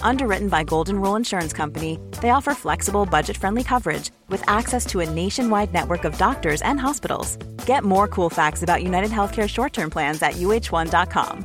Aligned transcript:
Underwritten 0.00 0.48
by 0.48 0.64
Golden 0.64 1.00
Rule 1.00 1.16
Insurance 1.16 1.52
Company, 1.52 1.98
they 2.22 2.30
offer 2.30 2.54
flexible, 2.54 3.04
budget 3.04 3.36
friendly 3.36 3.62
coverage 3.62 4.10
with 4.30 4.42
access 4.48 4.86
to 4.86 5.00
a 5.00 5.10
nationwide 5.10 5.72
network 5.74 6.04
of 6.04 6.16
doctors 6.16 6.62
and 6.62 6.80
hospitals. 6.80 7.36
Get 7.66 7.84
more 7.84 8.08
cool 8.08 8.30
facts 8.30 8.62
about 8.62 8.82
United 8.82 9.10
Healthcare 9.10 9.48
short 9.48 9.72
term 9.72 9.90
plans 9.90 10.22
at 10.22 10.34
uh1.com. 10.36 11.44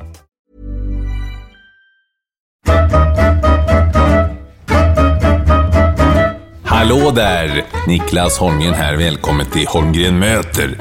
Hallå 6.64 7.10
där! 7.10 7.64
Niklas 7.86 8.38
Holmgren 8.38 8.74
här. 8.74 8.96
Välkommen 8.96 9.46
till 9.46 9.66
Holmgren 9.66 10.18
möter. 10.18 10.78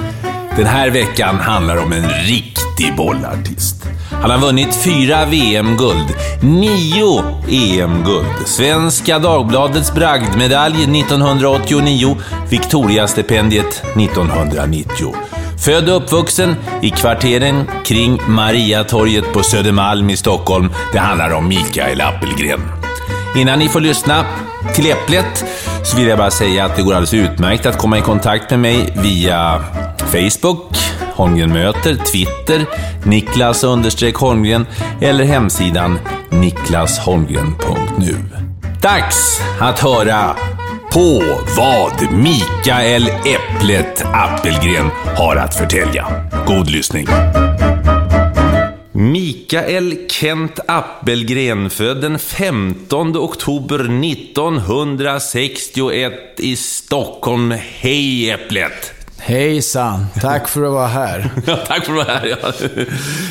Den 0.58 0.66
här 0.66 0.90
veckan 0.90 1.36
handlar 1.40 1.78
om 1.78 1.94
en 1.94 2.10
riktig 2.10 2.96
bollartist. 2.98 3.86
Han 4.22 4.32
har 4.32 4.38
vunnit 4.38 4.76
fyra 4.76 5.26
VM-guld, 5.26 6.16
nio 6.42 7.24
EM-guld, 7.50 8.48
Svenska 8.48 9.20
Dagbladets 9.20 9.94
bragdmedalj 9.94 10.84
1989, 10.84 12.18
Victoriastipendiet 12.50 13.84
1990. 13.96 15.16
Född 15.66 15.90
och 15.90 15.98
uppvuxen 15.98 16.56
i 16.82 16.90
kvarteren 16.90 17.64
kring 17.86 18.22
Mariatorget 18.28 19.34
på 19.34 19.44
Södermalm 19.44 20.10
i 20.10 20.18
Stockholm. 20.18 20.70
Det 20.94 21.00
handlar 21.00 21.34
om 21.34 21.48
Mikael 21.48 22.02
Appelgren. 22.02 22.62
Innan 23.36 23.60
ni 23.60 23.70
får 23.70 23.80
lyssna 23.80 24.26
till 24.76 24.92
Äpplet 24.92 25.46
så 25.84 25.98
vill 25.98 26.08
jag 26.08 26.18
bara 26.18 26.32
säga 26.32 26.66
att 26.66 26.76
det 26.76 26.82
går 26.82 26.94
alldeles 26.94 27.14
utmärkt 27.14 27.66
att 27.66 27.78
komma 27.78 27.98
i 27.98 28.02
kontakt 28.02 28.50
med 28.50 28.60
mig 28.60 28.94
via 28.96 29.64
Facebook, 30.12 30.76
Holmgren 31.16 31.54
möter, 31.54 31.96
Twitter, 31.96 32.66
Niklas 33.06 33.64
Holmgren 34.16 34.66
eller 35.02 35.24
hemsidan 35.24 36.00
niklasholmgren.nu. 36.30 38.16
Dags 38.82 39.42
att 39.60 39.80
höra 39.80 40.36
på 40.94 41.24
vad 41.58 42.12
Mikael 42.12 43.08
Äpplet 43.08 44.06
Appelgren 44.06 44.90
har 45.18 45.36
att 45.36 45.56
förtälja. 45.56 46.08
God 46.48 46.70
lyssning! 46.70 47.08
Mikael 48.92 49.98
Kent 50.10 50.60
Appelgren, 50.68 51.70
född 51.70 52.02
den 52.02 52.20
15 52.20 53.18
oktober 53.18 53.80
1961 53.80 56.14
i 56.38 56.56
Stockholm. 56.56 57.54
Hej 57.80 58.32
Äpplet! 58.32 59.01
Hejsan, 59.24 60.06
tack 60.22 60.48
för 60.48 60.64
att 60.64 60.72
vara 60.72 60.88
här. 60.88 61.30
Ja, 61.48 61.56
tack 61.56 61.86
för 61.86 61.92
att 61.92 62.08
vara 62.08 62.18
här. 62.18 62.38
Ja. 62.42 62.54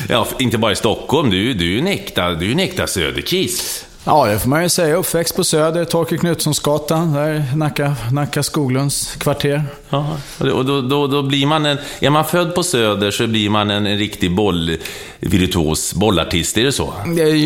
ja, 0.09 0.27
inte 0.39 0.57
bara 0.57 0.71
i 0.71 0.75
Stockholm, 0.75 1.29
du, 1.29 1.53
du 1.53 1.65
är 1.65 1.69
ju 1.69 1.79
en 1.79 1.87
äkta, 1.87 2.31
du 2.31 2.47
är 2.47 2.51
en 2.51 2.59
äkta 2.59 2.87
söderkis. 2.87 3.85
Ja, 4.03 4.25
det 4.25 4.39
får 4.39 4.49
man 4.49 4.63
ju 4.63 4.69
säga. 4.69 4.95
Uppväxt 4.95 5.35
på 5.35 5.43
Söder, 5.43 5.85
Torkel 5.85 6.19
Knutssonsgatan, 6.19 7.13
där 7.13 7.43
Nacka, 7.55 7.95
Nacka 8.11 8.43
Skoglunds 8.43 9.15
kvarter. 9.15 9.63
Ja, 9.89 10.17
och 10.53 10.65
då, 10.65 10.81
då, 10.81 11.07
då 11.07 11.21
blir 11.21 11.45
man 11.45 11.65
en, 11.65 11.77
är 11.99 12.09
man 12.09 12.25
född 12.25 12.55
på 12.55 12.63
Söder 12.63 13.11
så 13.11 13.27
blir 13.27 13.49
man 13.49 13.71
en, 13.71 13.87
en 13.87 13.97
riktig 13.97 14.35
bollvirtuos, 14.35 15.93
bollartist, 15.93 16.57
är 16.57 16.63
det 16.63 16.71
så? 16.71 16.93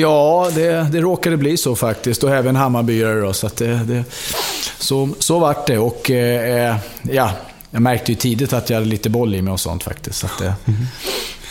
Ja, 0.01 0.49
det, 0.55 0.87
det 0.91 1.01
råkade 1.01 1.37
bli 1.37 1.57
så 1.57 1.75
faktiskt. 1.75 2.23
Och 2.23 2.29
även 2.29 2.55
Hammarbyare 2.55 3.21
då, 3.21 3.33
så 3.33 3.47
att 3.47 3.57
det, 3.57 3.79
det, 3.85 4.03
så, 4.77 5.09
så 5.19 5.39
vart 5.39 5.67
det. 5.67 5.77
Och 5.77 6.11
eh, 6.11 6.75
ja, 7.01 7.31
jag 7.75 7.81
märkte 7.81 8.11
ju 8.11 8.15
tidigt 8.15 8.53
att 8.53 8.69
jag 8.69 8.77
hade 8.77 8.87
lite 8.87 9.09
boll 9.09 9.35
i 9.35 9.41
mig 9.41 9.51
och 9.51 9.59
sånt 9.59 9.83
faktiskt. 9.83 10.19
Så 10.19 10.25
att, 10.25 10.41
eh. 10.41 10.53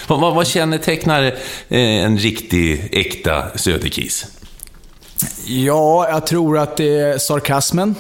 vad, 0.08 0.20
vad, 0.20 0.34
vad 0.34 0.46
kännetecknar 0.46 1.22
eh, 1.22 1.34
en 1.78 2.18
riktig, 2.18 2.88
äkta 2.92 3.58
söderkis? 3.58 4.26
Ja, 5.46 6.08
jag 6.08 6.26
tror 6.26 6.58
att 6.58 6.76
det 6.76 6.98
är 6.98 7.18
sarkasmen. 7.18 7.94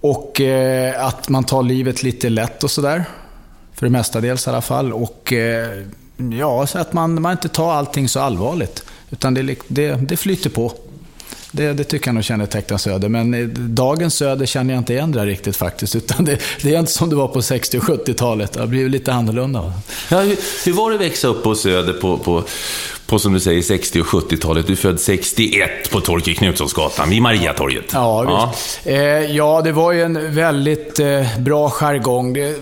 Och 0.00 0.40
eh, 0.40 1.06
att 1.06 1.28
man 1.28 1.44
tar 1.44 1.62
livet 1.62 2.02
lite 2.02 2.28
lätt 2.28 2.64
och 2.64 2.70
sådär. 2.70 3.04
För 3.74 3.86
det 3.86 3.90
mesta 3.90 4.20
dels 4.20 4.46
i 4.46 4.50
alla 4.50 4.62
fall. 4.62 4.92
Och 4.92 5.32
eh, 5.32 5.84
ja, 6.38 6.66
så 6.66 6.78
att 6.78 6.92
man, 6.92 7.22
man 7.22 7.32
inte 7.32 7.48
tar 7.48 7.72
allting 7.72 8.08
så 8.08 8.20
allvarligt. 8.20 8.84
Utan 9.10 9.34
det, 9.34 9.56
det, 9.68 9.94
det 9.94 10.16
flyter 10.16 10.50
på. 10.50 10.72
Det, 11.52 11.72
det 11.72 11.84
tycker 11.84 12.08
jag 12.08 12.14
nog 12.14 12.24
kännetecknar 12.24 12.78
Söder. 12.78 13.08
Men 13.08 13.34
eh, 13.34 13.46
dagens 13.48 14.14
Söder 14.14 14.46
känner 14.46 14.74
jag 14.74 14.80
inte 14.80 14.92
igen 14.92 15.12
det 15.12 15.26
riktigt 15.26 15.56
faktiskt. 15.56 15.96
Utan 15.96 16.24
det, 16.24 16.38
det, 16.62 16.74
är 16.74 16.78
inte 16.78 16.92
som 16.92 17.10
det 17.10 17.16
var 17.16 17.28
på 17.28 17.42
60 17.42 17.78
och 17.78 17.84
70-talet. 17.84 18.52
Det 18.52 18.60
har 18.60 18.66
blivit 18.66 18.90
lite 18.90 19.12
annorlunda. 19.12 19.72
Ja, 20.08 20.20
hur, 20.20 20.36
hur, 20.64 20.72
var 20.72 20.90
det 20.90 20.96
att 20.96 21.02
växa 21.02 21.28
upp 21.28 21.42
på 21.42 21.54
Söder 21.54 21.92
på, 21.92 22.18
på, 22.18 22.44
på 23.06 23.18
som 23.18 23.32
du 23.32 23.40
säger 23.40 23.62
60 23.62 24.00
och 24.00 24.06
70-talet? 24.06 24.66
Du 24.66 24.72
är 24.72 24.76
född 24.76 25.00
61 25.00 25.90
på 25.90 26.00
Torkel 26.00 26.34
Knutssonsgatan 26.34 27.10
vid 27.10 27.22
Mariatorget. 27.22 27.84
Ja, 27.92 28.24
ja. 28.24 28.54
Eh, 28.90 28.96
ja, 29.36 29.60
det 29.64 29.72
var 29.72 29.92
ju 29.92 30.02
en 30.02 30.34
väldigt 30.34 31.00
eh, 31.00 31.38
bra 31.38 31.70
jargong. 31.70 32.32
Det, 32.32 32.56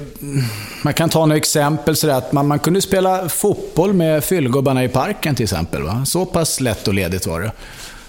man 0.83 0.95
kan 0.95 1.09
ta 1.09 1.27
några 1.27 1.37
exempel. 1.37 1.97
Sådär, 1.97 2.15
att 2.15 2.33
man, 2.33 2.47
man 2.47 2.59
kunde 2.59 2.81
spela 2.81 3.29
fotboll 3.29 3.93
med 3.93 4.25
fyllgubbarna 4.25 4.85
i 4.85 4.89
parken 4.89 5.35
till 5.35 5.45
exempel. 5.45 5.83
Va? 5.83 6.05
Så 6.07 6.27
pass 6.27 6.61
lätt 6.61 6.89
och 6.89 6.95
ledigt 6.95 7.27
var 7.27 7.41
det. 7.41 7.53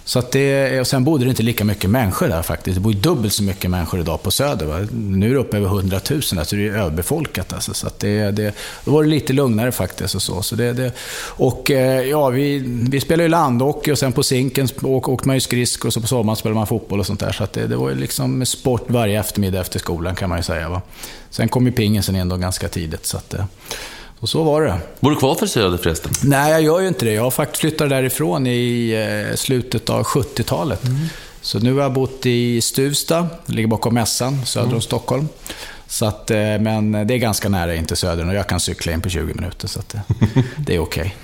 Så 0.10 0.20
att 0.20 0.32
det, 0.32 0.80
och 0.80 0.88
sen 0.88 1.04
bodde 1.04 1.26
det 1.26 1.30
inte 1.30 1.44
lika 1.44 1.66
mycket 1.66 1.90
människor 1.90 2.28
där 2.28 2.42
faktiskt. 2.42 2.76
Det 2.76 2.82
bor 2.82 2.94
ju 2.94 3.00
dubbelt 3.00 3.34
så 3.34 3.44
mycket 3.44 3.72
människor 3.72 4.00
idag 4.00 4.24
på 4.24 4.32
Söder. 4.32 4.66
Va? 4.66 4.88
Nu 4.92 5.30
är 5.30 5.34
det 5.34 5.40
uppe 5.40 5.58
över 5.58 5.68
100 5.68 6.00
000, 6.10 6.22
alltså 6.38 6.56
det 6.56 6.68
är 6.68 6.72
överbefolkat. 6.72 7.54
Alltså. 7.54 7.74
Så 7.74 7.88
att 7.88 8.00
det, 8.00 8.32
det, 8.32 8.54
då 8.86 8.92
var 8.92 9.04
det 9.04 9.10
lite 9.10 9.34
lugnare 9.34 9.72
faktiskt. 9.72 10.16
Och 10.16 10.22
så. 10.22 10.42
Så 10.42 10.56
det, 10.56 10.74
det, 10.74 10.92
och 11.22 11.72
eh, 11.72 12.02
ja, 12.02 12.30
vi, 12.30 12.58
vi 12.90 13.00
spelade 13.00 13.24
ju 13.24 13.30
landhockey 13.30 13.92
och 13.92 14.00
sen 14.00 14.12
på 14.12 14.24
Zinken 14.24 14.68
åkte 14.82 15.28
man 15.28 15.36
ju 15.36 15.40
skridskor 15.40 15.90
och 15.90 15.94
så 15.94 16.02
på 16.02 16.08
sommaren 16.08 16.36
spelade 16.36 16.56
man 16.56 16.68
fotboll 16.68 17.00
och 17.00 17.06
sånt 17.06 17.20
där. 17.20 17.32
Så 17.32 17.44
att 17.44 17.54
det, 17.54 17.68
det 17.68 17.76
var 17.76 17.90
ju 17.90 17.96
liksom 17.96 18.46
sport 18.46 18.86
varje 18.88 19.20
eftermiddag 19.20 19.62
efter 19.62 19.80
skolan 19.80 20.16
kan 20.16 20.30
man 20.30 20.40
ju 20.40 20.44
säga. 20.44 20.70
Va? 20.70 20.82
Sen 21.30 21.50
kom 21.50 21.66
ju 21.66 21.72
pingisen 21.72 22.16
in 22.16 22.30
då 22.30 22.38
ganska 22.38 22.68
tidigt. 22.68 23.06
Så 23.06 23.18
att, 23.18 23.34
eh, 23.34 23.46
och 24.20 24.30
så 24.30 24.44
var 24.44 24.62
det. 24.62 24.78
Bor 25.00 25.12
du 25.12 25.16
kvar 25.18 25.36
för 25.36 25.48
Söder 25.48 25.78
förresten? 25.78 26.12
Nej, 26.24 26.52
jag 26.52 26.62
gör 26.62 26.80
ju 26.80 26.88
inte 26.88 27.06
det. 27.06 27.14
Jag 27.14 27.24
har 27.24 27.32
faktiskt 27.32 27.62
flyttat 27.62 27.90
därifrån 27.90 28.48
i 28.48 28.92
eh, 29.30 29.36
slutet 29.36 29.90
av 29.90 30.04
70-talet. 30.04 30.86
Mm. 30.86 31.00
Så 31.42 31.60
nu 31.60 31.74
har 31.74 31.82
jag 31.82 31.94
bott 31.94 32.26
i 32.26 32.62
Stuvsta, 32.62 33.28
ligger 33.46 33.68
bakom 33.68 33.94
mässan, 33.94 34.46
söder 34.46 34.66
om 34.66 34.72
mm. 34.72 34.82
Stockholm. 34.82 35.28
Så 35.88 36.06
att, 36.06 36.32
eh, 36.32 36.38
men 36.38 36.92
det 36.92 37.14
är 37.14 37.18
ganska 37.18 37.50
nära 37.50 37.76
in 37.76 37.86
till 37.86 37.98
Söder 37.98 38.28
och 38.28 38.34
jag 38.34 38.48
kan 38.48 38.60
cykla 38.60 38.92
in 38.92 39.02
på 39.02 39.10
20 39.10 39.34
minuter, 39.34 39.68
så 39.68 39.80
att, 39.80 39.94
eh, 39.94 40.02
det 40.58 40.76
är 40.76 40.80
okej. 40.80 41.16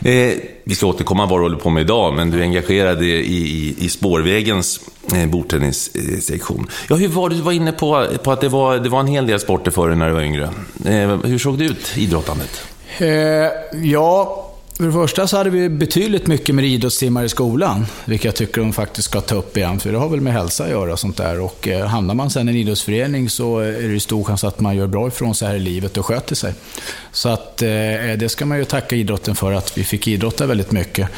Okay. 0.00 0.30
Eh, 0.30 0.34
vi 0.64 0.74
ska 0.74 0.86
återkomma 0.86 1.26
vad 1.26 1.38
du 1.38 1.42
håller 1.42 1.56
på 1.56 1.70
med 1.70 1.80
idag, 1.80 2.14
men 2.14 2.30
du 2.30 2.38
är 2.38 2.42
engagerad 2.42 3.02
i, 3.02 3.06
i, 3.06 3.74
i 3.78 3.88
spårvägens 3.88 4.80
Eh, 5.14 5.26
bordtennissektion. 5.26 6.66
Ja, 6.88 6.96
hur 6.96 7.08
var 7.08 7.28
du 7.28 7.40
var 7.40 7.52
inne 7.52 7.72
på, 7.72 8.06
på 8.22 8.32
att 8.32 8.40
det 8.40 8.48
var, 8.48 8.78
det 8.78 8.88
var 8.88 9.00
en 9.00 9.06
hel 9.06 9.26
del 9.26 9.40
sporter 9.40 9.70
för 9.70 9.88
dig 9.88 9.96
när 9.96 10.08
du 10.08 10.14
var 10.14 10.22
yngre. 10.22 10.50
Eh, 10.84 11.16
hur 11.24 11.38
såg 11.38 11.58
det 11.58 11.64
ut, 11.64 11.92
idrottandet? 11.96 12.62
Eh, 12.98 13.08
ja, 13.82 14.44
för 14.78 14.84
det 14.84 14.92
första 14.92 15.26
så 15.26 15.36
hade 15.36 15.50
vi 15.50 15.68
betydligt 15.68 16.26
mycket 16.26 16.54
mer 16.54 16.62
idrottstimmar 16.62 17.24
i 17.24 17.28
skolan, 17.28 17.86
vilket 18.04 18.24
jag 18.24 18.34
tycker 18.34 18.60
de 18.60 18.72
faktiskt 18.72 19.08
ska 19.08 19.20
ta 19.20 19.34
upp 19.34 19.56
igen, 19.56 19.80
för 19.80 19.92
det 19.92 19.98
har 19.98 20.08
väl 20.08 20.20
med 20.20 20.32
hälsa 20.32 20.64
att 20.64 20.70
göra 20.70 20.92
och 20.92 20.98
sånt 20.98 21.16
där. 21.16 21.40
Och 21.40 21.68
eh, 21.68 21.86
hamnar 21.86 22.14
man 22.14 22.30
sen 22.30 22.48
i 22.48 22.52
en 22.52 22.58
idrottsförening 22.58 23.30
så 23.30 23.60
eh, 23.60 23.84
är 23.84 23.88
det 23.88 24.00
stor 24.00 24.24
chans 24.24 24.44
att 24.44 24.60
man 24.60 24.76
gör 24.76 24.86
bra 24.86 25.08
ifrån 25.08 25.34
sig 25.34 25.48
här 25.48 25.54
i 25.54 25.58
livet 25.58 25.96
och 25.96 26.06
sköter 26.06 26.34
sig. 26.34 26.54
Så 27.12 27.28
att 27.28 27.62
eh, 27.62 27.68
det 28.18 28.30
ska 28.30 28.46
man 28.46 28.58
ju 28.58 28.64
tacka 28.64 28.96
idrotten 28.96 29.34
för, 29.34 29.52
att 29.52 29.78
vi 29.78 29.84
fick 29.84 30.08
idrotta 30.08 30.46
väldigt 30.46 30.72
mycket. 30.72 31.08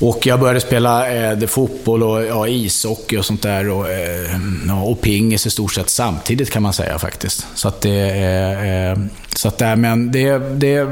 Och 0.00 0.26
jag 0.26 0.40
började 0.40 0.60
spela 0.60 1.12
eh, 1.12 1.46
fotboll 1.46 2.02
och 2.02 2.24
ja, 2.24 2.48
ishockey 2.48 3.16
och 3.16 3.24
sånt 3.24 3.42
där. 3.42 3.68
Och, 3.68 3.90
eh, 3.90 4.84
och 4.84 5.00
pingis 5.00 5.46
i 5.46 5.50
stort 5.50 5.72
sett 5.72 5.90
samtidigt 5.90 6.50
kan 6.50 6.62
man 6.62 6.72
säga 6.72 6.98
faktiskt. 6.98 7.46
Så 7.54 7.68
att 7.68 7.80
det, 7.80 8.10
eh, 8.10 8.90
eh 8.90 8.98
så 9.36 9.48
att 9.48 9.58
det, 9.58 9.76
men 9.76 10.12
det, 10.12 10.38
det 10.38 10.88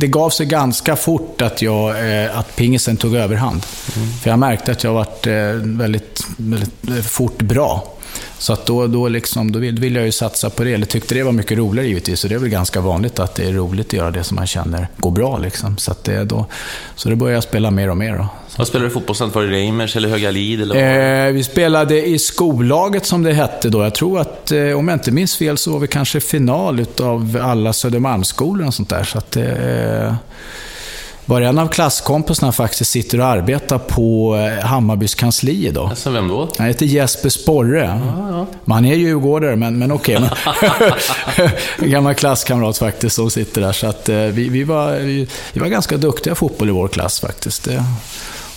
det 0.00 0.06
gav 0.06 0.30
sig 0.30 0.46
ganska 0.46 0.96
fort 0.96 1.42
att, 1.42 1.62
jag, 1.62 2.22
eh, 2.22 2.38
att 2.38 2.56
pingisen 2.56 2.96
tog 2.96 3.14
överhand. 3.14 3.66
Mm. 3.96 4.08
För 4.12 4.30
jag 4.30 4.38
märkte 4.38 4.72
att 4.72 4.84
jag 4.84 4.92
varit 4.92 5.26
eh, 5.26 5.34
väldigt, 5.62 6.20
väldigt 6.36 6.88
eh, 6.88 6.94
fort 6.94 7.42
bra. 7.42 7.94
Så 8.38 8.52
att 8.52 8.66
då, 8.66 8.86
då, 8.86 9.08
liksom, 9.08 9.52
då 9.52 9.58
ville 9.58 9.80
vill 9.80 9.94
jag 9.94 10.04
ju 10.04 10.12
satsa 10.12 10.50
på 10.50 10.64
det, 10.64 10.72
eller 10.72 10.86
tyckte 10.86 11.14
det 11.14 11.22
var 11.22 11.32
mycket 11.32 11.58
roligare 11.58 11.88
givetvis. 11.88 12.20
Så 12.20 12.28
det 12.28 12.34
är 12.34 12.38
väl 12.38 12.48
ganska 12.48 12.80
vanligt 12.80 13.18
att 13.18 13.34
det 13.34 13.44
är 13.44 13.52
roligt 13.52 13.86
att 13.86 13.92
göra 13.92 14.10
det 14.10 14.24
som 14.24 14.34
man 14.34 14.46
känner 14.46 14.88
går 14.96 15.10
bra. 15.10 15.38
Liksom. 15.38 15.78
Så, 15.78 15.90
att 15.90 16.04
det, 16.04 16.24
då, 16.24 16.46
så 16.96 17.10
då 17.10 17.16
började 17.16 17.36
jag 17.36 17.44
spela 17.44 17.70
mer 17.70 17.90
och 17.90 17.96
mer. 17.96 18.18
Då. 18.18 18.28
Vad 18.56 18.66
spelade 18.66 18.88
du 18.88 18.94
fotboll 18.94 19.16
sen? 19.16 19.30
Var 19.30 19.42
det 19.42 19.50
Reimers 19.50 19.96
eller 19.96 20.08
Högalid? 20.08 20.60
Eller 20.62 21.26
eh, 21.26 21.32
vi 21.32 21.44
spelade 21.44 22.06
i 22.06 22.18
skollaget 22.18 23.06
som 23.06 23.22
det 23.22 23.32
hette 23.32 23.68
då. 23.68 23.82
Jag 23.82 23.94
tror 23.94 24.20
att, 24.20 24.52
eh, 24.52 24.78
om 24.78 24.88
jag 24.88 24.96
inte 24.96 25.10
minns 25.10 25.36
fel, 25.36 25.58
så 25.58 25.72
var 25.72 25.78
vi 25.78 25.86
kanske 25.86 26.20
final 26.20 26.86
av 27.00 27.38
alla 27.42 27.72
Södermalmsskolor 27.72 28.66
och 28.66 28.74
sånt 28.74 28.88
där. 28.88 29.04
Så 29.04 29.18
att, 29.18 29.36
eh, 29.36 30.14
var 31.30 31.40
en 31.40 31.58
av 31.58 31.68
klasskompisarna 31.68 32.52
faktiskt 32.52 32.90
sitter 32.90 33.20
och 33.20 33.26
arbetar 33.26 33.78
på 33.78 34.36
eh, 34.36 34.66
Hammarbys 34.66 35.14
kansli 35.14 35.66
idag. 35.66 35.90
Alltså, 35.90 36.10
vem 36.10 36.28
då? 36.28 36.48
Han 36.58 36.66
heter 36.66 36.86
Jesper 36.86 37.28
Sporre. 37.28 37.90
Ah, 37.92 38.30
ja. 38.30 38.46
Man 38.64 38.84
är 38.84 38.94
djurgårdare, 38.94 39.56
men, 39.56 39.78
men 39.78 39.92
okej. 39.92 40.16
Okay. 40.16 41.48
en 41.78 41.90
gammal 41.90 42.14
klasskamrat 42.14 42.78
faktiskt 42.78 43.16
som 43.16 43.30
sitter 43.30 43.60
där. 43.60 43.72
Så 43.72 43.86
att, 43.86 44.08
eh, 44.08 44.16
vi, 44.16 44.48
vi, 44.48 44.64
var, 44.64 44.92
vi, 44.92 45.28
vi 45.52 45.60
var 45.60 45.68
ganska 45.68 45.96
duktiga 45.96 46.34
fotboll 46.34 46.68
i 46.68 46.72
vår 46.72 46.88
klass 46.88 47.20
faktiskt. 47.20 47.64
Det, 47.64 47.84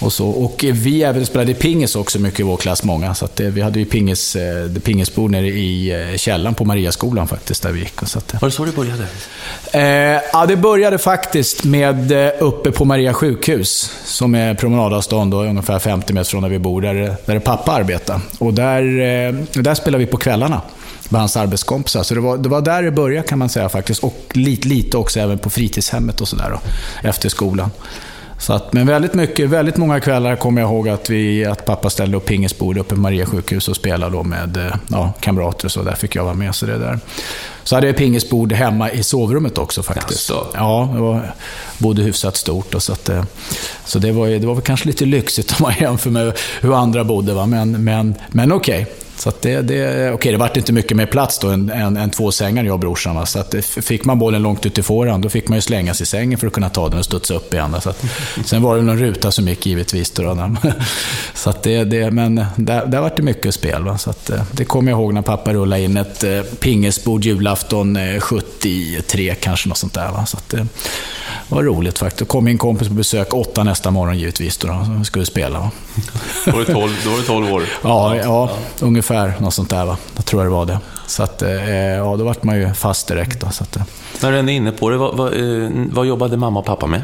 och, 0.03 0.13
så. 0.13 0.29
och 0.29 0.65
vi 0.73 1.03
även 1.03 1.25
spelade 1.25 1.53
pingis 1.53 1.95
också 1.95 2.19
mycket 2.19 2.39
i 2.39 2.43
vår 2.43 2.57
klass, 2.57 2.83
många. 2.83 3.15
Så 3.15 3.25
att, 3.25 3.39
vi 3.39 3.61
hade 3.61 3.79
ju 3.79 3.85
pingis, 3.85 4.35
eh, 4.35 4.71
pingisbord 4.83 5.31
nere 5.31 5.47
i 5.47 5.91
eh, 6.11 6.17
källaren 6.17 6.55
på 6.55 6.65
Mariaskolan 6.65 7.27
faktiskt, 7.27 7.63
där 7.63 7.71
vi 7.71 7.79
gick. 7.79 7.93
Så 8.05 8.17
att, 8.17 8.41
Var 8.41 8.49
det 8.49 8.55
så 8.55 8.65
det 8.65 8.75
började? 8.75 9.07
Eh, 9.71 10.21
ja, 10.33 10.45
det 10.45 10.55
började 10.55 10.97
faktiskt 10.97 11.63
med 11.63 12.11
eh, 12.11 12.31
uppe 12.39 12.71
på 12.71 12.85
Maria 12.85 13.13
sjukhus, 13.13 13.91
som 14.05 14.35
är 14.35 14.53
promenadavstånd, 14.53 15.31
då, 15.31 15.43
ungefär 15.43 15.79
50 15.79 16.13
meter 16.13 16.29
från 16.29 16.43
där 16.43 16.49
vi 16.49 16.59
bor, 16.59 16.81
där, 16.81 17.15
där 17.25 17.39
pappa 17.39 17.71
arbetar. 17.71 18.21
Och 18.39 18.53
där, 18.53 18.81
eh, 18.83 19.33
där 19.61 19.75
spelade 19.75 20.05
vi 20.05 20.11
på 20.11 20.17
kvällarna 20.17 20.61
med 21.09 21.21
hans 21.21 21.37
arbetskompisar. 21.37 22.03
Så 22.03 22.13
det 22.13 22.21
var, 22.21 22.37
det 22.37 22.49
var 22.49 22.61
där 22.61 22.83
det 22.83 22.91
började 22.91 23.27
kan 23.27 23.39
man 23.39 23.49
säga 23.49 23.69
faktiskt. 23.69 24.03
Och 24.03 24.23
lite, 24.33 24.67
lite 24.67 24.97
också 24.97 25.19
även 25.19 25.37
på 25.37 25.49
fritidshemmet 25.49 26.21
och 26.21 26.27
sådär 26.27 26.59
efter 27.03 27.29
skolan. 27.29 27.71
Så 28.43 28.53
att, 28.53 28.73
men 28.73 28.87
väldigt 28.87 29.13
mycket, 29.13 29.49
väldigt 29.49 29.77
många 29.77 29.99
kvällar 29.99 30.35
kommer 30.35 30.61
jag 30.61 30.71
ihåg 30.71 30.89
att, 30.89 31.09
vi, 31.09 31.45
att 31.45 31.65
pappa 31.65 31.89
ställde 31.89 32.17
upp 32.17 32.25
pingisbord 32.25 32.77
uppe 32.77 32.95
på 32.95 33.01
Maria 33.01 33.25
sjukhus 33.25 33.67
och 33.67 33.75
spelade 33.75 34.15
då 34.15 34.23
med 34.23 34.57
eh, 34.57 34.75
ja, 34.87 35.13
kamrater 35.19 35.65
och 35.65 35.71
så. 35.71 35.83
Där 35.83 35.95
fick 35.95 36.15
jag 36.15 36.23
vara 36.23 36.33
med. 36.33 36.55
Så, 36.55 36.65
det 36.65 36.77
där. 36.77 36.99
så 37.63 37.75
hade 37.75 37.87
jag 37.87 37.97
pingisbord 37.97 38.53
hemma 38.53 38.91
i 38.91 39.03
sovrummet 39.03 39.57
också 39.57 39.83
faktiskt. 39.83 40.29
Jaså. 40.29 40.47
Ja, 40.53 40.89
det 40.93 40.99
var, 40.99 41.33
bodde 41.77 42.03
hyfsat 42.03 42.35
stort. 42.35 42.73
Och 42.73 42.83
så 42.83 42.93
att, 42.93 43.09
eh, 43.09 43.23
så 43.85 43.99
det 43.99 44.11
var, 44.11 44.27
det 44.27 44.47
var 44.47 44.53
väl 44.53 44.63
kanske 44.63 44.87
lite 44.87 45.05
lyxigt 45.05 45.51
om 45.59 45.63
man 45.63 45.73
jämför 45.79 46.09
med 46.09 46.37
hur 46.61 46.75
andra 46.75 47.03
bodde. 47.03 47.33
Va? 47.33 47.45
Men, 47.45 47.83
men, 47.83 48.15
men 48.29 48.51
okej. 48.51 48.81
Okay. 48.81 49.02
Så 49.17 49.31
det, 49.41 49.61
det, 49.61 50.11
okej, 50.11 50.31
det 50.31 50.37
vart 50.37 50.57
inte 50.57 50.73
mycket 50.73 50.97
mer 50.97 51.05
plats 51.05 51.39
då 51.39 51.47
än, 51.47 51.69
än, 51.69 51.97
än 51.97 52.09
två 52.09 52.31
sängar 52.31 52.63
jag 52.63 52.73
och 52.73 52.79
brorsan. 52.79 53.27
Så 53.27 53.39
att 53.39 53.55
fick 53.65 54.05
man 54.05 54.19
bollen 54.19 54.41
långt 54.41 54.65
ut 54.65 54.77
i 54.77 54.83
fåran, 54.83 55.21
då 55.21 55.29
fick 55.29 55.47
man 55.47 55.57
ju 55.57 55.61
slänga 55.61 55.93
sig 55.93 56.03
i 56.03 56.07
sängen 56.07 56.39
för 56.39 56.47
att 56.47 56.53
kunna 56.53 56.69
ta 56.69 56.89
den 56.89 56.99
och 56.99 57.05
studsa 57.05 57.33
upp 57.33 57.53
igen. 57.53 57.75
Så 57.81 57.89
att, 57.89 58.05
sen 58.45 58.61
var 58.61 58.75
det 58.75 58.81
någon 58.81 58.97
ruta 58.97 59.31
som 59.31 59.47
gick 59.47 59.65
givetvis. 59.65 60.11
Då, 60.11 60.55
så 61.33 61.49
att 61.49 61.63
det, 61.63 61.83
det, 61.83 62.11
men 62.11 62.45
där, 62.55 62.85
där 62.85 63.01
vart 63.01 63.17
det 63.17 63.23
mycket 63.23 63.53
spel. 63.53 63.83
Va? 63.83 63.97
Så 63.97 64.09
att, 64.09 64.29
eh, 64.29 64.43
det 64.51 64.65
kommer 64.65 64.91
jag 64.91 64.99
ihåg 64.99 65.13
när 65.13 65.21
pappa 65.21 65.53
rullade 65.53 65.81
in 65.81 65.97
ett 65.97 66.23
eh, 66.23 66.41
pingisbord 66.41 67.23
julafton 67.23 67.97
73 68.19 69.29
eh, 69.29 69.35
kanske, 69.35 69.69
något 69.69 69.77
sånt 69.77 69.93
där. 69.93 70.11
Va? 70.11 70.25
Så 70.25 70.37
att, 70.37 70.49
det 70.49 70.67
var 71.55 71.63
roligt 71.63 71.99
faktiskt. 71.99 72.19
Då 72.19 72.25
kom 72.25 72.45
min 72.45 72.57
kompis 72.57 72.87
på 72.87 72.93
besök 72.93 73.33
åtta 73.33 73.63
nästa 73.63 73.91
morgon 73.91 74.17
givetvis, 74.17 74.57
då, 74.57 74.67
då 74.97 75.03
skulle 75.03 75.25
spela. 75.25 75.59
Va? 75.59 75.71
Då 76.45 76.51
var 76.51 76.59
du 76.59 76.65
12, 76.65 76.91
då 77.03 77.09
var 77.09 77.17
du 77.17 77.23
12 77.23 77.53
år? 77.53 77.63
Ja, 77.83 78.15
ja, 78.15 78.21
ja, 78.23 78.49
ungefär 78.79 79.02
något 79.39 79.53
sånt 79.53 79.69
där. 79.69 79.85
Va? 79.85 79.97
Jag 80.15 80.25
tror 80.25 80.41
jag 80.41 80.51
det 80.51 80.55
var 80.55 80.65
det. 80.65 80.79
Så 81.07 81.23
att, 81.23 81.41
eh, 81.41 81.69
ja, 81.75 82.15
då 82.17 82.23
vart 82.23 82.43
man 82.43 82.57
ju 82.57 82.73
fast 82.73 83.07
direkt. 83.07 83.39
Då, 83.39 83.49
så 83.51 83.63
att, 83.63 83.75
eh. 83.75 83.83
När 84.21 84.31
du 84.31 84.37
är 84.37 84.49
inne 84.49 84.71
på 84.71 84.89
det, 84.89 84.97
vad, 84.97 85.17
vad, 85.17 85.33
eh, 85.33 85.69
vad 85.91 86.05
jobbade 86.05 86.37
mamma 86.37 86.59
och 86.59 86.65
pappa 86.65 86.87
med? 86.87 87.01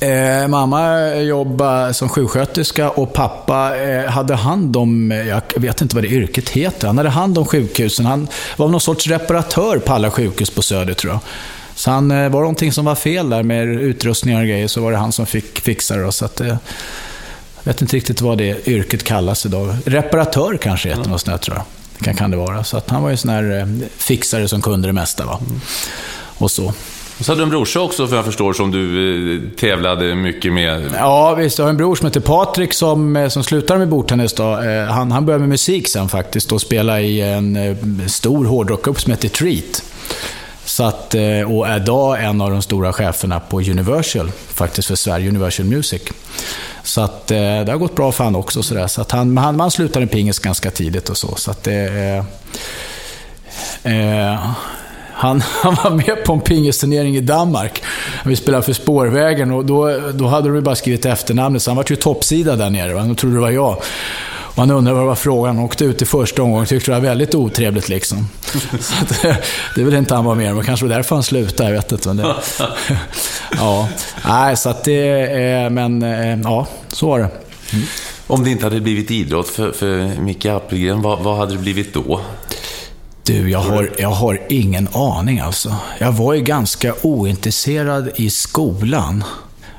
Eh, 0.00 0.48
mamma 0.48 1.14
jobbade 1.14 1.94
som 1.94 2.08
sjuksköterska 2.08 2.90
och 2.90 3.12
pappa 3.12 3.76
eh, 3.76 4.04
hade 4.10 4.34
hand 4.34 4.76
om, 4.76 5.10
jag 5.10 5.42
vet 5.56 5.80
inte 5.80 5.94
vad 5.94 6.04
det 6.04 6.08
yrket 6.08 6.48
heter, 6.48 6.86
han 6.86 6.98
hade 6.98 7.10
hand 7.10 7.38
om 7.38 7.46
sjukhusen. 7.46 8.06
Han 8.06 8.28
var 8.56 8.68
någon 8.68 8.80
sorts 8.80 9.06
reparatör 9.06 9.78
på 9.78 9.92
alla 9.92 10.10
sjukhus 10.10 10.50
på 10.50 10.62
Söder 10.62 10.94
tror 10.94 11.12
jag. 11.12 11.20
Så 11.74 11.90
han, 11.90 12.08
var 12.08 12.16
det 12.24 12.30
någonting 12.30 12.72
som 12.72 12.84
var 12.84 12.94
fel 12.94 13.30
där 13.30 13.42
med 13.42 13.68
utrustningar 13.68 14.40
och 14.40 14.46
grejer 14.46 14.68
så 14.68 14.80
var 14.80 14.92
det 14.92 14.96
han 14.96 15.12
som 15.12 15.26
fick 15.26 15.60
fixa 15.60 15.96
det. 15.96 16.12
Så 16.12 16.24
att, 16.24 16.40
eh, 16.40 16.56
vet 17.64 17.82
inte 17.82 17.96
riktigt 17.96 18.20
vad 18.20 18.38
det 18.38 18.68
yrket 18.68 19.04
kallas 19.04 19.46
idag. 19.46 19.76
Reparatör 19.84 20.56
kanske 20.56 20.88
heter 20.88 21.00
mm. 21.00 21.10
något 21.10 21.20
sånt 21.20 21.42
tror 21.42 21.56
jag. 21.56 21.64
Kan, 22.04 22.14
kan 22.14 22.30
det 22.30 22.36
vara. 22.36 22.64
Så 22.64 22.76
att 22.76 22.90
han 22.90 23.02
var 23.02 23.08
ju 23.08 23.12
en 23.12 23.18
sån 23.18 23.30
här 23.30 23.58
eh, 23.58 23.88
fixare 23.96 24.48
som 24.48 24.62
kunde 24.62 24.88
det 24.88 24.92
mesta. 24.92 25.26
Va? 25.26 25.38
Mm. 25.46 25.60
Och 26.38 26.50
så. 26.50 26.72
Och 27.18 27.24
så 27.24 27.32
hade 27.32 27.40
du 27.40 27.42
en 27.42 27.50
brorsa 27.50 27.80
också, 27.80 28.06
för 28.06 28.16
jag 28.16 28.24
förstår, 28.24 28.52
som 28.52 28.70
du 28.70 29.34
eh, 29.34 29.40
tävlade 29.56 30.14
mycket 30.14 30.52
med. 30.52 30.90
Ja, 30.98 31.34
visst. 31.34 31.58
Jag 31.58 31.64
har 31.64 31.70
en 31.70 31.76
bror 31.76 31.94
som 31.94 32.06
heter 32.06 32.20
Patrik 32.20 32.72
som, 32.72 33.16
eh, 33.16 33.28
som 33.28 33.44
slutade 33.44 33.78
med 33.78 33.88
bordtennis. 33.88 34.32
Då. 34.32 34.44
Han, 34.88 35.12
han 35.12 35.26
började 35.26 35.40
med 35.40 35.48
musik 35.48 35.88
sen 35.88 36.08
faktiskt 36.08 36.52
och 36.52 36.60
spelade 36.60 37.00
i 37.00 37.20
en 37.20 37.78
stor 38.08 38.44
hårdrockgrupp 38.44 39.00
som 39.00 39.10
heter 39.10 39.28
Treat. 39.28 39.82
Så 40.64 40.84
att, 40.84 41.14
eh, 41.14 41.52
och 41.56 41.68
är 41.68 41.76
idag 41.76 42.24
en 42.24 42.40
av 42.40 42.50
de 42.50 42.62
stora 42.62 42.92
cheferna 42.92 43.40
på 43.40 43.60
Universal, 43.60 44.32
faktiskt 44.48 44.88
för 44.88 44.94
Sverige, 44.94 45.28
Universal 45.28 45.66
Music. 45.66 46.02
Så 46.82 47.00
att, 47.00 47.30
eh, 47.30 47.36
det 47.36 47.68
har 47.68 47.76
gått 47.76 47.96
bra 47.96 48.12
för 48.12 48.24
honom 48.24 48.40
också. 48.40 48.62
Så, 48.62 48.88
så 48.88 49.00
att 49.00 49.10
han, 49.10 49.36
han, 49.36 49.60
han 49.60 49.70
slutade 49.70 50.06
pingis 50.06 50.38
ganska 50.38 50.70
tidigt 50.70 51.08
och 51.08 51.16
så. 51.16 51.34
så 51.36 51.50
att 51.50 51.62
det, 51.62 52.24
eh, 53.82 54.38
han, 55.12 55.40
han 55.62 55.74
var 55.84 55.90
med 55.90 56.24
på 56.24 56.32
en 56.32 56.40
pingisturnering 56.40 57.16
i 57.16 57.20
Danmark. 57.20 57.82
Vi 58.24 58.36
spelade 58.36 58.62
för 58.62 58.72
Spårvägen 58.72 59.50
och 59.50 59.64
då, 59.64 60.00
då 60.14 60.26
hade 60.26 60.54
de 60.54 60.60
bara 60.60 60.74
skrivit 60.74 61.06
efternamnet, 61.06 61.62
så 61.62 61.70
han 61.70 61.76
var 61.76 61.84
ju 61.88 61.96
toppsida 61.96 62.56
där 62.56 62.70
nere. 62.70 62.92
De 62.92 63.16
trodde 63.16 63.34
det 63.34 63.40
var 63.40 63.50
jag. 63.50 63.82
Man 64.56 64.70
undrar 64.70 64.92
vad 64.92 65.02
det 65.02 65.06
var 65.06 65.14
frågan. 65.14 65.56
Han 65.56 65.64
åkte 65.64 65.84
ut 65.84 66.02
i 66.02 66.04
första 66.04 66.42
omgången 66.42 66.66
tyckte 66.66 66.90
det 66.90 66.94
var 66.94 67.08
väldigt 67.08 67.34
otrevligt. 67.34 67.88
Liksom. 67.88 68.28
Så 68.80 68.94
det, 69.22 69.36
det 69.74 69.84
vill 69.84 69.94
inte 69.94 70.14
han 70.14 70.24
vara 70.24 70.34
med 70.34 70.52
om. 70.52 70.62
Kanske 70.62 70.86
var 70.86 70.94
därför 70.94 71.16
han 71.16 71.22
slutade, 71.22 71.68
jag 71.68 71.76
vet 71.76 71.92
inte. 71.92 72.08
Men 72.08 72.16
det, 72.16 72.34
ja, 73.56 73.88
nej, 74.28 74.56
så 74.56 74.68
att 74.68 74.84
det... 74.84 75.72
Men 75.72 76.02
eh, 76.02 76.40
ja, 76.40 76.66
så 76.88 77.08
var 77.08 77.18
det. 77.18 77.28
Mm. 77.72 77.86
Om 78.26 78.44
det 78.44 78.50
inte 78.50 78.66
hade 78.66 78.80
blivit 78.80 79.10
idrott 79.10 79.48
för, 79.48 79.72
för 79.72 80.20
Micke 80.20 80.46
Appelgren, 80.46 81.02
vad, 81.02 81.20
vad 81.20 81.36
hade 81.36 81.52
det 81.52 81.58
blivit 81.58 81.94
då? 81.94 82.20
Du, 83.22 83.50
jag 83.50 83.58
har, 83.58 83.90
jag 83.98 84.08
har 84.08 84.40
ingen 84.48 84.88
aning 84.92 85.40
alltså. 85.40 85.76
Jag 85.98 86.12
var 86.12 86.34
ju 86.34 86.40
ganska 86.40 86.94
ointresserad 87.02 88.10
i 88.16 88.30
skolan. 88.30 89.24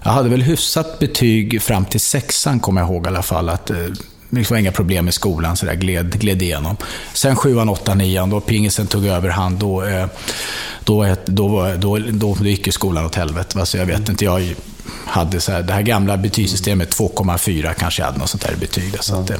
Jag 0.04 0.12
hade 0.12 0.30
väl 0.30 0.42
hyfsat 0.42 1.00
betyg 1.00 1.62
fram 1.62 1.86
till 1.86 2.00
sexan, 2.00 2.60
kommer 2.60 2.82
jag 2.82 2.90
ihåg 2.90 3.06
i 3.06 3.08
alla 3.08 3.24
fall. 3.24 3.50
Att, 3.50 3.72
det 4.36 4.50
var 4.50 4.58
inga 4.58 4.72
problem 4.72 5.08
i 5.08 5.12
skolan, 5.12 5.58
så 5.58 5.66
där 5.66 5.74
gled, 5.74 6.20
gled 6.20 6.42
igenom. 6.42 6.78
Sen 7.14 7.36
sjuan, 7.36 7.70
åttan, 7.70 7.98
nian, 7.98 8.30
då 8.30 8.40
pingisen 8.40 8.88
tog 8.88 9.06
överhand, 9.06 9.58
då, 9.58 9.84
eh, 9.84 10.08
då, 10.84 11.16
då, 11.26 11.74
då, 11.78 11.98
då, 11.98 12.36
då 12.36 12.46
gick 12.46 12.66
ju 12.66 12.72
skolan 12.72 13.06
åt 13.06 13.16
helvete. 13.16 13.60
Alltså 13.60 13.78
jag 13.78 13.86
vet 13.86 14.10
inte, 14.10 14.26
jag 14.26 14.56
hade 15.06 15.42
så 15.42 15.52
här, 15.52 15.62
det 15.62 15.74
här 15.74 15.82
gamla 15.82 16.18
betygssystemet 16.18 16.98
2,4 16.98 17.74
kanske 17.74 18.02
jag 18.02 18.06
hade 18.08 18.20
något 18.20 18.30
sånt 18.30 18.44
där 18.44 18.56
betyg. 18.60 19.04
Så, 19.04 19.16
att, 19.16 19.32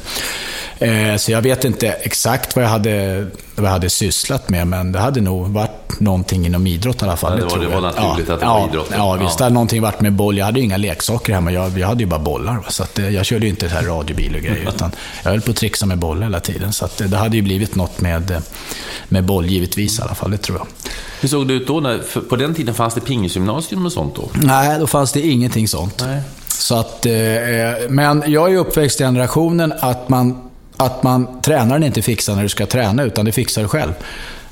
eh, 0.78 1.16
så 1.16 1.32
jag 1.32 1.42
vet 1.42 1.64
inte 1.64 1.88
exakt 1.88 2.56
vad 2.56 2.64
jag, 2.64 2.70
hade, 2.70 3.26
vad 3.56 3.66
jag 3.66 3.72
hade 3.72 3.90
sysslat 3.90 4.48
med, 4.48 4.66
men 4.66 4.92
det 4.92 4.98
hade 4.98 5.20
nog 5.20 5.48
varit 5.48 6.00
någonting 6.00 6.46
inom 6.46 6.66
idrott 6.66 7.02
i 7.02 7.04
alla 7.04 7.16
fall. 7.16 7.38
Ja, 7.38 7.44
det, 7.44 7.54
var, 7.54 7.58
det 7.58 7.66
var 7.66 7.80
naturligt 7.80 8.28
ja, 8.28 8.34
att 8.34 8.40
det 8.40 8.46
var 8.46 8.68
idrott. 8.68 8.88
Ja, 8.92 9.14
visst. 9.14 9.38
Det 9.38 9.44
hade 9.44 9.54
någonting 9.54 9.82
varit 9.82 10.00
med 10.00 10.12
boll. 10.12 10.38
Jag 10.38 10.44
hade 10.44 10.58
ju 10.58 10.64
inga 10.64 10.76
leksaker 10.76 11.32
hemma. 11.32 11.52
Jag, 11.52 11.78
jag 11.78 11.88
hade 11.88 12.02
ju 12.02 12.06
bara 12.06 12.20
bollar. 12.20 12.66
Så 12.68 12.82
att, 12.82 12.98
eh, 12.98 13.08
jag 13.08 13.26
körde 13.26 13.46
ju 13.46 13.50
inte 13.50 13.68
här 13.68 13.82
radiobil 13.82 14.34
och 14.34 14.42
grejer, 14.42 14.68
utan 14.74 14.90
jag 15.22 15.30
höll 15.30 15.40
på 15.40 15.50
att 15.50 15.56
trixa 15.56 15.86
med 15.86 15.98
boll 15.98 16.22
hela 16.22 16.40
tiden. 16.40 16.72
Så 16.72 16.84
att, 16.84 17.00
eh, 17.00 17.06
det 17.06 17.16
hade 17.16 17.36
ju 17.36 17.42
blivit 17.42 17.74
något 17.74 18.00
med, 18.00 18.42
med 19.08 19.24
boll, 19.24 19.46
givetvis 19.46 19.98
i 19.98 20.02
alla 20.02 20.14
fall. 20.14 20.30
Det 20.30 20.38
tror 20.38 20.58
jag. 20.58 20.66
Hur 21.20 21.28
såg 21.28 21.48
det 21.48 21.54
ut 21.54 21.66
då? 21.66 21.80
När, 21.80 22.20
på 22.28 22.36
den 22.36 22.54
tiden 22.54 22.74
fanns 22.74 22.94
det 22.94 23.00
pingisgymnasium 23.00 23.86
och 23.86 23.92
sånt 23.92 24.14
då? 24.16 24.28
Nej, 24.34 24.78
då 24.78 24.86
fanns 24.86 25.12
det 25.12 25.20
ingenting 25.20 25.68
sånt. 25.68 26.04
Nej. 26.06 26.20
Så 26.58 26.74
att, 26.74 27.06
eh, 27.06 27.12
men 27.88 28.24
jag 28.26 28.52
är 28.52 28.56
uppväxt 28.56 29.00
i 29.00 29.04
generationen 29.04 29.72
att 29.80 30.08
man, 30.08 30.45
att 30.76 31.02
man 31.02 31.42
tränaren 31.42 31.82
inte 31.82 32.02
fixar 32.02 32.34
när 32.34 32.42
du 32.42 32.48
ska 32.48 32.66
träna, 32.66 33.02
utan 33.02 33.24
du 33.24 33.32
fixar 33.32 33.62
det 33.62 33.68
själv. 33.68 33.92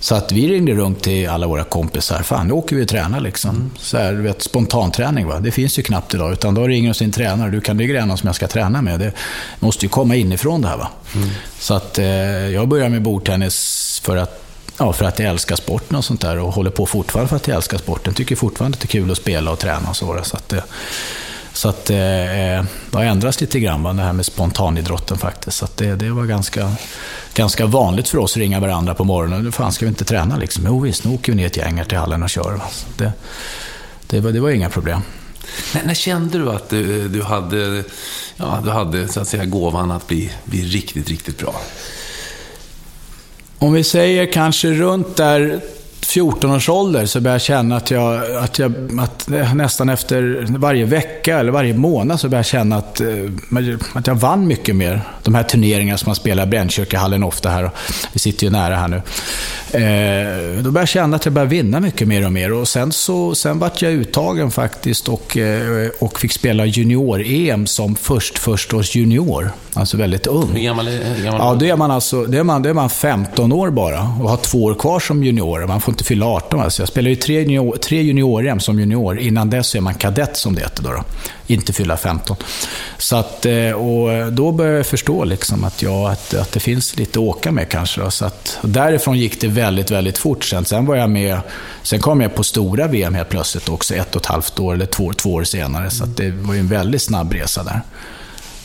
Så 0.01 0.15
att 0.15 0.33
vi 0.33 0.49
ringde 0.49 0.73
runt 0.73 1.03
till 1.03 1.29
alla 1.29 1.47
våra 1.47 1.65
kompisar. 1.65 2.23
Fan, 2.23 2.47
nu 2.47 2.53
åker 2.53 2.77
vi 2.77 2.85
och 2.85 2.89
tränar 2.89 3.21
liksom. 3.21 3.51
Mm. 3.51 3.71
Så 3.79 3.99
här, 3.99 4.13
du 4.13 4.23
vet, 4.23 4.43
spontanträning, 4.43 5.27
va? 5.27 5.41
det 5.41 5.51
finns 5.51 5.79
ju 5.79 5.83
knappt 5.83 6.15
idag. 6.15 6.33
Utan 6.33 6.55
då 6.55 6.67
ringer 6.67 6.89
de 6.89 6.95
sin 6.95 7.13
tränare. 7.13 7.51
Du 7.51 7.61
kan 7.61 7.77
bli 7.77 8.05
någon 8.07 8.19
som 8.19 8.27
jag 8.27 8.37
ska 8.37 8.47
träna 8.47 8.83
med. 8.83 9.01
Det 9.01 9.13
måste 9.61 9.85
ju 9.85 9.89
komma 9.89 10.15
inifrån 10.15 10.63
det 10.63 10.69
här. 10.69 10.77
Va? 10.77 10.89
Mm. 11.15 11.29
Så 11.59 11.75
att 11.75 11.99
eh, 11.99 12.07
jag 12.49 12.69
började 12.69 12.91
med 12.91 13.03
bordtennis 13.03 14.01
för 14.05 14.17
att 14.17 14.45
ja, 14.79 14.93
för 14.93 15.05
att 15.05 15.19
jag 15.19 15.29
älskar 15.29 15.57
sporten 15.57 15.97
och 15.97 16.05
sånt 16.05 16.21
där 16.21 16.39
och 16.39 16.53
håller 16.53 16.71
på 16.71 16.87
fortfarande 16.87 17.29
för 17.29 17.37
att 17.37 17.49
jag 17.49 17.57
älskar 17.57 17.79
sporten. 17.79 18.15
Tycker 18.15 18.37
fortfarande 18.37 18.77
att 18.77 18.81
det 18.81 18.87
är 18.87 19.01
kul 19.01 19.11
att 19.11 19.17
spela 19.17 19.51
och 19.51 19.59
träna 19.59 19.89
och 19.89 19.97
så. 19.97 20.21
Så 20.23 20.37
att, 20.37 20.53
eh, 20.53 20.63
så 21.55 21.69
att 21.69 21.91
eh, 21.91 21.97
det 21.97 22.67
har 22.93 23.05
ändrats 23.05 23.41
lite 23.41 23.61
grann, 23.61 23.97
det 23.97 24.03
här 24.03 24.13
med 24.13 24.27
spontanidrotten 24.27 25.19
faktiskt. 25.19 25.57
Så 25.57 25.69
det, 25.77 25.95
det 25.95 26.11
var 26.11 26.25
ganska, 26.25 26.73
ganska 27.35 27.67
vanligt 27.67 28.09
för 28.09 28.19
oss 28.19 28.33
att 28.33 28.37
ringa 28.37 28.61
varandra 28.61 28.95
på 28.95 29.05
morgonen. 29.05 29.45
Nu 29.45 29.53
fan 29.53 29.73
ska 29.73 29.85
vi 29.85 29.89
inte 29.89 30.05
träna 30.05 30.37
liksom? 30.37 30.65
Jo 30.67 30.81
visst, 30.81 31.05
nu 31.05 31.15
åker 31.15 31.33
vi 31.33 31.37
ner 31.37 31.47
ett 31.47 31.57
gäng 31.57 31.77
här 31.77 31.85
till 31.85 31.99
hallen 31.99 32.23
och 32.23 32.31
kör. 32.31 32.61
Det, 32.97 33.13
det, 34.07 34.21
var, 34.21 34.33
det 34.33 34.41
var 34.41 34.51
inga 34.51 34.71
problem. 34.71 35.01
När, 35.75 35.85
när, 35.85 35.95
kände 35.95 36.39
du 36.39 36.51
att 36.51 36.69
du, 36.69 37.09
du, 37.09 37.23
hade, 37.23 37.85
ja, 38.37 38.61
du 38.65 38.71
hade 38.71 39.09
så 39.09 39.21
att 39.21 39.29
säga, 39.29 39.45
gåvan 39.45 39.91
att 39.91 40.09
bli, 40.09 40.33
bli 40.45 40.63
riktigt, 40.63 41.09
riktigt 41.09 41.39
bra? 41.39 41.55
Om 43.59 43.73
vi 43.73 43.85
säger 43.85 44.33
kanske 44.33 44.73
runt 44.73 45.17
där 45.17 45.61
14 46.15 46.51
års 46.51 46.69
ålder 46.69 47.07
så 47.07 47.21
började 47.21 47.35
jag 47.35 47.43
känna 47.43 47.77
att 47.77 47.91
jag, 47.91 48.37
att 48.37 48.59
jag 48.59 48.73
att 49.01 49.29
nästan 49.55 49.89
efter 49.89 50.47
varje 50.59 50.85
vecka 50.85 51.39
eller 51.39 51.53
varje 51.53 51.75
månad 51.75 52.21
så 52.21 52.29
började 52.29 52.39
jag 52.39 52.47
känna 52.47 52.77
att, 52.77 53.01
eh, 53.01 53.07
att 53.93 54.07
jag 54.07 54.15
vann 54.15 54.47
mycket 54.47 54.77
mer. 54.77 55.01
De 55.23 55.35
här 55.35 55.43
turneringarna 55.43 55.99
som 55.99 56.09
man 56.09 56.17
spelar 56.17 56.43
i 56.43 56.47
Brännkyrkahallen 56.47 57.23
ofta 57.23 57.49
här. 57.49 57.71
Vi 58.13 58.19
sitter 58.19 58.45
ju 58.45 58.51
nära 58.51 58.77
här 58.77 58.89
nu. 58.89 58.97
Eh, 59.75 60.63
då 60.63 60.71
började 60.71 60.81
jag 60.81 60.89
känna 60.89 61.17
att 61.17 61.25
jag 61.25 61.35
började 61.35 61.51
vinna 61.51 61.81
mycket 61.81 62.09
mer 62.09 62.27
och 62.27 62.33
mer. 62.33 62.53
Och 62.53 62.69
sen, 62.69 62.93
så, 62.93 63.35
sen 63.35 63.59
vart 63.59 63.83
jag 63.83 63.93
uttagen 63.93 64.51
faktiskt 64.51 65.09
och, 65.09 65.37
eh, 65.37 65.89
och 65.99 66.21
fick 66.21 66.33
spela 66.33 66.67
junior-EM 66.67 67.67
som 67.67 67.97
först, 67.97 68.39
förstårs 68.39 68.97
junior. 68.97 69.51
Alltså 69.75 69.97
väldigt 69.97 70.27
ung. 70.27 70.49
Hur 70.53 70.61
gammal 70.61 70.89
är, 70.89 71.25
gammal 71.25 71.41
Ja, 71.41 71.55
då 71.55 71.67
är 71.67 71.77
man 71.77 71.91
alltså, 71.91 72.25
det 72.25 72.39
är 72.39 72.45
man, 72.45 72.63
det 72.63 72.69
är 72.69 72.75
man 72.75 72.91
15 72.91 73.53
år 73.53 73.71
bara 73.71 74.01
och 74.23 74.31
har 74.31 74.37
två 74.37 74.65
år 74.65 74.75
kvar 74.75 75.01
som 75.01 75.25
junior. 75.25 75.67
Man 75.67 75.81
får 75.81 75.93
inte 75.93 76.04
fylla 76.05 76.27
18. 76.27 76.61
Alltså 76.61 76.83
jag 76.83 76.89
spelade 76.89 77.11
ju 77.11 77.17
tre, 77.17 77.41
junior, 77.41 77.77
tre 77.77 78.03
junior 78.03 78.59
som 78.59 78.81
junior. 78.81 79.19
Innan 79.19 79.51
dess 79.51 79.75
är 79.75 79.81
man 79.81 79.95
kadett 79.95 80.37
som 80.37 80.55
det 80.55 80.61
heter. 80.61 80.83
Då, 80.83 80.91
då. 80.91 81.05
Inte 81.47 81.73
fylla 81.73 81.97
15. 81.97 82.37
Så 82.99 83.17
att, 83.17 83.47
eh, 83.47 83.71
och 83.71 84.33
då 84.33 84.53
började 84.53 84.77
jag 84.77 84.87
förstå 84.87 85.25
liksom 85.25 85.65
att, 85.65 85.83
jag, 85.83 86.11
att, 86.11 86.35
att 86.35 86.53
det 86.53 86.61
finns 86.61 86.97
lite 86.97 87.19
att 87.19 87.25
åka 87.25 87.53
med 87.53 87.69
kanske. 87.69 88.01
Då. 88.01 88.11
Så 88.11 88.25
att, 88.25 88.59
därifrån 88.63 89.19
gick 89.19 89.41
det 89.41 89.49
väldigt, 89.49 89.91
väldigt 89.91 90.19
fort. 90.19 90.45
Sen, 90.45 90.65
sen, 90.65 90.87
var 90.87 90.97
jag 90.97 91.11
med, 91.11 91.41
sen 91.83 92.01
kom 92.01 92.21
jag 92.21 92.35
på 92.35 92.43
stora 92.43 92.87
VM 92.87 93.15
helt 93.15 93.29
plötsligt 93.29 93.69
också, 93.69 93.95
ett 93.95 94.17
och 94.17 94.23
ett 94.23 94.27
halvt 94.27 94.61
år 94.61 94.75
eller 94.75 94.87
två, 94.87 95.13
två 95.13 95.33
år 95.33 95.45
senare. 95.45 95.91
Så 95.91 96.05
det 96.05 96.31
var 96.31 96.55
ju 96.55 96.61
en 96.61 96.69
väldigt 96.69 97.03
snabb 97.03 97.33
resa 97.33 97.63
där. 97.63 97.81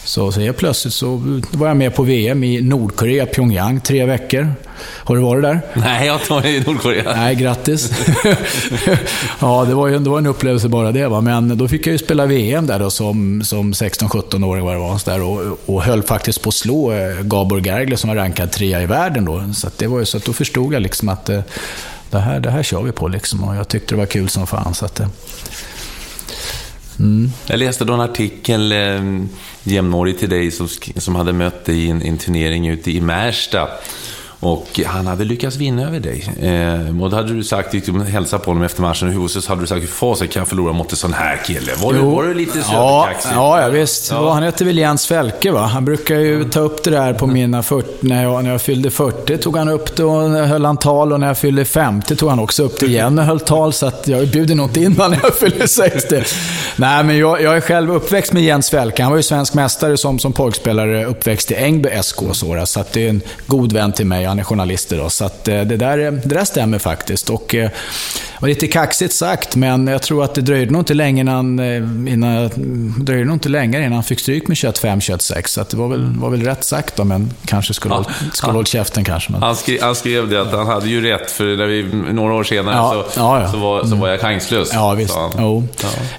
Så, 0.03 0.31
så 0.31 0.39
helt 0.39 0.57
plötsligt 0.57 0.93
så 0.93 1.41
var 1.51 1.67
jag 1.67 1.77
med 1.77 1.95
på 1.95 2.03
VM 2.03 2.43
i 2.43 2.61
Nordkorea, 2.61 3.25
Pyongyang, 3.25 3.81
tre 3.81 4.05
veckor. 4.05 4.53
Har 4.81 5.15
du 5.15 5.21
varit 5.21 5.43
där? 5.43 5.61
Nej, 5.73 6.05
jag 6.05 6.13
har 6.13 6.19
inte 6.19 6.33
varit 6.33 6.45
i 6.45 6.71
Nordkorea. 6.71 7.15
Nej, 7.15 7.35
grattis. 7.35 7.91
ja, 9.39 9.65
det 9.65 9.73
var 9.73 9.87
ju 9.87 9.99
det 9.99 10.09
var 10.09 10.17
en 10.17 10.25
upplevelse 10.25 10.67
bara 10.67 10.91
det. 10.91 11.07
Va? 11.07 11.21
Men 11.21 11.57
då 11.57 11.67
fick 11.67 11.87
jag 11.87 11.91
ju 11.91 11.97
spela 11.97 12.25
VM 12.25 12.67
där 12.67 12.79
då, 12.79 12.89
som, 12.89 13.43
som 13.43 13.73
16-17-åring 13.73 14.65
var 14.65 14.73
det 14.73 14.79
var, 14.79 15.05
där, 15.05 15.21
och, 15.21 15.59
och 15.65 15.83
höll 15.83 16.03
faktiskt 16.03 16.41
på 16.41 16.49
att 16.49 16.55
slå 16.55 16.91
eh, 16.91 17.21
Gabor 17.21 17.67
Gergely 17.67 17.97
som 17.97 18.07
var 18.07 18.15
rankad 18.15 18.51
trea 18.51 18.81
i 18.81 18.85
världen 18.85 19.25
då. 19.25 19.43
Så, 19.53 19.69
det 19.77 19.87
var 19.87 19.99
ju, 19.99 20.05
så 20.05 20.17
att 20.17 20.25
då 20.25 20.33
förstod 20.33 20.73
jag 20.73 20.81
liksom 20.81 21.09
att 21.09 21.29
eh, 21.29 21.41
det 22.09 22.19
här, 22.19 22.39
det 22.39 22.51
här 22.51 22.63
kör 22.63 22.81
vi 22.81 22.91
på 22.91 23.07
liksom. 23.07 23.43
Och 23.43 23.55
jag 23.55 23.67
tyckte 23.67 23.95
det 23.95 23.99
var 23.99 24.05
kul 24.05 24.29
som 24.29 24.47
fan. 24.47 24.73
Så 24.73 24.85
att, 24.85 24.99
eh, 24.99 25.07
mm. 26.99 27.31
Jag 27.47 27.59
läste 27.59 27.85
då 27.85 27.93
en 27.93 28.01
artikel 28.01 28.71
eh, 28.71 29.25
jämnårig 29.63 30.19
till 30.19 30.29
dig 30.29 30.51
som, 30.51 30.67
som 30.95 31.15
hade 31.15 31.33
mött 31.33 31.65
dig 31.65 31.75
i 31.75 31.89
en, 31.89 32.01
en 32.01 32.17
turnering 32.17 32.67
ute 32.67 32.91
i 32.91 33.01
Märsta. 33.01 33.67
Och 34.39 34.79
han 34.85 35.07
hade 35.07 35.23
lyckats 35.23 35.55
vinna 35.55 35.87
över 35.87 35.99
dig. 35.99 36.33
Eh, 36.41 37.01
och 37.01 37.09
då 37.09 37.15
hade 37.15 37.33
du 37.33 37.43
sagt, 37.43 37.73
gick 37.73 37.85
du 37.85 38.03
hälsa 38.03 38.39
på 38.39 38.49
honom 38.49 38.63
efter 38.63 38.81
matchen 38.81 39.09
i 39.09 39.11
huset, 39.11 39.43
så 39.43 39.51
hade 39.51 39.61
du 39.61 39.67
sagt, 39.67 39.81
hur 39.81 39.87
fasen 39.87 40.27
kan 40.27 40.39
jag 40.39 40.47
förlora 40.47 40.73
mot 40.73 40.91
en 40.91 40.97
sån 40.97 41.13
här 41.13 41.37
kille? 41.45 41.71
Var, 41.77 41.93
du, 41.93 41.99
var 41.99 42.23
du 42.23 42.33
lite 42.33 42.61
söderkaxig? 42.61 43.31
Ja, 43.33 43.61
ja, 43.61 43.69
visst. 43.69 44.11
Ja. 44.11 44.33
Han 44.33 44.43
hette 44.43 44.65
väl 44.65 44.77
Jens 44.77 45.07
Felke, 45.07 45.51
va? 45.51 45.65
Han 45.65 45.85
brukar 45.85 46.15
ju 46.15 46.35
mm. 46.35 46.49
ta 46.49 46.59
upp 46.59 46.83
det 46.83 46.91
där 46.91 47.13
på 47.13 47.27
mina 47.27 47.63
40, 47.63 47.87
när 47.99 48.23
jag, 48.23 48.43
när 48.43 48.51
jag 48.51 48.61
fyllde 48.61 48.91
40 48.91 49.37
tog 49.37 49.57
han 49.57 49.69
upp 49.69 49.95
det 49.95 50.03
och 50.03 50.29
höll 50.29 50.65
han 50.65 50.77
tal 50.77 51.13
och 51.13 51.19
när 51.19 51.27
jag 51.27 51.37
fyllde 51.37 51.65
50 51.65 52.15
tog 52.15 52.29
han 52.29 52.39
också 52.39 52.63
upp 52.63 52.79
det 52.79 52.85
igen 52.85 53.19
och 53.19 53.25
höll 53.25 53.39
tal. 53.39 53.73
Så 53.73 53.85
att 53.85 54.07
jag 54.07 54.27
bjuder 54.27 54.55
nog 54.55 54.67
inte 54.69 54.79
in 54.79 54.95
när 54.97 55.19
jag 55.23 55.35
fyllde 55.35 55.67
60. 55.67 56.23
Nej, 56.75 57.03
men 57.03 57.17
jag, 57.17 57.41
jag, 57.41 57.57
är 57.57 57.61
själv 57.61 57.91
uppväxt 57.91 58.33
med 58.33 58.43
Jens 58.43 58.69
Felke. 58.69 59.03
Han 59.03 59.11
var 59.11 59.17
ju 59.17 59.23
svensk 59.23 59.53
mästare 59.53 59.97
som, 59.97 60.19
som 60.19 60.33
pojkspelare, 60.33 61.05
uppväxt 61.05 61.51
i 61.51 61.55
Ängby 61.55 61.89
SK. 62.01 62.19
Så, 62.31 62.65
så 62.65 62.79
att 62.79 62.93
det 62.93 63.05
är 63.05 63.09
en 63.09 63.21
god 63.47 63.73
vän 63.73 63.91
till 63.91 64.05
mig 64.05 64.25
han 64.29 64.39
är 64.39 64.43
journalist 64.43 64.91
idag. 64.91 65.11
Så 65.11 65.25
att, 65.25 65.47
eh, 65.47 65.61
det, 65.61 65.77
där, 65.77 65.97
det 65.97 66.35
där 66.35 66.45
stämmer 66.45 66.79
faktiskt. 66.79 67.29
Och, 67.29 67.55
eh, 67.55 67.69
var 68.39 68.49
lite 68.49 68.67
kaxigt 68.67 69.13
sagt, 69.13 69.55
men 69.55 69.87
jag 69.87 70.01
tror 70.01 70.23
att 70.23 70.35
det 70.35 70.41
dröjde 70.41 70.71
nog 70.71 70.81
inte 70.81 70.93
länge 70.93 71.21
innan, 71.21 71.59
eh, 71.59 71.75
innan, 72.13 72.49
dröjde 72.97 73.25
nog 73.25 73.35
inte 73.35 73.49
längre 73.49 73.81
innan 73.81 73.93
han 73.93 74.03
fick 74.03 74.19
stryk 74.19 74.47
med 74.47 74.57
25-26. 74.57 75.53
Så 75.53 75.65
det 75.69 75.77
var 75.77 75.87
väl, 75.87 76.05
var 76.17 76.29
väl 76.29 76.43
rätt 76.43 76.63
sagt 76.63 76.95
då, 76.95 77.03
men 77.03 77.33
kanske 77.45 77.73
skulle, 77.73 77.95
ja, 77.95 78.05
skulle 78.33 78.53
hållit 78.53 78.67
käften 78.67 79.03
kanske. 79.03 79.31
Men... 79.31 79.43
Han, 79.43 79.55
skrev, 79.55 79.81
han 79.81 79.95
skrev 79.95 80.29
det 80.29 80.41
att 80.41 80.51
han 80.51 80.67
hade 80.67 80.89
ju 80.89 81.01
rätt, 81.01 81.31
för 81.31 81.57
när 81.57 81.65
vi, 81.65 81.83
några 82.13 82.33
år 82.33 82.43
senare 82.43 82.75
ja, 82.75 83.05
så, 83.09 83.19
ja, 83.19 83.41
ja. 83.41 83.51
Så, 83.51 83.57
var, 83.57 83.83
så 83.83 83.95
var 83.95 84.09
jag 84.09 84.19
chanslös. 84.19 84.69
Ja, 84.73 84.93
visst. 84.93 85.17
Jo, 85.37 85.67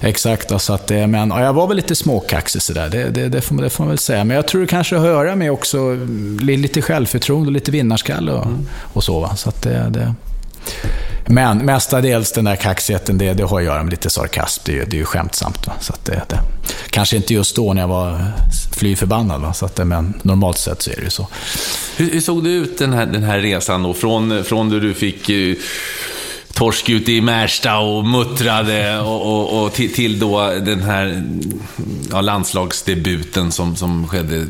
exakt. 0.01 0.49
Då, 0.49 0.59
så 0.59 0.73
att, 0.73 0.89
men, 0.89 1.29
jag 1.29 1.53
var 1.53 1.67
väl 1.67 1.77
lite 1.77 1.95
småkaxig 1.95 2.61
sådär, 2.61 2.89
det, 2.89 3.09
det, 3.09 3.27
det, 3.27 3.41
får, 3.41 3.55
det 3.55 3.69
får 3.69 3.83
man 3.83 3.89
väl 3.89 3.97
säga. 3.97 4.23
Men 4.23 4.35
jag 4.35 4.47
tror 4.47 4.61
det 4.61 4.67
kanske 4.67 4.95
har 4.95 5.07
att 5.07 5.11
göra 5.11 5.35
med 5.35 5.51
också 5.51 5.97
lite 6.41 6.81
självförtroende 6.81 7.47
och 7.47 7.53
lite 7.53 7.71
vinnarskalle 8.01 8.31
och, 8.31 8.45
mm. 8.45 8.67
och 8.93 9.03
så. 9.03 9.19
Va? 9.19 9.35
så 9.35 9.49
att 9.49 9.61
det, 9.61 9.89
det... 9.89 10.13
Men 11.25 11.57
mestadels 11.57 12.31
den 12.31 12.45
där 12.45 12.55
kaxigheten, 12.55 13.17
det, 13.17 13.33
det 13.33 13.43
har 13.43 13.59
att 13.59 13.65
göra 13.65 13.83
med 13.83 13.91
lite 13.91 14.09
sarkasm. 14.09 14.61
Det, 14.65 14.85
det 14.85 14.95
är 14.95 14.99
ju 14.99 15.05
skämtsamt. 15.05 15.67
Va? 15.67 15.73
Så 15.79 15.93
det, 16.03 16.21
det, 16.29 16.39
kanske 16.89 17.15
inte 17.15 17.33
just 17.33 17.55
då 17.55 17.73
när 17.73 17.81
jag 17.81 17.87
var 17.87 18.31
fly 18.75 18.95
förbannad, 18.95 19.41
va? 19.41 19.53
Så 19.53 19.65
att 19.65 19.75
det, 19.75 19.85
men 19.85 20.13
normalt 20.21 20.57
sett 20.57 20.81
så 20.81 20.91
är 20.91 20.95
det 20.95 21.03
ju 21.03 21.09
så. 21.09 21.27
Hur, 21.95 22.11
hur 22.11 22.21
såg 22.21 22.43
det 22.43 22.49
ut 22.49 22.77
den 22.77 22.93
här, 22.93 23.05
den 23.05 23.23
här 23.23 23.39
resan 23.39 23.83
då? 23.83 23.93
Från, 23.93 24.43
från 24.43 24.69
då 24.69 24.79
du 24.79 24.93
fick 24.93 25.29
uh, 25.29 25.55
torsk 26.53 26.89
ute 26.89 27.11
i 27.11 27.21
Märsta 27.21 27.79
och 27.79 28.05
muttrade 28.05 28.99
och, 28.99 29.21
och, 29.21 29.63
och 29.63 29.73
till, 29.73 29.93
till, 29.93 30.19
då 30.19 30.47
den 30.47 30.81
här 30.81 31.23
ja, 32.11 32.21
landslagsdebuten 32.21 33.51
som, 33.51 33.75
som 33.75 34.07
skedde 34.07 34.45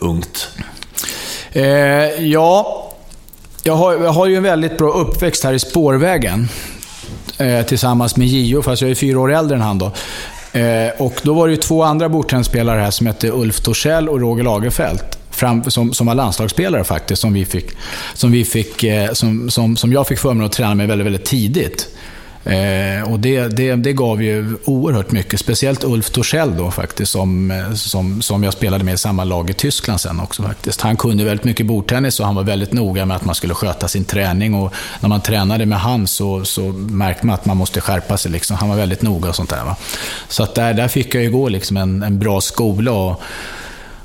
ungt? 0.00 0.48
Eh, 1.52 2.24
ja, 2.24 2.85
jag 3.66 3.76
har, 3.76 3.94
jag 3.94 4.12
har 4.12 4.26
ju 4.26 4.36
en 4.36 4.42
väldigt 4.42 4.78
bra 4.78 4.92
uppväxt 4.92 5.44
här 5.44 5.52
i 5.52 5.58
spårvägen. 5.58 6.48
Eh, 7.38 7.62
tillsammans 7.62 8.16
med 8.16 8.26
Gio, 8.26 8.62
fast 8.62 8.82
jag 8.82 8.90
är 8.90 8.94
fyra 8.94 9.20
år 9.20 9.32
äldre 9.32 9.56
än 9.56 9.62
han 9.62 9.78
då. 9.78 9.92
Eh, 10.52 10.90
och 10.98 11.14
då 11.22 11.34
var 11.34 11.46
det 11.46 11.50
ju 11.50 11.56
två 11.60 11.82
andra 11.82 12.08
bordtennisspelare 12.08 12.80
här 12.80 12.90
som 12.90 13.06
hette 13.06 13.30
Ulf 13.30 13.60
Torssell 13.60 14.08
och 14.08 14.20
Roger 14.20 14.44
Lagerfeldt, 14.44 15.18
Fram, 15.30 15.70
som, 15.70 15.92
som 15.92 16.06
var 16.06 16.14
landslagsspelare 16.14 16.84
faktiskt, 16.84 17.22
som, 17.22 17.32
vi 17.32 17.44
fick, 17.44 17.70
som, 18.14 18.32
vi 18.32 18.44
fick, 18.44 18.84
eh, 18.84 19.12
som, 19.12 19.50
som, 19.50 19.76
som 19.76 19.92
jag 19.92 20.06
fick 20.06 20.18
förmånen 20.18 20.46
att 20.46 20.52
träna 20.52 20.74
med 20.74 20.88
väldigt, 20.88 21.06
väldigt 21.06 21.24
tidigt. 21.24 21.88
Eh, 22.46 23.12
och 23.12 23.20
det, 23.20 23.48
det, 23.48 23.74
det 23.74 23.92
gav 23.92 24.22
ju 24.22 24.56
oerhört 24.64 25.12
mycket. 25.12 25.40
Speciellt 25.40 25.84
Ulf 25.84 26.10
Torssell 26.10 26.56
då 26.56 26.70
faktiskt, 26.70 27.12
som, 27.12 27.50
eh, 27.50 27.72
som, 27.72 28.22
som 28.22 28.44
jag 28.44 28.52
spelade 28.52 28.84
med 28.84 28.94
i 28.94 28.98
samma 28.98 29.24
lag 29.24 29.50
i 29.50 29.54
Tyskland 29.54 30.00
sen 30.00 30.20
också 30.20 30.42
faktiskt. 30.42 30.80
Han 30.80 30.96
kunde 30.96 31.24
väldigt 31.24 31.44
mycket 31.44 31.66
bordtennis 31.66 32.20
och 32.20 32.26
han 32.26 32.34
var 32.34 32.42
väldigt 32.42 32.72
noga 32.72 33.06
med 33.06 33.16
att 33.16 33.24
man 33.24 33.34
skulle 33.34 33.54
sköta 33.54 33.88
sin 33.88 34.04
träning. 34.04 34.54
Och 34.54 34.72
när 35.00 35.08
man 35.08 35.20
tränade 35.20 35.66
med 35.66 35.78
han 35.80 36.06
så, 36.06 36.44
så 36.44 36.60
märkte 36.72 37.26
man 37.26 37.34
att 37.34 37.46
man 37.46 37.56
måste 37.56 37.80
skärpa 37.80 38.16
sig. 38.16 38.32
Liksom. 38.32 38.56
Han 38.56 38.68
var 38.68 38.76
väldigt 38.76 39.02
noga 39.02 39.28
och 39.28 39.36
sånt 39.36 39.50
där. 39.50 39.64
Va? 39.64 39.76
Så 40.28 40.42
att 40.42 40.54
där, 40.54 40.74
där 40.74 40.88
fick 40.88 41.14
jag 41.14 41.22
ju 41.22 41.30
gå 41.30 41.48
liksom 41.48 41.76
en, 41.76 42.02
en 42.02 42.18
bra 42.18 42.40
skola. 42.40 42.92
Och, 42.92 43.22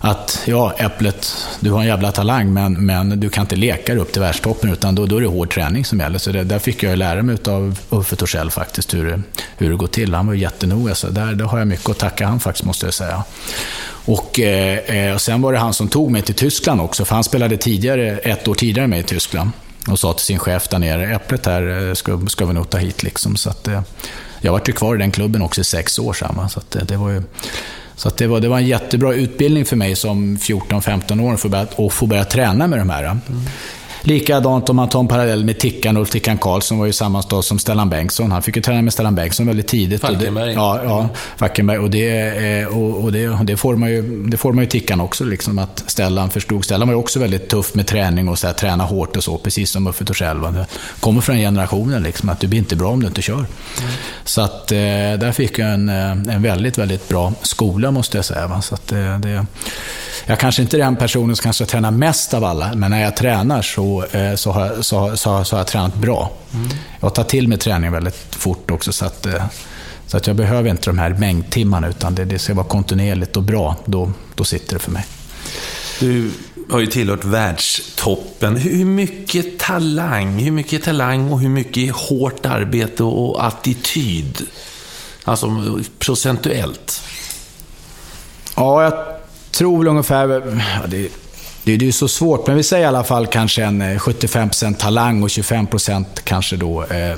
att 0.02 0.42
ja, 0.46 0.74
Äpplet, 0.78 1.48
du 1.60 1.72
har 1.72 1.82
en 1.82 1.88
jävla 1.88 2.12
talang 2.12 2.54
men, 2.54 2.86
men 2.86 3.20
du 3.20 3.30
kan 3.30 3.42
inte 3.42 3.56
leka 3.56 3.94
dig 3.94 4.02
upp 4.02 4.12
till 4.12 4.22
världstoppen 4.22 4.74
utan 4.74 4.96
då, 4.96 5.06
då 5.06 5.18
är 5.18 5.22
det 5.22 5.28
hård 5.28 5.54
träning 5.54 5.86
som 5.86 6.00
gäller. 6.00 6.20
Så 6.20 6.32
det, 6.32 6.44
där 6.44 6.60
fick 6.60 6.84
jag 6.84 6.98
lära 6.98 7.24
mig 7.24 7.38
av 7.48 7.80
Uffe 7.90 8.16
Torssell 8.16 8.52
faktiskt 8.52 8.94
hur, 8.94 9.24
hur 9.58 9.70
det 9.70 9.76
går 9.76 9.88
till. 9.88 10.14
Han 10.14 10.28
var 10.28 10.34
jättenoga, 10.34 10.96
så 10.96 11.10
där, 11.10 11.34
där 11.34 11.46
har 11.46 11.60
jag 11.60 11.68
mycket 11.68 11.90
att 11.90 11.98
tacka 11.98 12.28
han 12.28 12.40
faktiskt 12.40 12.66
måste 12.66 12.86
jag 12.86 12.94
säga. 12.94 13.24
Och, 14.06 14.40
eh, 14.40 14.78
eh, 14.78 15.14
och 15.14 15.22
sen 15.22 15.42
var 15.42 15.54
det 15.54 15.60
han 15.60 15.74
som 15.74 15.88
tog 15.88 16.12
mig 16.12 16.22
till 16.22 16.36
Tyskland 16.36 16.82
också, 16.82 17.06
för 17.06 17.16
han 17.16 17.24
spelade 17.24 17.58
tidigare, 17.58 18.18
ett 18.18 18.48
år 18.48 18.56
tidigare 18.56 18.88
med 18.88 19.00
i 19.00 19.04
Tyskland. 19.04 19.52
Och 19.88 20.00
sa 20.00 20.14
till 20.14 20.26
sin 20.26 20.40
chef 20.40 20.68
där 20.68 20.80
nere, 20.80 21.16
Äpplet 21.16 21.46
här 21.46 21.88
eh, 21.88 21.94
ska, 21.94 22.20
ska 22.28 22.46
vi 22.46 22.54
nog 22.54 22.70
ta 22.70 22.78
hit 22.78 23.04
liksom. 23.04 23.36
Så 23.36 23.50
att, 23.50 23.68
eh, 23.68 23.82
jag 24.42 24.52
var 24.52 24.62
ju 24.66 24.74
kvar 24.74 24.96
i 24.96 24.98
den 24.98 25.12
klubben 25.12 25.42
också 25.42 25.62
i 25.62 25.64
sex 25.64 26.00
år 26.00 26.14
samma, 26.14 26.50
så 26.50 26.60
att, 26.60 26.76
eh, 26.76 26.84
det 26.84 26.98
var 26.98 27.10
ju 27.10 27.24
så 28.02 28.10
det, 28.10 28.28
var, 28.28 28.40
det 28.40 28.48
var 28.48 28.58
en 28.58 28.68
jättebra 28.68 29.14
utbildning 29.14 29.66
för 29.66 29.76
mig 29.76 29.96
som 29.96 30.38
14-15 30.38 31.22
år 31.22 31.34
att 31.34 31.40
få 31.40 31.50
börja, 31.50 31.68
att 31.78 31.94
få 31.94 32.06
börja 32.06 32.24
träna 32.24 32.68
med 32.68 32.80
de 32.80 32.90
här. 32.90 33.04
Mm. 33.04 33.20
Likadant 34.02 34.70
om 34.70 34.76
man 34.76 34.90
tar 34.90 35.00
en 35.00 35.08
parallell 35.08 35.46
med 35.46 35.60
Tickan, 35.60 35.98
Ulf 35.98 36.10
Tickan 36.10 36.38
Karlsson 36.38 36.80
var 36.80 36.86
ju 36.86 36.94
samma 36.94 37.22
stad 37.22 37.46
som 37.46 37.60
Stellan 37.60 37.90
Bengtsson. 37.90 38.32
Han 38.32 38.42
fick 38.42 38.56
ju 38.56 38.62
träna 38.62 38.82
med 38.82 38.94
Stellan 38.94 39.16
Bengtsson 39.16 39.48
väldigt 39.48 39.68
tidigt. 39.68 40.02
Falkenberg. 40.02 40.54
ja, 40.54 40.84
ja, 40.84 41.10
Falkenberg. 41.38 41.78
Och, 41.78 41.90
det, 41.90 42.66
och, 42.66 43.04
och 43.04 43.12
det, 43.12 43.40
det, 43.44 43.58
får 43.58 43.76
man 43.76 43.90
ju, 43.90 44.26
det 44.26 44.38
får 44.38 44.54
man 44.54 44.64
ju 44.64 44.70
Tickan 44.70 45.02
också, 45.02 45.24
liksom, 45.24 45.60
att 45.60 45.84
Stellan 45.88 46.30
förstod. 46.30 46.66
Stellan 46.66 46.88
var 46.88 46.96
ju 46.96 47.00
också 47.00 47.20
väldigt 47.20 47.50
tuff 47.50 47.76
med 47.76 47.88
träning 47.88 48.30
och 48.30 48.40
så 48.40 48.48
här, 48.48 48.54
träna 48.54 48.84
hårt 48.84 49.18
och 49.18 49.24
så, 49.24 49.38
precis 49.38 49.72
som 49.72 49.88
Uffe 49.88 50.06
Torssell. 50.06 50.42
Det 50.42 50.66
kommer 51.00 51.22
från 51.22 51.36
generationen, 51.36 52.04
liksom, 52.04 52.30
att 52.30 52.40
du 52.40 52.48
blir 52.48 52.60
inte 52.60 52.76
bra 52.76 52.90
om 52.90 53.02
du 53.02 53.08
inte 53.08 53.22
kör. 53.22 53.34
Mm. 53.34 53.48
Så 54.24 54.42
att 54.42 54.72
eh, 54.72 54.78
där 54.78 55.32
fick 55.32 55.60
jag 55.60 55.74
en, 55.74 55.90
eh, 55.90 56.12
en 56.12 56.42
väldigt, 56.42 56.78
väldigt 56.78 57.10
bra 57.10 57.34
skola, 57.42 57.92
måste 57.92 58.18
jag 58.18 58.26
säga. 58.26 58.48
Va? 58.48 58.62
Så 58.62 58.76
att, 58.76 58.88
det 58.88 59.46
jag 60.26 60.40
kanske 60.40 60.62
inte 60.62 60.78
är 60.78 60.80
den 60.80 60.96
personen 60.96 61.36
som 61.36 61.44
kanske 61.44 61.66
tränar 61.66 61.92
mest 61.92 62.34
av 62.34 62.44
alla, 62.44 62.74
men 62.76 62.92
när 62.92 63.02
jag 63.02 63.16
tränar 63.16 63.62
så, 63.62 63.91
eh, 64.00 64.36
så, 64.36 64.52
har, 64.52 64.82
så, 64.82 65.18
så, 65.18 65.44
så 65.44 65.56
har 65.56 65.60
jag 65.60 65.68
tränat 65.68 65.96
bra. 65.96 66.32
Mm. 66.54 66.70
Jag 67.00 67.16
tar 67.16 67.24
till 67.24 67.48
mig 67.48 67.58
träning 67.58 67.92
väldigt 67.92 68.36
fort 68.36 68.72
också, 68.72 68.92
så 68.92 69.06
att, 69.06 69.26
eh, 69.26 69.44
så 70.08 70.18
att 70.18 70.28
jag 70.28 70.36
behöver 70.36 70.70
inte 70.70 70.90
de 70.90 70.98
här 70.98 71.10
mängdtimmarna, 71.10 71.88
utan 71.88 72.16
det, 72.16 72.26
det 72.26 72.40
ska 72.40 72.54
vara 72.54 72.68
kontinuerligt 72.68 73.38
och 73.38 73.44
bra. 73.44 73.76
Då, 73.86 74.12
då 74.36 74.44
sitter 74.44 74.74
det 74.74 74.80
för 74.80 74.92
mig. 74.92 75.06
Du 76.00 76.32
har 76.72 76.80
ju 76.80 76.88
tillhört 76.88 77.24
världstoppen. 77.24 78.58
Hur 78.58 78.86
mycket 78.86 79.60
talang, 79.60 80.38
hur 80.38 80.52
mycket 80.52 80.84
talang 80.84 81.32
och 81.32 81.40
hur 81.40 81.50
mycket 81.50 81.96
hårt 81.96 82.46
arbete 82.46 83.04
och 83.04 83.46
attityd? 83.46 84.42
Alltså 85.24 85.80
procentuellt. 86.00 87.02
Ja, 88.56 88.84
jag 88.84 88.94
tror 89.52 89.78
väl 89.78 89.88
ungefär... 89.88 90.30
Ja, 90.82 90.88
det, 90.88 91.10
det, 91.64 91.78
det 91.78 91.88
är 91.88 91.92
så 91.92 92.08
svårt, 92.08 92.48
men 92.48 92.56
vi 92.56 92.64
säger 92.64 92.84
i 92.84 92.88
alla 92.88 93.04
fall 93.04 93.28
kanske 93.28 93.64
en 93.64 93.82
eh, 93.82 93.98
75% 93.98 94.76
talang 94.76 95.24
och 95.24 95.30
25% 95.30 96.06
kanske 96.24 96.56
då 96.56 96.84
eh, 96.84 97.18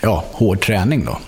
ja, 0.00 0.24
hård 0.32 0.60
träning. 0.60 1.04
Då. 1.04 1.18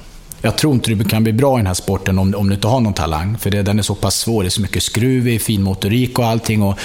Jag 0.43 0.57
tror 0.57 0.75
inte 0.75 0.91
du 0.91 1.05
kan 1.05 1.23
bli 1.23 1.33
bra 1.33 1.55
i 1.55 1.59
den 1.59 1.67
här 1.67 1.75
sporten 1.75 2.19
om, 2.19 2.35
om 2.35 2.49
du 2.49 2.55
inte 2.55 2.67
har 2.67 2.81
någon 2.81 2.95
talang, 2.95 3.39
för 3.39 3.51
det, 3.51 3.63
den 3.63 3.79
är 3.79 3.83
så 3.83 3.95
pass 3.95 4.17
svår. 4.17 4.43
Det 4.43 4.49
är 4.49 4.51
så 4.51 4.61
mycket 4.61 4.83
skruv 4.83 5.29
i, 5.29 5.39
fin 5.39 5.63
motorik 5.63 6.19
och 6.19 6.27
allting. 6.27 6.63
Och, 6.63 6.79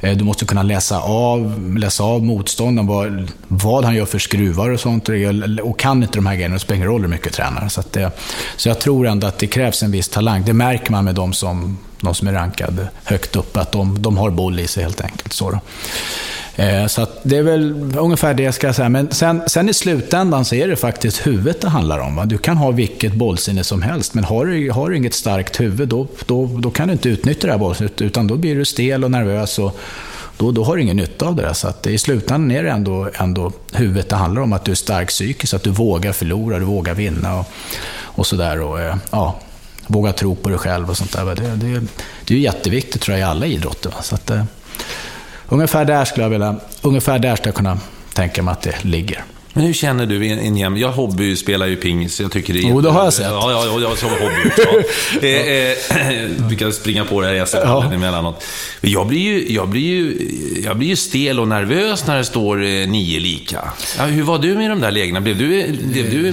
eh, 0.00 0.16
du 0.16 0.24
måste 0.24 0.44
kunna 0.44 0.62
läsa 0.62 1.00
av, 1.00 1.72
läsa 1.78 2.04
av 2.04 2.24
motståndaren, 2.24 2.86
vad, 2.86 3.32
vad 3.48 3.84
han 3.84 3.94
gör 3.94 4.06
för 4.06 4.18
skruvar 4.18 4.70
och 4.70 4.80
sånt. 4.80 5.08
Och 5.62 5.78
kan 5.78 6.02
inte 6.02 6.18
de 6.18 6.26
här 6.26 6.34
grejerna, 6.34 6.54
det 6.54 6.60
spelar 6.60 6.76
ingen 6.76 6.88
roll 6.88 7.00
hur 7.00 7.08
mycket 7.08 7.24
du 7.24 7.30
tränar. 7.30 7.68
Så, 7.68 7.82
det, 7.90 8.10
så 8.56 8.68
jag 8.68 8.78
tror 8.78 9.06
ändå 9.06 9.26
att 9.26 9.38
det 9.38 9.46
krävs 9.46 9.82
en 9.82 9.90
viss 9.90 10.08
talang. 10.08 10.44
Det 10.44 10.52
märker 10.52 10.92
man 10.92 11.04
med 11.04 11.14
de 11.14 11.32
som 11.32 11.78
de 12.04 12.14
som 12.14 12.28
är 12.28 12.32
rankade 12.32 12.88
högt 13.04 13.36
upp, 13.36 13.56
att 13.56 13.72
de, 13.72 14.02
de 14.02 14.16
har 14.16 14.30
boll 14.30 14.60
i 14.60 14.66
sig 14.66 14.82
helt 14.82 15.00
enkelt. 15.00 15.32
Så, 15.32 15.60
eh, 16.56 16.86
så 16.86 17.06
det 17.22 17.36
är 17.36 17.42
väl 17.42 17.94
ungefär 17.98 18.34
det 18.34 18.52
ska 18.52 18.66
jag 18.66 18.76
säga. 18.76 18.88
Men 18.88 19.10
sen, 19.10 19.42
sen 19.46 19.68
i 19.68 19.74
slutändan 19.74 20.44
så 20.44 20.54
är 20.54 20.68
det 20.68 20.76
faktiskt 20.76 21.26
huvudet 21.26 21.60
det 21.60 21.68
handlar 21.68 21.98
om. 21.98 22.16
Va? 22.16 22.24
Du 22.24 22.38
kan 22.38 22.56
ha 22.56 22.70
vilket 22.70 23.14
bollsinne 23.14 23.64
som 23.64 23.82
helst, 23.82 24.14
men 24.14 24.24
har 24.24 24.46
du, 24.46 24.70
har 24.70 24.90
du 24.90 24.96
inget 24.96 25.14
starkt 25.14 25.60
huvud, 25.60 25.88
då, 25.88 26.06
då, 26.26 26.46
då 26.46 26.70
kan 26.70 26.88
du 26.88 26.92
inte 26.92 27.08
utnyttja 27.08 27.46
det 27.46 27.52
här 27.52 27.58
bollsinnet, 27.58 28.02
utan 28.02 28.26
då 28.26 28.36
blir 28.36 28.56
du 28.56 28.64
stel 28.64 29.04
och 29.04 29.10
nervös. 29.10 29.58
Och, 29.58 29.78
då, 30.36 30.50
då 30.52 30.64
har 30.64 30.76
du 30.76 30.82
ingen 30.82 30.96
nytta 30.96 31.26
av 31.26 31.36
det. 31.36 31.42
Där. 31.42 31.52
Så 31.52 31.68
att 31.68 31.86
i 31.86 31.98
slutändan 31.98 32.50
är 32.50 32.62
det 32.62 32.70
ändå, 32.70 33.08
ändå 33.14 33.52
huvudet 33.72 34.08
det 34.08 34.16
handlar 34.16 34.42
om. 34.42 34.52
Att 34.52 34.64
du 34.64 34.70
är 34.70 34.76
stark 34.76 35.08
psykiskt, 35.08 35.54
att 35.54 35.62
du 35.62 35.70
vågar 35.70 36.12
förlora, 36.12 36.58
du 36.58 36.64
vågar 36.64 36.94
vinna 36.94 37.38
och, 37.38 37.46
och 38.00 38.26
sådär. 38.26 38.60
Och, 38.60 38.80
eh, 38.80 38.96
ja, 39.10 39.40
våga 39.86 40.12
tro 40.12 40.34
på 40.34 40.48
dig 40.48 40.58
själv 40.58 40.90
och 40.90 40.96
sånt 40.96 41.12
där. 41.12 41.24
Det, 41.24 41.34
det, 41.34 41.80
det 42.24 42.34
är 42.34 42.38
ju 42.38 42.40
jätteviktigt 42.40 43.02
tror 43.02 43.18
jag 43.18 43.28
i 43.28 43.30
alla 43.30 43.46
idrotter. 43.46 43.94
Så 44.02 44.14
att, 44.14 44.30
uh, 44.30 44.44
ungefär 45.48 45.84
där 45.84 46.04
skulle 46.04 46.24
jag 46.24 46.30
vilja, 46.30 46.56
ungefär 46.82 47.18
där 47.18 47.36
skulle 47.36 47.48
jag 47.48 47.56
kunna 47.56 47.78
tänka 48.14 48.42
mig 48.42 48.52
att 48.52 48.62
det 48.62 48.84
ligger. 48.84 49.24
Men 49.56 49.64
hur 49.64 49.72
känner 49.72 50.06
du 50.06 50.26
en 50.26 50.56
jämn... 50.56 50.76
Jag 50.76 50.92
hobbyspelar 50.92 51.66
ju 51.66 51.76
pingis, 51.76 52.20
jag 52.20 52.32
tycker 52.32 52.54
det 52.54 52.60
är... 52.60 52.68
Jo, 52.68 52.80
det 52.80 52.90
har 52.90 53.04
jag 53.04 53.12
sett. 53.12 53.26
Ja, 53.26 53.50
ja, 53.50 53.66
ja 53.66 53.80
jag 53.80 53.98
som 53.98 54.10
hobby. 54.10 54.50
Ja. 54.56 55.28
eh, 55.28 56.48
vi 56.50 56.56
kan 56.56 56.72
springa 56.72 57.04
på 57.04 57.20
det 57.20 57.26
här 57.26 57.34
jag 57.34 57.48
ja. 57.52 57.92
emellanåt. 57.92 58.44
Jag 58.80 59.06
blir, 59.06 59.20
ju, 59.20 59.52
jag, 59.52 59.68
blir 59.68 59.80
ju, 59.80 60.28
jag 60.64 60.78
blir 60.78 60.88
ju 60.88 60.96
stel 60.96 61.40
och 61.40 61.48
nervös 61.48 62.06
när 62.06 62.16
det 62.16 62.24
står 62.24 62.62
eh, 62.64 62.68
nio 62.68 63.20
lika. 63.20 63.72
Ja, 63.98 64.04
hur 64.04 64.22
var 64.22 64.38
du 64.38 64.54
med 64.54 64.70
de 64.70 64.80
där 64.80 64.90
lägena? 64.90 65.20
Blev 65.20 65.38
du, 65.38 65.72
blev 65.82 66.10
du 66.10 66.32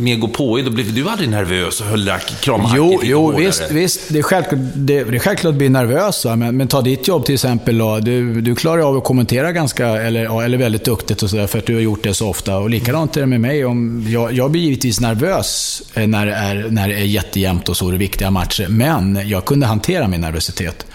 mer 0.00 0.16
gå 0.16 0.28
på 0.28 0.52
och 0.52 0.72
Blev 0.72 0.94
du 0.94 1.08
aldrig 1.08 1.28
nervös 1.28 1.80
och 1.80 1.86
höll 1.86 2.10
kramhacket 2.40 2.76
Jo, 2.76 3.00
jo 3.02 3.36
visst, 3.36 3.70
visst. 3.70 4.00
Det 4.08 4.18
är 4.18 4.22
självklart, 4.22 4.60
det, 4.74 5.04
det 5.04 5.16
är 5.16 5.18
självklart 5.18 5.50
att 5.50 5.58
bli 5.58 5.68
nervös. 5.68 6.24
Men, 6.24 6.56
men 6.56 6.68
ta 6.68 6.80
ditt 6.80 7.08
jobb 7.08 7.24
till 7.24 7.34
exempel. 7.34 7.78
Då. 7.78 7.98
Du, 7.98 8.40
du 8.40 8.54
klarar 8.54 8.88
av 8.88 8.96
att 8.96 9.04
kommentera 9.04 9.52
ganska, 9.52 9.86
eller, 9.86 10.42
eller 10.42 10.58
väldigt 10.58 10.84
duktigt 10.84 11.22
och 11.22 11.30
sådär, 11.30 11.46
för 11.46 11.58
att 11.58 11.66
du 11.66 11.74
har 11.74 11.80
gjort 11.80 12.02
det 12.02 12.14
så 12.14 12.28
ofta. 12.28 12.61
Och 12.62 12.70
likadant 12.70 13.16
är 13.16 13.20
det 13.20 13.26
med 13.26 13.40
mig. 13.40 13.64
Om, 13.64 14.06
jag, 14.08 14.32
jag 14.32 14.50
blir 14.50 14.62
givetvis 14.62 15.00
nervös 15.00 15.82
eh, 15.94 16.06
när 16.06 16.26
det, 16.26 16.34
är, 16.34 16.70
när 16.70 16.88
det 16.88 16.94
är 16.94 17.04
jättejämnt 17.04 17.68
och 17.68 17.76
så, 17.76 17.90
det 17.90 17.96
är 17.96 17.98
viktiga 17.98 18.30
matcher. 18.30 18.66
Men 18.68 19.28
jag 19.28 19.44
kunde 19.44 19.66
hantera 19.66 20.08
min 20.08 20.20
nervositet. 20.20 20.86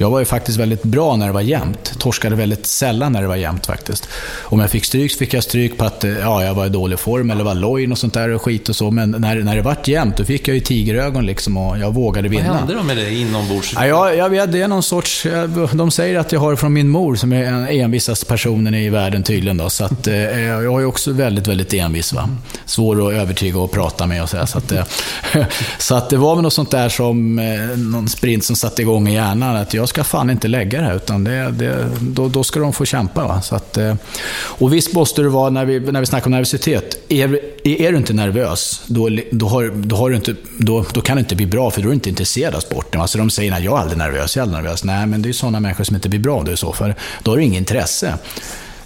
Jag 0.00 0.10
var 0.10 0.18
ju 0.18 0.24
faktiskt 0.24 0.58
väldigt 0.58 0.82
bra 0.82 1.16
när 1.16 1.26
det 1.26 1.32
var 1.32 1.40
jämnt. 1.40 1.98
Torskade 1.98 2.36
väldigt 2.36 2.66
sällan 2.66 3.12
när 3.12 3.22
det 3.22 3.28
var 3.28 3.36
jämnt 3.36 3.66
faktiskt. 3.66 4.08
Om 4.42 4.60
jag 4.60 4.70
fick 4.70 4.84
stryk 4.84 5.12
så 5.12 5.18
fick 5.18 5.34
jag 5.34 5.42
stryk 5.42 5.78
på 5.78 5.84
att 5.84 6.04
ja, 6.20 6.44
jag 6.44 6.54
var 6.54 6.66
i 6.66 6.68
dålig 6.68 6.98
form 6.98 7.30
eller 7.30 7.44
var 7.44 7.54
loj 7.54 7.92
och 7.92 7.98
sånt 7.98 8.14
där 8.14 8.28
och 8.28 8.42
skit 8.42 8.68
och 8.68 8.76
så. 8.76 8.90
Men 8.90 9.10
när, 9.10 9.36
när 9.36 9.56
det 9.56 9.62
vart 9.62 9.88
jämnt, 9.88 10.16
då 10.16 10.24
fick 10.24 10.48
jag 10.48 10.54
ju 10.54 10.60
tigerögon 10.60 11.26
liksom 11.26 11.56
och 11.56 11.78
jag 11.78 11.94
vågade 11.94 12.28
vinna. 12.28 12.48
Vad 12.48 12.56
hände 12.56 12.74
då 12.74 12.82
med 12.82 12.96
det 12.96 13.14
inombords? 13.14 13.72
Ja, 13.74 13.86
jag, 13.86 14.16
jag 14.16 14.30
vet, 14.30 14.52
det 14.52 14.62
är 14.62 14.68
någon 14.68 14.82
sorts... 14.82 15.26
De 15.72 15.90
säger 15.90 16.18
att 16.18 16.32
jag 16.32 16.40
har 16.40 16.50
det 16.50 16.56
från 16.56 16.72
min 16.72 16.88
mor 16.88 17.14
som 17.14 17.32
är 17.32 17.44
den 17.44 17.68
envisaste 17.68 18.26
personen 18.26 18.74
i 18.74 18.90
världen 18.90 19.22
tydligen. 19.22 19.56
Då, 19.56 19.70
så 19.70 19.84
att, 19.84 20.06
eh, 20.06 20.14
jag 20.40 20.82
är 20.82 20.84
också 20.84 21.12
väldigt, 21.12 21.46
väldigt 21.46 21.74
envis. 21.74 22.12
Va? 22.12 22.28
Svår 22.64 23.08
att 23.08 23.14
övertyga 23.14 23.58
och 23.58 23.72
prata 23.72 24.06
med 24.06 24.22
och 24.22 24.28
så. 24.28 24.36
Här, 24.36 24.46
så, 24.46 24.58
att, 24.58 24.72
eh, 24.72 24.84
så 25.78 25.94
att 25.94 26.10
det 26.10 26.16
var 26.16 26.34
väl 26.34 26.42
något 26.42 26.52
sånt 26.52 26.70
där 26.70 26.88
som, 26.88 27.38
eh, 27.38 27.78
någon 27.78 28.08
sprint 28.08 28.44
som 28.44 28.56
satte 28.56 28.82
igång 28.82 29.08
i 29.08 29.14
hjärnan. 29.14 29.56
Att 29.56 29.74
jag 29.74 29.89
ska 29.90 30.04
fan 30.04 30.30
inte 30.30 30.48
lägga 30.48 30.80
det 30.80 30.86
här, 30.86 30.96
utan 30.96 31.24
det, 31.24 31.50
det, 31.50 31.86
då, 32.00 32.28
då 32.28 32.44
ska 32.44 32.60
de 32.60 32.72
få 32.72 32.84
kämpa. 32.84 33.26
Va? 33.26 33.42
Så 33.42 33.54
att, 33.56 33.76
eh, 33.76 33.94
och 34.32 34.72
visst 34.72 34.92
måste 34.92 35.22
det 35.22 35.28
vara, 35.28 35.50
när 35.50 35.64
vi, 35.64 35.80
när 35.80 36.00
vi 36.00 36.06
snackar 36.06 36.26
om 36.26 36.32
nervositet, 36.32 36.96
är, 37.08 37.40
är 37.64 37.92
du 37.92 37.98
inte 37.98 38.12
nervös, 38.12 38.82
då, 38.86 39.08
då, 39.30 39.48
har, 39.48 39.72
då, 39.74 39.96
har 39.96 40.10
du 40.10 40.16
inte, 40.16 40.34
då, 40.58 40.84
då 40.92 41.00
kan 41.00 41.16
det 41.16 41.20
inte 41.20 41.36
bli 41.36 41.46
bra, 41.46 41.70
för 41.70 41.82
då 41.82 41.88
är 41.88 41.90
du 41.90 41.94
inte 41.94 42.08
intresserad 42.08 42.54
av 42.54 42.60
sporten. 42.60 43.00
Alltså 43.00 43.18
de 43.18 43.30
säger 43.30 43.52
att 43.52 43.64
jag 43.64 43.78
är 43.78 43.82
aldrig 43.82 43.98
nervös, 43.98 44.36
jag 44.36 44.42
är 44.42 44.46
aldrig 44.46 44.64
nervös. 44.64 44.84
Nej, 44.84 45.06
men 45.06 45.22
det 45.22 45.28
är 45.28 45.32
sådana 45.32 45.60
människor 45.60 45.84
som 45.84 45.96
inte 45.96 46.08
blir 46.08 46.20
bra 46.20 46.42
då 46.42 46.52
i 46.52 46.56
så 46.56 46.72
fall. 46.72 46.94
Då 47.22 47.30
har 47.30 47.36
du 47.36 47.44
inget 47.44 47.58
intresse 47.58 48.18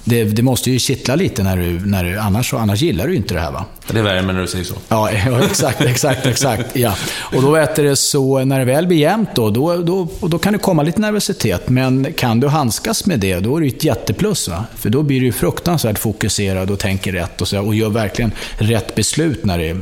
det, 0.05 0.25
det, 0.25 0.43
måste 0.43 0.71
ju 0.71 0.79
kittla 0.79 1.17
lite, 1.17 1.43
när 1.43 1.57
du, 1.57 1.87
när 1.87 2.05
du, 2.05 2.19
annars, 2.19 2.55
annars 2.55 2.83
gillar 2.83 3.07
du 3.07 3.17
inte 3.17 3.35
det 3.35 3.41
här. 3.41 3.53
Va? 3.53 3.65
Det 3.91 3.99
är 3.99 4.03
värme 4.03 4.33
när 4.33 4.41
du 4.41 4.47
säger 4.47 4.65
så. 4.65 4.75
Ja, 4.89 5.11
exakt, 5.45 5.81
exakt, 5.81 6.27
exakt. 6.27 6.77
Ja. 6.77 6.97
Och 7.21 7.43
då 7.43 7.51
vet 7.51 7.77
det 7.77 7.97
så, 7.97 8.45
när 8.45 8.59
det 8.59 8.65
väl 8.65 8.87
blir 8.87 8.99
jämnt 8.99 9.29
då, 9.35 9.51
då, 9.51 9.77
då, 9.77 10.09
då 10.21 10.39
kan 10.39 10.53
det 10.53 10.59
komma 10.59 10.83
lite 10.83 11.01
nervositet. 11.01 11.69
Men 11.69 12.13
kan 12.13 12.41
du 12.41 12.49
handskas 12.49 13.07
med 13.07 13.21
det, 13.21 13.41
då 13.41 13.57
är 13.57 13.61
det 13.61 13.67
ett 13.67 13.85
jätteplus. 13.85 14.49
Va? 14.49 14.65
För 14.75 14.91
då 14.91 15.03
blir 15.03 15.21
du 15.21 15.33
fruktansvärt 15.33 15.99
fokuserad 15.99 16.71
och 16.71 16.79
tänker 16.79 17.13
rätt 17.13 17.41
och, 17.41 17.49
så, 17.49 17.61
och 17.61 17.75
gör 17.75 17.89
verkligen 17.89 18.33
rätt 18.59 18.95
beslut 18.95 19.45
när 19.45 19.59
det, 19.59 19.75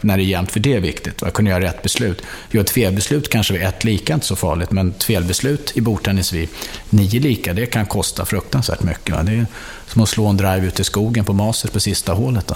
när 0.00 0.16
det 0.16 0.22
är 0.22 0.26
jämnt. 0.26 0.52
För 0.52 0.60
det 0.60 0.74
är 0.74 0.80
viktigt, 0.80 1.22
va? 1.22 1.28
att 1.28 1.34
kunna 1.34 1.50
göra 1.50 1.64
rätt 1.64 1.82
beslut. 1.82 2.22
Gör 2.50 2.60
ett 2.60 2.70
felbeslut 2.70 3.28
kanske 3.28 3.52
vid 3.52 3.62
ett 3.62 3.84
lika, 3.84 4.14
inte 4.14 4.26
så 4.26 4.36
farligt. 4.36 4.70
Men 4.70 4.90
ett 4.90 5.04
felbeslut 5.04 5.72
i 5.74 5.80
bordtennis 5.80 6.32
vid 6.32 6.48
nio 6.90 7.20
lika, 7.20 7.52
det 7.52 7.66
kan 7.66 7.86
kosta 7.86 8.24
fruktansvärt 8.24 8.82
mycket. 8.82 9.14
Va? 9.14 9.22
Det 9.22 9.46
som 9.86 10.02
att 10.02 10.08
slå 10.08 10.26
en 10.26 10.36
drive 10.36 10.66
ut 10.66 10.80
i 10.80 10.84
skogen 10.84 11.24
på 11.24 11.32
Masters 11.32 11.70
på 11.70 11.80
sista 11.80 12.12
hålet. 12.12 12.52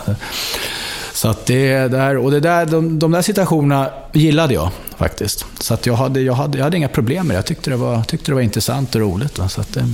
Så 1.12 1.28
att 1.28 1.46
det 1.46 1.88
där, 1.88 2.16
och 2.16 2.30
det 2.30 2.40
där, 2.40 2.66
de, 2.66 2.98
de 2.98 3.12
där 3.12 3.22
situationerna 3.22 3.90
gillade 4.12 4.54
jag 4.54 4.70
faktiskt. 4.96 5.44
Så 5.60 5.74
att 5.74 5.86
jag, 5.86 5.94
hade, 5.94 6.20
jag, 6.20 6.34
hade, 6.34 6.58
jag 6.58 6.64
hade 6.64 6.76
inga 6.76 6.88
problem 6.88 7.26
med 7.26 7.34
det. 7.34 7.38
Jag 7.38 7.46
tyckte 7.46 7.70
det 7.70 7.76
var, 7.76 8.02
tyckte 8.02 8.30
det 8.30 8.34
var 8.34 8.42
intressant 8.42 8.94
och 8.94 9.00
roligt. 9.00 9.38
Va? 9.38 9.48
Så 9.48 9.60
att, 9.60 9.74
det, 9.74 9.84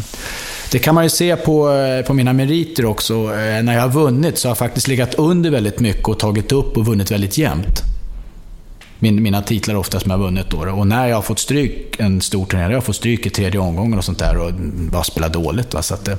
det 0.72 0.78
kan 0.78 0.94
man 0.94 1.04
ju 1.04 1.10
se 1.10 1.36
på, 1.36 1.72
eh, 1.72 2.06
på 2.06 2.14
mina 2.14 2.32
meriter 2.32 2.84
också. 2.84 3.14
Eh, 3.14 3.62
när 3.62 3.74
jag 3.74 3.80
har 3.80 3.88
vunnit 3.88 4.38
så 4.38 4.48
har 4.48 4.50
jag 4.50 4.58
faktiskt 4.58 4.88
legat 4.88 5.14
under 5.14 5.50
väldigt 5.50 5.80
mycket 5.80 6.08
och 6.08 6.18
tagit 6.18 6.52
upp 6.52 6.76
och 6.76 6.86
vunnit 6.86 7.10
väldigt 7.10 7.38
jämnt 7.38 7.93
min, 9.04 9.22
mina 9.22 9.42
titlar 9.42 9.74
ofta 9.74 10.00
som 10.00 10.10
jag 10.10 10.18
har 10.18 10.24
vunnit. 10.24 10.50
Då. 10.50 10.58
Och 10.58 10.86
när 10.86 11.06
jag 11.06 11.16
har 11.16 11.22
fått 11.22 11.38
stryk 11.38 12.00
en 12.00 12.20
stor 12.20 12.46
turnering, 12.46 12.70
jag 12.70 12.76
har 12.76 12.82
fått 12.82 12.96
stryk 12.96 13.26
i 13.26 13.30
tredje 13.30 13.60
omgången 13.60 13.98
och 13.98 14.04
sånt 14.04 14.18
där 14.18 14.36
och 14.36 14.52
bara 14.90 15.04
spelat 15.04 15.32
dåligt. 15.32 15.74
Va? 15.74 15.82
Så 15.82 15.94
att, 15.94 16.08
eh, 16.08 16.16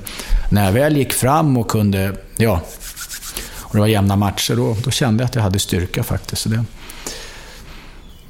när 0.52 0.66
jag 0.66 0.72
väl 0.72 0.98
gick 0.98 1.14
fram 1.14 1.58
och 1.58 1.68
kunde, 1.68 2.16
ja, 2.38 2.62
och 3.62 3.74
det 3.74 3.80
var 3.80 3.88
jämna 3.88 4.16
matcher, 4.16 4.56
då, 4.56 4.78
då 4.84 4.92
kände 4.92 5.24
jag 5.24 5.30
att 5.30 5.36
jag 5.36 5.42
hade 5.42 5.60
styrka 5.60 6.04
faktiskt. 6.04 6.42
Så 6.42 6.50
det, 6.50 6.66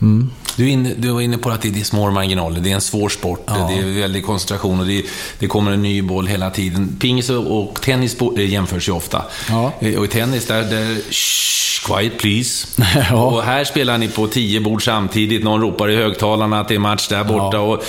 mm. 0.01 0.31
Du, 0.55 0.69
inne, 0.69 0.93
du 0.97 1.09
var 1.09 1.21
inne 1.21 1.37
på 1.37 1.49
att 1.49 1.61
det 1.61 1.79
är 1.79 1.83
små 1.83 2.11
marginaler. 2.11 2.59
Det 2.59 2.71
är 2.71 2.75
en 2.75 2.81
svår 2.81 3.09
sport. 3.09 3.43
Ja. 3.47 3.69
Det 3.69 3.79
är 3.79 4.01
väldig 4.01 4.25
koncentration 4.25 4.79
och 4.79 4.85
det, 4.85 5.05
det, 5.39 5.47
kommer 5.47 5.71
en 5.71 5.81
ny 5.81 6.01
boll 6.01 6.27
hela 6.27 6.49
tiden. 6.49 6.97
Pingis 6.99 7.29
och 7.29 7.81
tennis 7.81 8.17
eh, 8.37 8.49
jämförs 8.49 8.89
ju 8.89 8.93
ofta. 8.93 9.21
Ja. 9.49 9.71
Eh, 9.79 9.99
och 9.99 10.05
i 10.05 10.07
tennis, 10.07 10.45
där... 10.45 10.63
där 10.63 10.95
shh, 11.11 11.45
quiet 11.85 12.17
please. 12.17 12.67
ja. 13.09 13.25
Och 13.25 13.43
här 13.43 13.63
spelar 13.63 13.97
ni 13.97 14.07
på 14.07 14.27
tio 14.27 14.59
bord 14.59 14.85
samtidigt. 14.85 15.43
Någon 15.43 15.61
ropar 15.61 15.89
i 15.89 15.95
högtalarna 15.95 16.59
att 16.59 16.67
det 16.67 16.75
är 16.75 16.79
match 16.79 17.07
där 17.07 17.23
borta. 17.23 17.59
Och, 17.59 17.83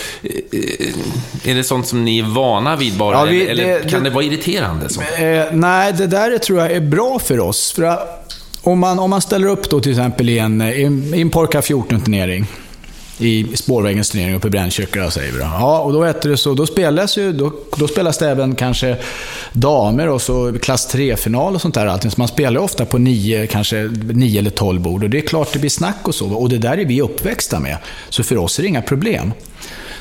är 1.44 1.54
det 1.54 1.64
sånt 1.64 1.86
som 1.86 2.04
ni 2.04 2.18
är 2.18 2.22
vana 2.22 2.76
vid 2.76 2.96
bara? 2.96 3.24
Vi, 3.24 3.46
eller, 3.46 3.64
det, 3.64 3.90
kan 3.90 4.02
det, 4.02 4.10
det, 4.10 4.14
vara 4.14 4.24
irriterande? 4.24 4.86
Eh, 5.18 5.44
nej, 5.52 5.92
det 5.92 6.06
där 6.06 6.38
tror 6.38 6.58
jag 6.58 6.70
är 6.70 6.80
bra 6.80 7.18
för 7.18 7.40
oss. 7.40 7.72
För 7.72 7.82
att, 7.82 8.25
om 8.66 8.78
man, 8.78 8.98
om 8.98 9.10
man 9.10 9.20
ställer 9.20 9.48
upp 9.48 9.70
då 9.70 9.80
till 9.80 9.92
exempel 9.92 10.28
i 10.28 10.38
en, 10.38 10.62
i 10.62 11.20
en 11.20 11.30
Porca 11.30 11.60
14-turnering, 11.60 12.46
i 13.18 13.56
spårvägens 13.56 14.10
turnering 14.10 14.34
uppe 14.34 14.46
i 14.46 14.50
Brännkyrka, 14.50 15.10
säger 15.10 15.32
vi 15.32 15.38
då. 15.38 15.44
Ja, 15.44 15.80
och 15.80 15.92
då 15.92 16.04
äter 16.04 16.30
det 16.30 16.36
så, 16.36 16.54
då 16.54 16.66
spelas 16.66 17.18
ju, 17.18 17.32
då, 17.32 17.52
då 17.76 17.88
spelas 17.88 18.18
det 18.18 18.30
även 18.30 18.54
kanske 18.54 18.96
damer 19.52 20.08
och 20.08 20.22
så 20.22 20.58
klass 20.62 20.94
3-final 20.94 21.54
och 21.54 21.60
sånt 21.60 21.74
där. 21.74 21.86
Allting. 21.86 22.10
Så 22.10 22.20
man 22.20 22.28
spelar 22.28 22.60
ofta 22.60 22.84
på 22.84 22.98
nio, 22.98 23.46
kanske 23.46 23.90
nio 24.12 24.38
eller 24.38 24.50
tolv 24.50 24.80
bord. 24.80 25.04
Och 25.04 25.10
det 25.10 25.18
är 25.18 25.26
klart 25.26 25.52
det 25.52 25.58
blir 25.58 25.70
snack 25.70 26.08
och 26.08 26.14
så. 26.14 26.34
Och 26.34 26.48
det 26.48 26.58
där 26.58 26.78
är 26.78 26.84
vi 26.84 27.02
uppväxta 27.02 27.60
med. 27.60 27.76
Så 28.08 28.22
för 28.22 28.38
oss 28.38 28.58
är 28.58 28.62
det 28.62 28.68
inga 28.68 28.82
problem. 28.82 29.32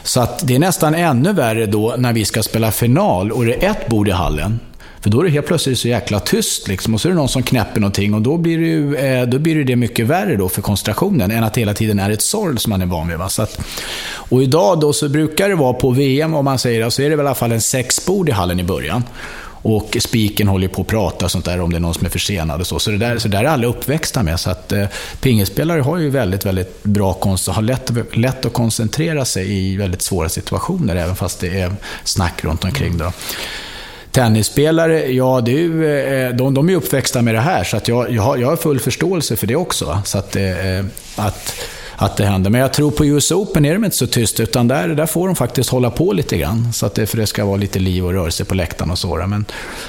Så 0.04 0.20
att 0.20 0.48
det 0.48 0.56
är 0.56 0.60
nästan 0.60 0.96
ännu 0.96 1.34
värre 1.34 1.66
då 1.66 1.96
när 1.98 2.14
vi 2.14 2.26
ska 2.26 2.44
spela 2.44 2.72
final 2.72 3.32
och 3.32 3.46
det 3.46 3.66
är 3.66 3.72
ett 3.72 3.88
bord 3.88 4.08
i 4.08 4.12
hallen. 4.12 4.60
För 5.06 5.10
då 5.10 5.20
är 5.20 5.24
det 5.24 5.30
helt 5.30 5.48
plötsligt 5.48 5.80
så 5.80 5.88
jäkla 5.88 6.20
tyst 6.20 6.68
liksom, 6.68 6.94
och 6.94 7.02
så 7.02 7.08
är 7.08 7.10
det 7.10 7.16
någon 7.16 7.30
som 7.30 7.44
knäpper 7.44 7.80
någonting 7.80 8.14
och 8.14 8.22
då 8.22 8.38
blir 8.38 8.58
det, 8.58 8.66
ju, 8.66 8.96
eh, 8.96 9.28
då 9.28 9.40
blir 9.40 9.64
det 9.64 9.76
mycket 9.76 10.08
värre 10.08 10.36
då 10.36 10.50
för 10.50 10.62
koncentrationen 10.62 11.32
än 11.32 11.44
att 11.44 11.54
det 11.54 11.62
hela 11.62 11.74
tiden 11.74 12.00
är 12.00 12.10
ett 12.10 12.22
sorl 12.22 12.58
som 12.58 12.70
man 12.70 12.82
är 12.82 12.86
van 12.86 13.08
vid. 13.08 13.18
Va? 13.18 13.30
Så 13.30 13.42
att, 13.42 13.60
och 14.30 14.44
idag 14.44 14.80
då 14.80 14.94
så 14.94 15.10
brukar 15.10 15.50
det 15.50 15.56
vara 15.56 15.74
på 15.74 15.90
VM, 15.90 16.34
om 16.34 16.46
man 16.46 16.60
säger 16.60 16.86
det, 16.86 16.92
så 16.92 17.02
är 17.02 17.10
det 17.10 17.16
väl 17.16 17.26
i 17.26 17.28
alla 17.28 17.36
fall 17.36 17.52
en 17.52 17.62
sexbord 17.62 18.30
i 18.30 18.32
hallen 18.32 18.60
i 18.60 18.64
början. 18.64 19.04
Och 19.62 19.98
spiken 20.00 20.48
håller 20.48 20.68
på 20.68 20.82
att 20.82 20.88
prata 20.88 21.26
och 21.26 21.32
sånt 21.32 21.46
där 21.46 21.62
om 21.62 21.72
det 21.72 21.78
är 21.78 21.80
någon 21.80 21.94
som 21.94 22.06
är 22.06 22.10
försenad 22.10 22.62
och 22.62 22.68
så. 22.68 22.80
Så 22.80 22.92
det 22.92 22.98
där, 22.98 23.18
så 23.18 23.28
det 23.28 23.38
där 23.38 23.44
är 23.44 23.48
alla 23.48 23.68
uppväxta 23.68 24.24
med. 24.24 24.40
Så 24.40 24.50
att 24.50 24.72
eh, 24.72 24.86
pingisspelare 25.22 25.82
har 25.82 25.98
ju 25.98 26.10
väldigt, 26.10 26.46
väldigt 26.46 26.84
bra 26.84 27.14
konst 27.14 27.48
och 27.48 27.54
har 27.54 27.62
lätt, 27.62 27.92
lätt 28.14 28.46
att 28.46 28.54
koncentrera 28.54 29.26
sig 29.26 29.52
i 29.58 29.78
väldigt 29.78 30.02
svåra 30.02 30.30
situationer, 30.30 30.96
även 30.96 31.16
fast 31.16 31.40
det 31.40 31.62
är 31.62 31.76
snack 32.04 32.44
runt 32.44 32.64
omkring. 32.64 32.98
Då. 32.98 33.12
Tennisspelare, 34.16 35.12
ja, 35.12 35.42
du, 35.42 35.52
är 35.52 35.58
ju, 35.58 36.28
eh, 36.28 36.36
de, 36.36 36.54
de 36.54 36.70
är 36.70 36.76
uppväxta 36.76 37.22
med 37.22 37.36
det 37.36 37.40
här, 37.40 37.64
så 37.64 37.78
att 37.78 37.88
jag, 37.88 38.12
jag, 38.12 38.22
har, 38.22 38.38
jag 38.38 38.48
har 38.48 38.56
full 38.56 38.80
förståelse 38.80 39.36
för 39.36 39.48
det 39.48 39.56
också. 39.56 40.02
Så 40.06 40.18
att, 40.18 40.36
eh, 40.36 40.78
eh, 40.78 40.86
att, 41.16 41.56
att 41.96 42.18
det 42.18 42.26
händer. 42.26 42.50
Men 42.50 42.62
jag 42.62 42.74
tror 42.74 42.92
på 42.92 43.06
US 43.06 43.32
Open 43.32 43.66
är 43.66 43.74
de 43.74 43.86
inte 43.86 43.98
så 43.98 44.08
tysta, 44.08 44.44
utan 44.44 44.68
där, 44.68 44.88
där 44.88 45.06
får 45.06 45.28
de 45.28 45.36
faktiskt 45.36 45.70
hålla 45.70 45.90
på 45.90 46.14
lite 46.14 46.38
grann. 46.38 46.74
Så 46.74 46.86
att 46.86 46.96
det, 46.96 47.06
för 47.06 47.18
det 47.18 47.28
ska 47.28 47.46
vara 47.46 47.58
lite 47.58 47.80
liv 47.80 48.06
och 48.06 48.14
rörelse 48.14 48.46
på 48.46 48.56
läktaren 48.56 48.92
och 48.92 49.00
så. 49.00 49.16
Men 49.28 49.46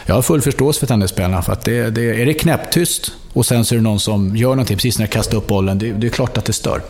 jag 0.07 0.15
har 0.15 0.23
full 0.23 0.43
förståelse 0.43 0.81
för 0.81 0.87
tennisspelarna, 0.87 1.43
för 1.43 1.53
att 1.53 1.65
det, 1.65 1.91
det, 1.91 2.23
är 2.23 2.27
det 2.27 2.35
knäpptyst 2.35 3.13
och 3.33 3.47
sen 3.47 3.65
så 3.65 3.75
är 3.75 3.77
det 3.77 3.83
någon 3.83 4.01
som 4.01 4.37
gör 4.37 4.51
någonting 4.51 4.77
precis 4.77 4.99
när 4.99 5.07
jag 5.07 5.13
kastar 5.13 5.37
upp 5.37 5.47
bollen, 5.47 5.79
det, 5.79 5.93
det 5.93 6.07
är 6.07 6.11
klart 6.11 6.39
att 6.39 6.45
det 6.45 6.53
stör. 6.53 6.83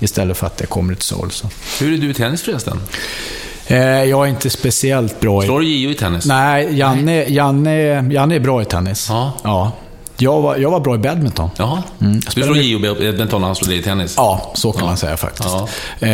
Istället 0.00 0.36
för 0.36 0.46
att 0.46 0.56
det 0.56 0.66
kommer 0.66 0.92
ett 0.92 1.02
såll. 1.02 1.30
Hur 1.80 1.94
är 1.94 1.98
du 1.98 2.10
i 2.10 2.14
tennis 2.14 2.42
förresten? 2.42 2.80
Eh, 3.70 4.04
jag 4.04 4.26
är 4.26 4.30
inte 4.30 4.50
speciellt 4.50 5.20
bra 5.20 5.42
i... 5.42 5.46
Slår 5.46 5.60
du 5.60 5.66
Gio 5.66 5.90
i 5.90 5.94
tennis? 5.94 6.26
Nej, 6.26 6.78
Janne, 6.78 7.24
Janne, 7.28 8.08
Janne 8.12 8.34
är 8.34 8.40
bra 8.40 8.62
i 8.62 8.64
tennis. 8.64 9.06
Ja. 9.10 9.32
ja. 9.44 9.72
Jag 10.22 10.40
var, 10.40 10.56
jag 10.56 10.70
var 10.70 10.80
bra 10.80 10.94
i 10.94 10.98
badminton. 10.98 11.50
Jaha. 11.56 11.82
Mm. 12.00 12.20
Du 12.34 12.42
slår 12.42 12.56
Gio 12.56 12.78
badminton 12.78 13.40
när 13.40 13.48
han 13.48 13.56
dig 13.66 13.78
i 13.78 13.82
tennis? 13.82 14.14
Ja, 14.16 14.52
så 14.54 14.72
kan 14.72 14.80
ja. 14.80 14.86
man 14.86 14.96
säga 14.96 15.16
faktiskt. 15.16 15.48
Ja. 15.48 15.68
Eh, 16.00 16.10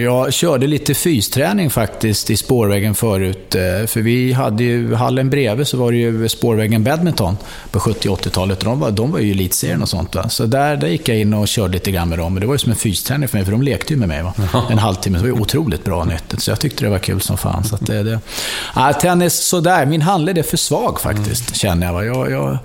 jag 0.00 0.32
körde 0.32 0.66
lite 0.66 0.94
fysträning 0.94 1.70
faktiskt 1.70 2.30
i 2.30 2.36
spårväggen 2.36 2.94
förut. 2.94 3.54
Eh, 3.54 3.86
för 3.86 4.00
vi 4.00 4.32
hade 4.32 4.64
ju, 4.64 4.94
hallen 4.94 5.30
bredvid 5.30 5.66
så 5.66 5.76
var 5.76 5.92
det 5.92 5.98
ju 5.98 6.28
spårväggen 6.28 6.84
badminton 6.84 7.36
på 7.70 7.80
70 7.80 8.08
80-talet. 8.08 8.60
De 8.60 8.80
var, 8.80 8.90
de 8.90 9.12
var 9.12 9.18
ju 9.18 9.30
elitserien 9.30 9.82
och 9.82 9.88
sånt. 9.88 10.14
Va? 10.14 10.28
Så 10.28 10.46
där, 10.46 10.76
där 10.76 10.88
gick 10.88 11.08
jag 11.08 11.18
in 11.18 11.34
och 11.34 11.48
körde 11.48 11.72
lite 11.72 11.90
grann 11.90 12.08
med 12.08 12.18
dem. 12.18 12.40
Det 12.40 12.46
var 12.46 12.54
ju 12.54 12.58
som 12.58 12.72
en 12.72 12.78
fysträning 12.78 13.28
för 13.28 13.36
mig, 13.36 13.44
för 13.44 13.52
de 13.52 13.62
lekte 13.62 13.92
ju 13.92 13.98
med 13.98 14.08
mig. 14.08 14.22
Va? 14.22 14.34
Ja. 14.52 14.66
En 14.70 14.78
halvtimme. 14.78 15.18
Det 15.18 15.22
var 15.22 15.28
ju 15.28 15.40
otroligt 15.40 15.84
bra 15.84 16.04
nyttigt. 16.04 16.42
Så 16.42 16.50
jag 16.50 16.60
tyckte 16.60 16.84
det 16.84 16.90
var 16.90 16.98
kul 16.98 17.20
som 17.20 17.36
fan. 17.36 17.64
Så 17.64 17.76
det, 17.80 18.02
det... 18.02 18.20
Ah, 18.74 18.92
tennis, 18.92 19.34
sådär. 19.34 19.86
Min 19.86 20.02
handled 20.02 20.38
är 20.38 20.42
för 20.42 20.56
svag 20.56 21.00
faktiskt, 21.00 21.48
mm. 21.48 21.54
känner 21.54 21.86
jag. 21.86 21.94
Va? 21.94 22.04
jag, 22.04 22.30
jag 22.30 22.58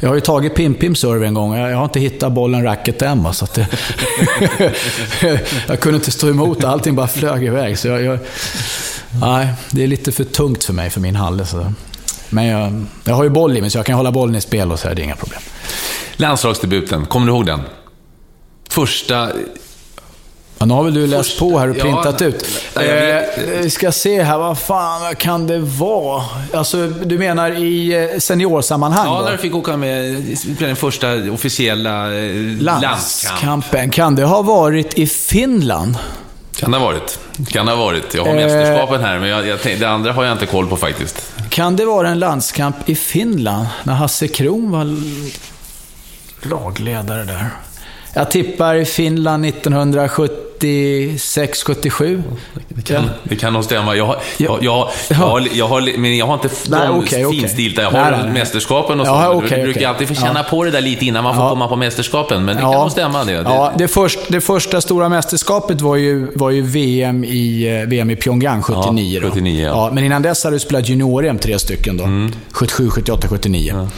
jag 0.00 0.08
har 0.08 0.14
ju 0.14 0.20
tagit 0.20 0.54
pim-pim 0.54 0.94
serve 0.94 1.26
en 1.26 1.34
gång. 1.34 1.56
Jag 1.56 1.76
har 1.76 1.84
inte 1.84 2.00
hittat 2.00 2.32
bollen 2.32 2.62
racket 2.62 3.02
än. 3.02 3.34
Så 3.34 3.46
det, 3.54 3.66
jag 5.66 5.80
kunde 5.80 5.96
inte 5.96 6.10
stå 6.10 6.28
emot. 6.28 6.64
Allting 6.64 6.94
bara 6.94 7.06
flög 7.06 7.44
iväg. 7.44 7.78
Så 7.78 7.88
jag, 7.88 8.02
jag, 8.02 8.18
nej, 9.20 9.48
det 9.70 9.82
är 9.82 9.86
lite 9.86 10.12
för 10.12 10.24
tungt 10.24 10.64
för 10.64 10.72
mig, 10.72 10.90
för 10.90 11.00
min 11.00 11.16
halle. 11.16 11.46
Så. 11.46 11.72
Men 12.30 12.46
jag, 12.46 12.84
jag 13.04 13.14
har 13.14 13.24
ju 13.24 13.30
boll 13.30 13.56
i 13.56 13.60
mig, 13.60 13.70
så 13.70 13.78
jag 13.78 13.86
kan 13.86 13.94
hålla 13.94 14.12
bollen 14.12 14.36
i 14.36 14.40
spel 14.40 14.72
och 14.72 14.78
så 14.78 14.88
är 14.88 14.94
det 14.94 15.02
inga 15.02 15.16
problem. 15.16 15.40
Landslagsdebuten, 16.16 17.06
kommer 17.06 17.26
du 17.26 17.32
ihåg 17.32 17.46
den? 17.46 17.60
Första 18.70 19.28
Ja, 20.58 20.66
nu 20.66 20.74
har 20.74 20.84
väl 20.84 20.94
du 20.94 21.06
läst 21.06 21.28
Först, 21.28 21.38
på 21.38 21.58
här 21.58 21.70
och 21.70 21.78
printat 21.78 22.20
ja, 22.20 22.26
ut. 22.26 22.46
Eh, 22.74 23.60
vi 23.62 23.70
ska 23.70 23.92
se 23.92 24.22
här, 24.22 24.38
vad 24.38 24.58
fan 24.58 25.00
vad 25.00 25.18
kan 25.18 25.46
det 25.46 25.58
vara? 25.58 26.22
Alltså, 26.54 26.86
du 26.86 27.18
menar 27.18 27.50
i 27.50 27.92
eh, 28.12 28.18
seniorsammanhang? 28.18 29.06
Ja, 29.06 29.22
när 29.24 29.32
du 29.32 29.38
fick 29.38 29.54
åka 29.54 29.76
med 29.76 30.22
den 30.58 30.76
första 30.76 31.30
officiella 31.32 32.14
eh, 32.14 32.32
landskampen. 32.60 33.90
Kan 33.90 34.14
det 34.14 34.24
ha 34.24 34.42
varit 34.42 34.98
i 34.98 35.06
Finland? 35.06 35.96
Kan 36.56 36.70
det 36.70 36.78
ha 36.78 36.84
varit. 36.84 37.18
Kan 37.48 37.66
det 37.66 37.72
ha 37.72 37.84
varit. 37.84 38.14
Jag 38.14 38.24
har 38.24 38.30
eh, 38.30 38.34
mästerskapen 38.34 39.00
här, 39.00 39.18
men 39.18 39.28
jag, 39.28 39.46
jag 39.46 39.62
tänkte, 39.62 39.84
det 39.84 39.90
andra 39.90 40.12
har 40.12 40.24
jag 40.24 40.32
inte 40.32 40.46
koll 40.46 40.66
på 40.66 40.76
faktiskt. 40.76 41.32
Kan 41.48 41.76
det 41.76 41.84
vara 41.84 42.08
en 42.08 42.18
landskamp 42.18 42.88
i 42.88 42.94
Finland, 42.94 43.66
när 43.82 43.94
Hasse 43.94 44.28
Kron 44.28 44.70
var 44.70 44.96
lagledare 46.48 47.24
där? 47.24 47.46
Jag 48.14 48.30
tippar 48.30 48.84
Finland 48.84 49.46
1976, 50.58 51.62
77. 51.62 52.22
Det 52.68 52.82
kan, 52.82 53.10
det 53.22 53.36
kan 53.36 53.52
nog 53.52 53.64
stämma. 53.64 53.96
Jag 53.96 54.06
har, 54.06 54.16
jag, 54.36 54.58
jag, 54.62 54.88
jag, 55.08 55.16
har, 55.16 55.48
jag 55.52 55.68
har, 55.68 55.98
men 55.98 56.16
jag 56.16 56.26
har 56.26 56.34
inte 56.34 56.48
nej, 56.68 56.88
okay, 56.88 57.24
okay. 57.24 57.40
finstilta. 57.40 57.82
Jag 57.82 57.90
har 57.90 58.10
nej, 58.10 58.20
nej, 58.22 58.32
mästerskapen 58.32 59.00
och 59.00 59.06
så. 59.06 59.12
Ja, 59.12 59.34
okay, 59.34 59.58
du 59.58 59.62
brukar 59.64 59.80
okay. 59.80 59.84
alltid 59.84 60.08
få 60.08 60.14
känna 60.14 60.40
ja. 60.40 60.50
på 60.50 60.64
det 60.64 60.70
där 60.70 60.80
lite 60.80 61.06
innan 61.06 61.24
man 61.24 61.34
får 61.34 61.44
ja. 61.44 61.50
komma 61.50 61.68
på 61.68 61.76
mästerskapen. 61.76 62.44
Men 62.44 62.56
det 62.56 62.62
ja. 62.62 62.72
kan 62.72 62.80
nog 62.80 62.90
stämma. 62.90 63.24
Det, 63.24 63.32
ja, 63.32 63.72
det, 63.78 63.88
först, 63.88 64.18
det 64.28 64.40
första 64.40 64.80
stora 64.80 65.08
mästerskapet 65.08 65.80
var 65.80 65.96
ju, 65.96 66.30
var 66.34 66.50
ju 66.50 66.62
VM, 66.62 67.24
i, 67.24 67.78
eh, 67.82 67.88
VM 67.88 68.10
i 68.10 68.16
Pyongyang 68.16 68.62
79. 68.62 69.20
Ja, 69.22 69.30
79 69.30 69.62
ja. 69.62 69.68
ja. 69.68 69.90
men 69.94 70.04
innan 70.04 70.22
dess 70.22 70.44
hade 70.44 70.56
du 70.56 70.60
spelat 70.60 70.88
junior-EM 70.88 71.38
tre 71.38 71.58
stycken 71.58 71.96
då. 71.96 72.04
Mm. 72.04 72.32
77, 72.52 72.90
78, 72.90 73.28
79 73.28 73.88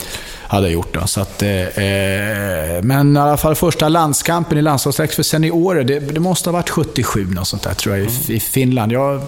hade 0.51 0.67
jag 0.67 0.73
gjort. 0.73 0.95
Då. 0.95 1.07
Så 1.07 1.21
att, 1.21 1.43
eh, 1.43 1.51
eh, 1.51 2.83
men 2.83 3.17
i 3.17 3.21
alla 3.21 3.37
fall 3.37 3.55
första 3.55 3.89
landskampen 3.89 4.59
i 4.59 4.63
landslagsläger 4.63 5.13
för 5.13 5.23
seniorer, 5.23 5.85
det, 5.85 6.01
det, 6.01 6.21
måste 6.21 6.51
ha 6.51 6.53
varit 6.53 6.71
77, 6.71 7.27
något 7.27 7.49
sånt 7.49 7.63
där, 7.63 7.75
tror 7.75 7.97
jag, 7.97 8.07
i, 8.07 8.35
i 8.35 8.41
Finland. 8.41 8.93
Jag, 8.93 9.23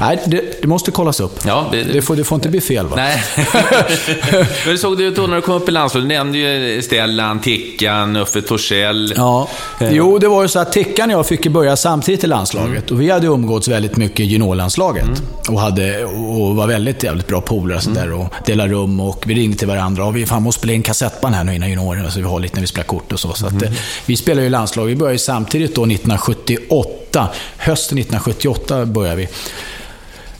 Nej, 0.00 0.22
det, 0.26 0.62
det, 0.62 0.68
måste 0.68 0.90
kollas 0.90 1.20
upp. 1.20 1.40
Ja, 1.46 1.68
det, 1.72 1.82
det, 1.82 2.02
får, 2.02 2.16
det 2.16 2.24
får 2.24 2.36
inte 2.36 2.48
bli 2.48 2.60
fel 2.60 2.86
va? 2.86 2.96
Nej. 2.96 3.24
Men 4.66 4.78
såg 4.78 4.98
du 4.98 5.10
då 5.10 5.22
när 5.22 5.36
du 5.36 5.42
kom 5.42 5.54
upp 5.54 5.68
i 5.68 5.72
landslaget, 5.72 6.08
du 6.08 6.14
nämnde 6.14 6.38
ju 6.38 6.82
Stellan, 6.82 7.40
Tickan, 7.40 8.16
Uffe 8.16 8.42
Torssell. 8.42 9.14
Ja. 9.16 9.48
Eh. 9.80 9.92
Jo, 9.92 10.18
det 10.18 10.28
var 10.28 10.42
ju 10.42 10.48
så 10.48 10.58
att 10.58 10.72
Tickan 10.72 11.10
och 11.10 11.16
jag 11.18 11.26
fick 11.26 11.46
börja 11.46 11.76
samtidigt 11.76 12.24
i 12.24 12.26
landslaget. 12.26 12.90
Mm. 12.90 12.94
Och 12.94 13.00
vi 13.00 13.10
hade 13.10 13.26
umgåtts 13.26 13.68
väldigt 13.68 13.96
mycket 13.96 14.20
i 14.20 14.24
juniorlandslaget. 14.24 15.04
Mm. 15.04 15.18
Och, 15.48 15.60
hade, 15.60 16.04
och 16.04 16.56
var 16.56 16.66
väldigt 16.66 17.02
jävligt 17.02 17.26
bra 17.26 17.40
polare 17.40 17.76
och 17.76 17.96
mm. 17.96 18.20
och 18.20 18.34
delade 18.46 18.72
rum 18.72 19.00
och 19.00 19.24
vi 19.26 19.34
ringde 19.34 19.56
till 19.56 19.68
varandra. 19.68 20.04
Och 20.04 20.16
vi 20.16 20.26
fan 20.26 20.42
måste 20.42 20.58
spela 20.58 20.72
in 20.72 20.82
kassettband 20.82 21.34
här 21.34 21.44
nu 21.44 21.54
innan 21.54 21.70
juniorer, 21.70 22.10
så 22.10 22.18
vi 22.18 22.24
har 22.24 22.40
lite 22.40 22.54
när 22.54 22.60
vi 22.60 22.66
spelar 22.66 22.86
kort 22.86 23.12
och 23.12 23.20
så. 23.20 23.32
så 23.32 23.46
att, 23.46 23.52
mm. 23.52 23.74
vi 24.06 24.16
spelade 24.16 24.44
ju 24.44 24.50
landslag. 24.50 24.84
Vi 24.84 24.96
började 24.96 25.18
samtidigt 25.18 25.74
då 25.74 25.82
1978. 25.82 27.28
Hösten 27.56 27.98
1978 27.98 28.86
började 28.86 29.16
vi 29.16 29.28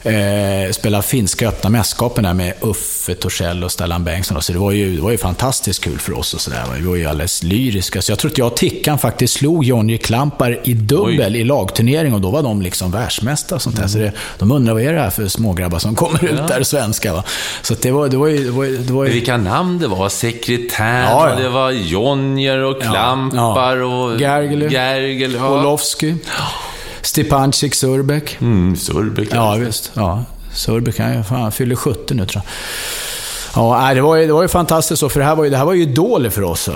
eh, 0.05 0.71
spela 0.71 1.01
finska 1.01 1.47
öppna 1.47 1.69
mästerskapen 1.69 2.23
där 2.23 2.33
med 2.33 2.53
Uffe 2.61 3.15
Torssell 3.15 3.63
och 3.63 3.71
Stellan 3.71 4.03
Bengtsson. 4.03 4.41
Så 4.41 4.53
det 4.53 4.59
var, 4.59 4.71
ju, 4.71 4.95
det 4.95 5.01
var 5.01 5.11
ju 5.11 5.17
fantastiskt 5.17 5.83
kul 5.83 5.99
för 5.99 6.17
oss. 6.17 6.33
och 6.33 6.41
så 6.41 6.49
där. 6.49 6.63
Vi 6.75 6.87
var 6.87 6.95
ju 6.95 7.05
alldeles 7.05 7.43
lyriska. 7.43 8.01
Så 8.01 8.11
jag 8.11 8.19
tror 8.19 8.31
att 8.31 8.37
jag 8.37 8.47
och 8.47 8.57
Tickan 8.57 8.97
faktiskt 8.97 9.33
slog 9.33 9.63
Jonny 9.65 9.97
Klampar 9.97 10.59
i 10.63 10.73
dubbel 10.73 11.33
Oj. 11.33 11.39
i 11.39 11.43
lagturnering 11.43 12.13
och 12.13 12.21
då 12.21 12.29
var 12.29 12.43
de 12.43 12.61
liksom 12.61 12.91
världsmästare. 12.91 13.59
Sånt 13.59 13.77
mm. 13.77 13.89
Så 13.89 13.97
det, 13.97 14.11
de 14.39 14.51
undrar 14.51 14.73
vad 14.73 14.83
är 14.83 14.93
det 14.93 14.99
här 14.99 15.09
för 15.09 15.27
smågrabbar 15.27 15.79
som 15.79 15.95
kommer 15.95 16.19
ja. 16.23 16.29
ut 16.29 16.47
där, 16.47 16.63
svenska. 16.63 17.13
Va? 17.13 17.23
Så 17.61 17.75
det 17.81 17.91
var, 17.91 18.07
det 18.07 18.17
var 18.17 18.27
ju... 18.27 18.45
Det 18.45 18.51
var, 18.51 18.65
det 18.65 18.93
var 18.93 19.05
ju... 19.05 19.11
Vilka 19.11 19.37
namn 19.37 19.79
det 19.79 19.87
var. 19.87 20.09
Sekretär, 20.09 21.01
ja, 21.01 21.29
ja. 21.29 21.35
det 21.35 21.49
var 21.49 21.71
Jonjer 21.71 22.59
och 22.59 22.81
Klampar 22.81 23.77
och 23.77 24.19
Gergely. 24.19 24.69
Gergely. 24.69 25.39
Olofsky. 25.39 26.13
Stepancic 27.05 27.75
Surbek. 27.75 28.37
Mm, 28.41 28.75
Surbek. 28.75 29.33
Ja, 29.33 29.55
visst. 29.55 29.91
Ja. 29.95 30.25
Surbek, 30.53 30.99
han, 30.99 31.23
han 31.23 31.51
fyller 31.51 31.75
70 31.75 32.13
nu 32.13 32.25
tror 32.25 32.43
jag. 32.43 32.51
Ja, 33.55 33.93
det 33.93 34.01
var 34.01 34.15
ju, 34.15 34.27
det 34.27 34.33
var 34.33 34.41
ju 34.41 34.47
fantastiskt 34.47 34.99
så, 34.99 35.09
för 35.09 35.19
det 35.19 35.25
här 35.25 35.35
var 35.35 35.43
ju, 35.43 35.49
det 35.49 35.57
här 35.57 35.65
var 35.65 35.73
ju 35.73 35.81
idoler 35.81 36.29
för 36.29 36.41
oss. 36.41 36.69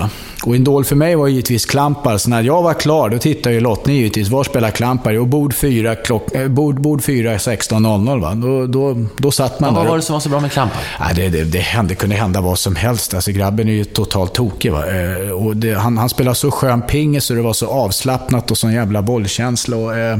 Och 0.44 0.56
Idol 0.56 0.86
för 0.86 0.96
mig 0.96 1.15
var 1.15 1.28
givetvis 1.28 1.65
Klampar, 1.65 2.18
så 2.18 2.30
när 2.30 2.44
jag 2.44 2.62
var 2.62 2.74
klar 2.74 3.10
då 3.10 3.18
tittade 3.18 3.56
ju 3.56 3.62
lottningen 3.62 4.02
givetvis. 4.02 4.30
Var 4.30 4.44
spelar 4.44 4.72
Klampar? 4.72 5.12
Jo, 5.12 5.26
bord 5.26 5.54
4, 5.54 5.96
klock, 5.96 6.36
eh, 6.36 6.48
bord, 6.48 6.82
bord 6.82 7.04
4 7.04 7.38
16.00. 7.38 8.22
Va? 8.22 8.34
Då, 8.34 8.65
då, 8.68 9.06
då 9.18 9.32
satt 9.32 9.60
man 9.60 9.68
ja, 9.68 9.74
där. 9.74 9.82
Vad 9.82 9.89
var 9.89 9.98
det 9.98 10.04
som 10.04 10.13
var 10.13 10.20
så 10.20 10.30
bra 10.30 10.39
med 10.39 10.52
Klampar? 10.52 10.82
Ja, 11.00 11.06
det, 11.15 11.30
det, 11.30 11.44
det, 11.44 11.60
hände, 11.60 11.96
kunde 11.96 12.15
hända 12.15 12.42
vad 12.42 12.60
som 12.60 12.76
helst. 12.76 13.13
Alltså, 13.13 13.32
grabben 13.32 13.68
är 13.68 13.74
ju 13.74 13.84
totalt 13.84 14.34
tokig. 14.34 14.72
Va? 14.72 14.86
Eh, 14.88 15.32
och 15.32 15.58
det, 15.58 15.74
han, 15.74 15.98
han 15.98 16.10
spelar 16.10 16.34
så 16.34 16.52
skön 16.52 16.82
pingis 16.82 17.26
så 17.26 17.34
det 17.34 17.42
var 17.42 17.54
så 17.54 17.68
avslappnat 17.68 18.52
och 18.52 18.58
sån 18.58 18.74
jävla 18.74 19.02
bollkänsla. 19.02 19.78
Och, 19.78 19.98
eh, 19.98 20.18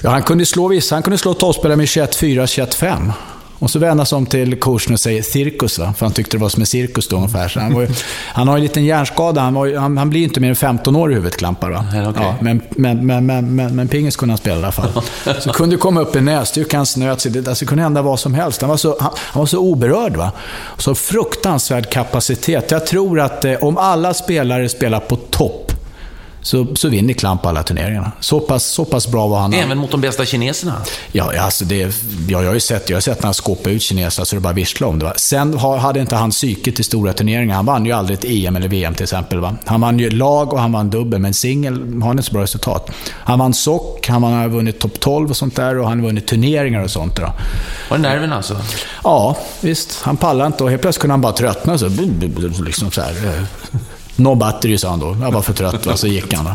ja, 0.00 0.10
han 0.10 0.22
kunde 0.22 0.46
slå 0.46 0.68
vissa. 0.68 0.94
Han 0.94 1.02
kunde 1.02 1.18
slå 1.18 1.34
topspelare 1.34 1.76
med 1.76 1.86
21-4, 1.86 2.46
21-5. 2.46 3.12
Och 3.58 3.70
så 3.70 3.78
vänder 3.78 3.96
han 3.96 4.06
sig 4.06 4.16
om 4.16 4.26
till 4.26 4.60
coachen 4.60 4.92
och 4.92 5.00
säger 5.00 5.22
cirkus, 5.22 5.78
va? 5.78 5.94
för 5.96 6.06
han 6.06 6.12
tyckte 6.12 6.36
det 6.36 6.40
var 6.40 6.48
som 6.48 6.62
en 6.62 6.66
cirkus 6.66 7.08
då 7.08 7.16
ungefär. 7.16 7.48
Så 7.48 7.60
han, 7.60 7.74
var 7.74 7.82
ju, 7.82 7.88
han 8.32 8.48
har 8.48 8.56
en 8.56 8.62
liten 8.62 8.84
hjärnskada, 8.84 9.40
han, 9.40 9.54
var, 9.54 9.76
han, 9.76 9.98
han 9.98 10.10
blir 10.10 10.22
inte 10.22 10.40
mer 10.40 10.48
än 10.48 10.56
15 10.56 10.96
år 10.96 11.12
i 11.12 11.14
huvudet, 11.14 11.36
Klampar. 11.36 11.70
Va? 11.70 11.84
Ja, 11.94 12.08
okay. 12.08 12.24
ja, 12.24 12.34
men, 12.40 12.62
men, 12.70 13.06
men, 13.06 13.26
men, 13.26 13.54
men, 13.56 13.76
men 13.76 13.88
pingis 13.88 14.16
kunde 14.16 14.32
han 14.32 14.38
spela 14.38 14.56
i 14.56 14.58
alla 14.58 14.72
fall. 14.72 15.02
så 15.40 15.52
kunde 15.52 15.76
komma 15.76 16.00
upp 16.00 16.16
en 16.16 16.24
näsduk, 16.24 16.74
han 16.74 16.86
snöt 16.86 17.20
sig. 17.20 17.32
Det 17.32 17.48
alltså, 17.48 17.66
kunde 17.66 17.82
hända 17.82 18.02
vad 18.02 18.20
som 18.20 18.34
helst. 18.34 18.60
Han 18.60 18.70
var 18.70 18.76
så, 18.76 18.96
han, 19.00 19.10
han 19.16 19.40
var 19.40 19.46
så 19.46 19.58
oberörd. 19.58 20.16
Va? 20.16 20.32
Så 20.78 20.94
fruktansvärd 20.94 21.90
kapacitet. 21.90 22.70
Jag 22.70 22.86
tror 22.86 23.20
att 23.20 23.44
eh, 23.44 23.54
om 23.54 23.78
alla 23.78 24.14
spelare 24.14 24.68
spelar 24.68 25.00
på 25.00 25.16
topp, 25.16 25.65
så, 26.46 26.66
så 26.74 26.88
vinner 26.88 27.14
Klamp 27.14 27.46
alla 27.46 27.62
turneringarna. 27.62 28.12
Så 28.20 28.40
pass, 28.40 28.66
så 28.66 28.84
pass 28.84 29.08
bra 29.08 29.26
var 29.26 29.38
han. 29.38 29.54
Även 29.54 29.78
mot 29.78 29.90
de 29.90 30.00
bästa 30.00 30.24
kineserna? 30.24 30.82
Ja, 31.12 31.40
alltså 31.40 31.64
det, 31.64 31.78
ja, 31.78 31.92
jag 32.28 32.46
har 32.46 32.54
ju 32.54 32.60
sett, 32.60 32.90
jag 32.90 32.96
har 32.96 33.00
sett 33.00 33.18
när 33.18 33.24
han 33.24 33.34
skåpade 33.34 33.74
ut 33.74 33.82
kineserna 33.82 34.24
så 34.24 34.36
det 34.36 34.40
bara 34.40 34.52
visslade 34.52 34.92
om 34.92 34.98
det. 34.98 35.04
Va? 35.04 35.12
Sen 35.16 35.58
hade 35.58 36.00
inte 36.00 36.16
han 36.16 36.30
psyket 36.30 36.80
i 36.80 36.82
stora 36.82 37.12
turneringar. 37.12 37.54
Han 37.54 37.66
vann 37.66 37.86
ju 37.86 37.92
aldrig 37.92 38.18
ett 38.18 38.24
EM 38.24 38.56
eller 38.56 38.68
VM 38.68 38.94
till 38.94 39.02
exempel. 39.02 39.40
Va? 39.40 39.56
Han 39.64 39.80
vann 39.80 39.98
ju 39.98 40.10
lag 40.10 40.52
och 40.52 40.60
han 40.60 40.72
vann 40.72 40.90
dubbel, 40.90 41.20
men 41.20 41.34
singel 41.34 41.74
har 41.74 42.08
han 42.08 42.10
inte 42.10 42.22
så 42.22 42.32
bra 42.32 42.42
resultat. 42.42 42.90
Han 43.12 43.38
vann 43.38 43.54
sock, 43.54 44.08
han 44.08 44.22
har 44.22 44.48
vunnit 44.48 44.78
topp 44.78 45.00
12 45.00 45.30
och 45.30 45.36
sånt 45.36 45.56
där 45.56 45.78
och 45.78 45.88
han 45.88 46.00
har 46.00 46.06
vunnit 46.06 46.26
turneringar 46.26 46.82
och 46.82 46.90
sånt. 46.90 47.16
Då. 47.16 47.32
Var 47.90 47.96
det 47.96 48.02
nerven 48.02 48.32
alltså? 48.32 48.56
Ja, 49.04 49.36
visst. 49.60 50.02
Han 50.02 50.16
pallade 50.16 50.46
inte 50.46 50.64
och 50.64 50.70
helt 50.70 50.82
plötsligt 50.82 51.00
kunde 51.00 51.12
han 51.12 51.20
bara 51.20 51.32
tröttna. 51.32 51.78
Så, 51.78 51.88
liksom 52.64 52.90
så 52.90 53.00
här, 53.00 53.10
eh, 53.10 53.42
No 54.16 54.34
battery 54.34 54.78
sa 54.78 54.90
han 54.90 55.00
då. 55.00 55.16
Jag 55.20 55.32
var 55.32 55.42
för 55.42 55.52
trött, 55.52 55.86
va? 55.86 55.96
så 55.96 56.06
gick 56.06 56.34
han. 56.34 56.54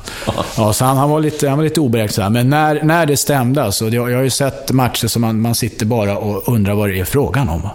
Ja, 0.58 0.74
så 0.74 0.86
han, 0.86 0.98
han, 0.98 1.10
var 1.10 1.20
lite, 1.20 1.50
han 1.50 1.58
var 1.58 1.64
lite 1.64 1.80
oberäknelig. 1.80 2.32
Men 2.32 2.50
när, 2.50 2.84
när 2.84 3.06
det 3.06 3.18
stämde, 3.18 3.64
alltså, 3.64 3.90
jag, 3.90 4.12
jag 4.12 4.18
har 4.18 4.24
ju 4.24 4.30
sett 4.30 4.72
matcher 4.72 5.08
som 5.08 5.22
man, 5.22 5.42
man 5.42 5.56
sitter 5.56 5.86
bara 5.86 6.18
och 6.18 6.54
undrar 6.54 6.74
vad 6.74 6.90
det 6.90 7.00
är 7.00 7.06
frågan 7.06 7.50
om. 7.50 7.70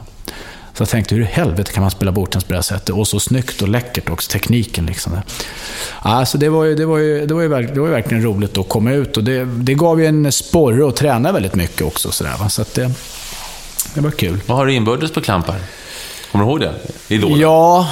Så 0.75 0.83
jag 0.83 0.89
tänkte, 0.89 1.15
hur 1.15 1.23
i 1.23 1.27
helvete 1.27 1.73
kan 1.73 1.81
man 1.81 1.91
spela 1.91 2.13
bordtennis 2.13 2.45
på 2.45 2.53
det 2.53 2.57
här 2.57 2.63
sättet? 2.63 2.91
Och 2.91 3.09
så 3.09 3.21
snyggt 3.21 3.63
och 3.63 3.69
läckert 3.69 4.11
också, 4.11 4.31
tekniken 4.31 4.87
liksom. 4.87 5.21
Alltså 5.99 6.39
det, 6.39 6.49
var 6.49 6.65
ju, 6.65 6.75
det, 6.75 6.87
var 6.87 6.99
ju, 6.99 7.27
det, 7.27 7.35
var 7.35 7.43
ju, 7.43 7.49
det 7.49 7.81
var 7.81 7.87
ju 7.87 7.93
verkligen 7.93 8.25
roligt 8.25 8.59
att 8.59 8.69
komma 8.69 8.93
ut 8.93 9.17
och 9.17 9.25
det, 9.25 9.45
det 9.45 9.75
gav 9.75 10.01
ju 10.01 10.07
en 10.07 10.33
sporre 10.33 10.89
att 10.89 10.97
träna 10.97 11.33
väldigt 11.33 11.55
mycket 11.55 11.83
också. 11.83 12.11
Så, 12.11 12.25
där, 12.25 12.49
så 12.49 12.65
det, 12.75 12.91
det 13.95 14.01
var 14.01 14.11
kul. 14.11 14.39
Vad 14.47 14.59
har 14.59 14.67
du 14.67 14.73
inbördes 14.73 15.13
på 15.13 15.21
klampar? 15.21 15.57
Kommer 16.33 16.45
du 16.45 16.51
ihåg 16.51 16.61
det? 16.61 16.75
Idolen? 17.09 17.41
Ja... 17.41 17.89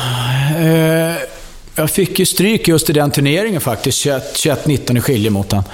Eh, 0.58 1.33
jag 1.74 1.90
fick 1.90 2.18
ju 2.18 2.26
stryk 2.26 2.68
just 2.68 2.90
i 2.90 2.92
den 2.92 3.10
turneringen 3.10 3.60
faktiskt, 3.60 4.06
21-19 4.06 4.98
i 4.98 5.00
skilje 5.00 5.30
mot 5.30 5.52
honom. 5.52 5.64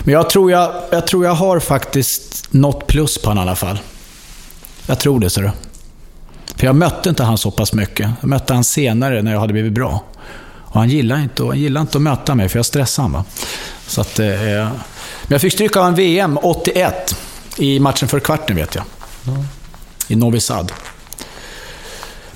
Men 0.00 0.14
jag 0.14 0.30
tror 0.30 0.50
jag, 0.50 0.82
jag 0.90 1.06
tror 1.06 1.24
jag 1.24 1.34
har 1.34 1.60
faktiskt 1.60 2.52
något 2.52 2.86
plus 2.86 3.18
på 3.18 3.30
honom 3.30 3.44
i 3.44 3.48
alla 3.48 3.56
fall. 3.56 3.78
Jag 4.86 5.00
tror 5.00 5.20
det, 5.20 5.30
ser 5.30 5.42
du. 5.42 5.50
För 6.56 6.66
jag 6.66 6.76
mötte 6.76 7.08
inte 7.08 7.22
han 7.22 7.38
så 7.38 7.50
pass 7.50 7.72
mycket. 7.72 8.10
Jag 8.20 8.28
mötte 8.28 8.54
han 8.54 8.64
senare 8.64 9.22
när 9.22 9.32
jag 9.32 9.40
hade 9.40 9.52
blivit 9.52 9.72
bra. 9.72 10.04
Och 10.72 10.80
han 10.80 10.88
gillade 10.88 11.22
inte, 11.22 11.42
han 11.42 11.58
gillade 11.58 11.82
inte 11.82 11.98
att 11.98 12.02
möta 12.02 12.34
mig, 12.34 12.48
för 12.48 12.58
jag 12.58 12.66
stressade 12.66 13.08
honom. 13.08 13.24
Så 13.86 14.00
att, 14.00 14.18
eh, 14.18 14.26
men 14.26 14.72
jag 15.28 15.40
fick 15.40 15.52
stryk 15.52 15.76
av 15.76 15.86
en 15.86 15.94
VM 15.94 16.38
81 16.42 17.16
i 17.56 17.80
matchen 17.80 18.08
för 18.08 18.20
kvarten, 18.20 18.56
vet 18.56 18.74
jag. 18.74 18.84
I 20.08 20.16
Novi 20.16 20.40
Sad. 20.40 20.72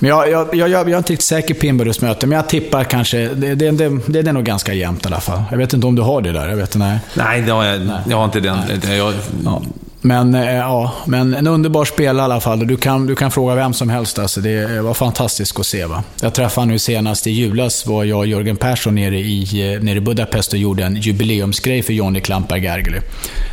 Men 0.05 0.11
jag, 0.11 0.31
jag, 0.31 0.55
jag, 0.55 0.71
jag, 0.71 0.91
är 0.91 0.99
inte 0.99 1.13
riktigt 1.13 1.27
säker 1.27 1.55
på 1.55 1.67
inbördesmöte, 1.67 2.27
men 2.27 2.37
jag 2.37 2.49
tippar 2.49 2.85
kanske... 2.85 3.29
Det, 3.29 3.55
det, 3.55 3.71
det, 3.71 4.01
det 4.07 4.19
är 4.19 4.33
nog 4.33 4.45
ganska 4.45 4.75
jämnt 4.75 5.05
i 5.05 5.07
alla 5.07 5.21
fall. 5.21 5.43
Jag 5.51 5.59
vet 5.59 5.73
inte 5.73 5.87
om 5.87 5.95
du 5.95 6.03
har 6.03 6.21
det 6.21 6.33
där? 6.33 6.49
Jag 6.49 6.57
vet, 6.57 6.77
nej. 6.77 6.99
Nej, 7.15 7.43
det 7.43 7.53
har 7.53 7.65
jag, 7.65 7.81
nej. 7.81 7.97
jag 8.09 8.17
har 8.17 8.25
inte 8.25 8.41
den. 8.41 8.59
Jag, 8.97 9.15
ja. 9.45 9.63
Men, 10.01 10.35
eh, 10.35 10.55
ja, 10.55 10.93
men 11.07 11.35
en 11.35 11.47
underbar 11.47 11.85
spelare 11.85 12.23
i 12.23 12.25
alla 12.25 12.41
fall. 12.41 12.67
Du 12.67 12.77
kan, 12.77 13.07
du 13.07 13.15
kan 13.15 13.31
fråga 13.31 13.55
vem 13.55 13.73
som 13.75 13.89
helst. 13.89 14.19
Alltså. 14.19 14.41
Det 14.41 14.81
var 14.81 14.95
fantastiskt 14.95 15.59
att 15.59 15.67
se. 15.67 15.87
Va? 15.87 16.03
Jag 16.21 16.35
träffade 16.35 16.63
honom 16.67 16.79
senast 16.79 17.27
i 17.27 17.31
julas. 17.31 17.87
var 17.87 18.05
jag 18.05 18.19
och 18.19 18.27
Jörgen 18.27 18.57
Persson 18.57 18.95
nere 18.95 19.19
i, 19.19 19.75
eh, 19.75 19.83
nere 19.83 19.97
i 19.97 20.01
Budapest 20.01 20.53
och 20.53 20.59
gjorde 20.59 20.85
en 20.85 20.97
jubileumsgrej 20.97 21.83
för 21.83 21.93
Johnny 21.93 22.21
Klamper 22.21 22.57
Gergely. 22.57 23.01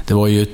Det 0.08 0.14
var 0.14 0.28
ju 0.28 0.46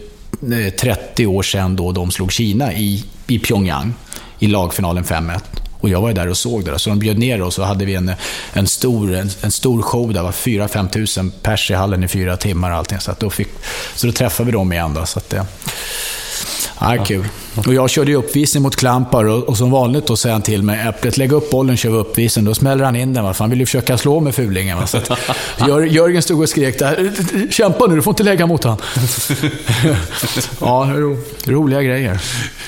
30 0.80 1.24
eh, 1.24 1.32
år 1.32 1.44
sedan 1.44 1.76
då 1.76 1.92
de 1.92 2.12
slog 2.12 2.32
Kina 2.32 2.74
i, 2.74 3.04
i 3.28 3.40
Pyongyang 3.40 3.94
i 4.40 4.48
lagfinalen 4.48 5.04
5-1. 5.04 5.40
Och 5.80 5.90
jag 5.90 6.02
var 6.02 6.14
där 6.14 6.28
och 6.28 6.38
såg 6.38 6.66
det. 6.66 6.80
Så 6.80 6.90
de 6.90 7.00
bjöd 7.00 7.18
ner 7.18 7.42
oss 7.42 7.60
och 7.60 7.66
hade 7.66 7.86
vi 7.86 7.96
en, 7.96 8.12
en, 8.54 8.68
stor, 8.68 9.16
en, 9.16 9.30
en 9.42 9.52
stor 9.52 9.82
show 9.82 10.08
där. 10.08 10.14
Det 10.14 10.24
var 10.24 10.32
4-5 10.32 10.90
tusen 10.90 11.32
pers 11.42 11.72
i 11.72 11.74
hallen 11.74 12.04
i 12.04 12.08
fyra 12.08 12.38
timmar 12.38 12.72
och 12.72 12.78
allting. 12.78 13.00
Så, 13.00 13.12
att 13.12 13.20
då, 13.20 13.30
fick, 13.30 13.48
så 13.96 14.08
då 14.08 14.14
träffade 14.14 14.46
vi 14.46 14.52
dem 14.52 14.74
igen. 14.74 14.94
Då, 14.94 15.06
så 15.06 15.20
att 15.20 15.30
det, 15.30 15.46
Ja, 16.80 17.06
kul. 17.06 17.26
Och 17.56 17.74
jag 17.74 17.90
körde 17.90 18.12
ju 18.12 18.18
uppvisning 18.18 18.64
mot 18.64 18.76
Klampar 18.76 19.26
och, 19.26 19.44
och 19.44 19.58
som 19.58 19.72
vanligt 19.72 20.08
då 20.08 20.16
säger 20.16 20.34
han 20.34 20.42
till 20.42 20.64
mig, 20.64 20.88
Äpplet, 20.88 21.18
lägg 21.18 21.32
upp 21.32 21.52
bollen, 21.52 21.78
kör 21.78 21.90
vi 21.90 21.98
uppvisning. 21.98 22.46
Då 22.46 22.56
smäller 22.56 22.86
han 22.86 22.96
in 22.96 23.14
den, 23.14 23.24
va? 23.24 23.34
för 23.34 23.44
han 23.44 23.50
vill 23.50 23.60
ju 23.60 23.66
försöka 23.66 23.98
slå 23.98 24.20
med 24.20 24.36
fulingen. 24.36 24.78
Va? 24.78 24.88
Så 24.88 24.98
att, 24.98 25.12
Jör, 25.68 25.82
Jörgen 25.82 26.22
stod 26.22 26.42
och 26.42 26.50
skrek 26.50 26.80
där, 26.80 27.12
kämpa 27.52 27.88
nu, 27.88 27.96
du 27.96 28.02
får 28.02 28.12
inte 28.12 28.24
lägga 28.24 28.46
mot 28.46 28.64
honom. 28.64 28.80
ja, 30.60 30.92
ro, 30.96 31.18
roliga 31.46 31.82
grejer. 31.82 32.22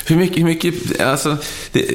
Hur 0.05 0.15
mycket, 0.15 0.37
hur 0.37 0.43
mycket 0.43 1.01
alltså, 1.01 1.37
det, 1.71 1.85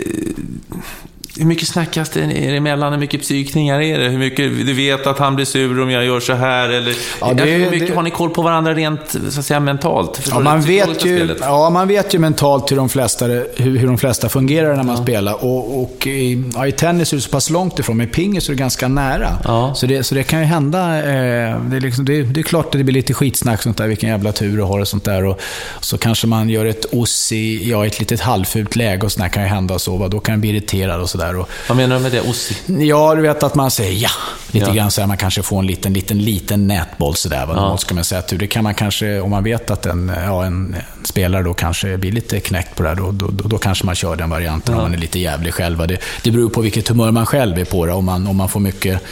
hur 1.38 1.44
mycket 1.44 1.68
snackas 1.68 2.08
det 2.08 2.20
er 2.20 2.54
emellan? 2.54 2.92
Hur 2.92 3.00
mycket 3.00 3.22
psykningar 3.22 3.80
är 3.80 3.98
det? 3.98 4.08
Hur 4.08 4.18
mycket 4.18 4.66
du 4.66 4.72
vet 4.72 5.06
att 5.06 5.18
han 5.18 5.34
blir 5.34 5.46
sur 5.46 5.82
om 5.82 5.90
jag 5.90 6.04
gör 6.04 6.20
så 6.20 6.32
här? 6.32 6.68
Eller, 6.68 6.94
ja, 7.20 7.34
det, 7.34 7.44
hur 7.44 7.70
mycket 7.70 7.88
det... 7.88 7.94
har 7.94 8.02
ni 8.02 8.10
koll 8.10 8.30
på 8.30 8.42
varandra 8.42 8.74
rent 8.74 9.16
så 9.30 9.40
att 9.40 9.46
säga, 9.46 9.60
mentalt? 9.60 10.28
Ja 10.30 10.40
man, 10.40 10.60
vet 10.60 11.04
ju, 11.04 11.36
ja, 11.40 11.70
man 11.70 11.88
vet 11.88 12.14
ju 12.14 12.18
mentalt 12.18 12.72
hur 12.72 12.76
de 12.76 12.88
flesta, 12.88 13.26
hur, 13.26 13.78
hur 13.78 13.86
de 13.86 13.98
flesta 13.98 14.28
fungerar 14.28 14.76
när 14.76 14.82
man 14.82 14.96
ja. 14.96 15.02
spelar. 15.02 15.44
Och, 15.44 15.82
och 15.82 16.06
i, 16.06 16.44
ja, 16.54 16.66
i, 16.66 16.72
tennis 16.72 17.12
är 17.12 17.16
det 17.16 17.22
så 17.22 17.30
pass 17.30 17.50
långt 17.50 17.78
ifrån, 17.78 17.96
men 17.96 18.08
i 18.08 18.10
pingis 18.10 18.48
är 18.48 18.52
det 18.52 18.58
ganska 18.58 18.88
nära. 18.88 19.38
Ja. 19.44 19.74
Så, 19.74 19.86
det, 19.86 20.04
så 20.04 20.14
det 20.14 20.22
kan 20.22 20.40
ju 20.40 20.46
hända. 20.46 20.98
Eh, 20.98 21.60
det, 21.60 21.76
är 21.76 21.80
liksom, 21.80 22.04
det, 22.04 22.22
det, 22.22 22.40
är 22.40 22.42
klart 22.42 22.66
att 22.66 22.72
det 22.72 22.84
blir 22.84 22.94
lite 22.94 23.14
skitsnack, 23.14 23.62
sånt 23.62 23.76
där, 23.76 23.88
vilken 23.88 24.08
jävla 24.08 24.32
tur 24.32 24.56
du 24.56 24.62
har 24.62 24.80
och 24.80 24.88
sånt 24.88 25.04
där. 25.04 25.24
Och, 25.24 25.40
så 25.80 25.98
kanske 25.98 26.26
man 26.26 26.48
gör 26.48 26.66
ett 26.66 26.94
oss 26.94 27.32
i 27.32 27.70
ja, 27.70 27.86
ett 27.86 28.00
litet 28.00 28.20
halvfult 28.20 28.76
läge 28.76 29.02
och 29.02 29.12
sånt 29.12 29.32
kan 29.32 29.42
ju 29.42 29.48
hända. 29.48 29.74
Och 29.74 29.80
så, 29.80 29.96
va? 29.96 30.08
Då 30.08 30.20
kan 30.20 30.32
man 30.32 30.40
bli 30.40 30.50
irriterad 30.50 31.00
och 31.00 31.10
sådär. 31.10 31.23
Vad 31.68 31.76
menar 31.76 31.96
du 31.96 32.02
med 32.02 32.12
det? 32.12 32.20
Ossi? 32.20 32.56
Ja, 32.66 33.14
du 33.14 33.22
vet 33.22 33.42
att 33.42 33.54
man 33.54 33.70
säger 33.70 34.02
ja. 34.02 34.10
Lite 34.50 34.66
ja. 34.66 34.72
grann 34.72 34.90
så 34.90 35.00
här, 35.00 35.08
man 35.08 35.16
kanske 35.16 35.42
får 35.42 35.58
en 35.58 35.66
liten, 35.66 35.92
liten, 35.92 36.18
liten 36.18 36.66
nätboll 36.66 37.14
sådär. 37.14 37.46
Ja. 37.48 37.76
ska 37.76 37.94
man 37.94 38.04
säga. 38.04 38.22
Det 38.28 38.46
kan 38.46 38.64
man 38.64 38.74
kanske, 38.74 39.20
om 39.20 39.30
man 39.30 39.44
vet 39.44 39.70
att 39.70 39.86
en, 39.86 40.12
ja, 40.24 40.44
en 40.44 40.76
spelare 41.04 41.42
då 41.42 41.54
kanske 41.54 41.96
blir 41.96 42.12
lite 42.12 42.40
knäckt 42.40 42.76
på 42.76 42.82
det 42.82 42.88
här, 42.88 42.96
då, 42.96 43.10
då, 43.10 43.26
då, 43.26 43.48
då 43.48 43.58
kanske 43.58 43.86
man 43.86 43.94
kör 43.94 44.16
den 44.16 44.30
varianten 44.30 44.74
ja. 44.74 44.80
om 44.80 44.84
man 44.84 44.94
är 44.94 44.98
lite 44.98 45.18
jävlig 45.18 45.54
själv. 45.54 45.86
Det, 45.86 45.98
det 46.22 46.30
beror 46.30 46.48
på 46.48 46.60
vilket 46.60 46.88
humör 46.88 47.10
man 47.10 47.26
själv 47.26 47.58
är 47.58 47.64
på 47.64 47.86
det. 47.86 47.92
Om 47.92 48.04
man, 48.04 48.26
om 48.26 48.36
man 48.36 48.48
får 48.48 48.60
mycket 48.60 49.02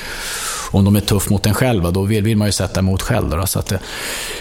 om 0.72 0.84
de 0.84 0.96
är 0.96 1.00
tuff 1.00 1.30
mot 1.30 1.46
en 1.46 1.54
själv, 1.54 1.92
då 1.92 2.02
vill, 2.02 2.24
vill 2.24 2.36
man 2.36 2.48
ju 2.48 2.52
sätta 2.52 2.80
emot 2.80 3.02
själv. 3.02 3.30
Då, 3.30 3.46
så 3.46 3.58
att, 3.58 3.72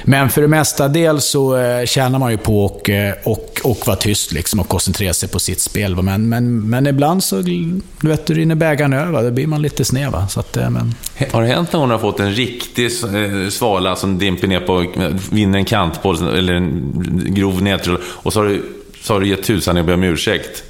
men 0.04 0.30
för 0.30 0.41
det 0.41 0.48
mesta 0.48 0.88
del 0.88 1.22
så 1.22 1.58
eh, 1.58 1.86
tjänar 1.86 2.20
man 2.20 2.32
ju 2.32 2.38
på 2.38 2.65
att 2.65 2.82
och, 2.82 2.89
eh, 2.89 3.13
och, 3.24 3.62
och 3.63 3.88
vara 3.88 3.98
tyst 3.98 4.32
liksom, 4.32 4.60
och 4.60 4.67
koncentrera 4.67 5.13
sig 5.13 5.30
på 5.30 5.39
sitt 5.39 5.60
spel. 5.60 6.02
Men, 6.02 6.30
men, 6.30 6.70
men 6.70 6.88
ibland 6.88 7.24
så 7.24 7.41
du 7.41 7.82
vet, 8.02 8.26
du 8.26 8.34
rinner 8.34 8.56
bägaren 8.56 8.94
över, 8.94 9.24
då 9.24 9.32
blir 9.32 9.48
man 9.48 9.62
lite 9.62 9.86
sned. 9.86 10.13
Så 10.30 10.39
att, 10.39 10.58
eh, 10.58 10.70
men... 10.70 10.96
Har 11.32 11.41
det 11.41 11.48
hänt 11.48 11.74
när 11.74 11.80
hon 11.80 11.89
har 11.89 11.98
fått 11.98 12.20
en 12.20 12.32
riktig 12.32 12.86
eh, 12.86 13.50
svala 13.50 13.96
som 13.96 14.17
dimper 14.17 14.48
ner 14.48 14.60
på, 14.60 14.86
vinner 15.32 15.60
en 15.60 15.65
kantboll 15.65 16.38
eller 16.38 16.54
en 16.54 17.34
grov 17.36 17.62
nedtrull, 17.62 17.98
och 18.04 18.34
så 18.34 18.39
har 18.39 18.46
du, 18.46 18.63
så 19.02 19.13
har 19.13 19.20
du 19.20 19.28
gett 19.28 19.44
tusan 19.44 19.78
i 19.78 19.80
att 19.80 19.86
be 19.86 19.94
om 19.94 20.04
ursäkt? 20.04 20.63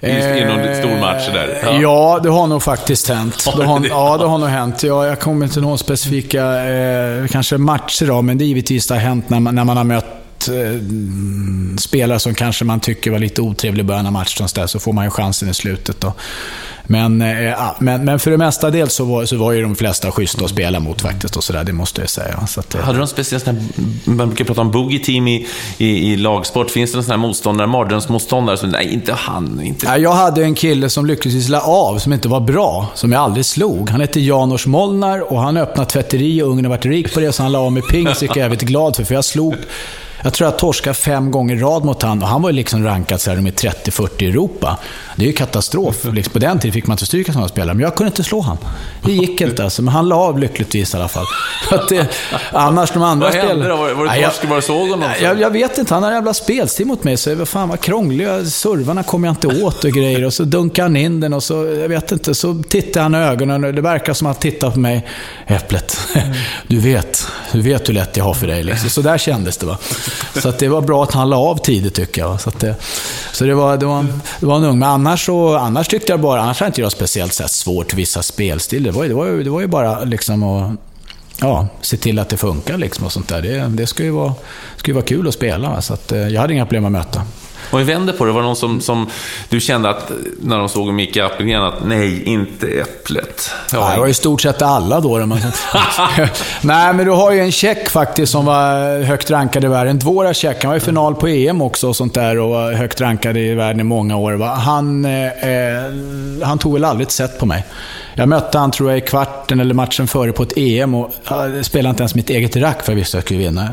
I, 0.00 0.44
någon 0.44 0.74
stor 0.74 1.00
match 1.00 1.28
där? 1.32 1.58
Ja. 1.62 1.80
ja, 1.80 2.20
det 2.22 2.28
har 2.28 2.46
nog 2.46 2.62
faktiskt 2.62 3.08
hänt. 3.08 3.48
Det 3.56 3.64
har, 3.64 3.86
ja, 3.88 4.16
det 4.18 4.24
har 4.24 4.38
nog 4.38 4.48
hänt. 4.48 4.82
Ja, 4.82 5.06
jag 5.06 5.20
kommer 5.20 5.46
inte 5.46 5.60
ihåg 5.60 5.78
specifika 5.78 6.68
eh, 6.68 7.26
kanske 7.26 7.58
matcher 7.58 8.06
då, 8.06 8.22
men 8.22 8.38
det 8.38 8.44
är 8.44 8.46
givetvis 8.46 8.86
det 8.86 8.94
har 8.94 9.00
hänt 9.00 9.30
när 9.30 9.40
man, 9.40 9.54
när 9.54 9.64
man 9.64 9.76
har 9.76 9.84
mött 9.84 10.48
eh, 10.48 10.80
spelare 11.78 12.18
som 12.18 12.34
kanske 12.34 12.64
man 12.64 12.80
tycker 12.80 13.10
var 13.10 13.18
lite 13.18 13.42
otrevlig 13.42 13.80
i 13.80 13.84
början 13.84 14.06
av 14.06 14.12
matchen, 14.12 14.48
så, 14.48 14.60
där, 14.60 14.66
så 14.66 14.78
får 14.78 14.92
man 14.92 15.04
ju 15.04 15.10
chansen 15.10 15.48
i 15.48 15.54
slutet. 15.54 16.00
Då. 16.00 16.12
Men, 16.86 17.22
eh, 17.22 17.54
men, 17.78 18.04
men 18.04 18.18
för 18.18 18.30
det 18.30 18.36
mesta 18.36 18.70
del 18.70 18.88
så 18.88 19.04
var, 19.04 19.24
så 19.24 19.36
var 19.36 19.52
ju 19.52 19.62
de 19.62 19.76
flesta 19.76 20.10
schyssta 20.10 20.44
att 20.44 20.50
spela 20.50 20.80
mot 20.80 21.02
faktiskt. 21.02 21.36
Och 21.36 21.44
så 21.44 21.52
där, 21.52 21.64
det 21.64 21.72
måste 21.72 22.00
jag 22.00 22.10
säga. 22.10 22.46
Så 22.46 22.60
att, 22.60 22.74
Hade 22.74 22.92
du 22.92 22.98
någon 22.98 23.08
speciell, 23.08 23.40
man 24.04 24.28
brukar 24.28 24.44
prata 24.44 24.60
om 24.60 24.70
boogie 24.70 24.98
team 24.98 25.28
i, 25.28 25.46
i, 25.78 26.12
i 26.12 26.16
lagsport. 26.16 26.70
Finns 26.70 26.90
det 26.90 26.96
någon 26.96 27.04
sån 27.04 27.10
här 27.10 27.18
motståndare, 27.18 27.66
mardrömsmotståndare 27.66 28.56
som, 28.56 28.70
nej 28.70 28.92
inte 28.92 29.12
han, 29.12 29.60
inte... 29.62 29.86
Ja, 29.86 29.98
jag 29.98 30.12
hade 30.12 30.44
en 30.44 30.54
kille 30.54 30.90
som 30.90 31.06
lyckligtvis 31.06 31.48
la 31.48 31.60
av, 31.60 31.98
som 31.98 32.12
inte 32.12 32.28
var 32.28 32.40
bra, 32.40 32.88
som 32.94 33.12
jag 33.12 33.22
aldrig 33.22 33.46
slog. 33.46 33.90
Han 33.90 34.00
hette 34.00 34.20
Janos 34.20 34.66
Molnar 34.66 35.32
och 35.32 35.40
han 35.40 35.56
öppnade 35.56 35.90
tvätteri 35.90 36.42
och 36.42 36.48
ungen 36.48 36.64
har 36.64 36.70
varit 36.70 36.86
rik 36.86 37.14
på 37.14 37.20
det, 37.20 37.32
så 37.32 37.42
han 37.42 37.52
la 37.52 37.58
av 37.58 37.72
med 37.72 37.88
ping. 37.88 38.14
Så 38.14 38.24
jag 38.24 38.36
är 38.36 38.40
jävligt 38.40 38.62
glad 38.62 38.96
för, 38.96 39.04
för 39.04 39.14
jag 39.14 39.24
slog 39.24 39.54
jag 40.26 40.32
tror 40.32 40.46
jag 40.46 40.58
torskade 40.58 40.94
fem 40.94 41.30
gånger 41.30 41.56
i 41.56 41.58
rad 41.58 41.84
mot 41.84 42.02
han 42.02 42.22
och 42.22 42.28
han 42.28 42.42
var 42.42 42.50
ju 42.50 42.56
liksom 42.56 42.84
rankad 42.84 43.20
så 43.20 43.30
här 43.30 43.40
med 43.40 43.54
30-40 43.54 44.22
i 44.22 44.26
Europa. 44.26 44.78
Det 45.16 45.24
är 45.24 45.26
ju 45.26 45.32
katastrof. 45.32 46.04
Liksom 46.04 46.32
på 46.32 46.38
den 46.38 46.58
tiden 46.58 46.72
fick 46.72 46.86
man 46.86 46.94
inte 46.94 47.06
stryka 47.06 47.32
sådana 47.32 47.48
spelare, 47.48 47.74
men 47.74 47.82
jag 47.84 47.94
kunde 47.94 48.08
inte 48.08 48.24
slå 48.24 48.40
han. 48.40 48.58
Det 49.04 49.12
gick 49.12 49.40
inte 49.40 49.64
alltså, 49.64 49.82
men 49.82 49.94
han 49.94 50.08
la 50.08 50.16
av 50.16 50.38
lyckligtvis 50.38 50.94
i 50.94 50.96
alla 50.96 51.08
fall. 51.08 51.24
Det, 51.88 52.08
annars 52.52 52.90
de 52.90 53.02
andra 53.02 53.26
Vad 53.26 53.36
hände 53.36 53.68
då? 53.68 53.76
Var, 53.76 53.92
var 53.92 54.04
det 54.04 54.22
torsk? 54.22 54.44
Var 54.44 54.56
det 54.56 54.62
såg 54.62 54.88
honom? 54.88 55.10
Jag, 55.22 55.40
jag, 55.40 55.50
vet 55.50 55.78
inte, 55.78 55.94
han 55.94 56.02
har 56.02 56.12
jävla 56.12 56.34
spelstil 56.34 56.86
mot 56.86 57.04
mig, 57.04 57.16
så 57.16 57.34
vad 57.34 57.48
fan 57.48 57.68
vad 57.68 57.80
krångliga 57.80 58.44
servarna 58.44 59.02
kommer 59.02 59.28
jag 59.28 59.32
inte 59.32 59.64
åt 59.64 59.84
och 59.84 59.90
grejer. 59.90 60.24
Och 60.24 60.32
så 60.32 60.44
dunkar 60.44 60.82
han 60.82 60.96
in 60.96 61.20
den 61.20 61.32
och 61.32 61.42
så, 61.42 61.54
jag 61.54 61.88
vet 61.88 62.12
inte, 62.12 62.34
så 62.34 62.62
tittar 62.68 63.02
han 63.02 63.14
i 63.14 63.18
ögonen 63.18 63.64
och 63.64 63.74
det 63.74 63.80
verkar 63.80 64.14
som 64.14 64.26
att 64.26 64.36
han 64.36 64.40
tittar 64.52 64.70
på 64.70 64.78
mig. 64.78 65.06
Äpplet, 65.46 65.98
du 66.66 66.78
vet, 66.78 67.26
du 67.52 67.60
vet 67.60 67.88
hur 67.88 67.94
lätt 67.94 68.16
jag 68.16 68.24
har 68.24 68.34
för 68.34 68.46
dig. 68.46 68.62
Liksom. 68.62 68.90
Så 68.90 69.00
där 69.00 69.18
kändes 69.18 69.56
det. 69.56 69.66
va. 69.66 69.78
Så 70.34 70.48
att 70.48 70.58
det 70.58 70.68
var 70.68 70.80
bra 70.80 71.02
att 71.02 71.12
han 71.12 71.30
la 71.30 71.36
av 71.36 71.56
tidigt 71.56 71.94
tycker 71.94 72.22
jag. 72.22 72.40
Så, 72.40 72.50
det, 72.58 72.74
så 73.32 73.44
det, 73.44 73.54
var, 73.54 73.76
det, 73.76 73.86
var, 73.86 74.06
det 74.40 74.46
var 74.46 74.56
en 74.56 74.64
ung. 74.64 74.78
Men 74.78 74.88
annars, 74.88 75.26
så, 75.26 75.56
annars 75.56 75.88
tyckte 75.88 76.12
jag 76.12 76.20
bara, 76.20 76.40
annars 76.40 76.60
hade 76.60 76.68
inte 76.68 76.80
jag 76.80 76.92
speciellt 76.92 77.32
så 77.32 77.48
svårt 77.48 77.94
vissa 77.94 78.22
spelstilar. 78.22 78.92
Det 78.92 78.98
var, 78.98 79.04
det, 79.04 79.14
var, 79.14 79.26
det 79.26 79.50
var 79.50 79.60
ju 79.60 79.66
bara 79.66 80.04
liksom 80.04 80.42
att 80.42 80.72
ja, 81.40 81.68
se 81.80 81.96
till 81.96 82.18
att 82.18 82.28
det 82.28 82.36
funkar 82.36 82.78
liksom 82.78 83.06
och 83.06 83.12
sånt 83.12 83.28
där. 83.28 83.42
Det, 83.42 83.68
det 83.68 83.86
ska, 83.86 84.02
ju 84.02 84.10
vara, 84.10 84.34
skulle 84.76 84.94
vara 84.94 85.04
kul 85.04 85.28
att 85.28 85.34
spela. 85.34 85.82
Så 85.82 85.94
att, 85.94 86.12
eh, 86.12 86.28
jag 86.28 86.40
hade 86.40 86.54
inga 86.54 86.66
problem 86.66 86.84
att 86.84 86.92
möta. 86.92 87.22
Om 87.70 87.78
vi 87.78 87.84
vänder 87.84 88.12
på 88.12 88.24
det, 88.24 88.32
var 88.32 88.40
det 88.40 88.46
någon 88.46 88.56
som, 88.56 88.80
som 88.80 89.10
du 89.48 89.60
kände 89.60 89.90
att, 89.90 90.10
när 90.40 90.58
de 90.58 90.68
såg 90.68 90.92
Micke 90.92 91.16
Appelgren, 91.16 91.62
att 91.62 91.86
nej, 91.86 92.22
inte 92.22 92.66
Äpplet? 92.66 93.50
Ja, 93.72 93.90
det 93.94 94.00
var 94.00 94.06
i 94.06 94.14
stort 94.14 94.42
sett 94.42 94.62
alla 94.62 95.00
då. 95.00 95.18
nej, 96.60 96.92
men 96.92 97.06
du 97.06 97.10
har 97.10 97.32
ju 97.32 97.40
en 97.40 97.52
tjeck 97.52 97.90
faktiskt 97.90 98.32
som 98.32 98.44
var 98.44 99.02
högt 99.02 99.30
rankad 99.30 99.64
i 99.64 99.68
världen. 99.68 99.98
Dvora 99.98 100.34
tjeck, 100.34 100.62
han 100.62 100.70
var 100.70 100.76
i 100.76 100.80
final 100.80 101.14
på 101.14 101.28
EM 101.28 101.62
också 101.62 101.88
och 101.88 101.96
sånt 101.96 102.14
där 102.14 102.38
och 102.38 102.50
var 102.50 102.72
högt 102.72 103.00
rankad 103.00 103.36
i 103.36 103.54
världen 103.54 103.80
i 103.80 103.84
många 103.84 104.16
år. 104.16 104.38
Han, 104.38 105.04
eh, 105.04 105.26
eh, 105.26 105.92
han 106.42 106.58
tog 106.58 106.72
väl 106.72 106.84
aldrig 106.84 107.06
ett 107.06 107.12
set 107.12 107.38
på 107.38 107.46
mig. 107.46 107.64
Jag 108.18 108.28
mötte 108.28 108.58
han, 108.58 108.70
tror 108.70 108.90
jag, 108.90 108.98
i 108.98 109.00
kvarten 109.00 109.60
eller 109.60 109.74
matchen 109.74 110.08
före 110.08 110.32
på 110.32 110.42
ett 110.42 110.52
EM 110.56 110.94
och 110.94 111.12
jag 111.28 111.64
spelade 111.64 111.90
inte 111.90 112.02
ens 112.02 112.14
mitt 112.14 112.30
eget 112.30 112.56
rack 112.56 112.82
för 112.82 112.92
jag 112.92 112.96
visste 112.96 113.16
att 113.16 113.18
jag 113.18 113.24
skulle 113.24 113.40
vinna. 113.40 113.68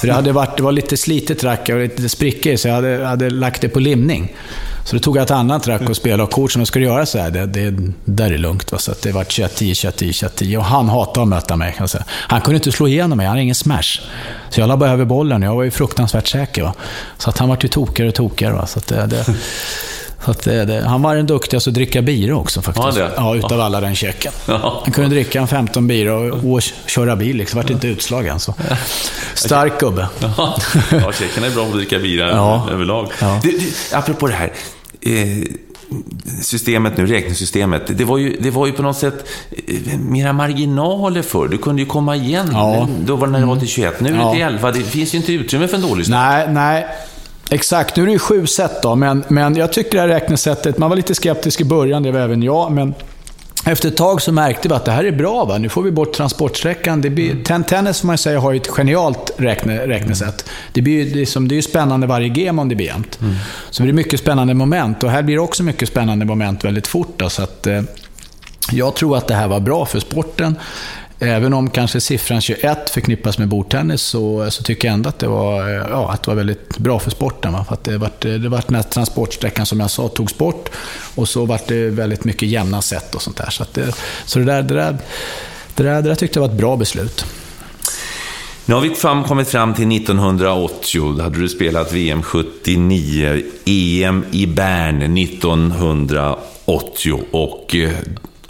För 0.00 0.06
det, 0.06 0.12
hade 0.12 0.32
varit, 0.32 0.56
det 0.56 0.62
var 0.62 0.72
lite 0.72 0.96
slitet 0.96 1.44
rack 1.44 1.68
och 1.68 1.78
lite 1.78 2.08
sprickor 2.08 2.56
så 2.56 2.68
jag 2.68 2.74
hade, 2.74 3.04
hade 3.06 3.30
lagt 3.34 3.60
det 3.60 3.68
på 3.68 3.80
limning. 3.80 4.32
Så 4.84 4.96
då 4.96 5.00
tog 5.00 5.16
jag 5.16 5.22
ett 5.22 5.30
annat 5.30 5.68
rack 5.68 5.88
och 5.88 5.96
spelade 5.96 6.22
och 6.22 6.30
coachen 6.30 6.66
ska 6.66 6.78
du 6.78 6.84
göra 6.84 7.06
så 7.06 7.18
här, 7.18 7.30
det, 7.30 7.46
det, 7.46 7.92
där 8.04 8.30
är 8.32 8.38
lugnt. 8.38 8.72
Va? 8.72 8.78
Så 8.78 8.92
det 9.02 9.12
var 9.12 9.24
21-10, 9.24 9.48
21-10, 9.48 10.28
21-10 10.28 10.56
och 10.56 10.64
han 10.64 10.88
hatade 10.88 11.22
att 11.22 11.28
möta 11.28 11.56
mig. 11.56 11.74
Kan 11.78 11.88
säga. 11.88 12.04
Han 12.08 12.40
kunde 12.40 12.56
inte 12.56 12.72
slå 12.72 12.88
igenom 12.88 13.16
mig, 13.16 13.26
han 13.26 13.32
hade 13.32 13.42
ingen 13.42 13.54
smash. 13.54 14.00
Så 14.50 14.60
jag 14.60 14.68
la 14.68 14.76
bara 14.76 14.90
över 14.90 15.04
bollen 15.04 15.42
och 15.42 15.48
jag 15.48 15.54
var 15.54 15.62
ju 15.62 15.70
fruktansvärt 15.70 16.26
säker. 16.26 16.62
Va? 16.62 16.74
Så 17.18 17.30
att 17.30 17.38
han 17.38 17.48
var 17.48 17.58
ju 17.60 17.68
tokigare 17.68 18.08
och 18.08 18.14
tokigare. 18.14 18.54
Va? 18.54 18.66
Så 18.66 18.80
det, 18.88 19.06
det, 19.06 19.26
så 20.24 20.32
det, 20.32 20.64
det, 20.64 20.84
han 20.86 21.02
var 21.02 21.16
den 21.16 21.26
duktigaste 21.26 21.70
att 21.70 21.74
dricka 21.74 22.02
bira 22.02 22.36
också 22.36 22.62
faktiskt. 22.62 22.98
Ja, 22.98 23.10
ja 23.16 23.36
utav 23.36 23.60
alla 23.60 23.80
den 23.80 23.94
checken. 23.94 24.32
Ja. 24.46 24.80
Han 24.84 24.92
kunde 24.92 25.10
dricka 25.10 25.40
en 25.40 25.48
15 25.48 25.86
bira 25.86 26.14
och, 26.14 26.52
och 26.52 26.62
köra 26.86 27.16
bil. 27.16 27.36
Liksom. 27.36 27.56
Vart 27.60 27.70
inte 27.70 27.86
utslagen. 27.86 28.40
Så. 28.40 28.54
Stark 29.34 29.80
gubbe. 29.80 30.08
Ja, 30.20 30.56
ja 30.90 31.12
tjeckerna 31.12 31.46
är 31.46 31.50
bra 31.50 31.64
på 31.64 31.70
att 31.70 31.76
dricka 31.76 31.98
bira 31.98 32.30
ja. 32.30 32.68
överlag. 32.72 33.08
Ja. 33.20 33.40
Du, 33.42 33.50
du, 33.50 33.96
apropå 33.96 34.26
det 34.26 34.34
här. 34.34 34.52
Eh, 35.00 35.12
systemet 36.42 36.96
nu, 36.96 37.06
räknesystemet, 37.06 37.98
det 37.98 38.04
var, 38.04 38.18
ju, 38.18 38.36
det 38.40 38.50
var 38.50 38.66
ju 38.66 38.72
på 38.72 38.82
något 38.82 38.96
sätt 38.96 39.26
eh, 39.66 39.98
mera 39.98 40.32
marginaler 40.32 41.22
för. 41.22 41.48
Du 41.48 41.58
kunde 41.58 41.82
ju 41.82 41.88
komma 41.88 42.16
igen. 42.16 42.48
Ja. 42.52 42.88
Då 43.06 43.16
var 43.16 43.26
det 43.26 43.32
när 43.32 43.40
det 43.40 43.46
var 43.46 43.56
till 43.56 43.68
21. 43.68 44.00
Nu 44.00 44.08
är 44.08 44.24
det 44.24 44.32
till 44.32 44.42
11. 44.42 44.72
Det 44.72 44.82
finns 44.82 45.14
ju 45.14 45.18
inte 45.18 45.32
utrymme 45.32 45.68
för 45.68 45.76
en 45.76 45.82
dålig 45.82 46.06
start. 46.06 46.16
Nej, 46.16 46.54
nej. 46.54 46.86
Exakt, 47.50 47.96
nu 47.96 48.02
är 48.02 48.06
det 48.06 48.12
ju 48.12 48.18
sju 48.18 48.46
set 48.46 48.82
då, 48.82 48.94
men, 48.96 49.24
men 49.28 49.56
jag 49.56 49.72
tycker 49.72 49.92
det 49.92 50.00
här 50.00 50.08
räknesättet, 50.08 50.78
man 50.78 50.90
var 50.90 50.96
lite 50.96 51.14
skeptisk 51.14 51.60
i 51.60 51.64
början, 51.64 52.02
det 52.02 52.12
var 52.12 52.20
även 52.20 52.42
jag, 52.42 52.72
men 52.72 52.94
efter 53.66 53.88
ett 53.88 53.96
tag 53.96 54.22
så 54.22 54.32
märkte 54.32 54.68
vi 54.68 54.74
att 54.74 54.84
det 54.84 54.90
här 54.90 55.04
är 55.04 55.12
bra. 55.12 55.44
Va? 55.44 55.58
Nu 55.58 55.68
får 55.68 55.82
vi 55.82 55.90
bort 55.90 56.12
transportsträckan. 56.12 57.00
Det 57.00 57.10
blir, 57.10 57.30
mm. 57.30 57.64
Tennis 57.64 58.00
får 58.00 58.06
man 58.06 58.18
säga 58.18 58.40
har 58.40 58.54
ett 58.54 58.68
genialt 58.68 59.30
räkne, 59.36 59.86
räknesätt. 59.86 60.50
Det, 60.72 60.82
blir, 60.82 61.14
det, 61.14 61.20
är 61.20 61.26
som, 61.26 61.48
det 61.48 61.58
är 61.58 61.62
spännande 61.62 62.06
varje 62.06 62.28
game 62.28 62.62
om 62.62 62.68
det 62.68 62.74
blir 62.74 62.86
jämnt. 62.86 63.20
Mm. 63.20 63.34
Så 63.70 63.82
det 63.82 63.84
blir 63.84 63.94
mycket 63.94 64.20
spännande 64.20 64.54
moment. 64.54 65.02
Och 65.02 65.10
här 65.10 65.22
blir 65.22 65.34
det 65.34 65.40
också 65.40 65.62
mycket 65.62 65.88
spännande 65.88 66.24
moment 66.24 66.64
väldigt 66.64 66.86
fort. 66.86 67.14
Då, 67.16 67.30
så 67.30 67.42
att, 67.42 67.66
eh, 67.66 67.82
jag 68.72 68.94
tror 68.94 69.16
att 69.16 69.28
det 69.28 69.34
här 69.34 69.48
var 69.48 69.60
bra 69.60 69.86
för 69.86 70.00
sporten. 70.00 70.56
Även 71.24 71.52
om 71.52 71.70
kanske 71.70 72.00
siffran 72.00 72.40
21 72.40 72.90
förknippas 72.90 73.38
med 73.38 73.48
bordtennis 73.48 74.02
så, 74.02 74.50
så 74.50 74.62
tycker 74.62 74.88
jag 74.88 74.94
ändå 74.94 75.08
att 75.08 75.18
det 75.18 75.28
var, 75.28 75.68
eh, 75.68 75.86
ja, 75.90 76.12
att 76.12 76.22
det 76.22 76.30
var 76.30 76.36
väldigt 76.36 76.78
bra 76.78 76.98
för 76.98 77.10
sporten. 77.10 77.52
Va? 77.52 77.64
För 77.68 77.74
att 77.74 77.84
det 77.84 77.98
var, 77.98 78.10
det 78.18 78.48
var 78.48 78.62
den 78.66 78.76
här 78.76 78.82
transportsträckan 78.82 79.66
som 79.66 79.80
jag 79.80 79.90
sa 79.90 80.08
togs 80.08 80.38
bort 80.38 80.68
och 81.14 81.28
så 81.28 81.44
var 81.44 81.60
det 81.68 81.90
väldigt 81.90 82.24
mycket 82.24 82.48
jämna 82.48 82.82
set 82.82 83.14
och 83.14 83.22
sånt 83.22 83.36
där. 83.36 83.50
Så, 83.50 83.64
det, 83.72 83.82
eh, 83.82 83.94
så 84.24 84.38
det, 84.38 84.44
där, 84.44 84.62
det, 84.62 84.74
där, 84.74 84.98
det, 85.74 85.82
där, 85.82 86.02
det 86.02 86.08
där 86.08 86.14
tyckte 86.14 86.38
jag 86.38 86.46
var 86.46 86.54
ett 86.54 86.60
bra 86.60 86.76
beslut. 86.76 87.26
Nu 88.66 88.74
har 88.74 88.82
vi 88.82 88.90
fram, 88.90 89.24
kommit 89.24 89.48
fram 89.48 89.74
till 89.74 89.96
1980. 89.96 91.14
Då 91.16 91.22
hade 91.22 91.40
du 91.40 91.48
spelat 91.48 91.92
VM 91.92 92.22
79, 92.22 93.42
EM 93.64 94.24
i 94.30 94.46
Bern 94.46 95.18
1980 95.18 97.24
och 97.30 97.74
eh, 97.74 97.90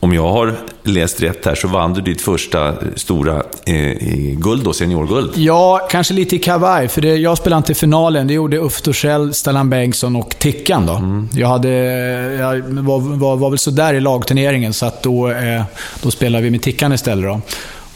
om 0.05 0.15
jag 0.15 0.29
har 0.29 0.55
läst 0.83 1.23
rätt 1.23 1.45
här 1.45 1.55
så 1.55 1.69
vann 1.69 1.95
du 1.95 2.01
ditt 2.01 2.21
första 2.21 2.75
stora 2.97 3.43
eh, 3.67 3.97
guld, 4.37 4.65
då, 4.65 4.73
seniorguld. 4.73 5.31
Ja, 5.35 5.89
kanske 5.91 6.15
lite 6.15 6.37
i 6.37 6.39
kavaj. 6.39 6.89
För 6.89 7.01
det, 7.01 7.17
jag 7.17 7.39
spelade 7.39 7.59
inte 7.59 7.75
finalen. 7.75 8.27
Det 8.27 8.35
gjorde 8.35 8.59
Uffe 8.59 8.83
Torssell, 8.83 9.35
Stellan 9.35 9.71
Bengtsson 9.71 10.17
och 10.17 10.39
Tickan. 10.39 10.87
Då. 10.87 10.93
Mm. 10.93 11.29
Jag, 11.35 11.49
hade, 11.49 11.69
jag 12.39 12.61
var, 12.61 13.01
var, 13.01 13.37
var 13.37 13.51
väl 13.51 13.59
sådär 13.59 13.95
i 13.95 14.01
lagturneringen, 14.01 14.73
så 14.73 14.87
att 14.87 15.03
då, 15.03 15.31
eh, 15.31 15.63
då 16.03 16.11
spelade 16.11 16.45
vi 16.45 16.51
med 16.51 16.63
Tickan 16.63 16.93
istället. 16.93 17.25
Då. 17.25 17.41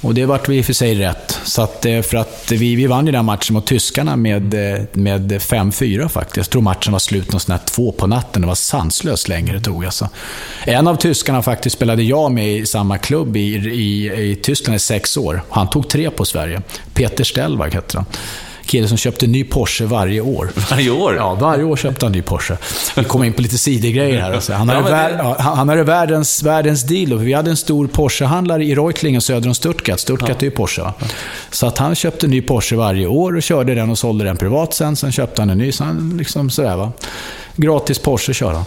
Och 0.00 0.14
det 0.14 0.26
vart 0.26 0.48
i 0.48 0.61
och 0.61 0.64
för 0.64 0.72
sig 0.72 0.94
rätt. 0.94 1.38
Så 1.44 1.62
att, 1.62 1.84
eh, 1.84 2.00
för 2.02 2.16
att 2.16 2.52
vi, 2.52 2.74
vi 2.74 2.87
vann 2.87 3.06
ju 3.06 3.12
den 3.12 3.24
matchen 3.24 3.54
mot 3.54 3.66
tyskarna 3.66 4.16
med, 4.16 4.54
eh, 4.54 4.84
med 4.92 5.42
5-4 5.42 6.08
faktiskt. 6.08 6.37
Jag 6.37 6.50
tror 6.50 6.62
matchen 6.62 6.92
var 6.92 6.98
slut 6.98 7.32
någon 7.32 7.58
två 7.66 7.92
på 7.92 8.06
natten. 8.06 8.42
Det 8.42 8.48
var 8.48 8.54
sanslöst 8.54 9.28
länge 9.28 9.52
det 9.52 9.61
tog. 9.61 9.84
Alltså. 9.84 10.08
En 10.64 10.87
av 10.87 10.96
tyskarna 10.96 11.42
faktiskt 11.42 11.76
spelade 11.76 12.02
jag 12.02 12.32
med 12.32 12.56
i 12.56 12.66
samma 12.66 12.98
klubb 12.98 13.37
i, 13.37 13.54
i, 13.56 14.30
i 14.30 14.37
Tyskland 14.42 14.76
i 14.76 14.78
sex 14.78 15.16
år. 15.16 15.42
Han 15.50 15.70
tog 15.70 15.88
tre 15.88 16.11
på 16.11 16.24
Sverige. 16.24 16.62
Peter 16.94 17.24
Stellwag 17.24 17.74
hette 17.74 17.98
han 17.98 18.06
kille 18.68 18.88
som 18.88 18.96
köpte 18.96 19.26
ny 19.26 19.44
Porsche 19.44 19.85
varje 19.85 20.20
år. 20.20 20.50
Varje 20.70 20.90
år? 20.90 21.16
Ja, 21.16 21.35
varje 21.35 21.64
år 21.64 21.76
köpte 21.76 22.07
han 22.07 22.12
ny 22.12 22.22
Porsche. 22.22 22.57
Vi 22.96 23.04
kommer 23.04 23.24
in 23.24 23.33
på 23.33 23.42
lite 23.42 23.59
sidogrejer 23.59 24.20
här. 24.20 24.33
Alltså. 24.33 24.52
Han, 24.52 24.68
hade 24.68 24.90
ja, 24.90 25.09
det... 25.09 25.42
han 25.42 25.68
hade 25.68 25.83
världens, 25.83 26.42
världens 26.42 26.83
deal. 26.83 27.18
Vi 27.18 27.33
hade 27.33 27.50
en 27.50 27.57
stor 27.57 27.87
Porsche-handlare 27.87 28.64
i 28.64 28.74
Reutlingen 28.74 29.20
söder 29.20 29.48
om 29.48 29.54
Stuttgart. 29.54 30.00
Stuttgart 30.00 30.31
ja. 30.31 30.37
är 30.38 30.44
ju 30.44 30.50
Porsche. 30.50 30.83
Va? 30.83 30.94
Så 31.50 31.66
att 31.66 31.78
han 31.78 31.94
köpte 31.94 32.26
ny 32.26 32.42
Porsche 32.42 32.76
varje 32.76 33.07
år 33.07 33.37
och 33.37 33.42
körde 33.42 33.74
den 33.74 33.90
och 33.90 33.98
sålde 33.98 34.24
den 34.24 34.37
privat 34.37 34.74
sen. 34.74 34.96
Sen 34.96 35.12
köpte 35.12 35.42
han 35.42 35.50
en 35.50 35.59
ny. 35.59 35.72
Så 35.72 35.85
han 35.85 36.14
liksom 36.18 36.50
sådär 36.50 36.76
va. 36.76 36.92
Gratis 37.57 37.98
Porsche 37.98 38.35
kör 38.35 38.52
han. 38.52 38.64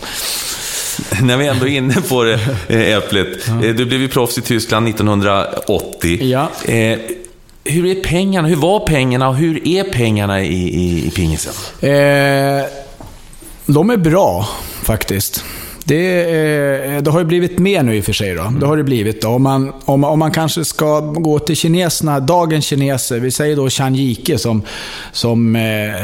När 1.21 1.37
vi 1.37 1.47
ändå 1.47 1.67
är 1.67 1.71
inne 1.71 2.01
på 2.09 2.23
det, 2.23 2.39
eh, 2.67 2.97
Äpplet. 2.97 3.47
Eh, 3.47 3.59
du 3.59 3.85
blev 3.85 4.01
ju 4.01 4.07
proffs 4.07 4.37
i 4.37 4.41
Tyskland 4.41 4.87
1980. 4.87 6.19
Ja. 6.23 6.49
Hur 7.63 7.85
är 7.85 8.03
pengarna? 8.03 8.47
Hur 8.47 8.55
var 8.55 8.79
pengarna 8.79 9.29
och 9.29 9.35
hur 9.35 9.67
är 9.67 9.83
pengarna 9.83 10.41
i, 10.41 10.53
i, 10.53 11.07
i 11.07 11.11
pingisen? 11.11 11.53
Eh, 11.81 12.65
de 13.65 13.89
är 13.89 13.97
bra, 13.97 14.47
faktiskt. 14.83 15.45
Det, 15.83 16.21
eh, 16.21 17.01
det, 17.01 17.11
har 17.11 17.19
ju 17.19 17.25
blivit 17.25 17.59
mer 17.59 17.83
nu 17.83 17.95
i 17.95 18.01
och 18.01 18.05
för 18.05 18.13
sig. 18.13 18.35
Då. 18.35 18.53
Det 18.59 18.65
har 18.65 18.77
det 18.77 18.83
blivit. 18.83 19.21
Då. 19.21 19.27
Om, 19.27 19.43
man, 19.43 19.73
om, 19.85 20.03
om 20.03 20.19
man 20.19 20.31
kanske 20.31 20.65
ska 20.65 20.99
gå 20.99 21.39
till 21.39 21.55
kineserna, 21.55 22.19
dagens 22.19 22.65
kineser, 22.65 23.19
vi 23.19 23.31
säger 23.31 23.55
då 23.55 23.69
Chan 23.69 23.95
Jike 23.95 24.37
som, 24.37 24.61
som 25.11 25.55
eh, 25.55 25.61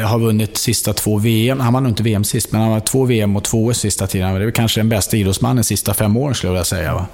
har 0.08 0.18
vunnit 0.18 0.56
sista 0.56 0.92
två 0.92 1.18
VM. 1.18 1.60
Han 1.60 1.72
vann 1.72 1.86
inte 1.86 2.02
VM 2.02 2.24
sist, 2.24 2.52
men 2.52 2.60
han 2.60 2.70
har 2.70 2.80
två 2.80 3.04
VM 3.04 3.36
och 3.36 3.44
två 3.44 3.66
OS 3.66 3.78
sista 3.78 4.06
tiden. 4.06 4.34
Det 4.34 4.44
är 4.44 4.50
kanske 4.50 4.80
den 4.80 4.88
bästa 4.88 5.16
idrottsmannen 5.16 5.56
de 5.56 5.64
sista 5.64 5.94
fem 5.94 6.16
åren 6.16 6.34
skulle 6.34 6.48
jag 6.48 6.52
vilja 6.52 6.64
säga. 6.64 6.94
Va? 6.94 7.06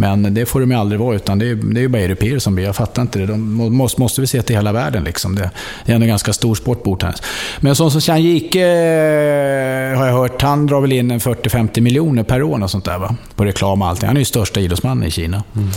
Men 0.00 0.34
det 0.34 0.46
får 0.46 0.60
de 0.60 0.70
ju 0.70 0.76
aldrig 0.76 1.00
vara, 1.00 1.16
utan 1.16 1.38
det 1.38 1.46
är, 1.46 1.54
det 1.54 1.80
är 1.80 1.82
ju 1.82 1.88
bara 1.88 2.02
europeer 2.02 2.38
som 2.38 2.54
blir. 2.54 2.64
Jag 2.64 2.76
fattar 2.76 3.02
inte 3.02 3.18
det. 3.18 3.26
De 3.26 3.52
måste, 3.52 4.00
måste 4.00 4.20
vi 4.20 4.26
se 4.26 4.42
till 4.42 4.56
hela 4.56 4.72
världen. 4.72 5.04
Liksom. 5.04 5.34
Det, 5.34 5.50
det 5.84 5.92
är 5.92 5.94
ändå 5.94 6.04
en 6.04 6.08
ganska 6.08 6.32
stor 6.32 6.54
sport, 6.54 6.82
bordtennis. 6.82 7.22
Men 7.60 7.76
sån 7.76 7.90
som 7.90 8.00
Chan 8.00 8.22
Jike 8.22 8.60
eh, 8.60 9.98
har 9.98 10.06
jag 10.06 10.14
hört, 10.14 10.42
han 10.42 10.66
drar 10.66 10.80
väl 10.80 10.92
in 10.92 11.10
en 11.10 11.20
40-50 11.20 11.80
miljoner 11.80 12.07
miljoner 12.08 12.22
per 12.22 12.42
år 12.42 12.62
och 12.62 12.70
sånt 12.70 12.84
där, 12.84 12.98
va? 12.98 13.14
på 13.36 13.44
reklam 13.44 13.82
och 13.82 13.88
allting. 13.88 14.06
Han 14.06 14.16
är 14.16 14.20
ju 14.20 14.24
största 14.24 14.60
idrottsmannen 14.60 15.08
i 15.08 15.10
Kina. 15.10 15.42
Mm. 15.56 15.68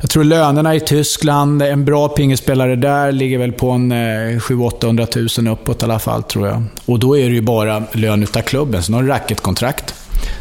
Jag 0.00 0.10
tror 0.10 0.24
lönerna 0.24 0.74
i 0.74 0.80
Tyskland, 0.80 1.62
en 1.62 1.84
bra 1.84 2.08
pingisspelare 2.08 2.76
där 2.76 3.12
ligger 3.12 3.38
väl 3.38 3.52
på 3.52 3.70
en 3.70 3.92
eh, 3.92 4.38
700-800 4.38 5.42
000 5.42 5.52
uppåt 5.52 5.82
i 5.82 5.84
alla 5.84 5.98
fall, 5.98 6.22
tror 6.22 6.46
jag. 6.46 6.62
Och 6.86 6.98
då 6.98 7.18
är 7.18 7.28
det 7.28 7.34
ju 7.34 7.40
bara 7.40 7.82
lön 7.92 8.22
utav 8.22 8.42
klubben. 8.42 8.82
Sen 8.82 8.94
har 8.94 9.02
du 9.02 9.08
racketkontrakt. 9.08 9.94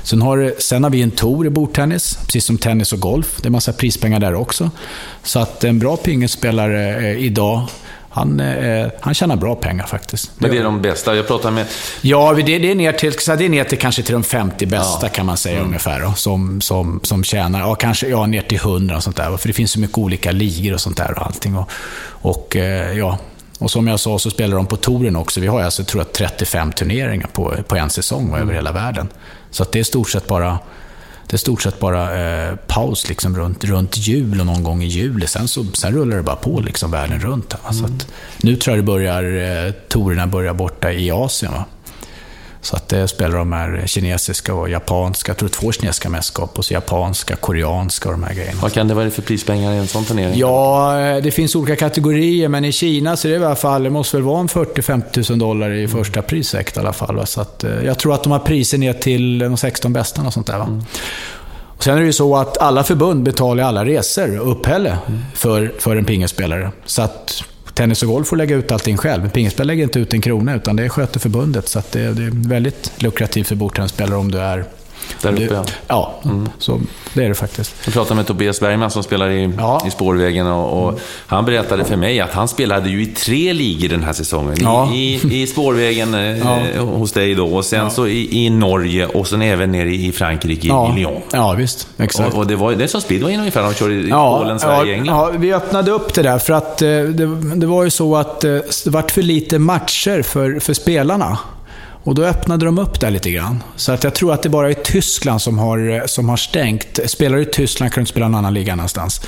Sen 0.04 0.22
har, 0.22 0.54
sen 0.60 0.84
har 0.84 0.92
vi 0.92 1.02
en 1.02 1.12
tour 1.12 1.46
i 1.46 1.50
bordtennis, 1.50 2.18
precis 2.26 2.46
som 2.46 2.58
tennis 2.58 2.94
och 2.94 3.00
golf. 3.00 3.40
Det 3.42 3.48
är 3.48 3.52
massa 3.52 3.74
prispengar 3.74 4.20
där 4.20 4.36
också. 4.36 4.72
Så 5.24 5.40
att 5.40 5.64
en 5.64 5.80
bra 5.80 5.98
pingisspelare 5.98 6.98
eh, 6.98 7.26
idag 7.26 7.68
han, 8.14 8.40
eh, 8.40 8.88
han 9.00 9.14
tjänar 9.14 9.36
bra 9.36 9.56
pengar 9.56 9.86
faktiskt. 9.86 10.32
Men 10.38 10.52
det 10.52 10.58
är 10.58 10.64
de 10.64 10.82
bästa? 10.82 11.16
Jag 11.16 11.28
pratar 11.28 11.52
med... 11.52 11.66
Ja, 12.02 12.34
det, 12.34 12.42
det, 12.42 12.72
är, 12.72 12.76
ner 12.76 12.92
till, 12.94 13.12
det 13.38 13.46
är 13.46 13.50
ner 13.50 13.64
till 13.64 13.78
kanske 13.78 14.04
till 14.04 14.14
de 14.14 14.24
50 14.24 14.66
bästa 14.66 15.06
ja. 15.06 15.10
kan 15.10 15.26
man 15.26 15.38
säga 15.38 15.56
mm. 15.56 15.68
ungefär. 15.68 16.00
Då, 16.00 16.14
som, 16.14 16.62
som, 16.62 17.00
som 17.04 17.24
tjänar, 17.24 17.60
ja 17.60 17.76
kanske 17.76 18.08
ja, 18.08 18.26
ner 18.26 18.42
till 18.42 18.58
100 18.58 18.96
och 18.96 19.04
sånt 19.04 19.16
där. 19.16 19.38
För 19.38 19.48
det 19.48 19.54
finns 19.54 19.72
så 19.72 19.80
mycket 19.80 19.98
olika 19.98 20.32
ligor 20.32 20.74
och 20.74 20.82
sånt 20.82 20.98
där 20.98 21.20
och 21.20 21.26
allting. 21.26 21.58
Och, 21.58 21.72
och 22.04 22.56
eh, 22.56 22.98
ja, 22.98 23.18
och 23.60 23.72
som 23.72 23.88
jag 23.88 24.00
sa 24.00 24.20
så 24.20 24.30
spelar 24.30 24.56
de 24.56 24.66
på 24.66 24.78
touren 24.78 25.16
också. 25.16 25.40
Vi 25.40 25.48
har 25.48 25.62
alltså, 25.62 25.84
tror 25.84 26.04
jag, 26.04 26.14
35 26.14 26.72
turneringar 26.72 27.28
på, 27.28 27.56
på 27.68 27.76
en 27.76 27.90
säsong 27.90 28.28
mm. 28.28 28.42
över 28.42 28.54
hela 28.54 28.72
världen. 28.72 29.10
Så 29.52 29.64
att 29.64 29.72
det 29.72 29.80
är 29.80 29.84
stort 29.84 30.10
sett 30.10 30.28
bara 30.28 30.60
det 31.32 31.36
är 31.36 31.38
stort 31.38 31.62
sett 31.62 31.80
bara 31.80 32.22
eh, 32.22 32.56
paus 32.56 33.10
liksom 33.10 33.38
runt, 33.38 33.64
runt 33.64 33.98
jul 33.98 34.40
och 34.40 34.46
någon 34.46 34.64
gång 34.64 34.84
i 34.84 34.88
juli. 34.88 35.28
Sen, 35.28 35.48
så, 35.48 35.66
sen 35.74 35.94
rullar 35.94 36.18
det 36.18 36.24
bara 36.24 36.36
på 36.36 36.60
liksom 36.60 36.92
världen 36.92 37.20
runt. 37.20 37.56
Mm. 37.64 37.74
Så 37.74 37.86
att, 37.86 38.08
nu 38.44 38.56
tror 38.56 38.76
jag 38.76 38.84
det 38.84 38.88
börjar, 38.88 39.24
eh, 39.68 39.72
torerna 39.88 40.28
börjar 40.28 40.54
borta 40.54 40.92
i 40.92 41.12
Asien. 41.12 41.52
Va? 41.52 41.66
Så 42.62 42.76
att 42.76 42.90
det 42.90 43.08
spelar 43.08 43.38
de 43.38 43.52
här 43.52 43.84
kinesiska 43.86 44.54
och 44.54 44.70
japanska, 44.70 45.30
jag 45.30 45.38
tror 45.38 45.50
två 45.50 45.72
kinesiska 45.72 46.10
mästerskap, 46.10 46.58
och 46.58 46.66
så 46.66 46.74
japanska, 46.74 47.36
koreanska 47.36 48.10
och 48.10 48.14
de 48.14 48.24
här 48.24 48.34
grejerna. 48.34 48.60
Vad 48.62 48.74
kan 48.74 48.88
det 48.88 48.94
vara 48.94 49.10
för 49.10 49.22
prispengar 49.22 49.74
i 49.74 49.78
en 49.78 49.88
sån 49.88 50.06
turnering? 50.06 50.40
Ja, 50.40 51.20
det 51.24 51.32
finns 51.32 51.56
olika 51.56 51.76
kategorier, 51.76 52.48
men 52.48 52.66
i 52.66 52.72
Kina 52.72 53.18
så 53.18 53.28
är 53.28 53.32
det 53.32 53.38
i 53.38 53.46
alla 53.46 53.56
fall, 53.56 53.84
det 53.84 53.90
måste 53.90 54.18
väl 54.18 54.24
vara 54.24 54.40
en 54.40 54.48
40-50 54.48 55.32
000 55.32 55.40
dollar 55.40 55.72
i 55.72 55.88
första 55.88 56.22
prissäkt 56.22 56.78
i 56.78 56.80
alla 56.80 56.94
fall. 56.94 57.28
Så 57.28 57.42
att, 57.42 57.64
eh, 57.64 57.84
jag 57.86 58.00
tror 58.00 58.14
att 58.14 58.24
de 58.24 58.32
har 58.32 58.40
priser 58.40 58.78
ner 58.78 58.94
till 58.94 59.40
de 59.40 59.58
16 59.58 59.94
bästa 59.94 60.22
och 60.22 60.34
sånt 60.34 60.48
där. 60.48 60.58
Va? 60.58 60.66
Mm. 60.66 60.82
Och 61.82 61.84
sen 61.84 61.96
är 61.96 62.00
det 62.00 62.06
ju 62.06 62.14
så 62.14 62.36
att 62.36 62.58
alla 62.58 62.84
förbund 62.84 63.24
betalar 63.24 63.64
alla 63.64 63.86
resor 63.86 64.40
och 64.40 64.52
uppehälle 64.52 64.98
för, 65.34 65.74
för 65.80 65.96
en 65.96 66.06
pingisspelare. 66.06 66.72
Så 66.86 67.02
att 67.02 67.44
tennis 67.74 68.04
och 68.04 68.10
golf 68.10 68.28
får 68.28 68.38
lägga 68.38 68.56
ut 68.56 68.72
allting 68.72 68.98
själv. 68.98 69.30
Pingisspel 69.30 69.68
lägger 69.68 69.84
inte 69.84 70.00
ut 70.00 70.14
en 70.14 70.22
krona, 70.22 70.56
utan 70.56 70.76
det 70.76 70.90
sköter 70.90 71.20
förbundet. 71.20 71.68
Så 71.68 71.82
det, 71.92 72.00
det, 72.00 72.24
är 72.24 72.50
väldigt 72.50 73.04
lukrativt 73.04 73.48
för 73.48 73.56
bordtennisspelare 73.56 74.20
om 74.20 74.32
du 74.32 74.40
är 74.40 74.66
där 75.22 75.44
uppe, 75.44 75.54
ja. 75.54 75.66
Ja, 75.88 76.14
mm. 76.26 76.50
så 76.58 76.80
det 77.14 77.24
är 77.24 77.30
det 77.30 77.36
faktiskt. 77.36 77.76
Jag 77.86 77.94
pratade 77.94 78.16
med 78.16 78.28
Tobias 78.28 78.60
Bergman 78.60 78.92
som 78.92 79.04
spelar 79.04 79.30
i, 79.30 79.54
ja. 79.58 79.84
i 79.88 79.92
Spårvägen 79.92 80.48
och, 80.48 80.84
och 80.84 80.90
mm. 80.90 81.02
han 81.28 81.46
berättade 81.46 81.86
för 81.86 81.96
mig 81.96 82.20
att 82.20 82.32
han 82.32 82.48
spelade 82.48 82.90
ju 82.90 83.04
i 83.04 83.06
tre 83.06 83.54
ligor 83.54 83.90
den 83.90 84.04
här 84.04 84.14
säsongen. 84.14 84.56
Ja. 84.62 84.94
I, 84.94 85.42
i, 85.42 85.48
Spårvägen 85.48 86.14
eh, 86.14 86.86
hos 86.86 87.12
dig 87.12 87.36
då 87.36 87.56
och 87.56 87.66
sen 87.66 87.92
så 87.92 88.08
i, 88.08 88.46
i, 88.46 88.50
Norge 88.50 89.08
och 89.08 89.28
sen 89.28 89.42
även 89.42 89.72
nere 89.72 89.90
i 89.90 90.12
Frankrike, 90.12 90.68
i 90.68 90.96
Lyon. 90.96 91.22
Ja, 91.32 91.54
visst. 91.54 91.88
Exakt. 91.98 92.34
Och, 92.34 92.40
och 92.40 92.48
det, 92.48 92.56
var, 92.56 92.72
det 92.72 92.84
är 92.84 92.88
som 92.88 93.02
speedway 93.02 93.38
ungefär, 93.38 93.64
de 93.64 93.74
kör 93.74 93.92
i 93.92 94.10
Polen, 94.10 94.60
Sverige, 94.60 94.94
England. 94.94 95.18
Ja, 95.18 95.32
vi 95.38 95.54
öppnade 95.54 95.92
upp 95.92 96.14
det 96.14 96.22
där 96.22 96.40
för 96.40 96.54
att 96.54 96.82
eh, 96.82 96.88
det, 96.88 97.56
det 97.56 97.68
var 97.68 97.84
ju 97.84 97.90
så 97.90 98.16
att 98.16 98.44
eh, 98.44 98.52
det 98.84 98.90
vart 98.90 99.12
för 99.12 99.22
lite 99.22 99.60
matcher 99.60 100.22
för, 100.22 100.60
för 100.60 100.74
spelarna. 100.74 101.38
Och 102.04 102.16
då 102.16 102.24
öppnade 102.24 102.66
de 102.66 102.80
upp 102.80 103.00
där 103.00 103.12
lite 103.12 103.32
grann. 103.32 103.64
Så 103.76 103.92
att 103.92 104.04
jag 104.04 104.16
tror 104.16 104.34
att 104.34 104.44
det 104.44 104.50
bara 104.50 104.70
är 104.70 104.74
Tyskland 104.74 105.42
som 105.42 105.60
har, 105.60 106.08
som 106.08 106.30
har 106.30 106.38
stängt. 106.38 107.00
Spelare 107.06 107.42
i 107.42 107.46
Tyskland 107.46 107.92
kan 107.92 108.00
du 108.00 108.02
inte 108.02 108.12
spela 108.12 108.28
någon 108.28 108.36
annan 108.36 108.54
liga 108.54 108.76
någonstans. 108.76 109.22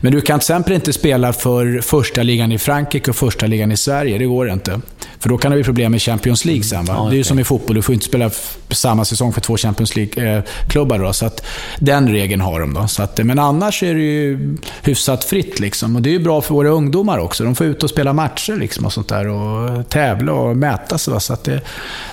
Men 0.00 0.12
du 0.12 0.20
kan 0.20 0.38
till 0.38 0.44
exempel 0.44 0.72
inte 0.72 0.92
spela 0.92 1.32
för 1.32 1.80
första 1.80 2.22
ligan 2.22 2.52
i 2.52 2.58
Frankrike 2.58 3.10
och 3.10 3.16
första 3.16 3.46
ligan 3.46 3.72
i 3.72 3.76
Sverige. 3.76 4.18
Det 4.18 4.24
går 4.24 4.50
inte. 4.50 4.80
För 5.18 5.28
då 5.28 5.38
kan 5.38 5.50
det 5.50 5.56
bli 5.56 5.64
problem 5.64 5.92
med 5.92 6.02
Champions 6.02 6.44
League 6.44 6.62
sen. 6.62 6.84
Va? 6.84 6.94
Mm, 6.94 7.10
det 7.10 7.14
är 7.14 7.18
ju 7.18 7.24
som 7.24 7.38
i 7.38 7.44
fotboll, 7.44 7.76
du 7.76 7.82
får 7.82 7.92
inte 7.92 8.06
spela 8.06 8.30
samma 8.70 9.04
säsong 9.04 9.32
för 9.32 9.40
två 9.40 9.56
Champions 9.56 9.96
League-klubbar. 9.96 10.98
Då, 10.98 11.12
så 11.12 11.26
att 11.26 11.44
den 11.78 12.08
regeln 12.08 12.40
har 12.40 12.60
de. 12.60 12.74
Då. 12.74 12.88
Så 12.88 13.02
att, 13.02 13.18
men 13.18 13.38
annars 13.38 13.82
är 13.82 13.94
det 13.94 14.00
ju 14.00 14.56
hyfsat 14.82 15.24
fritt. 15.24 15.60
Liksom. 15.60 15.96
Och 15.96 16.02
det 16.02 16.08
är 16.10 16.12
ju 16.12 16.18
bra 16.18 16.40
för 16.40 16.54
våra 16.54 16.68
ungdomar 16.68 17.18
också. 17.18 17.44
De 17.44 17.54
får 17.54 17.66
ut 17.66 17.82
och 17.82 17.90
spela 17.90 18.12
matcher 18.12 18.56
liksom, 18.56 18.86
och 18.86 18.92
sånt 18.92 19.08
där. 19.08 19.28
Och 19.28 19.88
tävla 19.88 20.32
och 20.32 20.56
mäta 20.56 20.98
sig. 20.98 21.20
Så 21.20 21.32
att 21.32 21.44
det, 21.44 21.60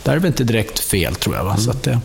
där 0.04 0.12
är 0.12 0.18
väl 0.18 0.28
inte 0.28 0.44
direkt 0.44 0.80
fel, 0.80 1.16
tror 1.16 1.36
jag. 1.36 1.44
Va? 1.44 1.58
Så 1.58 1.72
att 1.72 1.84
det, 1.84 2.00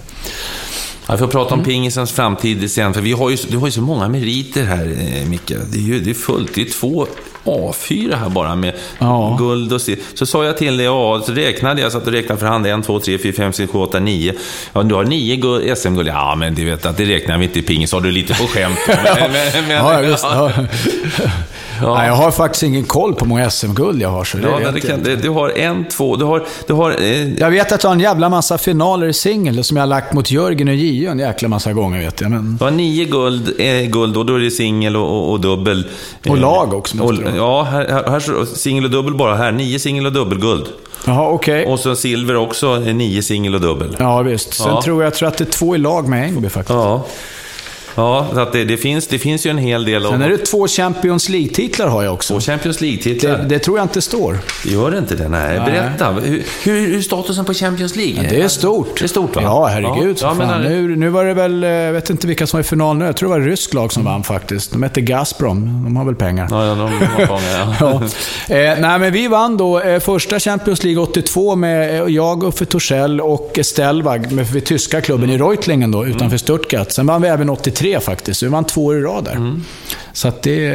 vi 1.10 1.18
får 1.18 1.26
prata 1.26 1.54
om 1.54 1.60
mm. 1.60 1.64
pingisens 1.64 2.12
framtid 2.12 2.70
sen, 2.70 2.94
för 2.94 3.00
vi 3.00 3.12
har 3.12 3.30
ju, 3.30 3.36
du 3.48 3.56
har 3.56 3.66
ju 3.66 3.72
så 3.72 3.80
många 3.80 4.08
meriter 4.08 4.64
här, 4.64 4.96
eh, 4.98 5.28
Micke. 5.28 5.52
Det 5.72 5.78
är 5.78 5.82
ju 5.82 6.00
det 6.00 6.10
är 6.10 6.14
fullt. 6.14 6.54
Det 6.54 6.60
är 6.60 6.70
två 6.70 7.06
A4 7.44 8.16
här 8.16 8.28
bara 8.28 8.54
med 8.54 8.72
ja. 8.98 9.36
guld 9.38 9.72
och 9.72 9.80
silver. 9.80 10.04
Så 10.14 10.26
sa 10.26 10.44
jag 10.44 10.56
till 10.56 10.76
dig, 10.76 10.86
ja, 10.86 11.22
så 11.26 11.32
räknade 11.32 11.80
jag, 11.80 11.92
satt 11.92 12.06
och 12.06 12.12
räknade 12.12 12.40
för 12.40 12.46
hand. 12.46 12.66
1, 12.66 12.84
2, 12.84 13.00
3, 13.00 13.18
4, 13.18 13.32
5, 13.32 13.52
6, 13.52 13.72
7, 13.72 13.78
8, 13.78 14.00
9. 14.00 14.32
Ja, 14.72 14.82
du 14.82 14.94
har 14.94 15.04
nio 15.04 15.76
SM-guld. 15.76 16.08
Ja, 16.08 16.34
men 16.34 16.54
du 16.54 16.64
vet 16.64 16.86
att 16.86 16.96
det 16.96 17.04
räknar 17.04 17.38
vi 17.38 17.44
inte 17.44 17.58
i 17.58 17.62
pingis. 17.62 17.92
Har 17.92 18.00
du 18.00 18.10
lite 18.10 18.34
på 18.34 18.46
skämt. 18.46 18.78
men, 18.86 19.32
men, 19.32 19.68
men, 19.68 19.76
ja, 19.76 20.02
just, 20.02 20.24
ja. 20.24 20.50
Ja. 21.80 21.94
Nej, 21.94 22.08
jag 22.08 22.14
har 22.14 22.30
faktiskt 22.30 22.62
ingen 22.62 22.84
koll 22.84 23.14
på 23.14 23.24
hur 23.24 23.28
många 23.28 23.50
SM-guld 23.50 24.02
jag 24.02 24.08
har. 24.08 24.24
Så 24.24 24.36
det 24.36 24.48
ja, 24.48 24.70
det 24.70 24.80
kan, 24.80 25.02
det, 25.02 25.16
du 25.16 25.28
har 25.28 25.58
en, 25.58 25.84
två, 25.84 26.16
du 26.16 26.24
har... 26.24 26.44
Du 26.66 26.72
har 26.72 26.90
eh... 26.90 27.34
Jag 27.34 27.50
vet 27.50 27.72
att 27.72 27.82
jag 27.82 27.90
har 27.90 27.94
en 27.94 28.00
jävla 28.00 28.28
massa 28.28 28.58
finaler 28.58 29.06
i 29.06 29.12
singel 29.12 29.64
som 29.64 29.76
jag 29.76 29.82
har 29.82 29.88
lagt 29.88 30.12
mot 30.12 30.30
Jörgen 30.30 30.68
och 30.68 30.74
Gio 30.74 31.10
en 31.10 31.18
jäkla 31.18 31.48
massa 31.48 31.72
gånger. 31.72 32.00
Vet 32.00 32.20
jag, 32.20 32.30
men... 32.30 32.56
Du 32.56 32.64
har 32.64 32.70
nio 32.70 33.04
guld, 33.04 33.52
eh, 33.58 33.82
guld 33.82 34.16
och 34.16 34.26
då 34.26 34.34
är 34.34 34.38
det 34.38 34.50
singel 34.50 34.96
och, 34.96 35.02
och, 35.02 35.30
och, 35.30 35.40
dubbel. 35.40 35.86
Och 36.28 36.38
lag 36.38 36.74
också. 36.74 37.02
Och, 37.02 37.12
ja, 37.36 37.62
här, 37.62 38.10
här, 38.10 38.44
singel 38.44 38.84
och 38.84 38.90
dubbel 38.90 39.14
bara. 39.14 39.34
Här, 39.34 39.52
nio 39.52 39.78
singel 39.78 40.06
och 40.06 40.12
dubbelguld. 40.12 40.66
Jaha, 41.06 41.28
okej. 41.28 41.60
Okay. 41.60 41.72
Och 41.72 41.80
så 41.80 41.96
silver 41.96 42.36
också, 42.36 42.78
nio 42.78 43.22
singel 43.22 43.54
och 43.54 43.60
dubbel. 43.60 43.96
Ja, 43.98 44.22
visst. 44.22 44.54
Sen 44.54 44.68
ja. 44.68 44.82
tror 44.82 45.02
jag, 45.02 45.06
jag 45.06 45.14
tror 45.14 45.28
att 45.28 45.38
det 45.38 45.44
är 45.44 45.50
två 45.50 45.74
i 45.74 45.78
lag 45.78 46.08
med 46.08 46.24
Engby 46.24 46.48
faktiskt. 46.48 46.74
Ja. 46.74 47.06
Ja, 47.94 48.26
så 48.34 48.40
att 48.40 48.52
det, 48.52 48.64
det, 48.64 48.76
finns, 48.76 49.06
det 49.06 49.18
finns 49.18 49.46
ju 49.46 49.50
en 49.50 49.58
hel 49.58 49.84
del. 49.84 50.02
Sen 50.02 50.22
är 50.22 50.28
det 50.28 50.38
två 50.38 50.68
Champions 50.68 51.28
League-titlar 51.28 51.86
har 51.86 52.02
jag 52.02 52.14
också. 52.14 52.34
Två 52.34 52.40
Champions 52.40 52.80
League-titlar. 52.80 53.38
Det, 53.38 53.44
det, 53.44 53.58
tror 53.58 53.78
jag 53.78 53.84
inte 53.84 54.02
står. 54.02 54.38
Gör 54.64 54.90
det 54.90 54.98
inte 54.98 55.14
det? 55.14 55.28
Nej. 55.28 55.58
Nej. 55.58 55.70
Berätta. 55.70 56.10
Hur, 56.10 56.44
hur 56.64 56.96
är 56.96 57.00
statusen 57.00 57.44
på 57.44 57.54
Champions 57.54 57.96
League? 57.96 58.24
Ja, 58.24 58.30
det 58.30 58.40
är 58.40 58.48
stort. 58.48 58.98
Det 58.98 59.04
är 59.04 59.08
stort 59.08 59.36
va? 59.36 59.42
Ja, 59.42 59.66
herregud. 59.66 60.18
Ja. 60.20 60.36
ja 60.40 60.58
nu, 60.58 60.96
nu 60.96 61.08
var 61.08 61.24
det 61.24 61.34
väl, 61.34 61.62
jag 61.62 61.92
vet 61.92 62.10
inte 62.10 62.26
vilka 62.26 62.46
som 62.46 62.56
var 62.56 62.60
i 62.60 62.64
final 62.64 62.96
nu. 62.96 63.04
Jag 63.04 63.16
tror 63.16 63.28
det 63.28 63.40
var 63.40 63.46
rysk 63.46 63.74
lag 63.74 63.92
som 63.92 64.00
mm. 64.00 64.12
vann 64.12 64.24
faktiskt. 64.24 64.72
De 64.72 64.82
hette 64.82 65.00
Gazprom. 65.00 65.84
De 65.84 65.96
har 65.96 66.04
väl 66.04 66.14
pengar. 66.14 66.48
Ja, 66.50 66.66
ja 66.66 66.74
de 66.74 66.80
har 66.80 67.26
pengar. 67.26 67.76
ja. 67.80 68.02
eh, 68.54 68.80
nej, 68.80 68.98
men 68.98 69.12
vi 69.12 69.28
vann 69.28 69.56
då 69.56 69.80
eh, 69.80 70.00
första 70.00 70.40
Champions 70.40 70.84
League 70.84 71.02
82 71.02 71.56
med 71.56 72.02
eh, 72.02 72.08
jag, 72.08 72.44
Uffe 72.44 72.64
Torssell 72.64 73.20
och 73.20 73.58
Stelvag 73.62 74.32
med, 74.32 74.54
med 74.54 74.64
tyska 74.64 75.00
klubben 75.00 75.30
mm. 75.30 75.36
i 75.36 75.44
Reutlingen 75.44 75.90
då, 75.90 76.06
utanför 76.06 76.26
mm. 76.26 76.38
Stuttgart. 76.38 76.92
Sen 76.92 77.06
vann 77.06 77.22
vi 77.22 77.28
även 77.28 77.50
83 77.50 77.83
faktiskt. 78.00 78.40
Så 78.40 78.46
vi 78.46 78.50
vann 78.50 78.64
vann 78.64 78.70
två 78.70 78.84
år 78.84 78.98
i 78.98 79.02
rad 79.02 79.24
där. 79.24 79.32
Mm. 79.36 79.62
Så 80.12 80.28
att 80.28 80.42
det, 80.42 80.68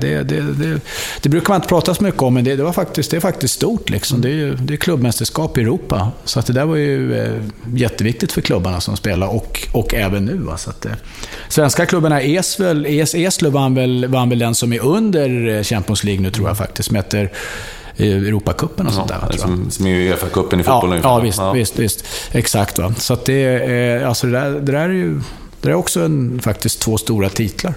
det, 0.00 0.22
det, 0.22 0.40
det, 0.40 0.80
det, 1.22 1.28
brukar 1.28 1.48
man 1.48 1.56
inte 1.56 1.68
prata 1.68 1.94
så 1.94 2.04
mycket 2.04 2.22
om, 2.22 2.34
men 2.34 2.44
det, 2.44 2.56
det, 2.56 2.62
var 2.62 2.72
faktiskt, 2.72 3.10
det 3.10 3.16
är 3.16 3.20
faktiskt 3.20 3.54
stort. 3.54 3.90
Liksom. 3.90 4.20
Det, 4.20 4.30
är, 4.30 4.58
det 4.60 4.74
är 4.74 4.76
klubbmästerskap 4.76 5.58
i 5.58 5.60
Europa. 5.60 6.10
Så 6.24 6.38
att 6.40 6.46
det 6.46 6.52
där 6.52 6.64
var 6.64 6.76
ju 6.76 7.18
eh, 7.18 7.42
jätteviktigt 7.74 8.32
för 8.32 8.40
klubbarna 8.40 8.80
som 8.80 8.96
spelar 8.96 9.26
och, 9.26 9.68
och 9.72 9.94
även 9.94 10.24
nu. 10.24 10.36
Va? 10.36 10.56
Så 10.56 10.70
att, 10.70 10.86
eh, 10.86 10.92
svenska 11.48 11.86
klubbarna, 11.86 12.20
Esvel, 12.20 12.86
es, 12.86 13.14
Eslöv 13.14 13.52
vann 13.52 13.74
väl, 13.74 14.06
vann 14.06 14.28
väl 14.28 14.38
den 14.38 14.54
som 14.54 14.72
är 14.72 14.84
under 14.84 15.48
eh, 15.48 15.62
Champions 15.62 16.04
League 16.04 16.22
nu 16.22 16.30
tror 16.30 16.48
jag 16.48 16.58
faktiskt, 16.58 16.86
som 16.86 16.96
heter 16.96 17.32
Europacupen 17.96 18.86
och 18.86 18.92
sånt 18.92 19.10
ja, 19.10 19.28
där. 19.30 19.38
Som, 19.38 19.70
som 19.70 19.86
är 19.86 19.94
Uefa-cupen 19.94 20.60
i 20.60 20.62
fotboll 20.62 20.90
ja, 20.90 21.00
ja, 21.02 21.18
visst, 21.18 21.38
ja. 21.38 21.52
visst, 21.52 21.78
visst. 21.78 22.04
Exakt. 22.32 22.78
Va? 22.78 22.94
Så 22.98 23.12
att 23.12 23.24
det, 23.24 24.04
alltså 24.04 24.26
det, 24.26 24.32
där, 24.32 24.50
det 24.50 24.72
där 24.72 24.88
är 24.88 24.88
ju 24.88 25.20
det 25.60 25.70
är 25.70 25.74
också 25.74 26.00
en, 26.00 26.40
faktiskt 26.42 26.80
två 26.80 26.98
stora 26.98 27.28
titlar. 27.28 27.74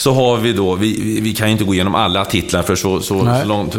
Så 0.00 0.14
har 0.14 0.36
vi 0.36 0.52
då, 0.52 0.74
vi, 0.74 1.20
vi 1.20 1.34
kan 1.34 1.46
ju 1.48 1.52
inte 1.52 1.64
gå 1.64 1.74
igenom 1.74 1.94
alla 1.94 2.24
titlar 2.24 2.62
för 2.62 2.76
så, 2.76 3.00
så, 3.00 3.18
så 3.40 3.44
långt, 3.44 3.72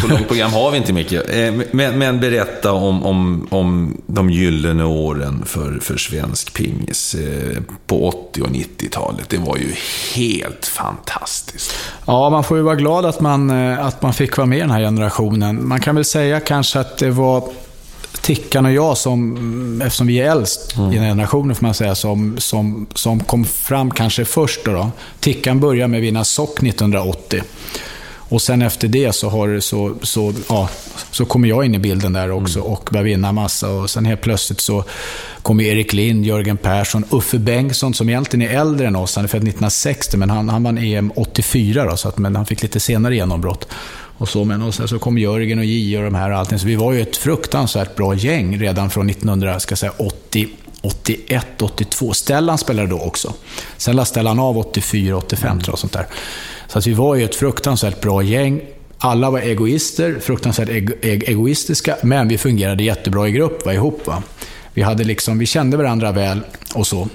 så 0.00 0.08
långt 0.08 0.28
program 0.28 0.52
har 0.52 0.70
vi 0.70 0.76
inte 0.76 0.92
mycket. 0.92 1.30
Eh, 1.30 1.54
men, 1.70 1.98
men, 1.98 2.20
berätta 2.20 2.72
om, 2.72 3.02
om, 3.02 3.48
om 3.50 3.96
de 4.06 4.30
gyllene 4.30 4.84
åren 4.84 5.42
för, 5.46 5.78
för 5.78 5.96
svensk 5.96 6.54
pingis 6.54 7.14
eh, 7.14 7.62
på 7.86 8.08
80 8.08 8.42
och 8.42 8.48
90-talet. 8.48 9.28
Det 9.28 9.38
var 9.38 9.56
ju 9.56 9.74
helt 10.14 10.66
fantastiskt. 10.66 11.74
Ja, 12.06 12.30
man 12.30 12.44
får 12.44 12.56
ju 12.56 12.62
vara 12.62 12.76
glad 12.76 13.04
att 13.04 13.20
man, 13.20 13.50
eh, 13.50 13.86
att 13.86 14.02
man 14.02 14.12
fick 14.12 14.36
vara 14.36 14.46
med 14.46 14.58
i 14.58 14.60
den 14.60 14.70
här 14.70 14.80
generationen. 14.80 15.68
Man 15.68 15.80
kan 15.80 15.94
väl 15.94 16.04
säga 16.04 16.40
kanske 16.40 16.80
att 16.80 16.98
det 16.98 17.10
var 17.10 17.48
Tickan 18.24 18.66
och 18.66 18.72
jag, 18.72 18.98
som, 18.98 19.82
eftersom 19.82 20.06
vi 20.06 20.20
är 20.20 20.30
äldst 20.30 20.76
mm. 20.76 20.92
i 20.92 20.96
den 20.96 21.04
generationen, 21.04 21.56
får 21.56 21.66
man 21.66 21.74
säga, 21.74 21.94
som, 21.94 22.36
som, 22.38 22.86
som 22.94 23.20
kom 23.20 23.44
fram 23.44 23.90
kanske 23.90 24.24
först. 24.24 24.64
Då, 24.64 24.72
då. 24.72 24.90
Tickan 25.20 25.60
började 25.60 25.88
med 25.88 26.00
vinna 26.00 26.24
sock 26.24 26.62
1980. 26.62 27.42
Och 28.28 28.42
sen 28.42 28.62
efter 28.62 28.88
det 28.88 29.12
så, 29.12 29.28
har, 29.28 29.60
så, 29.60 29.94
så, 30.02 30.34
ja, 30.48 30.68
så 31.10 31.24
kommer 31.24 31.48
jag 31.48 31.64
in 31.64 31.74
i 31.74 31.78
bilden 31.78 32.12
där 32.12 32.30
också 32.30 32.58
mm. 32.58 32.72
och 32.72 32.88
börjar 32.92 33.04
vinna 33.04 33.32
massa. 33.32 33.70
Och 33.70 33.90
sen 33.90 34.04
helt 34.04 34.20
plötsligt 34.20 34.60
så 34.60 34.84
kommer 35.42 35.64
Erik 35.64 35.92
Lind, 35.92 36.26
Jörgen 36.26 36.56
Persson, 36.56 37.04
Uffe 37.10 37.38
Bengtsson 37.38 37.94
som 37.94 38.08
egentligen 38.08 38.50
är 38.50 38.60
äldre 38.60 38.86
än 38.86 38.96
oss. 38.96 39.16
Han 39.16 39.24
är 39.24 39.28
född 39.28 39.42
1960, 39.42 40.16
men 40.16 40.30
han, 40.30 40.48
han 40.48 40.62
vann 40.62 40.78
EM 40.78 41.12
84, 41.16 41.84
då, 41.84 41.96
så 41.96 42.08
att, 42.08 42.18
men 42.18 42.36
han 42.36 42.46
fick 42.46 42.62
lite 42.62 42.80
senare 42.80 43.14
genombrott. 43.14 43.68
Och 44.18 44.28
så, 44.28 44.44
men 44.44 44.62
och 44.62 44.74
sen 44.74 44.88
så 44.88 44.98
kom 44.98 45.18
Jörgen 45.18 45.58
och 45.58 45.64
J 45.64 45.98
och 45.98 46.04
de 46.04 46.14
här 46.14 46.30
och 46.30 46.38
allting. 46.38 46.58
Så 46.58 46.66
vi 46.66 46.76
var 46.76 46.92
ju 46.92 47.00
ett 47.00 47.16
fruktansvärt 47.16 47.96
bra 47.96 48.14
gäng 48.14 48.58
redan 48.58 48.90
från 48.90 49.10
1980. 49.10 50.48
81, 50.82 51.62
82. 51.62 52.12
Stellan 52.12 52.58
spelade 52.58 52.88
då 52.88 53.00
också. 53.00 53.34
Sen 53.76 53.96
lade 53.96 54.06
Stellan 54.06 54.38
av 54.38 54.58
84, 54.58 55.16
85 55.16 55.50
mm. 55.50 55.62
tror 55.62 55.72
jag. 55.72 55.78
Sånt 55.78 55.92
där. 55.92 56.06
Så 56.68 56.78
att 56.78 56.86
vi 56.86 56.92
var 56.92 57.14
ju 57.14 57.24
ett 57.24 57.34
fruktansvärt 57.34 58.00
bra 58.00 58.22
gäng. 58.22 58.60
Alla 58.98 59.30
var 59.30 59.38
egoister, 59.40 60.18
fruktansvärt 60.20 60.68
ego 60.68 60.92
e, 61.02 61.20
egoistiska, 61.26 61.96
men 62.02 62.28
vi 62.28 62.38
fungerade 62.38 62.84
jättebra 62.84 63.28
i 63.28 63.32
grupp, 63.32 63.66
var 63.66 63.72
ihop. 63.72 64.06
Va? 64.06 64.22
Vi, 64.74 64.82
hade 64.82 65.04
liksom, 65.04 65.38
vi 65.38 65.46
kände 65.46 65.76
varandra 65.76 66.12
väl 66.12 66.40
och 66.74 66.86
så. 66.86 67.08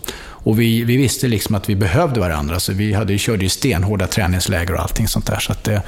Och 0.44 0.60
vi, 0.60 0.84
vi 0.84 0.98
visste 0.98 1.28
liksom 1.28 1.56
att 1.56 1.70
vi 1.70 1.76
behövde 1.76 2.20
varandra, 2.20 2.60
så 2.60 2.74
vi 2.74 2.94
hade, 2.94 3.18
körde 3.18 3.44
ju 3.44 3.50
stenhårda 3.50 4.08
träningsläger 4.08 4.74
och 4.74 4.82
allting 4.82 5.08
sånt 5.08 5.26
där. 5.26 5.40
Så 5.40 5.54
det, 5.64 5.82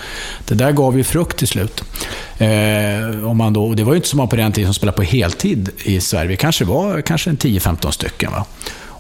det 0.48 0.56
där 0.56 0.72
gav 0.72 0.98
ju 0.98 1.04
frukt 1.04 1.38
till 1.38 1.48
slut. 1.48 1.84
Eh, 2.38 3.30
om 3.30 3.38
man 3.38 3.54
då, 3.54 3.74
det 3.74 3.84
var 3.84 3.94
ju 3.94 3.98
inte 3.98 4.08
så 4.08 4.18
många 4.18 4.28
på 4.28 4.36
den 4.36 4.52
tiden 4.52 4.68
som 4.68 4.74
spelade 4.74 4.96
på 4.96 5.04
heltid 5.04 5.70
i 5.84 6.02
Sverige. 6.02 6.28
Vi 6.28 6.38
kanske 6.38 6.66
var 6.66 7.02
kanske 7.02 7.32
10-15 7.32 7.92
stycken. 7.92 8.32
Va? 8.32 8.46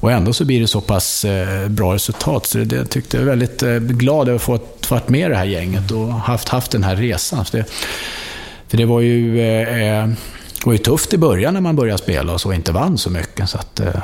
Och 0.02 0.12
ändå 0.12 0.34
så 0.34 0.45
blir 0.45 0.62
det 0.62 0.68
så 0.68 0.82
pass 0.82 1.26
eh, 1.26 1.68
bra 1.68 1.93
resultat. 1.93 2.45
Så 2.45 2.58
det, 2.58 2.66
det 2.66 2.86
tyckte 2.86 3.18
jag 3.18 3.22
är 3.22 3.30
väldigt 3.30 3.64
eh, 3.64 3.76
glad 3.76 4.28
över 4.28 4.36
att 4.36 4.41
få 4.41 4.60
varit 4.89 5.10
med 5.10 5.26
i 5.26 5.30
det 5.30 5.38
här 5.38 5.45
gänget 5.45 5.91
och 5.91 6.14
haft, 6.14 6.49
haft 6.49 6.72
den 6.72 6.84
här 6.84 6.95
resan. 6.95 7.45
För 7.45 7.58
det, 7.58 7.66
för 8.68 8.78
det 8.78 8.86
var 8.86 9.02
ju... 9.02 9.41
Eh, 9.41 9.99
eh 10.02 10.10
var 10.66 10.74
ju 10.74 10.78
tufft 10.78 11.14
i 11.14 11.18
början 11.18 11.54
när 11.54 11.62
man 11.62 11.76
började 11.76 11.97
spela 11.97 12.34
och 12.34 12.41
så 12.41 12.54
inte 12.54 12.72
vann 12.72 12.97
så 12.97 13.10
mycket. 13.10 13.49
Så 13.49 13.58
att, 13.58 13.80
eh, 13.80 14.02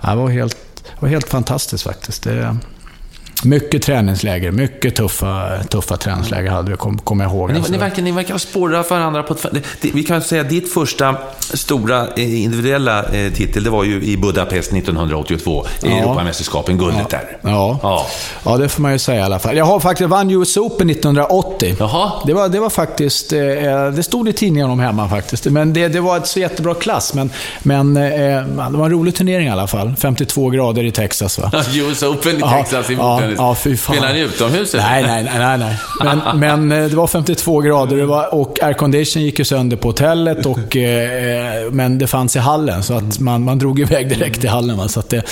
det 0.00 0.14
var 0.14 0.28
helt, 0.28 0.73
var 1.00 1.08
helt 1.08 1.28
fantastiskt 1.28 1.84
faktiskt. 1.84 2.22
Det, 2.22 2.56
mycket 3.42 3.82
träningsläger, 3.82 4.50
mycket 4.50 4.96
tuffa, 4.96 5.62
tuffa 5.68 5.96
träningsläger 5.96 6.50
hade 6.50 6.70
vi, 6.70 6.76
kommer 6.76 6.98
kom 6.98 7.20
jag 7.20 7.30
ihåg. 7.30 7.52
Ni, 7.52 7.62
ni, 7.70 7.78
verkar, 7.78 8.02
ni 8.02 8.12
verkar 8.12 8.38
spåra 8.38 8.82
varandra 8.82 9.22
på 9.22 9.34
ett... 9.34 9.46
Det, 9.80 9.90
vi 9.94 10.02
kan 10.02 10.22
säga 10.22 10.40
att 10.40 10.48
ditt 10.48 10.72
första 10.72 11.16
stora 11.40 12.06
eh, 12.16 12.42
individuella 12.42 13.04
eh, 13.04 13.32
titel, 13.32 13.64
det 13.64 13.70
var 13.70 13.84
ju 13.84 14.02
i 14.02 14.16
Budapest 14.16 14.72
1982, 14.72 15.66
i 15.82 15.88
ja. 15.88 15.96
Europamästerskapen, 15.96 16.78
guldet 16.78 17.06
ja. 17.10 17.18
där. 17.18 17.38
Ja. 17.42 17.78
ja. 17.82 18.06
ja, 18.44 18.56
det 18.56 18.68
får 18.68 18.82
man 18.82 18.92
ju 18.92 18.98
säga 18.98 19.20
i 19.20 19.22
alla 19.22 19.38
fall. 19.38 19.56
Jag 19.56 19.64
har 19.64 19.80
faktiskt 19.80 20.10
vann 20.10 20.30
US 20.30 20.56
Open 20.56 20.90
1980. 20.90 21.76
Jaha. 21.78 22.12
Det 22.26 22.34
var, 22.34 22.48
det 22.48 22.60
var 22.60 22.70
faktiskt... 22.70 23.32
Eh, 23.32 23.38
det 23.94 24.02
stod 24.02 24.28
i 24.28 24.32
tidningen 24.32 24.70
om 24.70 24.80
hemma 24.80 25.08
faktiskt. 25.08 25.44
Men 25.44 25.72
det, 25.72 25.88
det 25.88 26.00
var 26.00 26.16
ett 26.16 26.26
så 26.26 26.40
jättebra 26.40 26.74
klass. 26.74 27.14
Men, 27.14 27.30
men 27.62 27.94
det 27.94 28.44
var 28.54 28.84
en 28.84 28.90
rolig 28.90 29.14
turnering 29.14 29.46
i 29.46 29.50
alla 29.50 29.66
fall. 29.66 29.94
52 29.98 30.50
grader 30.50 30.84
i 30.84 30.90
Texas 30.90 31.38
va? 31.38 31.50
US 31.74 32.02
Open 32.02 32.36
i 32.36 32.40
Texas 32.40 32.90
i 32.90 32.94
ja, 32.94 33.20
Ja, 33.36 33.54
fy 33.54 33.76
fan. 33.76 33.96
Spelar 33.96 34.14
ni 34.14 34.20
utomhus? 34.20 34.74
Nej, 34.74 35.02
nej, 35.02 35.24
nej. 35.24 35.58
nej. 35.58 35.76
Men, 36.04 36.38
men 36.68 36.72
eh, 36.82 36.88
det 36.90 36.96
var 36.96 37.06
52 37.06 37.60
grader 37.60 38.02
var, 38.02 38.34
och 38.34 38.62
aircondition 38.62 39.22
gick 39.22 39.38
ju 39.38 39.44
sönder 39.44 39.76
på 39.76 39.88
hotellet. 39.88 40.46
Och, 40.46 40.76
eh, 40.76 41.70
men 41.72 41.98
det 41.98 42.06
fanns 42.06 42.36
i 42.36 42.38
hallen, 42.38 42.82
så 42.82 42.94
att 42.94 43.20
man, 43.20 43.44
man 43.44 43.58
drog 43.58 43.80
iväg 43.80 44.08
direkt 44.08 44.40
till 44.40 44.50
hallen. 44.50 44.76
Va? 44.76 44.88
Så 44.88 45.00
att 45.00 45.08
det, 45.08 45.22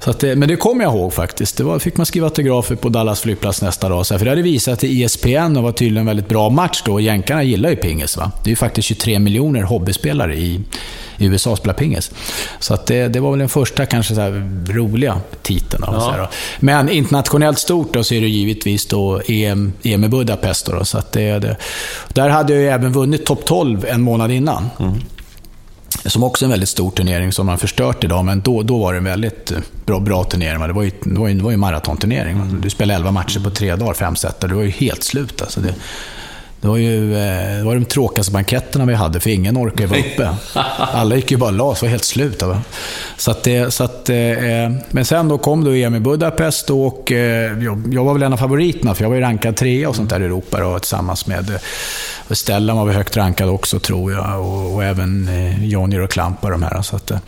så 0.00 0.10
att 0.10 0.20
det, 0.20 0.36
men 0.36 0.48
det 0.48 0.56
kommer 0.56 0.84
jag 0.84 0.94
ihåg 0.94 1.12
faktiskt. 1.12 1.56
Det 1.56 1.64
var, 1.64 1.78
fick 1.78 1.96
man 1.96 2.06
skriva 2.06 2.26
autografer 2.26 2.74
på 2.74 2.88
Dallas 2.88 3.20
flygplats 3.20 3.62
nästa 3.62 3.88
dag. 3.88 4.06
Så 4.06 4.18
för 4.18 4.24
det 4.24 4.30
hade 4.30 4.42
visat 4.42 4.84
i 4.84 5.02
ESPN 5.02 5.56
och 5.56 5.62
var 5.62 5.72
tydligen 5.72 6.00
en 6.00 6.06
väldigt 6.06 6.28
bra 6.28 6.50
match 6.50 6.82
då. 6.84 7.00
Jänkarna 7.00 7.42
gillar 7.42 7.70
ju 7.70 7.76
pingis. 7.76 8.16
Va? 8.16 8.32
Det 8.44 8.48
är 8.48 8.50
ju 8.50 8.56
faktiskt 8.56 8.88
23 8.88 9.18
miljoner 9.18 9.62
hobbyspelare 9.62 10.34
i, 10.34 10.60
i 11.18 11.26
USA 11.26 11.56
spelar 11.56 11.74
pingis. 11.74 12.10
Så 12.58 12.74
att 12.74 12.86
det, 12.86 13.08
det 13.08 13.20
var 13.20 13.30
väl 13.30 13.38
den 13.38 13.48
första 13.48 13.86
kanske 13.86 14.14
så 14.14 14.42
roliga 14.68 15.20
titeln. 15.42 15.84
Ja. 15.86 16.30
Men 16.60 16.88
internationellt 16.88 17.58
stort 17.58 17.92
då, 17.92 18.04
så 18.04 18.14
är 18.14 18.20
det 18.20 18.28
givetvis 18.28 18.86
då 18.86 19.20
EM, 19.28 19.72
EM 19.82 20.04
i 20.04 20.08
Budapest. 20.08 20.66
Då, 20.66 20.84
så 20.84 20.98
att 20.98 21.12
det, 21.12 21.38
det, 21.38 21.56
där 22.08 22.28
hade 22.28 22.52
jag 22.52 22.62
ju 22.62 22.68
även 22.68 22.92
vunnit 22.92 23.26
topp 23.26 23.44
12 23.44 23.84
en 23.88 24.02
månad 24.02 24.30
innan. 24.30 24.70
Mm. 24.78 24.94
Som 26.06 26.22
också 26.22 26.44
är 26.44 26.46
en 26.46 26.50
väldigt 26.50 26.68
stor 26.68 26.90
turnering 26.90 27.32
som 27.32 27.46
man 27.46 27.58
förstört 27.58 28.04
idag, 28.04 28.24
men 28.24 28.40
då, 28.40 28.62
då 28.62 28.78
var 28.78 28.92
det 28.92 28.98
en 28.98 29.04
väldigt 29.04 29.52
bra, 29.86 30.00
bra 30.00 30.24
turnering. 30.24 30.60
Det 30.60 30.72
var 30.72 30.82
ju, 30.82 30.90
det 31.04 31.20
var 31.20 31.28
ju, 31.28 31.34
det 31.34 31.44
var 31.44 31.50
ju 31.50 31.56
maratonturnering. 31.56 32.36
Mm. 32.36 32.60
Du 32.60 32.70
spelade 32.70 32.96
11 32.96 33.10
matcher 33.10 33.40
på 33.40 33.50
tre 33.50 33.76
dagar, 33.76 33.94
fem 33.94 34.16
set, 34.16 34.42
och 34.42 34.48
det 34.48 34.54
var 34.54 34.62
ju 34.62 34.70
helt 34.70 35.02
slut. 35.02 35.42
Alltså 35.42 35.60
det, 35.60 35.74
det 36.60 36.68
var 36.68 36.76
ju 36.76 37.14
eh, 37.14 37.58
det 37.58 37.64
var 37.64 37.74
de 37.74 37.84
tråkigaste 37.84 38.32
banketterna 38.32 38.84
vi 38.84 38.94
hade, 38.94 39.20
för 39.20 39.30
ingen 39.30 39.56
orkade 39.56 39.86
vara 39.86 40.00
uppe. 40.00 40.36
Alla 40.78 41.16
gick 41.16 41.30
ju 41.30 41.36
bara 41.36 41.50
las, 41.50 41.82
var 41.82 41.88
helt 41.88 42.04
slut. 42.04 42.42
Va? 42.42 42.62
Så 43.16 43.30
att 43.30 43.42
det, 43.42 43.74
så 43.74 43.84
att, 43.84 44.08
eh, 44.08 44.16
men 44.90 45.04
sen 45.04 45.28
då 45.28 45.38
kom 45.38 45.64
då 45.64 45.70
EM 45.70 45.94
i 45.94 46.00
Budapest 46.00 46.70
och 46.70 47.12
eh, 47.12 47.52
jag, 47.92 48.04
var 48.04 48.12
väl 48.12 48.22
en 48.22 48.32
av 48.32 48.36
favoriterna, 48.36 48.94
för 48.94 49.04
jag 49.04 49.08
var 49.08 49.16
ju 49.16 49.22
rankad 49.22 49.56
trea 49.56 49.88
och 49.88 49.96
sånt 49.96 50.10
där 50.10 50.20
i 50.20 50.24
Europa 50.24 50.60
då, 50.60 50.78
tillsammans 50.78 51.26
med 51.26 51.58
Stellan 52.30 52.76
var 52.76 52.84
vi 52.84 52.92
högt 52.92 53.16
rankad 53.16 53.48
också, 53.48 53.78
tror 53.78 54.12
jag. 54.12 54.40
Och, 54.40 54.74
och 54.74 54.84
även 54.84 55.28
eh, 55.28 55.64
Jonny 55.64 55.98
och 55.98 56.10
Klampa 56.10 56.50
de 56.50 56.62
här. 56.62 56.82
Så 56.82 56.96
att, 56.96 57.10
eh, 57.10 57.20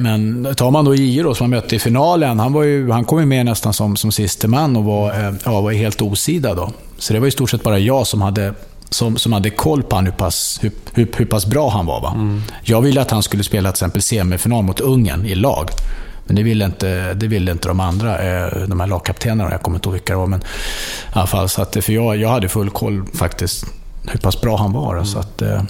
men 0.00 0.48
tar 0.56 0.70
man 0.70 0.84
då 0.84 0.94
då, 1.22 1.34
som 1.34 1.50
man 1.50 1.58
mötte 1.58 1.76
i 1.76 1.78
finalen, 1.78 2.40
han, 2.40 2.52
var 2.52 2.62
ju, 2.62 2.90
han 2.90 3.04
kom 3.04 3.20
ju 3.20 3.26
med 3.26 3.46
nästan 3.46 3.72
som, 3.72 3.96
som 3.96 4.12
siste 4.12 4.48
man 4.48 4.76
och 4.76 4.84
var, 4.84 5.10
eh, 5.10 5.34
ja, 5.44 5.60
var 5.60 5.72
helt 5.72 6.02
osida 6.02 6.54
då. 6.54 6.72
Så 6.98 7.12
det 7.12 7.20
var 7.20 7.26
i 7.26 7.30
stort 7.30 7.50
sett 7.50 7.62
bara 7.62 7.78
jag 7.78 8.06
som 8.06 8.22
hade 8.22 8.54
som, 8.90 9.16
som 9.16 9.32
hade 9.32 9.50
koll 9.50 9.82
på 9.82 9.96
han, 9.96 10.06
hur, 10.06 10.12
pass, 10.12 10.58
hur, 10.62 10.72
hur, 10.92 11.10
hur 11.16 11.26
pass 11.26 11.46
bra 11.46 11.70
han 11.70 11.86
var. 11.86 12.00
Va? 12.00 12.12
Mm. 12.14 12.42
Jag 12.62 12.80
ville 12.80 13.00
att 13.00 13.10
han 13.10 13.22
skulle 13.22 13.44
spela 13.44 13.68
till 13.68 13.74
exempel 13.74 14.02
semifinal 14.02 14.64
mot 14.64 14.80
Ungern 14.80 15.26
i 15.26 15.34
lag. 15.34 15.68
Men 16.26 16.36
det 16.36 16.42
ville 16.42 16.64
inte, 16.64 17.14
det 17.14 17.26
ville 17.26 17.52
inte 17.52 17.68
de 17.68 17.80
andra, 17.80 18.18
eh, 18.18 18.68
de 18.68 18.80
här 18.80 18.86
lagkaptenerna. 18.86 19.50
Jag 19.50 19.62
kommer 19.62 19.76
inte 19.76 19.88
ihåg 19.88 19.92
vilka 19.92 20.12
det 20.12 20.18
var. 20.18 20.26
Men, 20.26 20.40
i 20.40 20.44
alla 21.12 21.26
fall, 21.26 21.48
så 21.48 21.62
att, 21.62 21.84
för 21.84 21.92
jag, 21.92 22.16
jag 22.16 22.28
hade 22.28 22.48
full 22.48 22.70
koll 22.70 23.06
faktiskt 23.14 23.66
hur 24.08 24.18
pass 24.18 24.40
bra 24.40 24.56
han 24.56 24.72
var. 24.72 24.92
Mm. 24.92 25.06
Så 25.06 25.18
att, 25.18 25.42
eh, 25.42 25.62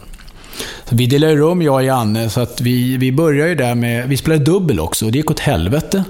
så 0.85 0.97
vi 0.97 1.07
delade 1.07 1.37
rum, 1.37 1.63
jag 1.63 1.75
och 1.75 1.85
Janne, 1.85 2.31
så 2.31 2.41
att 2.41 2.61
vi, 2.61 2.97
vi 2.97 3.13
började 3.13 3.49
ju 3.51 3.55
där 3.55 3.75
med... 3.75 4.09
Vi 4.09 4.17
spelade 4.17 4.45
dubbel 4.45 4.81
också 4.81 5.07
och 5.07 5.13
det 5.13 5.19
gick 5.19 5.31
åt 5.31 5.41
helvete. 5.41 6.05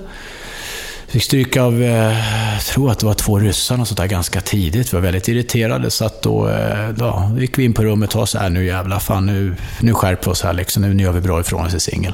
Fick 1.14 1.22
stryk 1.22 1.56
av, 1.56 1.82
eh, 1.82 2.54
jag 2.54 2.62
tror 2.66 2.90
att 2.90 2.98
det 2.98 3.06
var 3.06 3.14
två 3.14 3.38
ryssar 3.38 3.80
och 3.80 3.88
sånt 3.88 3.98
där 3.98 4.06
ganska 4.06 4.40
tidigt. 4.40 4.92
Vi 4.92 4.96
var 4.96 5.00
väldigt 5.02 5.28
irriterade. 5.28 5.90
Så 5.90 6.04
att 6.04 6.22
då, 6.22 6.48
eh, 6.48 6.88
då 6.88 7.30
gick 7.38 7.58
vi 7.58 7.64
in 7.64 7.72
på 7.72 7.84
rummet 7.84 8.14
och 8.14 8.28
sa 8.28 8.38
här, 8.38 8.50
nu 8.50 8.66
jävlar, 8.66 8.98
fan 8.98 9.26
nu, 9.26 9.56
nu 9.80 9.94
skärper 9.94 10.24
vi 10.24 10.30
oss 10.30 10.42
här 10.42 10.52
liksom. 10.52 10.82
Nu, 10.82 10.94
nu 10.94 11.02
gör 11.02 11.12
vi 11.12 11.20
bra 11.20 11.40
ifrån 11.40 11.66
oss 11.66 11.74
i 11.74 11.80
singel. 11.80 12.12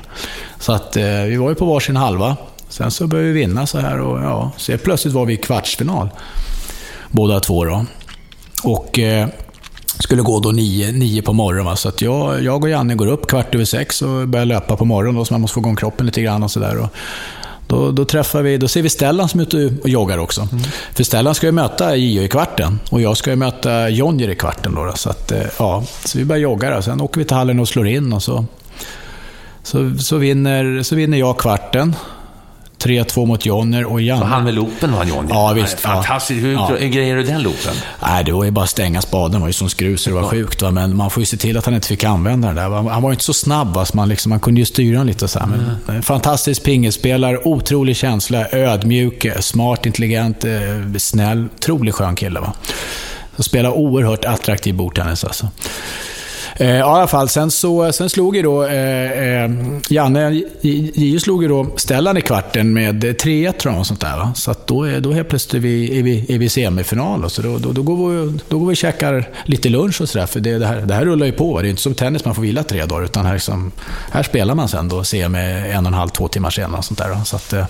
Så 0.58 0.72
att 0.72 0.96
eh, 0.96 1.04
vi 1.04 1.36
var 1.36 1.48
ju 1.48 1.54
på 1.54 1.64
varsin 1.64 1.96
halva. 1.96 2.36
Sen 2.68 2.90
så 2.90 3.06
började 3.06 3.32
vi 3.32 3.40
vinna 3.40 3.66
så 3.66 3.78
här 3.78 4.00
och 4.00 4.20
ja, 4.20 4.52
så 4.56 4.78
plötsligt 4.78 5.14
var 5.14 5.26
vi 5.26 5.34
i 5.34 5.36
kvartsfinal. 5.36 6.08
Båda 7.10 7.40
två 7.40 7.64
då. 7.64 7.86
Och 8.62 8.98
eh, 8.98 9.28
skulle 9.98 10.22
gå 10.22 10.40
då 10.40 10.50
nio, 10.50 10.92
nio 10.92 11.22
på 11.22 11.32
morgonen. 11.32 11.66
Va? 11.66 11.76
Så 11.76 11.88
att 11.88 12.02
jag, 12.02 12.42
jag 12.42 12.64
och 12.64 12.70
Janne 12.70 12.94
går 12.94 13.06
upp 13.06 13.26
kvart 13.26 13.54
över 13.54 13.64
sex 13.64 14.02
och 14.02 14.28
börjar 14.28 14.46
löpa 14.46 14.76
på 14.76 14.84
morgonen. 14.84 15.14
Då, 15.18 15.24
så 15.24 15.34
man 15.34 15.40
måste 15.40 15.54
få 15.54 15.60
igång 15.60 15.76
kroppen 15.76 16.06
lite 16.06 16.22
grann 16.22 16.42
och 16.42 16.50
sådär. 16.50 16.88
Då, 17.70 17.90
då, 17.90 18.04
träffar 18.04 18.42
vi, 18.42 18.56
då 18.56 18.68
ser 18.68 18.82
vi 18.82 18.88
Stellan 18.88 19.28
som 19.28 19.40
är 19.40 19.44
ute 19.44 19.74
och 19.82 19.88
joggar 19.88 20.18
också. 20.18 20.48
Mm. 20.52 20.64
För 20.92 21.04
Stellan 21.04 21.34
ska 21.34 21.46
ju 21.46 21.52
möta 21.52 21.96
Gio 21.96 22.22
i 22.22 22.28
kvarten 22.28 22.80
och 22.90 23.00
jag 23.00 23.16
ska 23.16 23.30
ju 23.30 23.36
möta 23.36 23.88
Jonjer 23.88 24.28
i 24.28 24.34
kvarten. 24.34 24.74
Då, 24.74 24.84
då, 24.84 24.92
så, 24.94 25.10
att, 25.10 25.32
eh, 25.32 25.42
ja, 25.58 25.84
så 26.04 26.18
vi 26.18 26.24
börjar 26.24 26.42
jogga. 26.42 26.76
Då. 26.76 26.82
Sen 26.82 27.00
åker 27.00 27.18
vi 27.18 27.24
till 27.24 27.36
hallen 27.36 27.60
och 27.60 27.68
slår 27.68 27.86
in 27.86 28.12
och 28.12 28.22
så, 28.22 28.44
så, 29.62 29.98
så, 29.98 30.16
vinner, 30.16 30.82
så 30.82 30.96
vinner 30.96 31.18
jag 31.18 31.38
kvarten. 31.38 31.96
3-2 32.84 33.26
mot 33.26 33.46
Jonner 33.46 33.84
och 33.84 34.00
Janne. 34.00 34.20
Så 34.20 34.26
han 34.26 34.44
med 34.44 34.54
loopen 34.54 34.92
var 34.92 35.04
Jonner? 35.04 35.30
Ja, 35.30 35.52
visst. 35.52 35.80
Fantastiskt. 35.80 36.42
Hur, 36.42 36.52
ja. 36.52 36.66
hur 36.78 36.88
grejer 36.88 37.16
du 37.16 37.22
den 37.22 37.42
loopen? 37.42 37.74
Nej, 38.02 38.24
det 38.24 38.32
var 38.32 38.44
ju 38.44 38.50
bara 38.50 38.64
att 38.64 38.70
stänga 38.70 39.02
spaden. 39.02 39.32
Det 39.32 39.38
var 39.38 39.46
ju 39.46 39.52
som 39.52 39.68
skruv 39.68 39.96
så 39.96 40.10
det 40.10 40.16
var 40.16 40.28
sjukt. 40.28 40.62
Va? 40.62 40.70
Men 40.70 40.96
man 40.96 41.10
får 41.10 41.20
ju 41.20 41.26
se 41.26 41.36
till 41.36 41.56
att 41.56 41.64
han 41.64 41.74
inte 41.74 41.88
fick 41.88 42.04
använda 42.04 42.48
den 42.48 42.56
där. 42.56 42.90
Han 42.90 43.02
var 43.02 43.10
ju 43.10 43.14
inte 43.14 43.24
så 43.24 43.34
snabb, 43.34 43.86
så 43.86 43.96
man, 43.96 44.08
liksom, 44.08 44.30
man 44.30 44.40
kunde 44.40 44.60
ju 44.60 44.64
styra 44.64 44.96
honom 44.96 45.06
lite. 45.06 45.28
Så 45.28 45.38
här. 45.38 45.46
Men, 45.46 45.76
mm. 45.88 46.02
Fantastisk 46.02 46.64
pingelspelare, 46.64 47.38
otrolig 47.44 47.96
känsla, 47.96 48.46
ödmjuk, 48.52 49.26
smart, 49.40 49.86
intelligent, 49.86 50.44
eh, 50.44 50.50
snäll. 50.98 51.48
Otroligt 51.56 51.94
skön 51.94 52.16
kille. 52.16 52.40
Va? 52.40 52.52
Så 53.36 53.42
spelar 53.42 53.70
oerhört 53.70 54.24
attraktiv 54.24 54.74
bordtennis 54.74 55.24
alltså. 55.24 55.48
Eh, 56.60 56.78
i 56.78 56.80
alla 56.80 57.06
fall, 57.06 57.28
sen, 57.28 57.50
så, 57.50 57.92
sen 57.92 58.10
slog 58.10 58.36
ju 58.36 58.42
då 58.42 58.64
eh, 58.64 59.44
eh 59.44 59.50
Janne, 59.88 60.42
Gio 60.60 61.20
slog 61.20 61.42
ju 61.42 61.48
då 61.48 61.66
Stellan 61.76 62.16
i 62.16 62.20
kvarten 62.20 62.72
med 62.72 63.04
3-1 63.04 63.52
tror 63.52 63.74
jag, 63.74 63.80
och 63.80 63.86
sånt 63.86 64.00
där. 64.00 64.16
Va? 64.16 64.32
Så 64.34 64.50
att 64.50 64.66
då, 64.66 64.86
då 65.00 65.12
helt 65.12 65.28
plötsligt 65.28 65.54
är 65.54 65.58
vi, 65.58 65.98
är 65.98 66.02
vi, 66.02 66.34
är 66.34 66.38
vi 66.38 66.48
semifinal. 66.48 67.24
Och 67.24 67.32
så 67.32 67.42
då, 67.42 67.58
då, 67.58 67.72
då, 67.72 67.82
går 67.82 68.08
vi, 68.08 68.38
då 68.48 68.58
går 68.58 68.66
vi 68.66 68.72
och 68.72 68.76
käkar 68.76 69.28
lite 69.44 69.68
lunch 69.68 70.00
och 70.00 70.08
sådär. 70.08 70.26
För 70.26 70.40
det, 70.40 70.58
det, 70.58 70.66
här, 70.66 70.80
det 70.80 70.94
här 70.94 71.04
rullar 71.04 71.26
ju 71.26 71.32
på. 71.32 71.60
Det 71.60 71.68
är 71.68 71.70
inte 71.70 71.82
som 71.82 71.94
tennis, 71.94 72.24
man 72.24 72.34
får 72.34 72.42
vila 72.42 72.62
tre 72.62 72.84
dagar. 72.84 73.04
Utan 73.04 73.26
här, 73.26 73.34
liksom, 73.34 73.72
här 74.10 74.22
spelar 74.22 74.54
man 74.54 74.68
sen 74.68 74.88
då 74.88 75.04
semi 75.04 75.38
en 75.38 75.86
och 75.86 75.92
en 75.92 75.94
halv, 75.94 76.08
två 76.08 76.28
timmar 76.28 76.50
senare. 76.50 76.78
Och 76.78 76.84
sånt 76.84 76.98
där, 76.98 77.24
så 77.24 77.36
att, 77.36 77.52
eh, 77.52 77.66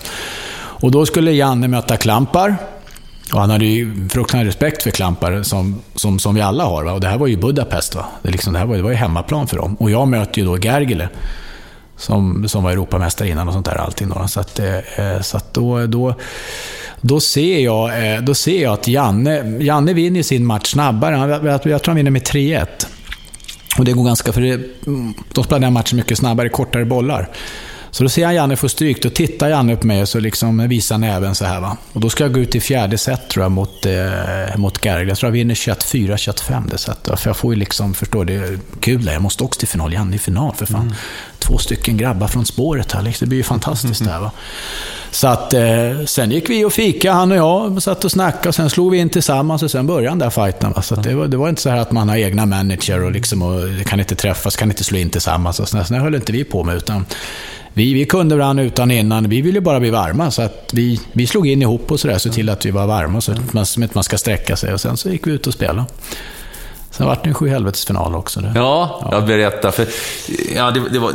och 0.53 0.91
då 0.91 1.05
skulle 1.05 1.31
Janne 1.31 1.67
möta 1.67 1.97
Klampar. 1.97 2.55
Och 3.33 3.39
han 3.39 3.49
hade 3.49 3.65
ju 3.65 4.09
fruktansvärd 4.09 4.45
respekt 4.45 4.83
för 4.83 4.91
Klampar, 4.91 5.43
som, 5.43 5.81
som, 5.95 6.19
som 6.19 6.35
vi 6.35 6.41
alla 6.41 6.63
har. 6.63 6.83
Va? 6.83 6.91
Och 6.91 7.01
det 7.01 7.07
här 7.07 7.17
var 7.17 7.27
ju 7.27 7.37
Budapest. 7.37 7.95
Va? 7.95 8.05
Det, 8.21 8.31
liksom, 8.31 8.53
det, 8.53 8.59
här 8.59 8.65
var, 8.65 8.75
det 8.75 8.81
var 8.81 8.89
ju 8.89 8.95
hemmaplan 8.95 9.47
för 9.47 9.57
dem. 9.57 9.75
Och 9.75 9.91
jag 9.91 10.07
möter 10.07 10.39
ju 10.41 10.45
då 10.45 10.57
Gergele, 10.57 11.09
som, 11.97 12.47
som 12.47 12.63
var 12.63 12.71
Europamästare 12.71 13.29
innan 13.29 13.47
och 13.47 13.53
sånt 13.53 13.65
där. 13.65 13.75
Allting 13.75 14.09
då. 14.09 14.27
Så, 14.27 14.39
att, 14.39 14.59
eh, 14.59 14.99
eh, 14.99 15.21
så 15.21 15.37
att 15.37 15.53
då, 15.53 15.87
då, 15.87 16.15
då, 17.01 17.19
ser 17.19 17.59
jag, 17.59 18.13
eh, 18.13 18.21
då 18.21 18.33
ser 18.33 18.63
jag 18.63 18.73
att 18.73 18.87
Janne, 18.87 19.57
Janne 19.59 19.93
vinner 19.93 20.23
sin 20.23 20.45
match 20.45 20.71
snabbare. 20.71 21.15
Jag, 21.15 21.29
jag, 21.29 21.43
jag 21.53 21.63
tror 21.63 21.85
han 21.85 21.95
vinner 21.95 22.11
med 22.11 22.23
3-1. 22.23 22.65
Och 23.77 23.85
det 23.85 23.91
går 23.91 24.05
ganska, 24.05 24.33
för 24.33 24.41
det, 24.41 24.59
de 25.33 25.43
spelar 25.43 25.59
den 25.59 25.73
matchen 25.73 25.97
mycket 25.97 26.17
snabbare, 26.17 26.49
kortare 26.49 26.85
bollar. 26.85 27.29
Så 27.91 28.03
då 28.03 28.09
ser 28.09 28.21
jag 28.21 28.33
Janne 28.33 28.55
få 28.55 28.69
stryk. 28.69 29.03
Då 29.03 29.09
tittar 29.09 29.49
Janne 29.49 29.75
på 29.75 29.87
mig 29.87 30.01
och 30.01 30.09
så 30.09 30.19
liksom 30.19 30.67
visar 30.67 30.97
näven 30.97 31.35
så 31.35 31.45
här. 31.45 31.61
Va? 31.61 31.77
Och 31.93 32.01
då 32.01 32.09
ska 32.09 32.23
jag 32.23 32.33
gå 32.33 32.39
ut 32.39 32.55
i 32.55 32.59
fjärde 32.59 32.97
set 32.97 33.29
tror 33.29 33.45
jag 33.45 33.51
mot, 33.51 33.85
eh, 33.85 34.57
mot 34.57 34.85
Gerg. 34.85 35.07
Jag 35.07 35.17
tror 35.17 35.27
jag 35.27 35.33
vinner 35.33 35.55
21-4, 35.55 36.15
21-5 36.15 36.69
det 36.69 36.77
setet. 36.77 37.19
För 37.19 37.29
jag 37.29 37.37
får 37.37 37.53
ju 37.53 37.59
liksom, 37.59 37.93
förstår 37.93 38.25
det 38.25 38.59
kul 38.79 39.05
Jag 39.05 39.21
måste 39.21 39.43
också 39.43 39.59
till 39.59 39.67
final. 39.67 39.93
Janne 39.93 40.15
i 40.15 40.19
final 40.19 40.55
för 40.55 40.65
fan. 40.65 40.81
Mm. 40.81 40.93
Två 41.39 41.57
stycken 41.57 41.97
grabbar 41.97 42.27
från 42.27 42.45
spåret 42.45 42.91
här. 42.91 43.01
Liksom. 43.01 43.25
Det 43.25 43.29
blir 43.29 43.37
ju 43.37 43.43
fantastiskt 43.43 44.03
det 44.03 44.11
här. 44.11 44.19
Va? 44.19 44.31
Så 45.11 45.27
att, 45.27 45.53
eh, 45.53 46.05
sen 46.05 46.31
gick 46.31 46.49
vi 46.49 46.65
och 46.65 46.73
fika, 46.73 47.13
han 47.13 47.31
och 47.31 47.37
jag, 47.37 47.83
satt 47.83 48.05
och 48.05 48.11
snackade 48.11 48.49
och 48.49 48.55
sen 48.55 48.69
slog 48.69 48.91
vi 48.91 48.97
in 48.97 49.09
tillsammans 49.09 49.63
och 49.63 49.71
sen 49.71 49.87
började 49.87 50.07
den 50.07 50.19
där 50.19 50.29
fighten. 50.29 50.71
Va? 50.71 50.81
Så 50.81 50.95
det, 50.95 51.15
var, 51.15 51.27
det 51.27 51.37
var 51.37 51.49
inte 51.49 51.61
så 51.61 51.69
här 51.69 51.77
att 51.77 51.91
man 51.91 52.09
har 52.09 52.17
egna 52.17 52.45
manager 52.45 53.03
och, 53.03 53.11
liksom, 53.11 53.41
och 53.41 53.85
kan 53.85 53.99
inte 53.99 54.15
träffas, 54.15 54.55
kan 54.55 54.71
inte 54.71 54.83
slå 54.83 54.97
in 54.97 55.09
tillsammans. 55.09 55.59
Och 55.59 55.69
sådär. 55.69 55.83
Så 55.83 55.93
det 55.93 55.99
höll 55.99 56.15
inte 56.15 56.31
vi 56.31 56.43
på 56.43 56.63
med. 56.63 56.75
Utan 56.75 57.05
vi, 57.73 57.93
vi 57.93 58.05
kunde 58.05 58.35
varandra 58.35 58.63
utan 58.63 58.91
innan. 58.91 59.29
Vi 59.29 59.41
ville 59.41 59.61
bara 59.61 59.79
bli 59.79 59.89
varma. 59.89 60.31
Så 60.31 60.41
att 60.41 60.69
vi, 60.73 61.01
vi 61.13 61.27
slog 61.27 61.47
in 61.47 61.61
ihop 61.61 61.91
och 61.91 61.99
sådär, 61.99 62.17
så 62.17 62.29
till 62.29 62.49
att 62.49 62.65
vi 62.65 62.71
var 62.71 62.87
varma. 62.87 63.21
Så 63.21 63.31
att 63.31 63.53
man, 63.53 63.65
så 63.65 63.83
att 63.83 63.95
man 63.95 64.03
ska 64.03 64.17
sträcka 64.17 64.55
sig. 64.55 64.73
Och 64.73 64.81
sen 64.81 64.97
så 64.97 65.09
gick 65.09 65.27
vi 65.27 65.31
ut 65.31 65.47
och 65.47 65.53
spelade. 65.53 65.85
Sen 66.91 67.07
vart 67.07 67.23
det 67.23 67.29
en 67.29 67.33
sjuhelvetesfinal 67.33 68.15
också. 68.15 68.39
Det. 68.39 68.51
Ja, 68.55 69.09
jag 69.11 69.25
berättar. 69.25 69.71
För, 69.71 69.87
ja, 70.55 70.71
det, 70.71 70.89
det, 70.89 70.99
var... 70.99 71.11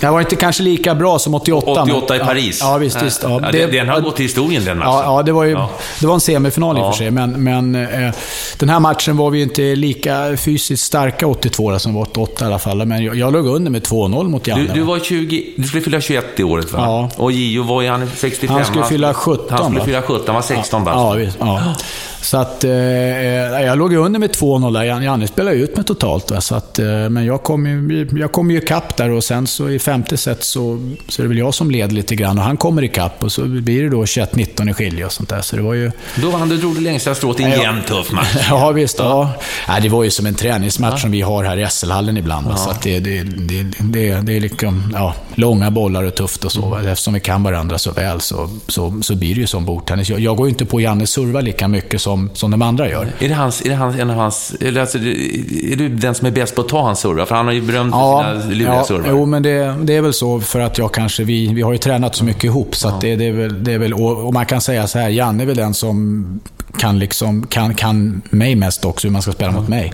det 0.00 0.10
var 0.10 0.20
inte 0.20 0.36
kanske 0.36 0.62
lika 0.62 0.94
bra 0.94 1.18
som 1.18 1.34
88. 1.34 1.82
88 1.82 2.04
men, 2.08 2.16
i 2.16 2.24
Paris. 2.24 2.60
Ja, 2.62 2.76
visst. 2.76 3.02
visst 3.02 3.22
ja. 3.22 3.40
det, 3.52 3.66
den 3.66 3.88
har 3.88 4.00
gått 4.00 4.16
till 4.16 4.24
historien, 4.24 4.64
den 4.64 4.78
matchen. 4.78 4.92
Ja, 4.92 5.04
ja 5.04 5.22
det 5.22 5.32
var 5.32 5.44
ju 5.44 5.50
ja. 5.50 5.70
det 6.00 6.06
var 6.06 6.14
en 6.14 6.20
semifinal 6.20 6.78
i 6.78 6.80
och 6.80 6.84
för 6.84 6.92
sig. 6.92 7.10
Men, 7.10 7.44
men 7.44 7.74
eh, 7.74 8.14
den 8.58 8.68
här 8.68 8.80
matchen 8.80 9.16
var 9.16 9.30
vi 9.30 9.42
inte 9.42 9.62
lika 9.76 10.36
fysiskt 10.36 10.84
starka 10.84 11.26
82 11.26 11.78
som 11.78 11.94
var 11.94 12.02
88 12.02 12.44
i 12.44 12.46
alla 12.46 12.58
fall. 12.58 12.86
Men 12.86 13.04
jag, 13.04 13.16
jag 13.16 13.32
låg 13.32 13.46
under 13.46 13.70
med 13.70 13.82
2-0 13.82 14.28
mot 14.28 14.46
Janne. 14.46 14.62
Du, 14.62 14.72
du, 14.72 14.80
var 14.80 14.98
20, 14.98 15.54
du 15.56 15.64
skulle 15.64 15.82
fylla 15.82 16.00
21 16.00 16.40
i 16.40 16.44
året, 16.44 16.72
va? 16.72 16.78
Ja. 16.78 17.10
Och 17.16 17.32
Gio 17.32 17.62
var 17.62 17.82
ju 17.82 17.88
han 17.88 18.10
65. 18.16 18.56
Han 18.56 18.64
skulle 18.64 18.84
fylla 18.84 19.14
17. 19.14 19.46
Han 19.50 19.64
skulle 19.64 19.84
fylla 19.84 20.02
17, 20.02 20.22
han 20.26 20.34
var 20.34 20.42
16 20.42 20.84
bast. 20.84 20.96
Ja, 20.96 21.12
visst, 21.12 21.36
ja. 21.40 21.74
Så 22.22 22.36
att, 22.36 22.64
eh, 22.64 22.70
jag 22.70 23.78
låg 23.78 23.94
under 23.94 24.20
med 24.20 24.30
2-0 24.32 24.72
där. 24.72 24.84
Janne 24.84 25.26
spelade 25.26 25.56
ut 25.56 25.76
med 25.76 25.86
totalt. 25.86 26.30
Va? 26.30 26.40
Så 26.40 26.54
att, 26.54 26.78
eh, 26.78 26.86
men 26.86 27.24
jag 27.24 27.42
kom, 27.42 27.66
ju, 27.66 28.08
jag 28.20 28.32
kom 28.32 28.50
ju 28.50 28.58
ikapp 28.58 28.96
där 28.96 29.10
och 29.10 29.24
sen 29.24 29.46
så 29.46 29.68
i 29.68 29.78
femte 29.78 30.16
set 30.16 30.44
så, 30.44 30.92
så 31.08 31.22
är 31.22 31.24
det 31.24 31.28
väl 31.28 31.38
jag 31.38 31.54
som 31.54 31.70
leder 31.70 31.94
lite 31.94 32.14
grann 32.14 32.38
och 32.38 32.44
han 32.44 32.56
kommer 32.56 32.84
ikapp 32.84 33.24
och 33.24 33.32
så 33.32 33.42
blir 33.44 33.82
det 33.82 33.88
då 33.88 34.04
21-19 34.04 34.70
i 34.70 34.74
skilje 34.74 35.04
och 35.04 35.12
sånt 35.12 35.28
där. 35.28 35.40
Så 35.40 35.56
det 35.56 35.62
var 35.62 35.74
ju... 35.74 35.90
Då 36.16 36.30
vann 36.30 36.48
du, 36.48 36.56
drog 36.56 36.74
du 36.74 36.80
längsta 36.80 37.14
strået 37.14 37.40
i 37.40 37.42
en 37.42 37.50
jämn 37.50 37.82
tuff 37.88 38.12
match. 38.12 38.36
ja, 38.50 38.70
visst. 38.70 38.98
Ja. 38.98 39.32
ja. 39.68 39.80
det 39.80 39.88
var 39.88 40.04
ju 40.04 40.10
som 40.10 40.26
en 40.26 40.34
träningsmatch 40.34 40.92
ja. 40.92 40.98
som 40.98 41.10
vi 41.10 41.20
har 41.20 41.44
här 41.44 41.56
i 41.56 41.66
SL-hallen 41.70 42.16
ibland. 42.16 42.46
Ja. 42.50 42.56
Så 42.56 42.70
att 42.70 42.82
det, 42.82 43.00
det, 43.00 43.22
det, 43.22 43.62
det, 43.80 44.20
det 44.20 44.36
är 44.36 44.40
liksom 44.40 44.92
ja, 44.94 45.14
långa 45.34 45.70
bollar 45.70 46.02
och 46.02 46.14
tufft 46.14 46.44
och 46.44 46.52
så. 46.52 46.74
Mm. 46.74 46.88
Eftersom 46.88 47.14
vi 47.14 47.20
kan 47.20 47.42
varandra 47.42 47.78
så 47.78 47.92
väl 47.92 48.20
så, 48.20 48.50
så, 48.66 49.02
så 49.02 49.14
blir 49.14 49.34
det 49.34 49.40
ju 49.40 49.46
som 49.46 49.64
bordtennis. 49.64 50.08
Jag, 50.08 50.20
jag 50.20 50.36
går 50.36 50.46
ju 50.46 50.50
inte 50.50 50.64
på 50.64 50.80
Janne 50.80 51.06
serva 51.06 51.40
lika 51.40 51.68
mycket 51.68 52.02
som, 52.02 52.09
som 52.34 52.50
de 52.50 52.62
andra 52.62 52.88
gör. 52.88 53.12
Är 53.18 53.28
det, 53.28 53.34
hans, 53.34 53.62
är 53.64 53.68
det 53.68 53.74
hans, 53.74 53.96
en 53.96 54.10
av 54.10 54.16
hans... 54.16 54.54
Eller 54.60 54.80
alltså, 54.80 54.98
är 54.98 55.76
du 55.76 55.88
den 55.88 56.14
som 56.14 56.26
är 56.26 56.30
bäst 56.30 56.54
på 56.54 56.60
att 56.60 56.68
ta 56.68 56.82
hans 56.82 57.00
surra? 57.00 57.26
För 57.26 57.34
han 57.34 57.46
har 57.46 57.52
ju 57.52 57.62
berömt 57.62 57.94
ja, 57.94 58.36
sina 58.40 58.54
luriga 58.54 58.74
ja, 58.74 58.84
surrar. 58.84 59.06
Jo, 59.08 59.26
men 59.26 59.42
det, 59.42 59.76
det 59.82 59.96
är 59.96 60.02
väl 60.02 60.12
så 60.12 60.40
för 60.40 60.60
att 60.60 60.78
jag 60.78 60.94
kanske... 60.94 61.24
Vi, 61.24 61.54
vi 61.54 61.62
har 61.62 61.72
ju 61.72 61.78
tränat 61.78 62.14
så 62.14 62.24
mycket 62.24 62.44
ihop, 62.44 62.76
så 62.76 62.92
det, 63.00 63.16
det, 63.16 63.24
är 63.24 63.32
väl... 63.32 63.64
Det 63.64 63.72
är 63.72 63.78
väl 63.78 63.94
och, 63.94 64.26
och, 64.26 64.34
man 64.34 64.46
kan 64.46 64.60
säga 64.60 64.86
så 64.86 64.98
här, 64.98 65.08
Janne 65.08 65.42
är 65.42 65.46
väl 65.46 65.56
den 65.56 65.74
som 65.74 66.40
kan, 66.78 66.98
liksom, 66.98 67.46
kan, 67.46 67.74
kan 67.74 68.22
mig 68.30 68.54
mest 68.54 68.84
också, 68.84 69.08
hur 69.08 69.12
man 69.12 69.22
ska 69.22 69.32
spela 69.32 69.52
mot 69.52 69.68
mig. 69.68 69.92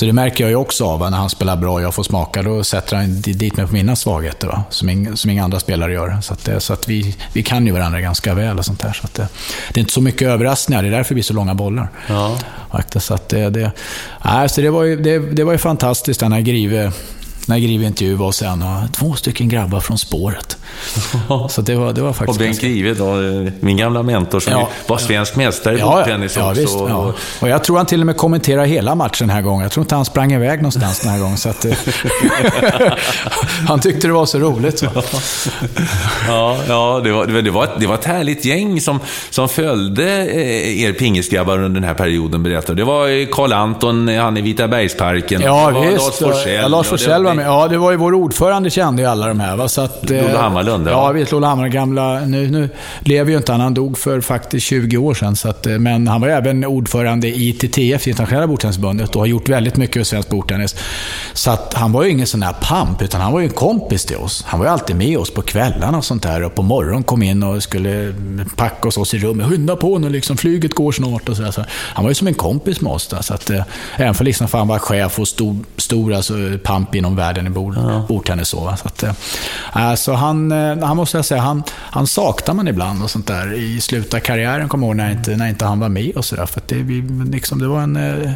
Så 0.00 0.06
det 0.06 0.12
märker 0.12 0.44
jag 0.44 0.50
ju 0.50 0.56
också 0.56 0.84
av 0.84 1.10
när 1.10 1.18
han 1.18 1.30
spelar 1.30 1.56
bra 1.56 1.72
och 1.72 1.82
jag 1.82 1.94
får 1.94 2.02
smaka. 2.02 2.42
Då 2.42 2.64
sätter 2.64 2.96
han 2.96 3.20
dit 3.20 3.56
mig 3.56 3.66
på 3.66 3.72
mina 3.72 3.96
svagheter, 3.96 4.46
va? 4.46 4.64
Som, 4.70 4.88
ing, 4.88 5.16
som 5.16 5.30
inga 5.30 5.44
andra 5.44 5.60
spelare 5.60 5.92
gör. 5.92 6.18
Så, 6.22 6.32
att, 6.32 6.62
så 6.62 6.72
att 6.72 6.88
vi, 6.88 7.16
vi 7.32 7.42
kan 7.42 7.66
ju 7.66 7.72
varandra 7.72 8.00
ganska 8.00 8.34
väl 8.34 8.58
och 8.58 8.64
sånt 8.64 8.80
där. 8.80 8.92
Så 8.92 9.04
att 9.04 9.14
det, 9.14 9.28
är 9.74 9.78
inte 9.78 9.92
så 9.92 10.00
mycket 10.00 10.28
överraskningar, 10.28 10.82
det 10.82 10.88
är 10.88 10.92
därför 10.92 11.08
det 11.08 11.14
blir 11.14 11.24
så 11.24 11.34
långa 11.34 11.54
bollar. 11.54 11.88
Ja. 12.06 12.38
Så 12.96 13.14
att 13.14 13.28
det, 13.28 13.50
det, 13.50 13.72
nej, 14.24 14.48
så 14.48 14.60
det, 14.60 14.70
var 14.70 14.82
ju, 14.82 14.96
det, 14.96 15.18
det 15.18 15.44
var 15.44 15.52
ju 15.52 15.58
fantastiskt 15.58 16.20
när 16.20 16.40
Grive 16.40 16.92
när 17.46 17.58
Grive 17.58 17.86
intervjuade 17.86 18.24
oss 18.24 18.36
sen. 18.36 18.62
Och 18.62 18.92
två 18.92 19.14
stycken 19.14 19.48
grabbar 19.48 19.80
från 19.80 19.98
spåret. 19.98 20.56
Så 21.48 21.62
det 21.62 21.74
var, 21.74 21.92
det 21.92 22.02
var 22.02 22.12
faktiskt... 22.12 22.40
Och 22.40 22.44
Bengt 22.44 22.60
Grive 22.60 22.94
då, 22.94 23.14
min 23.60 23.76
gamla 23.76 24.02
mentor 24.02 24.40
som 24.40 24.52
ja, 24.52 24.68
var 24.86 24.98
svensk 24.98 25.36
mästare 25.36 25.76
i 25.76 25.78
ja, 25.78 25.96
bordtennis 25.96 26.36
ja, 26.36 26.50
också. 26.50 26.60
Visst, 26.60 26.74
ja. 26.74 27.14
Och 27.40 27.48
jag 27.48 27.64
tror 27.64 27.76
han 27.76 27.86
till 27.86 28.00
och 28.00 28.06
med 28.06 28.16
kommenterade 28.16 28.68
hela 28.68 28.94
matchen 28.94 29.28
den 29.28 29.30
här 29.30 29.42
gången. 29.42 29.62
Jag 29.62 29.72
tror 29.72 29.84
inte 29.84 29.94
han 29.94 30.04
sprang 30.04 30.32
iväg 30.32 30.58
någonstans 30.58 31.00
den 31.00 31.10
här 31.10 31.18
gången. 31.18 31.36
Så 31.36 31.48
att, 31.48 31.66
han 33.68 33.80
tyckte 33.80 34.06
det 34.06 34.12
var 34.12 34.26
så 34.26 34.38
roligt. 34.38 34.82
ja, 36.28 36.56
ja 36.68 37.00
det, 37.04 37.12
var, 37.12 37.42
det, 37.42 37.50
var 37.50 37.64
ett, 37.64 37.70
det 37.78 37.86
var 37.86 37.94
ett 37.94 38.04
härligt 38.04 38.44
gäng 38.44 38.80
som, 38.80 39.00
som 39.30 39.48
följde 39.48 40.26
eh, 40.26 40.82
er 40.82 40.92
pingisgrabbar 40.92 41.58
under 41.58 41.80
den 41.80 41.88
här 41.88 41.94
perioden, 41.94 42.42
berättar 42.42 42.74
Det 42.74 42.84
var 42.84 43.32
Karl 43.32 43.52
Anton, 43.52 44.08
han 44.08 44.36
i 44.36 44.40
Vita 44.40 44.68
Bergsparken. 44.68 45.40
Ja, 45.40 45.68
visst. 45.68 45.96
Lars 45.96 46.18
Forssell. 46.18 46.54
Ja, 46.54 46.68
Lars 46.68 46.86
Forssell 46.86 47.26
var 47.30 47.44
med. 47.44 47.46
Ja, 47.46 47.68
det 47.68 47.78
var 47.78 47.90
ju 47.90 47.96
vår 47.96 48.14
ordförande 48.14 48.70
kände 48.70 49.02
ju 49.02 49.08
alla 49.08 49.26
de 49.26 49.40
här. 49.40 49.56
Va? 49.56 49.68
Så 49.68 49.80
att, 49.80 50.10
Lola 50.10 50.42
Hammarlund, 50.42 50.86
ja. 50.86 50.90
Ja, 50.90 51.12
visst. 51.12 51.32
Lola 51.32 51.46
Hammarlund, 51.46 51.74
gamla... 51.74 52.20
Nu, 52.20 52.50
nu 52.50 52.68
lever 53.00 53.30
ju 53.30 53.36
inte 53.36 53.52
han. 53.52 53.60
Han 53.60 53.74
dog 53.74 53.98
för 53.98 54.20
faktiskt 54.20 54.66
20 54.66 54.96
år 54.96 55.14
sedan. 55.14 55.36
Så 55.36 55.48
att, 55.48 55.66
eh, 55.66 55.78
men 55.78 56.08
han 56.08 56.20
var 56.20 56.28
även 56.28 56.64
ordförande 56.64 57.28
i 57.28 57.48
ITTF, 57.48 58.08
Internationella 58.08 58.46
Bordtennisförbundet, 58.46 59.16
och 59.16 59.22
har 59.22 59.26
gjort 59.26 59.48
väldigt 59.48 59.76
mycket 59.76 59.96
för 59.96 60.04
svensk 60.04 60.28
bordtennis. 60.28 60.76
Så 61.32 61.50
att 61.50 61.74
han 61.74 61.92
var 61.92 62.04
ju 62.04 62.10
ingen 62.10 62.26
sån 62.26 62.42
här 62.42 62.52
pamp, 62.60 63.02
utan 63.02 63.20
han 63.20 63.32
var 63.32 63.40
ju 63.40 63.46
en 63.46 63.52
kompis 63.52 64.04
till 64.04 64.16
oss. 64.16 64.44
Han 64.46 64.60
var 64.60 64.66
ju 64.66 64.72
alltid 64.72 64.96
med 64.96 65.18
oss 65.18 65.30
på 65.30 65.42
kvällarna 65.42 65.98
och 65.98 66.04
sånt 66.04 66.22
där. 66.22 66.42
Och 66.42 66.54
på 66.54 66.62
morgonen 66.62 67.02
kom 67.02 67.22
in 67.22 67.42
och 67.42 67.62
skulle 67.62 68.14
packa 68.56 68.88
oss, 68.88 68.98
oss 68.98 69.14
i 69.14 69.18
rummet. 69.18 69.48
Skynda 69.48 69.76
på 69.76 69.98
nu, 69.98 70.10
liksom, 70.10 70.36
flyget 70.36 70.74
går 70.74 70.92
snart 70.92 71.28
och 71.28 71.36
så, 71.36 71.42
där. 71.42 71.50
så 71.50 71.64
Han 71.70 72.04
var 72.04 72.10
ju 72.10 72.14
som 72.14 72.26
en 72.26 72.34
kompis 72.34 72.80
med 72.80 72.92
oss. 72.92 73.06
Där, 73.06 73.22
så 73.22 73.34
att, 73.34 73.50
eh, 73.50 73.62
även 73.96 74.14
för 74.14 74.24
liksom, 74.24 74.48
för 74.48 74.58
han 74.58 74.68
var 74.68 74.78
chef 74.78 75.18
och 75.18 75.28
stor, 75.28 75.56
stor 75.76 76.14
alltså, 76.14 76.34
pamp 76.64 76.94
inom 76.94 77.16
världen 77.20 77.46
i 77.46 77.50
bord, 77.50 77.74
ja. 77.76 78.04
bordtennis. 78.08 78.48
Så, 78.48 78.74
så, 78.82 78.88
att, 78.88 79.02
äh, 79.02 79.94
så 79.94 80.12
han, 80.12 80.52
han 80.82 80.96
måste 80.96 81.18
jag 81.18 81.24
säga, 81.24 81.40
han, 81.40 81.62
han 81.76 82.06
saknar 82.06 82.54
man 82.54 82.68
ibland 82.68 83.02
och 83.02 83.10
sånt 83.10 83.26
där. 83.26 83.54
I 83.54 83.80
slutet 83.80 84.14
av 84.14 84.18
karriären, 84.18 84.68
kommer 84.68 84.86
jag 84.86 84.90
ihåg, 84.90 84.96
när 84.96 85.10
inte, 85.10 85.36
när 85.36 85.48
inte 85.48 85.64
han 85.64 85.80
var 85.80 85.88
med 85.88 86.16
och 86.16 86.24
sådär. 86.24 86.46
För 86.46 86.62
det, 86.66 86.76
liksom, 87.30 87.58
det 87.58 87.68
var 87.68 87.80
en... 87.80 87.96
Eh, 87.96 88.32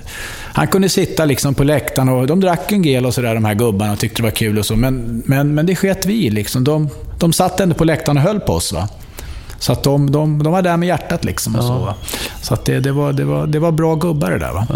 han 0.53 0.66
kunde 0.66 0.89
sitta 0.89 1.24
liksom 1.24 1.55
på 1.55 1.64
läktaren 1.64 2.09
och 2.09 2.26
de 2.26 2.41
drack 2.41 2.72
en 2.72 2.82
gel 2.82 3.07
och 3.07 3.14
sådär, 3.14 3.35
de 3.35 3.45
här 3.45 3.55
gubbarna, 3.55 3.93
och 3.93 3.99
tyckte 3.99 4.22
det 4.22 4.22
var 4.22 4.30
kul 4.30 4.59
och 4.59 4.66
så. 4.66 4.76
Men, 4.76 5.22
men, 5.26 5.55
men 5.55 5.66
det 5.66 5.76
sket 5.76 6.07
vi 6.07 6.30
liksom. 6.30 6.64
De, 6.64 6.89
de 7.18 7.32
satt 7.32 7.61
ändå 7.61 7.74
på 7.74 7.85
läktaren 7.85 8.16
och 8.16 8.22
höll 8.22 8.41
på 8.41 8.53
oss. 8.53 8.72
Va? 8.72 8.89
Så 9.65 9.73
att 9.73 9.83
de, 9.83 10.11
de, 10.11 10.43
de 10.43 10.53
var 10.53 10.62
där 10.62 10.77
med 10.77 10.87
hjärtat 10.87 11.25
liksom. 11.25 11.57
Och 11.57 11.65
så, 11.65 11.95
så 12.43 12.55
att 12.55 12.65
det, 12.65 12.81
det, 12.81 12.93
var, 12.93 13.12
det, 13.12 13.25
var, 13.25 13.47
det 13.47 13.59
var 13.59 13.73
bra 13.73 13.95
gubbar 13.95 14.31
det 14.31 14.39
där. 14.39 14.53
Va? 14.53 14.67
Ja, 14.69 14.75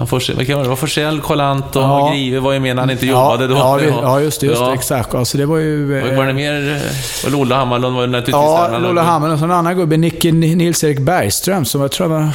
det 0.62 0.68
var 0.68 0.76
Forsell, 0.76 1.20
Collant 1.20 1.76
och 1.76 1.82
ja. 1.82 2.10
Grive 2.12 2.40
var 2.40 2.52
ju 2.52 2.60
med 2.60 2.76
när 2.76 2.82
han 2.82 2.90
inte 2.90 3.06
jobbade 3.06 3.46
då. 3.46 3.54
Ja, 3.54 3.76
vi, 3.76 3.86
ja 3.88 4.20
just, 4.20 4.42
just 4.42 4.60
ja. 4.60 4.74
exakt. 4.74 5.14
Alltså, 5.14 5.38
det 5.38 5.46
var 5.46 5.56
ju... 5.56 6.00
Var, 6.00 6.16
var 6.16 6.26
det 6.26 6.32
mer... 6.32 6.82
Och 7.24 7.30
Lola 7.30 7.56
Hammarlund 7.56 7.96
var 7.96 8.06
naturligtvis 8.06 8.32
Ja, 8.34 8.78
Lola 8.78 9.02
Hammarlund. 9.02 9.40
Och 9.42 9.44
en 9.44 9.52
annan 9.54 9.76
gubbe, 9.76 9.96
Nicke 9.96 10.32
Nils-Erik 10.32 10.98
Bergström, 10.98 11.64
som 11.64 11.80
jag 11.80 11.90
tror 11.90 12.06
var... 12.06 12.28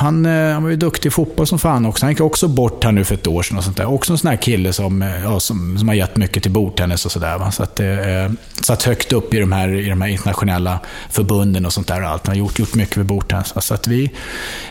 Han, 0.00 0.26
eh, 0.26 0.52
han 0.52 0.62
var 0.62 0.70
ju 0.70 0.76
duktig 0.76 1.08
i 1.08 1.10
fotboll 1.10 1.46
som 1.46 1.58
fan 1.58 1.86
också. 1.86 2.06
Han 2.06 2.12
gick 2.12 2.20
också 2.20 2.48
bort 2.48 2.84
här 2.84 2.92
nu 2.92 3.04
för 3.04 3.14
ett 3.14 3.26
år 3.26 3.42
sedan 3.42 3.58
och 3.58 3.64
sånt 3.64 3.76
där. 3.76 3.92
Också 3.92 4.12
en 4.12 4.18
sån 4.18 4.30
här 4.30 4.36
kille 4.36 4.72
som, 4.72 5.02
eh, 5.02 5.22
ja, 5.24 5.40
som, 5.40 5.78
som 5.78 5.88
har 5.88 5.94
gett 5.94 6.16
mycket 6.16 6.42
till 6.42 6.52
bordtennis 6.52 7.06
och 7.06 7.12
sådär. 7.12 7.50
Så 7.50 7.62
att 7.62 7.76
det 7.76 8.24
eh, 8.24 8.30
satt 8.62 8.82
högt 8.82 9.12
upp 9.12 9.34
i 9.34 9.38
de, 9.38 9.52
här, 9.52 9.74
i 9.74 9.88
de 9.88 10.00
här 10.00 10.08
internationella 10.08 10.78
förbunden 11.10 11.66
och 11.66 11.72
sånt 11.72 11.88
där. 11.88 11.99
Och 12.02 12.08
allt. 12.08 12.26
Han 12.26 12.36
har 12.36 12.38
gjort, 12.38 12.58
gjort 12.58 12.74
mycket 12.74 12.94
för 12.94 13.02
bordtennis. 13.02 13.54
Så 13.60 13.74
att 13.74 13.86
vi, 13.86 14.10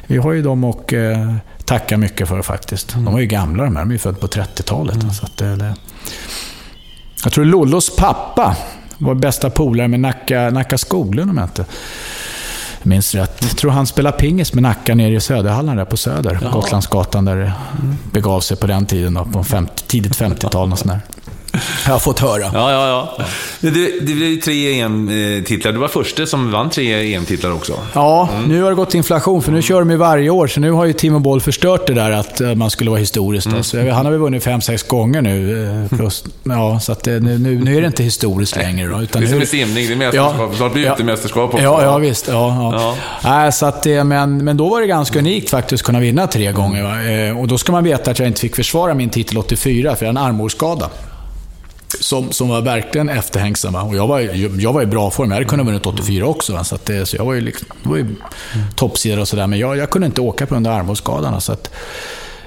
vi 0.07 0.17
har 0.17 0.31
ju 0.31 0.41
dem 0.41 0.63
och 0.63 0.93
eh, 0.93 1.35
tacka 1.65 1.97
mycket 1.97 2.27
för 2.27 2.41
faktiskt. 2.41 2.93
De 2.93 3.05
var 3.05 3.19
ju 3.19 3.25
gamla 3.25 3.63
de 3.63 3.75
här. 3.75 3.83
De 3.83 3.89
är 3.89 3.93
ju 3.93 3.99
födda 3.99 4.17
på 4.17 4.27
30-talet. 4.27 4.95
Mm. 4.95 5.13
Så 5.13 5.25
att 5.25 5.37
det. 5.37 5.75
Jag 7.23 7.33
tror 7.33 7.45
Lollos 7.45 7.95
pappa 7.95 8.57
var 8.97 9.15
bästa 9.15 9.49
polare 9.49 9.87
med 9.87 9.99
Nacka, 9.99 10.49
Nacka 10.49 10.77
Skoglund 10.77 11.31
om 11.31 11.37
jag 11.37 11.45
inte 11.45 11.65
minns 12.83 13.15
rätt. 13.15 13.37
Jag 13.41 13.57
tror 13.57 13.71
han 13.71 13.87
spelade 13.87 14.17
pingis 14.17 14.53
med 14.53 14.63
Nacka 14.63 14.95
nere 14.95 15.13
i 15.13 15.19
Söderhallen 15.19 15.77
där 15.77 15.85
på 15.85 15.97
Söder. 15.97 16.39
Jaha. 16.41 16.51
Gotlandsgatan 16.51 17.25
där 17.25 17.35
det 17.35 17.53
begav 18.11 18.39
sig 18.39 18.57
på 18.57 18.67
den 18.67 18.85
tiden. 18.85 19.13
Då, 19.13 19.25
på 19.25 19.43
50, 19.43 19.83
tidigt 19.87 20.17
50-tal. 20.17 20.71
Och 20.71 20.79
sådär. 20.79 20.99
Jag 21.85 21.91
har 21.91 21.99
fått 21.99 22.19
höra. 22.19 22.41
Ja, 22.53 22.71
ja, 22.71 22.87
ja. 23.17 23.25
Det, 23.59 23.69
det 24.01 24.13
blev 24.13 24.41
tre 24.41 24.81
EM-titlar. 24.81 25.71
Du 25.71 25.77
var 25.77 25.87
första 25.87 26.25
som 26.25 26.51
vann 26.51 26.69
tre 26.69 27.15
EM-titlar 27.15 27.51
också. 27.51 27.73
Ja, 27.93 28.29
mm. 28.33 28.49
nu 28.49 28.61
har 28.61 28.69
det 28.69 28.75
gått 28.75 28.93
inflation, 28.93 29.41
för 29.41 29.51
nu 29.51 29.61
kör 29.61 29.79
de 29.79 29.91
ju 29.91 29.97
varje 29.97 30.29
år. 30.29 30.47
Så 30.47 30.59
nu 30.59 30.71
har 30.71 30.85
ju 30.85 30.93
Timo 30.93 31.19
Boll 31.19 31.41
förstört 31.41 31.87
det 31.87 31.93
där 31.93 32.11
att 32.11 32.41
eh, 32.41 32.55
man 32.55 32.71
skulle 32.71 32.89
vara 32.89 32.99
historiskt. 32.99 33.47
Mm. 33.47 33.63
Så 33.63 33.77
han 33.77 34.05
har 34.05 34.11
väl 34.11 34.19
vunnit 34.19 34.43
fem, 34.43 34.61
sex 34.61 34.83
gånger 34.83 35.21
nu. 35.21 35.65
Eh, 35.91 35.97
plus, 35.97 36.23
ja, 36.43 36.79
så 36.79 36.91
att 36.91 37.03
det, 37.03 37.19
nu, 37.19 37.37
nu 37.37 37.77
är 37.77 37.81
det 37.81 37.87
inte 37.87 38.03
historiskt 38.03 38.55
längre. 38.55 38.87
Då, 38.87 39.01
utan 39.01 39.21
det 39.21 39.27
är 39.27 39.29
som 39.29 39.39
med 39.39 39.47
simning, 39.47 39.87
det 39.87 39.93
är 39.93 39.97
mästerskap. 39.97 40.35
Ja, 40.39 40.57
Snart 40.57 40.73
blir 40.73 40.83
det 40.83 40.95
ja, 40.97 41.03
mästerskap 41.03 41.53
också. 41.53 41.63
Ja, 41.63 41.83
ja 41.83 41.97
visst. 41.97 42.27
Ja, 42.27 42.73
ja. 42.73 42.95
ja. 43.23 43.45
Äh, 43.45 43.51
så 43.51 43.65
att, 43.65 43.85
men, 43.85 44.43
men 44.43 44.57
då 44.57 44.69
var 44.69 44.81
det 44.81 44.87
ganska 44.87 45.19
unikt 45.19 45.49
faktiskt 45.49 45.81
att 45.81 45.85
kunna 45.85 45.99
vinna 45.99 46.27
tre 46.27 46.51
gånger. 46.51 46.83
Va? 46.83 47.03
Eh, 47.03 47.39
och 47.39 47.47
då 47.47 47.57
ska 47.57 47.71
man 47.71 47.83
veta 47.83 48.11
att 48.11 48.19
jag 48.19 48.27
inte 48.27 48.41
fick 48.41 48.55
försvara 48.55 48.93
min 48.93 49.09
titel 49.09 49.37
84, 49.37 49.95
för 49.95 50.05
jag 50.05 50.13
hade 50.13 50.19
en 50.19 50.25
armhålsskada. 50.25 50.89
Som, 51.99 52.31
som 52.31 52.49
var 52.49 52.61
verkligen 52.61 53.09
efterhängsamma. 53.09 53.83
Och 53.83 53.95
jag 53.95 54.07
var, 54.07 54.19
jag 54.59 54.73
var 54.73 54.81
i 54.81 54.85
bra 54.85 55.11
form. 55.11 55.29
Jag 55.29 55.35
hade 55.35 55.45
kunnat 55.45 55.65
vunnit 55.65 55.85
84 55.85 56.25
också. 56.25 56.63
Så, 56.63 56.75
att 56.75 56.85
det, 56.85 57.05
så 57.05 57.15
jag 57.15 57.25
var 57.25 57.33
ju, 57.33 57.41
liksom, 57.41 57.67
var 57.83 57.97
ju 57.97 58.15
toppsida 58.75 59.21
och 59.21 59.27
sådär. 59.27 59.47
Men 59.47 59.59
jag, 59.59 59.77
jag 59.77 59.89
kunde 59.89 60.05
inte 60.05 60.21
åka 60.21 60.45
på 60.45 60.55
grund 60.55 60.67
av 60.67 60.73
armbågsskadan. 60.73 61.41
Så 61.41 61.51
att, 61.51 61.69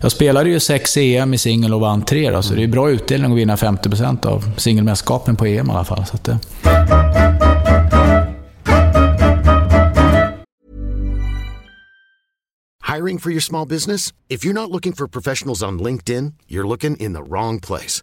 jag 0.03 0.13
spelade 0.13 0.51
ju 0.51 0.61
sex 0.61 0.97
EM 0.97 1.35
i 1.35 1.39
singel 1.39 1.75
och 1.75 1.81
vann 1.81 2.03
tre. 2.03 2.31
Då, 2.31 2.43
så 2.43 2.55
det 2.55 2.63
är 2.63 2.69
bra 2.69 2.91
utdelning 2.91 3.33
att 3.33 3.39
vinna 3.39 3.57
50% 3.57 4.27
av 4.27 4.51
singelmästerskapen 4.57 5.37
på 5.37 5.47
EM 5.47 5.69
i 5.69 5.71
alla 5.71 5.85
fall. 5.85 6.07
Så 6.07 6.15
att 6.15 6.25
det... 6.25 6.39
Hiring 12.95 13.19
for 13.19 13.31
your 13.31 13.41
small 13.41 13.69
business? 13.69 14.13
If 14.29 14.45
you're 14.45 14.53
not 14.53 14.71
looking 14.71 14.93
for 14.93 15.07
professionals 15.07 15.63
on 15.63 15.83
LinkedIn, 15.83 16.35
you're 16.49 16.69
looking 16.69 16.97
in 16.97 17.15
the 17.15 17.23
wrong 17.23 17.61
place. 17.61 18.03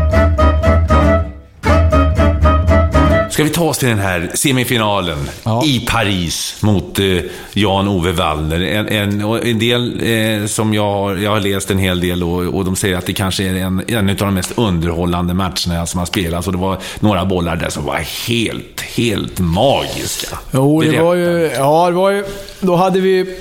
Ska 3.41 3.45
vi 3.45 3.53
ta 3.53 3.63
oss 3.63 3.77
till 3.77 3.87
den 3.87 3.99
här 3.99 4.31
semifinalen 4.33 5.29
ja. 5.43 5.63
i 5.65 5.79
Paris 5.79 6.57
mot 6.59 6.99
eh, 6.99 7.05
Jan-Ove 7.53 8.11
Wallner. 8.11 8.61
En, 8.61 8.87
en, 8.87 9.21
en 9.21 9.59
del 9.59 10.01
eh, 10.03 10.47
som 10.47 10.73
jag 10.73 10.91
har, 10.91 11.15
jag 11.15 11.31
har 11.31 11.39
läst 11.39 11.71
en 11.71 11.77
hel 11.77 11.99
del 11.99 12.23
och, 12.23 12.39
och 12.39 12.65
de 12.65 12.75
säger 12.75 12.97
att 12.97 13.05
det 13.05 13.13
kanske 13.13 13.43
är 13.43 13.55
en, 13.55 13.83
en 13.87 14.09
av 14.09 14.15
de 14.15 14.33
mest 14.33 14.51
underhållande 14.55 15.33
matcherna 15.33 15.85
som 15.85 15.99
har 15.99 16.05
spelats. 16.05 16.47
Och 16.47 16.53
det 16.53 16.59
var 16.59 16.77
några 16.99 17.25
bollar 17.25 17.55
där 17.55 17.69
som 17.69 17.85
var 17.85 18.27
helt, 18.27 18.81
helt 18.81 19.39
magiska. 19.39 20.37
Jo, 20.51 20.81
det 20.81 21.01
var 21.01 21.15
ju... 21.15 21.51
Ja, 21.55 21.87
det 21.89 21.95
var 21.95 22.11
ju... 22.11 22.25
Då 22.59 22.75
hade 22.75 22.99
vi... 22.99 23.35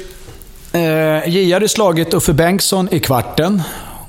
Eh, 0.73 1.29
J 1.29 1.53
hade 1.53 1.69
slagit 1.69 2.15
Uffe 2.15 2.33
Bengtsson 2.33 2.89
i 2.91 3.01
kvarten 3.01 3.63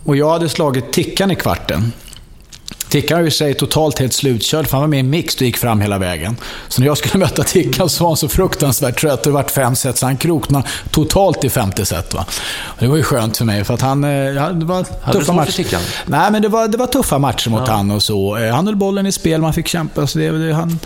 och 0.06 0.16
jag 0.16 0.30
hade 0.30 0.50
slagit 0.50 0.94
Tickan 0.94 1.32
i 1.32 1.36
kvarten. 1.36 1.92
Tickan 2.92 3.28
i 3.28 3.32
sig 3.32 3.54
totalt 3.54 4.00
helt 4.00 4.14
slutkörd, 4.14 4.68
för 4.68 4.72
han 4.72 4.82
var 4.82 4.88
med 4.88 5.00
i 5.00 5.04
mix 5.04 5.36
och 5.36 5.42
gick 5.42 5.58
fram 5.58 5.82
hela 5.82 5.98
vägen. 5.98 6.38
Så 6.68 6.82
när 6.82 6.88
jag 6.88 6.98
skulle 6.98 7.18
möta 7.26 7.44
Tickan 7.44 7.90
så 7.90 8.04
var 8.04 8.10
han 8.10 8.18
så 8.18 8.28
fruktansvärt 8.28 9.00
trött. 9.00 9.24
Det 9.24 9.32
vart 9.32 9.52
fem 9.52 9.76
set, 9.76 9.98
så 9.98 10.06
han 10.06 10.18
kroknade 10.18 10.68
totalt 10.92 11.44
i 11.44 11.50
femte 11.50 11.86
set. 11.86 12.14
Va? 12.14 12.26
Det 12.80 12.88
var 12.88 12.98
ju 12.98 13.04
skönt 13.04 13.38
för 13.38 13.46
mig, 13.46 13.64
för 13.64 13.74
att 13.74 13.82
han... 13.82 14.04
Eh, 14.04 14.12
ja, 14.12 14.50
det 14.50 14.66
var 14.66 14.86
Hade 15.02 15.20
tuffa 15.20 15.34
matcher. 15.34 15.78
Nej, 16.06 16.32
men 16.32 16.42
det 16.42 16.48
var, 16.48 16.68
det 16.68 16.78
var 16.78 16.88
tuffa 16.88 17.18
matcher 17.18 17.50
mot 17.50 17.68
ja. 17.68 17.74
han 17.74 17.92
och 17.92 18.04
så. 18.04 18.38
Eh, 18.38 18.54
han 18.56 18.68
höll 18.68 18.76
bollen 18.76 19.06
i 19.06 19.12
spel, 19.12 19.42
man 19.42 19.54
fick 19.54 19.68
kämpa. 19.68 20.08
Så 20.08 20.20
det, 20.20 20.32
det, 20.32 20.54
han, 20.54 20.80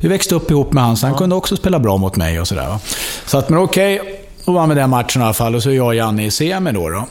vi 0.00 0.08
växte 0.08 0.34
upp 0.34 0.50
ihop 0.50 0.72
med 0.72 0.84
han, 0.84 0.96
så 0.96 1.06
han 1.06 1.14
ja. 1.14 1.18
kunde 1.18 1.34
också 1.34 1.56
spela 1.56 1.78
bra 1.78 1.96
mot 1.96 2.16
mig 2.16 2.40
och 2.40 2.48
sådär. 2.48 2.78
Så 3.26 3.38
att, 3.38 3.48
men 3.48 3.58
okej, 3.58 4.00
okay, 4.00 4.14
då 4.44 4.52
vann 4.52 4.68
vi 4.68 4.74
den 4.74 4.90
matchen 4.90 5.22
i 5.22 5.24
alla 5.24 5.34
fall. 5.34 5.54
Och 5.54 5.62
så 5.62 5.70
är 5.70 5.74
jag 5.74 5.86
och 5.86 5.94
Janne 5.94 6.26
i 6.26 6.30
semi 6.30 6.72
då. 6.72 6.88
då. 6.88 7.06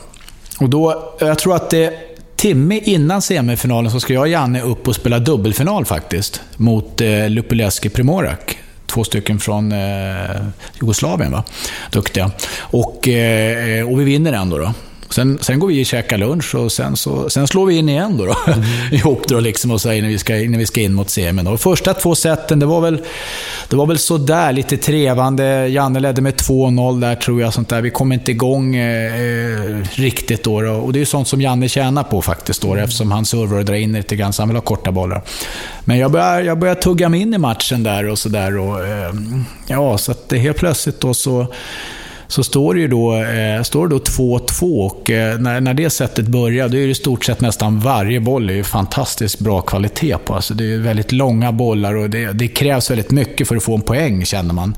Och 0.58 0.68
då, 0.68 1.14
jag 1.18 1.38
tror 1.38 1.56
att 1.56 1.70
det 1.70 2.09
timme 2.40 2.80
innan 2.84 3.22
semifinalen 3.22 3.90
så 3.90 4.00
ska 4.00 4.12
jag 4.12 4.20
och 4.20 4.28
Janne 4.28 4.62
upp 4.62 4.88
och 4.88 4.94
spela 4.94 5.18
dubbelfinal 5.18 5.84
faktiskt. 5.84 6.40
Mot 6.56 7.00
eh, 7.00 7.28
Lupuleski 7.28 7.88
Primorak. 7.88 8.58
Två 8.86 9.04
stycken 9.04 9.38
från 9.38 9.72
eh, 9.72 10.44
Jugoslavien, 10.80 11.32
va? 11.32 11.44
Duktiga. 11.92 12.30
Och, 12.60 13.08
eh, 13.08 13.88
och 13.90 14.00
vi 14.00 14.04
vinner 14.04 14.32
ändå. 14.32 14.58
Då. 14.58 14.72
Sen, 15.10 15.38
sen 15.40 15.58
går 15.58 15.68
vi 15.68 15.82
och 15.82 15.86
käkar 15.86 16.18
lunch 16.18 16.54
och 16.54 16.72
sen, 16.72 16.96
så, 16.96 17.30
sen 17.30 17.48
slår 17.48 17.66
vi 17.66 17.76
in 17.76 17.88
igen 17.88 18.16
då, 18.16 18.26
då. 18.26 18.36
Mm. 18.46 18.64
ihop 18.92 19.28
då 19.28 19.40
liksom 19.40 19.70
och 19.70 19.80
säger 19.80 20.02
när 20.02 20.08
vi 20.08 20.18
ska, 20.18 20.32
när 20.34 20.58
vi 20.58 20.66
ska 20.66 20.80
in 20.80 20.94
mot 20.94 21.10
semin. 21.10 21.44
Då. 21.44 21.56
Första 21.56 21.94
två 21.94 22.14
seten, 22.14 22.58
det 22.58 22.66
var 22.66 22.80
väl, 22.80 23.02
det 23.68 23.76
var 23.76 23.86
väl 23.86 23.98
sådär 23.98 24.52
lite 24.52 24.76
trevande. 24.76 25.68
Janne 25.68 26.00
ledde 26.00 26.22
med 26.22 26.34
2-0 26.34 27.00
där 27.00 27.14
tror 27.14 27.40
jag. 27.40 27.54
Sånt 27.54 27.68
där. 27.68 27.82
Vi 27.82 27.90
kom 27.90 28.12
inte 28.12 28.30
igång 28.30 28.76
eh, 28.76 29.82
riktigt 29.92 30.44
då, 30.44 30.60
då, 30.60 30.72
Och 30.72 30.92
det 30.92 31.00
är 31.00 31.04
sånt 31.04 31.28
som 31.28 31.40
Janne 31.40 31.68
tjänar 31.68 32.02
på 32.02 32.22
faktiskt 32.22 32.62
då, 32.62 32.74
eftersom 32.74 33.10
han 33.10 33.24
servar 33.24 33.58
och 33.58 33.64
drar 33.64 33.74
in 33.74 33.92
lite 33.92 34.16
grann, 34.16 34.32
så 34.32 34.42
han 34.42 34.48
vill 34.48 34.56
ha 34.56 34.62
korta 34.62 34.92
bollar. 34.92 35.22
Men 35.84 35.98
jag 35.98 36.10
började, 36.10 36.42
jag 36.42 36.58
började 36.58 36.80
tugga 36.80 37.08
mig 37.08 37.20
in 37.20 37.34
i 37.34 37.38
matchen 37.38 37.82
där 37.82 38.08
och 38.08 38.18
sådär. 38.18 38.58
Eh, 38.58 39.14
ja, 39.66 39.98
så 39.98 40.12
att 40.12 40.32
helt 40.32 40.56
plötsligt 40.56 41.00
då 41.00 41.14
så 41.14 41.46
så 42.30 42.44
står 42.44 42.74
det 42.74 42.80
ju 42.80 42.88
då 42.88 43.12
2-2 43.12 44.80
eh, 44.80 44.86
och 44.86 45.10
eh, 45.10 45.38
när, 45.38 45.60
när 45.60 45.74
det 45.74 45.90
sättet 45.90 46.26
börjar, 46.26 46.68
då 46.68 46.76
är 46.76 46.80
det 46.80 46.90
i 46.90 46.94
stort 46.94 47.24
sett 47.24 47.40
nästan 47.40 47.80
varje 47.80 48.20
boll 48.20 48.50
är 48.50 48.60
är 48.60 48.64
fantastiskt 48.64 49.38
bra 49.38 49.60
kvalitet 49.60 50.16
på. 50.24 50.34
Alltså 50.34 50.54
det 50.54 50.72
är 50.74 50.78
väldigt 50.78 51.12
långa 51.12 51.52
bollar 51.52 51.94
och 51.94 52.10
det, 52.10 52.32
det, 52.32 52.48
krävs 52.48 52.90
väldigt 52.90 53.10
mycket 53.10 53.48
för 53.48 53.56
att 53.56 53.62
få 53.62 53.74
en 53.74 53.80
poäng, 53.80 54.24
känner 54.24 54.54
man. 54.54 54.76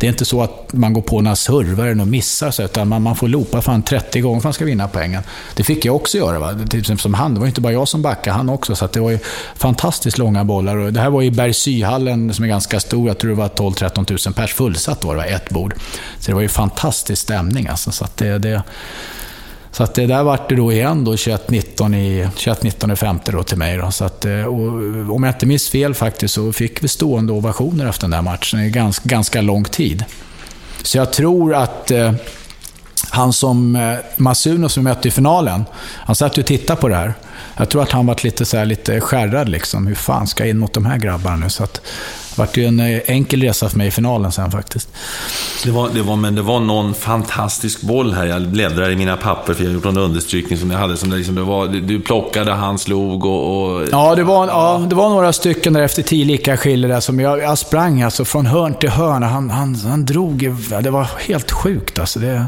Det 0.00 0.06
är 0.06 0.08
inte 0.08 0.24
så 0.24 0.42
att 0.42 0.72
man 0.72 0.92
går 0.92 1.02
på 1.02 1.20
några 1.20 1.36
servar 1.36 2.00
och 2.00 2.08
missar, 2.08 2.50
så, 2.50 2.62
utan 2.62 2.88
man, 2.88 3.02
man 3.02 3.16
får 3.16 3.28
loopa 3.28 3.62
fan 3.62 3.82
30 3.82 4.20
gånger 4.20 4.34
för 4.34 4.38
att 4.40 4.44
man 4.44 4.52
ska 4.52 4.64
vinna 4.64 4.88
poängen. 4.88 5.22
Det 5.54 5.64
fick 5.64 5.84
jag 5.84 5.96
också 5.96 6.18
göra. 6.18 6.38
Va? 6.38 6.54
Typ 6.70 7.00
som 7.00 7.14
han, 7.14 7.34
det 7.34 7.40
var 7.40 7.46
inte 7.46 7.60
bara 7.60 7.72
jag 7.72 7.88
som 7.88 8.02
backade, 8.02 8.36
han 8.36 8.48
också. 8.48 8.74
Så 8.74 8.86
det 8.86 9.00
var 9.00 9.10
ju 9.10 9.18
fantastiskt 9.56 10.18
långa 10.18 10.44
bollar. 10.44 10.76
Och 10.76 10.92
det 10.92 11.00
här 11.00 11.10
var 11.10 11.22
i 11.22 11.30
Bergshyhallen 11.30 12.34
som 12.34 12.44
är 12.44 12.48
ganska 12.48 12.80
stor, 12.80 13.08
jag 13.08 13.18
tror 13.18 13.30
det 13.30 13.36
var 13.36 13.48
12-13 13.48 14.26
000 14.28 14.34
pers 14.34 14.54
fullsatt 14.54 15.04
var 15.04 15.14
det, 15.14 15.20
va? 15.20 15.26
ett 15.26 15.50
bord. 15.50 15.74
Så 16.18 16.30
det 16.30 16.34
var 16.34 16.42
ju 16.42 16.48
fantastiskt 16.48 16.91
fantastisk 16.92 17.22
stämning 17.22 17.66
alltså. 17.66 17.90
Så 17.92 18.06
det, 18.16 18.38
det, 18.38 18.62
så 19.70 19.82
att 19.82 19.94
det 19.94 20.06
där 20.06 20.22
vart 20.22 20.48
det 20.48 20.56
då 20.56 20.72
igen 20.72 21.04
då 21.04 21.14
21-19 21.14 21.96
i, 21.96 22.28
21, 22.36 22.64
i 22.64 22.96
femte 22.96 23.32
då 23.32 23.42
till 23.42 23.58
mig. 23.58 23.76
Då. 23.76 23.90
Så 23.90 24.04
att, 24.04 24.24
eh, 24.24 24.32
eh, 24.32 24.46
om 25.10 25.22
jag 25.22 25.34
inte 25.34 25.46
minns 25.46 25.70
fel 25.70 25.94
faktiskt 25.94 26.34
så 26.34 26.52
fick 26.52 26.82
vi 26.82 26.88
stående 26.88 27.32
ovationer 27.32 27.88
efter 27.88 28.02
den 28.02 28.10
där 28.10 28.22
matchen 28.22 28.60
i 28.60 28.70
ganska, 28.70 29.08
ganska 29.08 29.40
lång 29.40 29.64
tid. 29.64 30.04
Så 30.82 30.98
jag 30.98 31.12
tror 31.12 31.54
att 31.54 31.90
eh, 31.90 32.12
han 33.10 33.32
som 33.32 33.76
eh, 33.76 33.98
Masuno 34.16 34.68
som 34.68 34.84
vi 34.84 34.90
mötte 34.90 35.08
i 35.08 35.10
finalen, 35.10 35.64
han 36.06 36.16
satt 36.16 36.38
ju 36.38 36.42
och 36.42 36.46
tittade 36.46 36.80
på 36.80 36.88
det 36.88 36.96
här. 36.96 37.14
Jag 37.56 37.68
tror 37.68 37.82
att 37.82 37.92
han 37.92 38.06
var 38.06 38.24
lite, 38.24 38.44
så 38.44 38.56
här, 38.56 38.64
lite 38.64 39.00
skärrad 39.00 39.48
liksom. 39.48 39.86
Hur 39.86 39.94
fan 39.94 40.26
ska 40.26 40.42
jag 40.42 40.50
in 40.50 40.58
mot 40.58 40.72
de 40.72 40.86
här 40.86 40.98
grabbarna 40.98 41.36
nu? 41.36 41.50
Så 41.50 41.64
att, 41.64 41.74
det 41.74 42.38
vart 42.38 42.56
ju 42.56 42.66
en 42.66 42.80
eh, 42.80 43.00
enkel 43.06 43.42
resa 43.42 43.68
för 43.68 43.78
mig 43.78 43.86
i 43.86 43.90
finalen 43.90 44.32
sen 44.32 44.50
faktiskt. 44.50 44.88
Det 45.64 45.70
var, 45.70 45.88
det 45.94 46.02
var, 46.02 46.16
men 46.16 46.34
det 46.34 46.42
var 46.42 46.60
någon 46.60 46.94
fantastisk 46.94 47.80
boll 47.82 48.14
här. 48.14 48.26
Jag 48.26 48.48
bläddrar 48.48 48.90
i 48.90 48.96
mina 48.96 49.16
papper, 49.16 49.54
för 49.54 49.64
jag 49.64 49.70
har 49.70 49.74
gjort 49.74 49.86
en 49.86 49.98
understrykning 49.98 50.58
som 50.58 50.70
jag 50.70 50.78
hade. 50.78 50.96
Som 50.96 51.10
det 51.10 51.16
liksom, 51.16 51.34
det 51.34 51.42
var, 51.42 51.66
du 51.68 52.00
plockade, 52.00 52.52
han 52.52 52.78
slog 52.78 53.24
och... 53.24 53.72
och 53.72 53.88
ja, 53.92 54.14
det 54.14 54.24
var, 54.24 54.46
ja, 54.46 54.86
det 54.88 54.94
var 54.94 55.08
några 55.08 55.32
stycken 55.32 55.72
där 55.72 55.82
efter 55.82 56.02
tio 56.02 56.24
lika 56.24 56.56
skiljer 56.56 56.88
där 56.88 57.00
som 57.00 57.20
jag, 57.20 57.38
jag 57.38 57.58
sprang 57.58 58.02
alltså 58.02 58.24
från 58.24 58.46
hörn 58.46 58.74
till 58.74 58.90
hörn. 58.90 59.22
Han, 59.22 59.50
han, 59.50 59.74
han 59.74 60.04
drog, 60.04 60.54
det 60.82 60.90
var 60.90 61.08
helt 61.18 61.50
sjukt 61.50 61.98
alltså. 61.98 62.18
Det, 62.18 62.46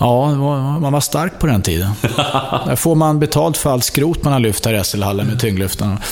Ja, 0.00 0.34
man 0.80 0.92
var 0.92 1.00
stark 1.00 1.38
på 1.38 1.46
den 1.46 1.62
tiden. 1.62 1.90
Där 2.66 2.76
får 2.76 2.94
man 2.94 3.18
betalt 3.18 3.56
för 3.56 3.70
allt 3.70 3.84
skrot 3.84 4.24
man 4.24 4.32
har 4.32 4.40
lyft 4.40 4.66
här 4.66 4.74
i 4.74 4.84
SL-hallen 4.84 5.26
med 5.26 5.40
tyngdlyftarna. 5.40 5.98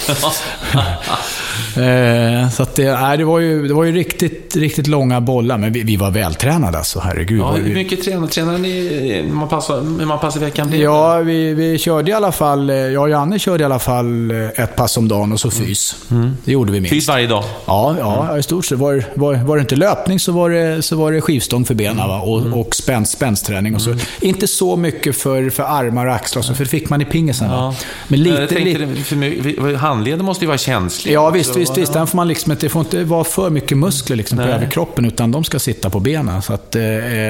Eh, 1.69 2.51
så 2.51 2.63
att 2.63 2.75
det, 2.75 2.93
nej, 2.93 3.19
det, 3.19 3.25
var 3.25 3.39
ju, 3.39 3.69
det 3.69 3.75
var 3.75 3.85
ju 3.85 3.93
riktigt, 3.93 4.57
riktigt 4.57 4.87
långa 4.87 5.21
bollar, 5.21 5.59
men 5.59 5.73
vi, 5.73 5.83
vi 5.83 5.97
var 5.97 6.11
vältränade 6.11 6.79
alltså, 6.79 7.01
herregud. 7.01 7.41
Ja, 7.41 7.53
hur 7.53 7.75
mycket 7.75 8.05
tränar, 8.05 8.27
tränar 8.27 8.59
ni 8.59 8.89
hur 9.27 9.33
man 9.33 9.49
passar, 9.49 9.77
hur 9.99 10.07
man 10.07 10.19
passar 10.19 10.41
i 10.41 10.45
veckan? 10.45 10.81
Ja, 10.81 11.19
vi, 11.19 11.55
vi 11.55 11.79
körde 11.79 12.11
i 12.11 12.15
alla 12.15 12.33
fall, 12.33 12.71
eh, 12.71 12.77
jag 12.77 13.03
och 13.03 13.11
Janne 13.11 13.39
körde 13.39 13.63
i 13.63 13.65
alla 13.65 13.79
fall 13.79 14.31
eh, 14.31 14.63
ett 14.63 14.77
pass 14.77 14.97
om 14.97 15.09
dagen 15.09 15.33
och 15.33 15.41
så 15.41 15.51
fys. 15.51 15.97
Mm. 16.11 16.37
Det 16.45 16.53
gjorde 16.53 16.73
vi 16.73 16.81
minst. 16.81 16.95
Fys 16.95 17.09
varje 17.09 17.27
dag? 17.27 17.45
Ja, 17.67 17.97
ja 17.99 18.25
mm. 18.25 18.39
i 18.39 18.43
stort 18.43 18.65
sett. 18.65 18.79
Var, 18.79 19.05
var, 19.15 19.35
var 19.35 19.57
det 19.57 19.61
inte 19.61 19.77
löpning 19.77 20.21
så 20.21 20.33
var 20.33 20.51
det, 20.51 20.83
så 20.83 20.97
var 20.97 21.13
det 21.13 21.21
skivstång 21.21 21.65
för 21.65 21.75
benen 21.75 22.09
va? 22.09 22.21
och, 22.21 22.41
mm. 22.41 22.55
och 22.55 22.75
spänst, 22.75 23.13
spänsträning. 23.13 23.78
Och 23.79 24.01
så. 24.01 24.27
Inte 24.27 24.47
så 24.47 24.77
mycket 24.77 25.17
för, 25.17 25.51
för 25.51 25.63
armar 25.63 26.07
och 26.07 26.15
axlar, 26.15 26.43
så, 26.43 26.55
för 26.55 26.65
det 26.65 26.71
fick 26.71 26.91
man 26.91 27.01
i 27.03 27.05
pingisen. 27.05 27.51
Ja. 27.51 27.75
Men 28.09 28.23
lite, 28.23 28.47
tänkte, 28.47 29.15
lite... 29.15 29.77
Handleden 29.77 30.25
måste 30.25 30.45
ju 30.45 30.47
vara 30.47 30.59
känslig. 30.59 31.13
Ja, 31.13 31.31
visst, 31.31 31.57
visst, 31.57 31.79
visst. 31.79 31.93
Den 31.93 32.07
får 32.07 32.17
man 32.17 32.29
liksom, 32.29 32.57
det 32.61 32.69
får 32.69 32.81
inte 32.81 33.05
vara 33.05 33.25
för 33.25 33.51
mycket 33.51 33.79
muskler 33.79 34.17
liksom, 34.17 34.39
på 34.39 34.45
överkroppen, 34.45 35.05
utan 35.05 35.31
de 35.31 35.45
ska 35.45 35.59
sitta 35.59 35.91
på 35.91 36.01
benen. 36.01 36.43
Så 36.43 36.53
att, 36.53 36.75
eh, 36.75 36.83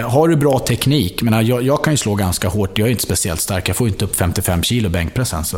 har 0.08 0.28
du 0.28 0.36
bra 0.36 0.58
teknik, 0.58 1.22
men 1.22 1.46
jag, 1.46 1.62
jag 1.62 1.84
kan 1.84 1.92
ju 1.92 1.96
slå 1.96 2.14
ganska 2.14 2.48
hårt, 2.48 2.78
jag 2.78 2.88
är 2.88 2.92
inte 2.92 3.02
speciellt 3.02 3.40
stark, 3.40 3.68
jag 3.68 3.76
får 3.76 3.88
inte 3.88 4.04
upp 4.04 4.16
55 4.16 4.62
kilo 4.62 4.88
bänkpress 4.88 5.32
ens. 5.32 5.54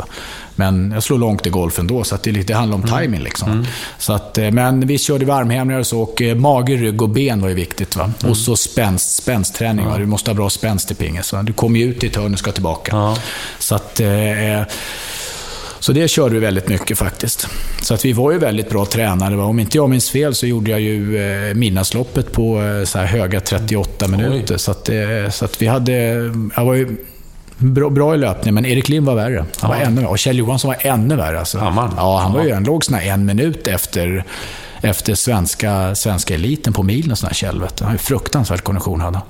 Men 0.55 0.91
jag 0.91 1.03
slår 1.03 1.17
långt 1.17 1.47
i 1.47 1.49
golf 1.49 1.79
ändå, 1.79 2.03
så 2.03 2.15
att 2.15 2.23
det, 2.23 2.31
det 2.31 2.53
handlar 2.53 2.75
om 2.75 2.83
mm. 2.83 2.99
timing. 2.99 3.21
Liksom. 3.21 3.51
Mm. 3.51 3.65
Så 3.97 4.13
att, 4.13 4.37
eh, 4.37 4.51
men 4.51 4.87
vi 4.87 4.97
körde 4.97 5.25
varmhävningar 5.25 5.79
och 5.79 5.87
så, 5.87 6.01
och 6.01 6.21
eh, 6.21 6.35
mage, 6.35 6.75
rygg 6.75 7.01
och 7.01 7.09
ben 7.09 7.41
var 7.41 7.49
ju 7.49 7.55
viktigt. 7.55 7.95
Va? 7.95 8.03
Mm. 8.03 8.31
Och 8.31 8.37
så 8.37 8.55
spänst, 8.55 9.15
spänstträning. 9.15 9.85
Du 9.97 10.05
måste 10.05 10.29
ha 10.29 10.35
bra 10.35 10.49
spänst 10.49 10.80
pingis. 10.85 11.33
Va? 11.33 11.43
Du 11.43 11.53
kommer 11.53 11.79
ju 11.79 11.85
ut 11.85 12.03
i 12.03 12.07
ett 12.07 12.15
hörn 12.15 12.33
och 12.33 12.39
ska 12.39 12.51
tillbaka. 12.51 12.95
Ja. 12.95 13.17
Så 13.59 13.75
att... 13.75 13.99
Eh, 13.99 14.61
så 15.79 15.91
det 15.91 16.07
körde 16.07 16.33
vi 16.33 16.39
väldigt 16.39 16.67
mycket 16.67 16.97
faktiskt. 16.97 17.47
Så 17.81 17.93
att 17.93 18.05
vi 18.05 18.13
var 18.13 18.31
ju 18.31 18.37
väldigt 18.37 18.69
bra 18.69 18.85
tränare. 18.85 19.37
Om 19.37 19.59
inte 19.59 19.77
jag 19.77 19.89
minns 19.89 20.09
fel 20.09 20.35
så 20.35 20.47
gjorde 20.47 20.71
jag 20.71 20.81
ju 20.81 21.17
eh, 21.49 21.55
midnattsloppet 21.55 22.31
på 22.31 22.61
eh, 22.61 22.83
så 22.83 22.97
här 22.97 23.05
höga 23.05 23.39
38 23.39 24.07
minuter. 24.07 24.57
Så 24.57 24.71
att, 24.71 24.89
så 25.29 25.45
att 25.45 25.61
vi 25.61 25.67
hade... 25.67 25.93
Jag 26.55 26.65
var 26.65 26.73
ju 26.73 26.97
bra, 27.57 27.89
bra 27.89 28.15
i 28.15 28.17
löpning, 28.17 28.53
men 28.53 28.65
Erik 28.65 28.89
Lind 28.89 29.05
var 29.05 29.15
värre. 29.15 29.45
Han 29.59 29.69
var 29.69 29.77
ännu 29.77 30.05
Och 30.05 30.19
Kjell 30.19 30.37
Johansson 30.37 30.67
var 30.67 30.77
ännu 30.79 31.15
värre. 31.15 31.39
Alltså. 31.39 31.57
Ja, 31.57 32.19
han 32.23 32.33
var 32.33 32.43
ju, 32.43 32.53
han 32.53 32.63
låg 32.63 32.85
såna 32.85 33.01
en 33.01 33.25
minut 33.25 33.67
efter 33.67 34.25
efter 34.81 35.15
svenska, 35.15 35.95
svenska 35.95 36.33
eliten 36.33 36.73
på 36.73 36.83
milen 36.83 37.11
och 37.11 37.17
sådana 37.17 37.33
Kjell. 37.33 37.59
Han 37.59 37.87
har 37.87 37.91
ju 37.91 37.97
fruktansvärd 37.97 38.63
kondition 38.63 39.01
hade 39.01 39.21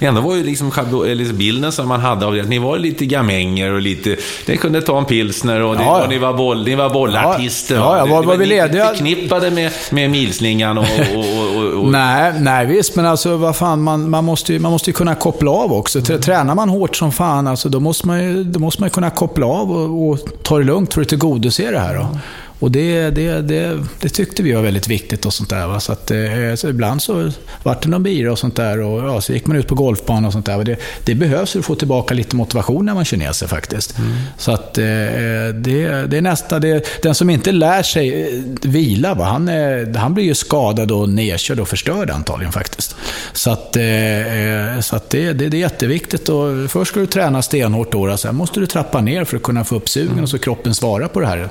Ändå 0.00 0.20
var 0.20 0.34
ju 0.34 0.44
liksom, 0.44 0.72
liksom 1.04 1.36
bilden 1.36 1.72
som 1.72 1.88
man 1.88 2.00
hade 2.00 2.26
av 2.26 2.34
det, 2.34 2.40
att 2.40 2.48
ni 2.48 2.58
var 2.58 2.78
lite 2.78 3.06
gamänger 3.06 3.72
och 3.72 3.80
lite... 3.80 4.16
Ni 4.46 4.56
kunde 4.56 4.82
ta 4.82 4.98
en 4.98 5.04
pilsner 5.04 5.60
och, 5.60 5.76
det, 5.76 5.82
ja, 5.82 6.02
och 6.02 6.08
ni, 6.08 6.18
var 6.18 6.32
boll, 6.32 6.64
ni 6.64 6.74
var 6.74 6.90
bollartister. 6.90 7.74
Ja, 7.74 7.98
ja, 7.98 8.06
var, 8.06 8.22
var 8.22 8.36
vi 8.36 8.46
lediga? 8.46 8.88
förknippade 8.88 9.50
med, 9.50 9.72
med 9.90 10.10
milslingan 10.10 10.78
och, 10.78 10.84
och, 11.14 11.56
och, 11.56 11.64
och... 11.64 11.88
nej, 11.92 12.32
nej, 12.40 12.66
visst, 12.66 12.96
men 12.96 13.06
alltså 13.06 13.36
vad 13.36 13.56
fan, 13.56 13.82
man, 13.82 14.10
man, 14.10 14.24
måste 14.24 14.52
ju, 14.52 14.58
man 14.58 14.72
måste 14.72 14.90
ju 14.90 14.94
kunna 14.94 15.14
koppla 15.14 15.50
av 15.50 15.72
också. 15.72 15.98
Mm. 15.98 16.20
Tränar 16.20 16.54
man 16.54 16.68
hårt 16.68 16.96
som 16.96 17.12
fan, 17.12 17.46
alltså, 17.46 17.68
då, 17.68 17.80
måste 17.80 18.06
man 18.06 18.24
ju, 18.24 18.44
då 18.44 18.60
måste 18.60 18.80
man 18.80 18.90
kunna 18.90 19.10
koppla 19.10 19.46
av 19.46 19.72
och, 19.72 20.08
och 20.08 20.18
ta 20.42 20.58
det 20.58 20.64
lugnt 20.64 20.94
för 20.94 21.02
att 21.02 21.08
tillgodose 21.08 21.70
det 21.70 21.78
här. 21.78 21.94
Då. 21.94 22.18
Och 22.62 22.70
det, 22.70 23.10
det, 23.10 23.42
det, 23.42 23.78
det, 24.00 24.08
tyckte 24.08 24.42
vi 24.42 24.52
var 24.52 24.62
väldigt 24.62 24.88
viktigt 24.88 25.26
och 25.26 25.32
sånt 25.32 25.50
där. 25.50 25.66
Va? 25.66 25.80
Så, 25.80 25.92
att, 25.92 26.10
eh, 26.10 26.54
så 26.56 26.68
ibland 26.68 27.02
så 27.02 27.30
vart 27.62 27.82
det 27.82 27.88
någon 27.88 28.02
bira 28.02 28.32
och 28.32 28.38
sånt 28.38 28.56
där 28.56 28.80
och 28.80 29.08
ja, 29.08 29.20
så 29.20 29.32
gick 29.32 29.46
man 29.46 29.56
ut 29.56 29.66
på 29.66 29.74
golfbanan 29.74 30.24
och 30.24 30.32
sånt 30.32 30.46
där. 30.46 30.64
Det, 30.64 30.76
det 31.04 31.14
behövs 31.14 31.52
för 31.52 31.58
att 31.58 31.64
få 31.64 31.74
tillbaka 31.74 32.14
lite 32.14 32.36
motivation 32.36 32.86
när 32.86 32.94
man 32.94 33.04
kör 33.04 33.16
ner 33.16 33.32
sig 33.32 33.48
faktiskt. 33.48 33.98
Mm. 33.98 34.12
Så 34.38 34.52
att 34.52 34.78
eh, 34.78 34.84
det, 35.54 36.06
det 36.06 36.16
är 36.16 36.20
nästa, 36.20 36.58
det, 36.58 37.02
den 37.02 37.14
som 37.14 37.30
inte 37.30 37.52
lär 37.52 37.82
sig 37.82 38.22
eh, 38.22 38.42
vila, 38.62 39.14
va? 39.14 39.24
Han, 39.24 39.50
han 39.94 40.14
blir 40.14 40.24
ju 40.24 40.34
skadad 40.34 40.90
och 40.90 41.08
nedkörd 41.08 41.60
och 41.60 41.68
förstörd 41.68 42.10
antagligen 42.10 42.52
faktiskt. 42.52 42.96
Så 43.32 43.50
att, 43.50 43.76
så 44.80 44.96
att 44.96 45.10
det, 45.10 45.32
det, 45.32 45.48
det 45.48 45.56
är 45.56 45.60
jätteviktigt. 45.60 46.28
Och 46.28 46.70
först 46.70 46.90
ska 46.90 47.00
du 47.00 47.06
träna 47.06 47.42
stenhårt 47.42 47.92
då, 47.92 48.16
sen 48.16 48.36
måste 48.36 48.60
du 48.60 48.66
trappa 48.66 49.00
ner 49.00 49.24
för 49.24 49.36
att 49.36 49.42
kunna 49.42 49.64
få 49.64 49.76
upp 49.76 49.88
sugen 49.88 50.12
mm. 50.12 50.22
och 50.22 50.28
så 50.28 50.38
kroppen 50.38 50.74
svarar 50.74 51.08
på 51.08 51.20
det 51.20 51.26
här. 51.26 51.48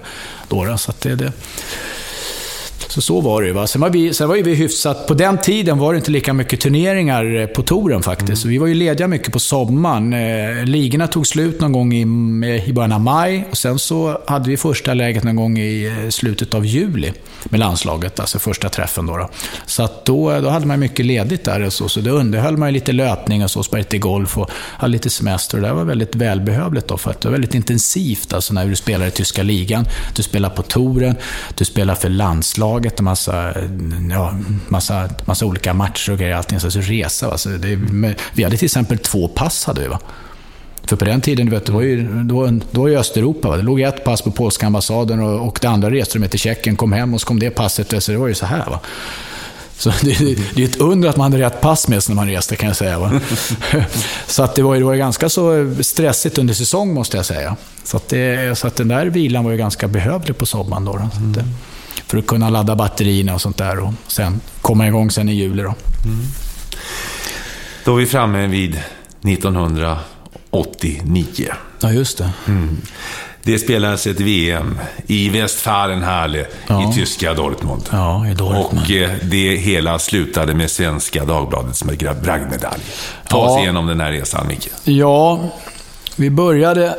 Då, 0.52 0.78
så 0.78 0.94
det, 1.00 1.16
det. 1.16 1.32
Så 2.92 3.02
så 3.02 3.22
var 3.22 3.42
det 3.42 3.48
ju. 3.48 3.54
Va? 3.54 3.68
Sen, 3.68 3.82
var 3.82 3.90
vi, 3.90 4.14
sen 4.14 4.30
var 4.30 4.36
vi 4.36 4.56
hyfsat... 4.56 5.08
På 5.08 5.14
den 5.14 5.38
tiden 5.38 5.78
var 5.78 5.94
det 5.94 5.98
inte 5.98 6.12
lika 6.12 6.34
mycket 6.34 6.60
turneringar 6.60 7.36
eh, 7.36 7.48
på 7.48 7.62
touren 7.62 8.04
faktiskt. 8.04 8.44
Mm. 8.44 8.52
vi 8.52 8.58
var 8.58 8.68
ju 8.68 8.74
lediga 8.74 9.08
mycket 9.08 9.34
på 9.34 9.40
sommaren. 9.40 10.14
Eh, 10.14 10.66
ligorna 10.66 11.08
tog 11.08 11.28
slut 11.28 11.62
någon 11.62 11.72
gång 11.72 11.94
i, 11.94 12.02
i 12.66 12.74
början 12.74 12.92
av 12.92 13.02
maj. 13.02 13.48
Och 13.52 13.58
sen 13.58 13.80
så 13.80 14.22
hade 14.28 14.50
vi 14.50 14.58
första 14.58 14.94
läget 14.94 15.24
någon 15.24 15.36
gång 15.36 15.58
i 15.58 15.86
eh, 15.86 16.10
slutet 16.10 16.54
av 16.54 16.66
juli 16.66 17.14
med 17.44 17.60
landslaget, 17.60 18.20
alltså 18.20 18.40
första 18.40 18.70
träffen. 18.70 19.06
Då, 19.06 19.18
då. 19.18 19.30
Så 19.66 19.84
att 19.84 20.06
då, 20.06 20.40
då 20.40 20.50
hade 20.50 20.66
man 20.66 20.80
mycket 20.80 21.06
ledigt 21.06 21.44
där 21.44 21.62
och 21.62 21.74
så, 21.74 21.90
så 21.90 22.00
då 22.02 22.12
underhöll 22.12 22.58
man 22.58 22.74
lite 22.74 22.92
löpning 22.92 23.44
och 23.44 23.52
så, 23.52 23.64
spelade 23.64 23.84
lite 23.84 23.98
golf 23.98 24.38
och 24.38 24.50
hade 24.54 24.92
lite 24.92 25.10
semester. 25.10 25.58
Och 25.58 25.64
det 25.64 25.74
var 25.74 25.84
väldigt 25.84 26.16
välbehövligt 26.16 26.88
då, 26.88 26.98
för 26.98 27.12
att 27.12 27.22
det 27.22 27.28
var 27.28 27.32
väldigt 27.32 27.56
intensivt 27.56 28.34
alltså 28.34 28.54
när 28.54 28.66
du 28.66 28.76
spelar 28.76 29.08
i 29.08 29.12
tyska 29.12 29.44
ligan. 29.44 29.86
Du 30.16 30.24
spelar 30.24 30.50
på 30.50 30.62
touren, 30.62 31.16
du 31.56 31.66
spelar 31.66 31.96
för 31.96 32.10
landslaget, 32.10 32.81
och 32.86 33.04
massa, 33.04 33.54
ja, 34.12 34.34
massa, 34.68 35.10
massa 35.26 35.46
olika 35.46 35.74
matcher 35.74 36.12
och 36.12 36.20
grejer. 36.20 36.36
Allting, 36.36 36.60
så, 36.60 36.72
så 36.72 36.80
resa. 36.80 37.38
Så 37.38 37.50
det, 37.50 37.80
vi 38.34 38.44
hade 38.44 38.58
till 38.58 38.66
exempel 38.66 38.98
två 38.98 39.28
pass. 39.28 39.66
Hade 39.66 39.82
vi, 39.82 39.88
va? 39.88 40.00
För 40.84 40.96
på 40.96 41.06
den 41.06 41.22
tiden, 41.22 41.46
du 41.46 41.52
vet, 41.52 41.66
det 41.66 41.72
var 41.72 41.82
ju, 41.82 42.08
då, 42.24 42.60
då 42.72 42.82
var 42.82 42.88
ju 42.88 42.98
Östeuropa. 42.98 43.50
Va? 43.50 43.58
Det 43.58 43.64
låg 43.64 43.82
ett 43.82 44.04
pass 44.04 44.22
på 44.22 44.32
polska 44.32 44.66
ambassaden 44.66 45.20
och, 45.20 45.48
och 45.48 45.60
det 45.62 45.68
andra 45.68 45.92
reste 45.92 46.20
de 46.20 46.28
till 46.28 46.40
Tjeckien, 46.40 46.76
kom 46.76 46.92
hem 46.92 47.14
och 47.14 47.22
så 47.22 47.28
kom 47.28 47.40
det 47.40 47.50
passet. 47.50 48.04
Så 48.04 48.12
det 48.12 48.18
var 48.18 48.28
ju 48.28 48.34
så 48.34 48.46
här. 48.46 48.66
Va? 48.70 48.80
Så 49.78 49.90
det, 50.02 50.38
det 50.56 50.64
är 50.64 50.66
ett 50.66 50.76
under 50.76 51.10
att 51.10 51.18
man 51.18 51.32
hade 51.32 51.44
rätt 51.46 51.62
pass 51.62 51.88
med 51.88 52.04
sig 52.04 52.16
när 52.16 52.22
man 52.22 52.32
reste, 52.34 52.56
kan 52.56 52.68
jag 52.68 52.78
säga. 52.78 53.00
Va? 53.00 53.22
så 54.28 54.44
att 54.44 54.56
det, 54.56 54.62
var, 54.62 54.76
det 54.76 54.84
var 54.84 54.96
ganska 54.96 55.30
så 55.30 55.76
stressigt 55.82 56.38
under 56.38 56.54
säsong, 56.54 56.94
måste 56.94 57.18
jag 57.18 57.26
säga. 57.26 57.56
Så 57.84 57.98
att, 57.98 58.10
det, 58.10 58.58
så 58.58 58.68
att 58.68 58.76
den 58.76 58.88
där 58.88 59.06
vilan 59.06 59.44
var 59.44 59.52
ju 59.52 59.58
ganska 59.58 59.88
behövlig 59.88 60.38
på 60.38 60.46
sommaren. 60.46 60.86
Då, 60.86 60.92
då. 60.92 61.10
Mm. 61.18 61.34
För 62.08 62.18
att 62.18 62.28
kunna 62.28 62.50
ladda 62.50 62.76
batterierna 62.76 63.34
och 63.34 63.42
sånt 63.42 63.58
där 63.58 63.80
och 63.80 63.94
sen 64.08 64.42
komma 64.62 64.88
igång 64.88 65.12
sen 65.12 65.30
i 65.30 65.34
juli. 65.34 65.64
Då, 65.64 65.76
mm. 66.06 66.26
då 67.86 67.96
är 67.96 68.00
vi 68.00 68.06
framme 68.06 68.48
vid 68.48 68.80
1900 69.22 69.98
89. 70.52 71.26
Ja, 71.80 71.92
just 71.92 72.18
det. 72.18 72.30
Mm. 72.48 72.78
Det 73.44 73.60
spelades 73.60 74.08
ett 74.08 74.20
VM 74.20 74.80
i 75.08 75.30
Westfalenhalle 75.30 76.46
ja. 76.68 76.92
i 76.92 76.96
tyska 76.96 77.34
Dortmund. 77.34 77.84
Ja, 77.92 78.28
i 78.28 78.34
Dortmund. 78.34 78.86
Och 78.86 78.92
eh, 78.92 79.12
det 79.22 79.56
hela 79.56 80.00
slutade 80.00 80.54
med 80.54 80.72
Svenska 80.72 81.26
Dagbladets 81.26 81.84
bragdmedalj. 82.24 82.82
Ta 83.28 83.38
ja. 83.38 83.50
oss 83.50 83.60
igenom 83.60 83.88
den 83.88 84.00
här 84.00 84.12
resan, 84.12 84.48
Micke. 84.48 84.68
Ja, 84.84 85.40
vi 86.16 86.30
började, 86.30 86.96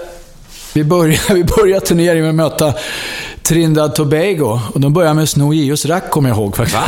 vi 0.75 0.85
började, 0.85 1.35
vi 1.35 1.45
började 1.45 1.87
turneringen 1.87 2.37
med 2.37 2.47
att 2.47 2.61
möta 2.61 2.75
Trindad 3.43 3.95
Tobago. 3.95 4.61
Och 4.75 4.81
de 4.81 4.93
började 4.93 5.15
med 5.15 5.23
att 5.23 5.29
sno 5.29 5.53
Gios 5.53 5.87
rack, 5.87 6.11
kommer 6.11 6.29
jag 6.29 6.39
ihåg. 6.39 6.57
Faktiskt. 6.57 6.79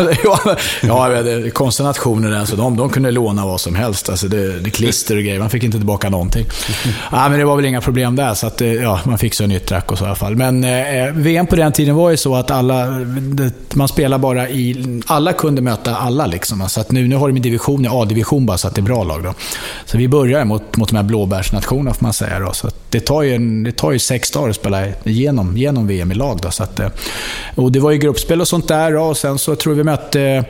ja, 0.82 1.22
konstiga 1.52 1.86
nationer. 1.86 2.32
Alltså, 2.32 2.56
de, 2.56 2.76
de 2.76 2.90
kunde 2.90 3.10
låna 3.10 3.46
vad 3.46 3.60
som 3.60 3.74
helst. 3.74 4.08
Alltså, 4.08 4.28
det, 4.28 4.60
det 4.60 4.70
klister 4.70 5.16
och 5.16 5.22
grejer. 5.22 5.38
Man 5.38 5.50
fick 5.50 5.62
inte 5.62 5.76
tillbaka 5.76 6.10
någonting. 6.10 6.46
ja, 7.12 7.28
men 7.28 7.38
det 7.38 7.44
var 7.44 7.56
väl 7.56 7.64
inga 7.64 7.80
problem 7.80 8.16
där, 8.16 8.34
så 8.34 8.46
att, 8.46 8.60
eh, 8.60 8.72
ja, 8.72 9.00
man 9.04 9.18
fick 9.18 9.34
sig 9.34 9.46
nytt 9.46 9.72
rack 9.72 9.92
och 9.92 9.98
så 9.98 10.04
i 10.04 10.06
alla 10.06 10.16
fall. 10.16 10.36
Men 10.36 10.64
eh, 10.64 11.12
VM 11.12 11.46
på 11.46 11.56
den 11.56 11.72
tiden 11.72 11.94
var 11.94 12.10
ju 12.10 12.16
så 12.16 12.34
att 12.34 12.50
alla, 12.50 12.86
det, 13.20 13.74
man 13.74 13.88
spelade 13.88 14.22
bara 14.22 14.48
i... 14.48 15.00
Alla 15.06 15.32
kunde 15.32 15.62
möta 15.62 15.96
alla. 15.96 16.26
Liksom. 16.26 16.68
Så 16.68 16.80
att 16.80 16.92
nu, 16.92 17.08
nu 17.08 17.16
har 17.16 17.28
de 17.28 17.40
division, 17.40 17.86
A-division 17.90 18.46
bara, 18.46 18.58
så 18.58 18.68
att 18.68 18.74
det 18.74 18.80
är 18.80 18.82
bra 18.82 19.04
lag. 19.04 19.22
Då. 19.24 19.34
Så 19.84 19.98
vi 19.98 20.08
börjar 20.08 20.44
mot, 20.44 20.76
mot 20.76 20.88
de 20.88 20.96
här 20.96 21.02
blåbärsnationerna, 21.02 21.94
får 21.94 22.04
man 22.04 22.12
säga. 22.12 22.38
Då. 22.38 22.52
Så 22.52 22.70
det, 22.90 23.00
tar 23.00 23.22
ju 23.22 23.34
en, 23.34 23.62
det 23.62 23.72
tar 23.72 23.92
ju 23.92 23.98
sex 23.98 24.30
dagar 24.30 24.50
att 24.50 24.56
spela 24.56 24.86
igenom, 25.04 25.56
genom 25.56 25.86
VM 25.86 26.12
i 26.12 26.14
lag. 26.14 26.40
Då, 26.44 26.50
så 26.50 26.62
att, 26.62 26.80
eh, 26.80 26.88
och 27.54 27.72
det 27.72 27.80
var 27.80 27.90
ju 27.90 27.98
gruppspel 27.98 28.40
och 28.40 28.48
sånt 28.48 28.68
där 28.68 28.96
och 28.96 29.16
sen 29.16 29.38
så 29.38 29.56
tror 29.56 29.74
vi 29.74 29.84
mötte... 29.84 30.44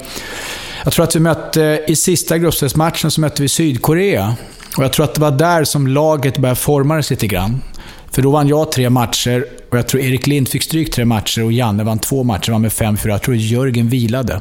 Jag 0.85 0.93
tror 0.93 1.05
att 1.05 1.17
vi 1.17 1.21
mötte, 1.21 1.85
i 1.89 1.97
sista 1.97 2.39
gruppspelsmatchen 2.39 3.11
så 3.11 3.21
mötte 3.21 3.43
vi 3.43 3.49
Sydkorea. 3.49 4.37
Och 4.77 4.85
jag 4.85 4.93
tror 4.93 5.05
att 5.05 5.15
det 5.15 5.21
var 5.21 5.31
där 5.31 5.65
som 5.65 5.87
laget 5.87 6.39
började 6.39 6.61
forma 6.61 7.03
sig 7.03 7.15
lite 7.15 7.27
grann. 7.27 7.63
För 8.11 8.23
då 8.23 8.31
vann 8.31 8.49
jag 8.49 8.73
tre 8.73 8.91
matcher 8.91 9.47
och 9.71 9.79
jag 9.79 9.89
tror 9.89 10.03
Erik 10.03 10.27
Lind 10.27 10.49
fick 10.49 10.63
stryk 10.63 10.93
tre 10.93 11.05
matcher 11.05 11.45
och 11.45 11.53
Janne 11.53 11.85
vann 11.85 11.99
två 11.99 12.23
matcher, 12.23 12.53
vann 12.53 12.63
med 12.63 12.71
5-4. 12.71 13.09
Jag 13.09 13.23
tror 13.23 13.37
Jörgen 13.37 13.89
vilade. 13.89 14.41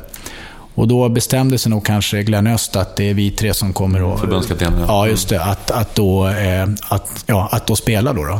Och 0.75 0.87
då 0.87 1.09
bestämde 1.09 1.57
sig 1.57 1.69
nog 1.69 1.85
kanske 1.85 2.23
Glenn 2.23 2.47
Öst 2.47 2.75
att 2.75 2.95
det 2.95 3.09
är 3.09 3.13
vi 3.13 3.31
tre 3.31 3.53
som 3.53 3.73
kommer 3.73 4.13
att... 4.13 4.19
Förbundskapten, 4.19 4.73
ja. 4.79 4.85
ja. 4.87 5.07
just 5.07 5.29
det. 5.29 5.43
Att, 5.43 5.71
att, 5.71 5.95
då, 5.95 6.27
eh, 6.27 6.67
att, 6.87 7.23
ja, 7.25 7.49
att 7.51 7.67
då 7.67 7.75
spela 7.75 8.13
då. 8.13 8.23
då. 8.23 8.39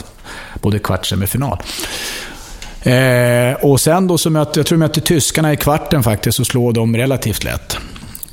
Både 0.62 0.80
kvart 0.80 1.12
och 1.12 1.30
final. 1.30 1.58
Eh, 2.84 3.54
och 3.62 3.82
sen 3.82 4.08
då 4.08 4.18
så 4.18 4.30
mötte, 4.30 4.60
jag 4.60 4.68
tror 4.68 4.78
vi 4.78 4.80
mötte 4.80 5.02
tyskarna 5.02 5.54
i 5.54 5.58
kvarten 5.58 6.04
faktiskt 6.04 6.40
och 6.40 6.48
slår 6.48 6.74
dem 6.74 6.98
relativt 6.98 7.44
lätt. 7.44 7.78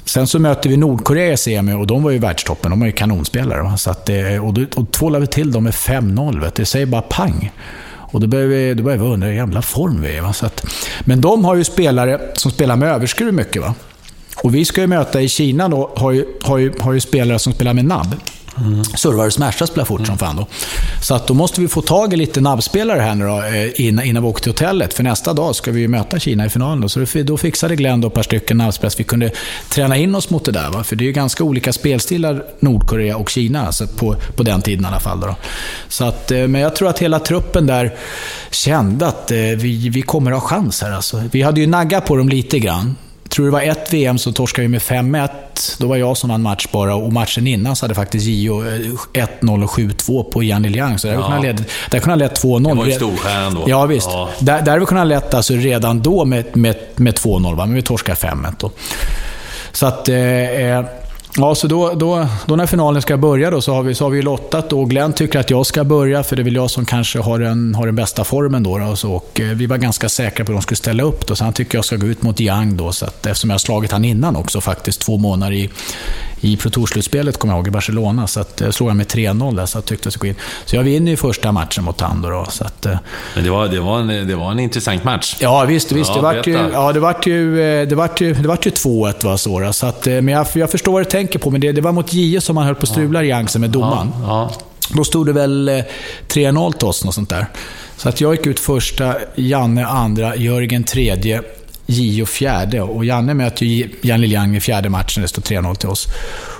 Sen 0.04 0.26
så 0.26 0.38
mötte 0.38 0.68
vi 0.68 0.76
Nordkorea 0.76 1.32
i 1.32 1.36
semi 1.36 1.72
och 1.72 1.86
de 1.86 2.02
var 2.02 2.10
ju 2.10 2.18
världstoppen. 2.18 2.70
De 2.70 2.80
var 2.80 2.86
ju 2.86 2.92
kanonspelare. 2.92 3.62
Va? 3.62 3.76
Så 3.76 3.90
att, 3.90 4.10
och, 4.42 4.54
då, 4.54 4.64
och 4.76 4.92
tvålade 4.92 5.20
vi 5.20 5.26
till 5.26 5.52
dem 5.52 5.64
med 5.64 5.72
5-0. 5.72 6.50
Det 6.54 6.66
säger 6.66 6.86
bara 6.86 7.02
pang. 7.02 7.52
Och 8.12 8.20
då 8.20 8.26
börjar 8.26 8.46
vi, 8.46 8.74
då 8.74 8.82
börjar 8.82 8.98
vi 8.98 9.04
undra 9.04 9.28
hur 9.28 9.34
jävla 9.34 9.62
form 9.62 10.02
vi 10.02 10.16
är. 10.16 10.22
Va? 10.22 10.32
Så 10.32 10.46
att, 10.46 10.66
men 11.00 11.20
de 11.20 11.44
har 11.44 11.54
ju 11.54 11.64
spelare 11.64 12.20
som 12.34 12.50
spelar 12.50 12.76
med 12.76 12.88
överskruv 12.88 13.34
mycket. 13.34 13.62
Va? 13.62 13.74
Och 14.42 14.54
vi 14.54 14.64
ska 14.64 14.80
ju 14.80 14.86
möta 14.86 15.20
i 15.20 15.28
Kina 15.28 15.68
då, 15.68 15.90
har 15.96 16.12
ju, 16.12 16.24
har 16.42 16.58
ju, 16.58 16.72
har 16.80 16.92
ju 16.92 17.00
spelare 17.00 17.38
som 17.38 17.52
spelar 17.52 17.74
med 17.74 17.84
nabb. 17.84 18.14
Mm. 18.60 18.84
Servar 18.84 19.26
och 19.26 19.32
smashar 19.32 19.66
spelar 19.66 19.84
fort 19.84 19.98
mm. 19.98 20.06
som 20.06 20.18
fan 20.18 20.36
då. 20.36 20.46
Så 21.02 21.14
att 21.14 21.26
då 21.26 21.34
måste 21.34 21.60
vi 21.60 21.68
få 21.68 21.82
tag 21.82 22.12
i 22.12 22.16
lite 22.16 22.40
nabbspelare 22.40 23.00
här 23.00 23.14
nu 23.14 23.26
då, 23.26 23.42
eh, 23.42 23.86
innan, 23.86 24.04
innan 24.04 24.22
vi 24.22 24.28
åker 24.28 24.42
till 24.42 24.52
hotellet. 24.52 24.94
För 24.94 25.02
nästa 25.02 25.32
dag 25.32 25.56
ska 25.56 25.70
vi 25.70 25.88
möta 25.88 26.18
Kina 26.18 26.46
i 26.46 26.50
finalen. 26.50 26.80
Då. 26.80 26.88
Så 26.88 27.06
då 27.24 27.36
fixade 27.36 27.76
Glenn 27.76 28.00
då 28.00 28.08
ett 28.08 28.14
par 28.14 28.22
stycken 28.22 28.56
nabbspelare 28.56 28.90
så 28.90 28.98
vi 28.98 29.04
kunde 29.04 29.30
träna 29.68 29.96
in 29.96 30.14
oss 30.14 30.30
mot 30.30 30.44
det 30.44 30.52
där. 30.52 30.70
Va? 30.70 30.84
För 30.84 30.96
det 30.96 31.04
är 31.04 31.06
ju 31.06 31.12
ganska 31.12 31.44
olika 31.44 31.72
spelstilar, 31.72 32.44
Nordkorea 32.60 33.16
och 33.16 33.30
Kina, 33.30 33.66
alltså 33.66 33.86
på, 33.86 34.16
på 34.36 34.42
den 34.42 34.62
tiden 34.62 34.84
i 34.84 34.88
alla 34.88 35.00
fall. 35.00 35.20
Då. 35.20 35.36
Så 35.88 36.04
att, 36.04 36.30
eh, 36.30 36.46
men 36.46 36.60
jag 36.60 36.76
tror 36.76 36.88
att 36.88 36.98
hela 36.98 37.18
truppen 37.18 37.66
där 37.66 37.94
kände 38.50 39.06
att 39.06 39.30
eh, 39.30 39.36
vi, 39.36 39.88
vi 39.88 40.02
kommer 40.02 40.30
ha 40.30 40.40
chans 40.40 40.82
här. 40.82 40.92
Alltså. 40.92 41.22
Vi 41.32 41.42
hade 41.42 41.60
ju 41.60 41.66
naggat 41.66 42.06
på 42.06 42.16
dem 42.16 42.28
lite 42.28 42.58
grann 42.58 42.96
tror 43.30 43.46
det 43.46 43.52
var 43.52 43.60
ett 43.60 43.92
VM 43.92 44.18
så 44.18 44.32
torskade 44.32 44.62
vi 44.62 44.68
med 44.68 44.80
5-1. 44.80 45.28
Då 45.78 45.86
var 45.86 45.96
jag 45.96 46.16
som 46.16 46.30
vann 46.30 46.42
match 46.42 46.66
bara 46.72 46.94
och 46.94 47.12
matchen 47.12 47.46
innan 47.46 47.76
så 47.76 47.84
hade 47.84 47.94
faktiskt 47.94 48.26
Gio 48.26 48.62
1-0 48.62 48.98
eh, 49.42 49.64
och 49.64 49.70
7-2 49.70 50.30
på 50.30 50.42
Jan 50.42 50.62
Liang. 50.62 50.98
Så 50.98 51.06
där 51.06 51.14
ja. 51.14 51.30
kunde 51.30 51.52
lett, 51.52 51.70
där 51.90 51.98
kunde 51.98 52.10
ha 52.10 52.16
lett 52.16 52.42
2-0. 52.42 52.68
Det 52.68 52.74
var 52.74 52.86
ju 52.86 52.92
storstjärnan 52.92 53.54
då. 53.54 53.64
Ja, 53.66 53.86
visst. 53.86 54.08
Ja. 54.10 54.28
Där, 54.38 54.62
där 54.62 54.70
hade 54.70 54.80
vi 54.80 54.86
kunnat 54.86 55.00
ha 55.00 55.04
lett 55.04 55.34
alltså 55.34 55.54
redan 55.54 56.02
då 56.02 56.24
med, 56.24 56.56
med, 56.56 56.76
med 56.96 57.14
2-0, 57.14 57.56
men 57.56 57.74
vi 57.74 57.82
torskade 57.82 58.18
5-1 58.18 58.70
Så 59.72 59.86
att... 59.86 60.08
Eh, 60.08 60.16
eh 60.16 60.84
Ja, 61.36 61.54
så 61.54 61.66
då, 61.66 61.92
då, 61.94 62.26
då 62.46 62.56
när 62.56 62.66
finalen 62.66 63.02
ska 63.02 63.16
börja 63.16 63.50
då, 63.50 63.60
så, 63.60 63.74
har 63.74 63.82
vi, 63.82 63.94
så 63.94 64.04
har 64.04 64.10
vi 64.10 64.22
lottat 64.22 64.72
och 64.72 64.90
Glenn 64.90 65.12
tycker 65.12 65.38
att 65.38 65.50
jag 65.50 65.66
ska 65.66 65.84
börja, 65.84 66.22
för 66.22 66.36
det 66.36 66.42
är 66.42 66.44
väl 66.44 66.54
jag 66.54 66.70
som 66.70 66.84
kanske 66.84 67.18
har 67.18 67.38
den, 67.38 67.74
har 67.74 67.86
den 67.86 67.96
bästa 67.96 68.24
formen. 68.24 68.62
Då, 68.62 68.80
och, 68.80 68.98
så, 68.98 69.12
och 69.12 69.40
eh, 69.40 69.46
vi 69.46 69.66
var 69.66 69.76
ganska 69.76 70.08
säkra 70.08 70.44
på 70.44 70.52
att 70.52 70.56
de 70.56 70.62
skulle 70.62 70.76
ställa 70.76 71.02
upp, 71.02 71.26
då, 71.26 71.36
så 71.36 71.44
han 71.44 71.52
tycker 71.52 71.78
jag 71.78 71.84
ska 71.84 71.96
gå 71.96 72.06
ut 72.06 72.22
mot 72.22 72.40
Yang. 72.40 72.76
Då, 72.76 72.92
så 72.92 73.06
att, 73.06 73.26
eftersom 73.26 73.50
jag 73.50 73.54
har 73.54 73.58
slagit 73.58 73.92
han 73.92 74.04
innan 74.04 74.36
också, 74.36 74.60
faktiskt 74.60 75.00
två 75.00 75.16
månader 75.16 75.52
i, 75.52 75.70
i 76.40 76.56
Pro 76.56 76.70
Tour-slutspelet, 76.70 77.38
kommer 77.38 77.54
jag 77.54 77.58
ihåg, 77.58 77.68
i 77.68 77.70
Barcelona. 77.70 78.26
Så 78.26 78.40
att, 78.40 78.60
jag 78.60 78.66
eh, 78.66 78.72
slog 78.72 78.88
han 78.88 78.96
med 78.96 79.06
3-0 79.06 79.56
där, 79.56 79.66
så 79.66 79.78
jag 79.78 79.84
tyckte 79.84 80.06
jag 80.06 80.12
skulle 80.12 80.32
gå 80.32 80.38
in. 80.38 80.44
Så 80.64 80.76
jag 80.76 80.82
vinner 80.82 81.10
ju 81.10 81.16
första 81.16 81.52
matchen 81.52 81.84
mot 81.84 82.00
han. 82.00 82.22
Då, 82.22 82.46
så 82.50 82.64
att, 82.64 82.86
eh, 82.86 82.96
Men 83.34 83.44
det 83.44 83.50
var, 83.50 83.68
det, 83.68 83.80
var 83.80 84.00
en, 84.00 84.28
det 84.28 84.34
var 84.34 84.50
en 84.50 84.58
intressant 84.58 85.04
match. 85.04 85.36
Ja, 85.40 85.64
visst. 85.64 85.92
visst. 85.92 86.10
Ja, 86.10 86.16
det 86.16 86.22
vart 86.22 86.46
ju, 86.46 86.70
ja, 86.72 86.92
det 86.92 87.00
vart 87.00 87.26
ju, 87.26 87.56
det 87.86 87.94
vart 87.94 88.20
ju, 88.20 88.34
det 88.34 88.48
vart 88.48 88.66
ju 88.66 88.70
2-1. 88.70 89.24
Va, 89.24 89.38
så, 89.38 89.72
så 89.72 89.86
att, 89.86 90.06
men 90.06 90.28
jag, 90.28 90.46
jag 90.54 90.70
förstår 90.70 90.92
vad 90.92 91.00
du 91.00 91.10
tänker 91.10 91.38
på, 91.38 91.50
men 91.50 91.60
det, 91.60 91.72
det 91.72 91.80
var 91.80 91.92
mot 91.92 92.12
Gio 92.12 92.40
som 92.40 92.56
han 92.56 92.66
höll 92.66 92.74
på 92.74 92.82
att 92.82 92.88
strula 92.88 93.24
i 93.24 93.32
Angsen 93.32 93.60
med 93.60 93.70
domaren. 93.70 94.12
Ja, 94.22 94.26
ja. 94.26 94.66
Då 94.94 95.04
stod 95.04 95.26
det 95.26 95.32
väl 95.32 95.68
3-0 96.28 96.66
eh, 96.66 96.78
till 96.78 96.88
oss, 96.88 97.04
något 97.04 97.14
sånt 97.14 97.28
där. 97.28 97.46
Så 97.96 98.08
att 98.08 98.20
jag 98.20 98.34
gick 98.34 98.46
ut 98.46 98.60
första, 98.60 99.14
Janne 99.34 99.86
andra, 99.86 100.36
Jörgen 100.36 100.84
tredje, 100.84 101.42
Gio 101.90 102.26
fjärde. 102.26 102.82
Och 102.82 103.04
Janne 103.04 103.34
möter 103.34 103.66
ju 103.66 103.88
Jan 104.02 104.20
Liljang 104.20 104.56
i 104.56 104.60
fjärde 104.60 104.88
matchen, 104.88 105.22
det 105.22 105.28
står 105.28 105.42
3-0 105.42 105.74
till 105.74 105.88
oss. 105.88 106.06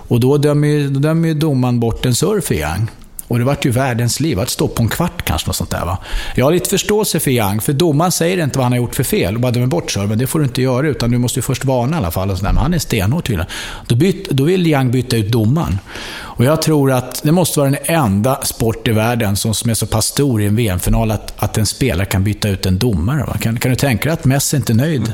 Och 0.09 0.21
då 0.21 0.39
dömer 0.39 0.69
ju, 0.69 0.89
då 0.89 1.01
dömer 1.01 1.29
ju 1.29 1.35
domaren 1.35 1.81
bort 1.81 2.07
en 2.07 2.15
surf 2.15 2.45
för 2.45 2.55
Yang. 2.55 2.91
Och 3.31 3.39
det 3.39 3.45
vart 3.45 3.65
ju 3.65 3.71
världens 3.71 4.21
liv. 4.21 4.41
Att 4.41 4.51
stå 4.51 4.69
på 4.69 4.83
en 4.83 4.89
kvart 4.89 5.25
kanske, 5.25 5.49
något 5.49 5.57
sånt 5.57 5.71
där. 5.71 5.85
Va? 5.85 5.99
Jag 6.35 6.45
har 6.45 6.53
lite 6.53 6.71
förståelse 6.71 7.21
för 7.21 7.31
Yang, 7.31 7.61
för 7.61 7.73
domaren 7.73 8.13
säger 8.13 8.45
inte 8.45 8.59
vad 8.59 8.65
han 8.65 8.73
har 8.73 8.79
gjort 8.79 8.95
för 8.95 9.05
fel 9.05 9.35
och 9.35 9.41
bara 9.41 9.53
dömer 9.53 9.67
bort 9.67 9.91
serven. 9.91 10.19
Det 10.19 10.27
får 10.27 10.39
du 10.39 10.45
inte 10.45 10.63
göra, 10.63 10.89
utan 10.89 11.11
du 11.11 11.19
måste 11.19 11.39
ju 11.39 11.43
först 11.43 11.65
varna 11.65 11.97
i 11.97 11.99
alla 11.99 12.11
fall. 12.11 12.31
Och 12.31 12.39
sådär. 12.39 12.53
Men 12.53 12.63
han 12.63 12.75
är 12.75 12.79
stenhård 12.79 13.25
tydligen. 13.25 13.51
Då, 13.87 13.95
byt, 13.95 14.31
då 14.31 14.45
vill 14.45 14.67
Yang 14.67 14.91
byta 14.91 15.17
ut 15.17 15.33
domaren. 15.33 15.79
Och 16.41 16.47
jag 16.47 16.63
tror 16.63 16.93
att 16.93 17.21
det 17.25 17.33
måste 17.33 17.61
vara 17.61 17.71
den 17.71 17.79
enda 17.85 18.41
sport 18.43 18.89
i 18.89 18.93
världen 18.93 19.37
som, 19.37 19.71
är 19.71 19.75
så 19.75 19.87
pass 19.87 20.07
stor 20.07 20.43
i 20.43 20.47
en 20.47 20.57
VM-final 20.57 21.11
att, 21.11 21.33
att 21.37 21.59
en 21.59 21.67
spelare 21.67 22.07
kan 22.07 22.25
byta 22.25 22.49
ut 22.49 22.67
en 22.67 22.79
domare. 22.79 23.25
Va? 23.25 23.37
Kan, 23.41 23.59
kan 23.59 23.71
du 23.71 23.77
tänka 23.77 24.05
dig 24.05 24.13
att 24.13 24.25
Messi 24.25 24.57
inte 24.57 24.73
är 24.73 24.75
nöjd 24.75 25.13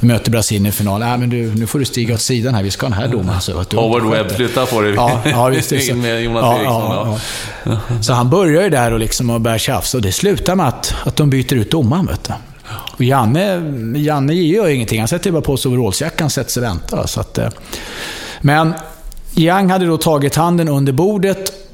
möter 0.00 0.30
Brasilien 0.30 0.66
i 0.66 0.72
final? 0.72 1.00
Nej, 1.00 1.18
men 1.18 1.30
du, 1.30 1.54
nu 1.54 1.66
får 1.66 1.78
du 1.78 1.84
stiga 1.84 2.14
åt 2.14 2.20
sidan 2.20 2.54
här, 2.54 2.62
vi 2.62 2.70
ska 2.70 2.86
ha 2.86 2.90
den 2.90 2.98
här 3.00 3.08
domaren. 3.08 3.40
Så 3.40 3.58
att 3.58 3.70
du 3.70 3.76
Howard 3.76 4.02
Webb 4.02 4.30
flyttar 4.30 4.66
på 4.66 4.80
dig. 4.80 4.94
Ja, 4.94 5.20
ja 5.24 5.48
visst. 5.48 5.70
Det 5.70 5.88
In 5.88 6.00
med 6.00 6.22
Jonas 6.22 6.42
ja, 6.42 6.58
Eriksson. 6.58 6.82
Ja, 6.82 7.18
ja. 7.64 7.80
Så 8.02 8.12
han 8.12 8.30
börjar 8.30 8.62
ju 8.62 8.70
där 8.70 8.92
och, 8.92 8.98
liksom 8.98 9.30
och 9.30 9.40
börjar 9.40 9.58
tjafsa 9.58 9.98
och 9.98 10.02
det 10.02 10.12
slutar 10.12 10.54
med 10.54 10.68
att, 10.68 10.94
att 11.04 11.16
de 11.16 11.30
byter 11.30 11.54
ut 11.54 11.70
domaren. 11.70 12.06
Vet 12.06 12.24
du. 12.24 12.32
Och 12.96 13.04
Janne, 13.04 13.72
Janne 13.96 14.34
gör 14.34 14.68
ingenting. 14.68 14.98
Han 14.98 15.08
sätter 15.08 15.30
bara 15.30 15.42
på 15.42 15.56
sig 15.56 15.68
overallsjackan 15.68 16.24
och 16.24 16.32
sätter 16.32 16.50
sig 16.50 16.60
och 16.60 16.68
väntar. 16.68 17.06
Så 17.06 17.20
att, 17.20 17.38
eh, 17.38 17.48
men 18.40 18.74
Yang 19.38 19.70
hade 19.70 19.86
då 19.86 19.96
tagit 19.96 20.36
handen 20.36 20.68
under 20.68 20.92
bordet 20.92 21.65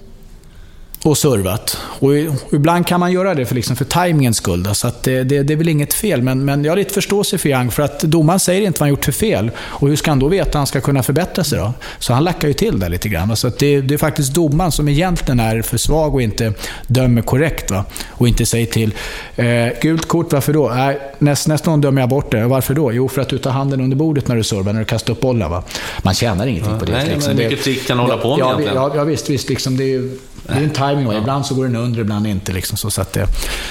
och 1.02 1.18
servat. 1.18 1.76
Och 1.78 2.12
ibland 2.52 2.86
kan 2.86 3.00
man 3.00 3.12
göra 3.12 3.34
det 3.34 3.46
för, 3.46 3.54
liksom 3.54 3.76
för 3.76 3.84
tajmingens 3.84 4.36
skull. 4.36 4.74
Så 4.74 4.88
att 4.88 5.02
det, 5.02 5.24
det, 5.24 5.42
det, 5.42 5.52
är 5.52 5.56
väl 5.56 5.68
inget 5.68 5.94
fel, 5.94 6.22
men, 6.22 6.44
men 6.44 6.64
jag 6.64 6.72
har 6.72 6.76
lite 6.76 6.94
förståelse 6.94 7.38
för 7.38 7.48
Young, 7.48 7.70
för 7.70 7.82
att 7.82 8.00
domaren 8.00 8.40
säger 8.40 8.66
inte 8.66 8.80
vad 8.80 8.86
han 8.86 8.90
gjort 8.90 9.04
för 9.04 9.12
fel. 9.12 9.50
Och 9.58 9.88
hur 9.88 9.96
ska 9.96 10.10
han 10.10 10.18
då 10.18 10.28
veta 10.28 10.48
att 10.48 10.54
han 10.54 10.66
ska 10.66 10.80
kunna 10.80 11.02
förbättra 11.02 11.44
sig 11.44 11.58
då? 11.58 11.72
Så 11.98 12.12
han 12.12 12.24
lackar 12.24 12.48
ju 12.48 12.54
till 12.54 12.78
där 12.78 12.88
lite 12.88 13.08
grann. 13.08 13.36
Så 13.36 13.46
att 13.46 13.58
det, 13.58 13.80
det 13.80 13.94
är 13.94 13.98
faktiskt 13.98 14.34
domaren 14.34 14.72
som 14.72 14.88
egentligen 14.88 15.40
är 15.40 15.62
för 15.62 15.76
svag 15.76 16.14
och 16.14 16.22
inte 16.22 16.52
dömer 16.86 17.22
korrekt. 17.22 17.70
Va? 17.70 17.84
Och 18.10 18.28
inte 18.28 18.46
säger 18.46 18.66
till, 18.66 18.94
eh, 19.36 19.46
gult 19.82 20.08
kort, 20.08 20.32
varför 20.32 20.52
då? 20.52 20.70
Äh, 20.70 20.90
näst, 21.18 21.48
nästa 21.48 21.70
gång 21.70 21.80
dömer 21.80 22.02
jag 22.02 22.08
bort 22.08 22.30
det. 22.30 22.46
Varför 22.46 22.74
då? 22.74 22.92
Jo, 22.92 23.08
för 23.08 23.22
att 23.22 23.28
du 23.28 23.38
tar 23.38 23.50
handen 23.50 23.80
under 23.80 23.96
bordet 23.96 24.28
när 24.28 24.36
du 24.36 24.42
servar, 24.42 24.72
när 24.72 24.80
du 24.80 24.86
kastar 24.86 25.12
upp 25.12 25.20
bollen. 25.20 25.50
Va? 25.50 25.62
Man 26.02 26.14
tjänar 26.14 26.46
ingenting 26.46 26.72
ja, 26.72 26.78
på 26.78 26.84
det. 26.84 26.92
Nej, 26.92 27.08
liksom. 27.14 27.36
men 27.36 27.44
mycket 27.44 27.64
trick 27.64 27.86
kan 27.86 27.98
hålla 27.98 28.16
på 28.16 28.30
med 28.30 28.38
ja, 28.38 28.46
egentligen. 28.46 28.74
Ja, 28.74 28.92
ja, 28.94 29.04
visst, 29.04 29.30
visst. 29.30 29.48
Liksom, 29.48 29.76
det 29.76 29.94
är 29.94 30.08
det 30.46 30.52
är 30.52 30.62
en 30.62 30.70
timing 30.70 31.06
ja. 31.12 31.18
Ibland 31.18 31.46
så 31.46 31.54
går 31.54 31.64
den 31.64 31.76
under, 31.76 32.00
ibland 32.00 32.26
inte. 32.26 32.52
Liksom 32.52 32.76
så, 32.76 32.90
så 32.90 33.00
att 33.00 33.12
det, 33.12 33.26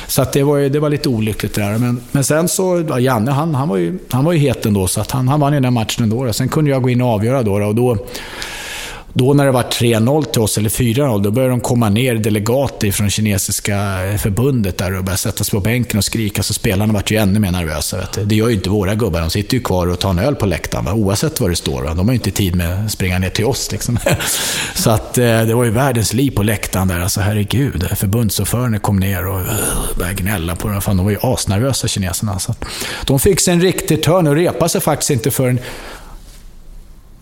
så 0.07 0.21
att 0.21 0.33
det, 0.33 0.43
var, 0.43 0.59
det 0.59 0.79
var 0.79 0.89
lite 0.89 1.09
olyckligt 1.09 1.53
det 1.55 1.61
där. 1.61 1.77
Men, 1.77 2.01
men 2.11 2.23
sen 2.23 2.47
så, 2.47 2.85
ja, 2.89 2.99
Janne 2.99 3.31
han, 3.31 3.55
han, 3.55 3.69
var 3.69 3.77
ju, 3.77 3.99
han 4.09 4.25
var 4.25 4.31
ju 4.33 4.39
het 4.39 4.65
ändå, 4.65 4.87
så 4.87 5.01
att 5.01 5.11
han, 5.11 5.27
han 5.27 5.39
vann 5.39 5.53
ju 5.53 5.59
den 5.59 5.73
matchen 5.73 6.03
ändå. 6.03 6.33
Sen 6.33 6.49
kunde 6.49 6.71
jag 6.71 6.81
gå 6.83 6.89
in 6.89 7.01
och 7.01 7.07
avgöra 7.07 7.43
då. 7.43 7.53
Och 7.53 7.75
då 7.75 7.97
då 9.13 9.33
när 9.33 9.45
det 9.45 9.51
var 9.51 9.63
3-0 9.63 10.23
till 10.23 10.41
oss, 10.41 10.57
eller 10.57 10.69
4-0, 10.69 11.23
då 11.23 11.31
började 11.31 11.53
de 11.53 11.59
komma 11.59 11.89
ner 11.89 12.15
delegater 12.15 12.91
från 12.91 13.09
kinesiska 13.09 13.75
förbundet 14.17 14.77
där 14.77 14.97
och 14.97 15.03
började 15.03 15.17
sätta 15.17 15.43
sig 15.43 15.51
på 15.51 15.59
bänken 15.59 15.97
och 15.97 16.03
skrika. 16.03 16.43
Så 16.43 16.53
spelarna 16.53 16.93
vart 16.93 17.11
ju 17.11 17.17
ännu 17.17 17.39
mer 17.39 17.51
nervösa. 17.51 17.97
Vet 17.97 18.13
du. 18.13 18.25
Det 18.25 18.35
gör 18.35 18.47
ju 18.47 18.55
inte 18.55 18.69
våra 18.69 18.95
gubbar. 18.95 19.21
De 19.21 19.29
sitter 19.29 19.57
ju 19.57 19.63
kvar 19.63 19.87
och 19.87 19.99
tar 19.99 20.09
en 20.09 20.19
öl 20.19 20.35
på 20.35 20.45
läktaren, 20.45 20.85
va? 20.85 20.93
oavsett 20.93 21.39
vad 21.39 21.49
det 21.49 21.55
står. 21.55 21.83
Va? 21.83 21.93
De 21.93 22.07
har 22.07 22.13
ju 22.13 22.17
inte 22.17 22.31
tid 22.31 22.55
med 22.55 22.85
att 22.85 22.91
springa 22.91 23.19
ner 23.19 23.29
till 23.29 23.45
oss. 23.45 23.71
Liksom. 23.71 23.99
så 24.75 24.89
att, 24.89 25.17
eh, 25.17 25.41
det 25.41 25.53
var 25.53 25.63
ju 25.63 25.71
världens 25.71 26.13
liv 26.13 26.31
på 26.31 26.43
läktaren 26.43 26.87
där. 26.87 26.99
Alltså, 26.99 27.21
herregud, 27.21 27.87
förbundsordförande 27.95 28.79
kom 28.79 28.99
ner 28.99 29.27
och 29.27 29.39
uh, 29.39 29.45
började 29.97 30.21
gnälla 30.21 30.55
på 30.55 30.67
dem. 30.67 30.81
Fan, 30.81 30.97
de 30.97 31.05
var 31.05 31.11
ju 31.11 31.19
asnervösa, 31.21 31.87
kineserna. 31.87 32.39
Så 32.39 32.55
de 33.05 33.19
fick 33.19 33.39
sig 33.39 33.53
en 33.53 33.61
riktig 33.61 34.03
törn 34.03 34.27
och 34.27 34.35
repade 34.35 34.69
sig 34.69 34.81
faktiskt 34.81 35.09
inte 35.09 35.31
förrän 35.31 35.59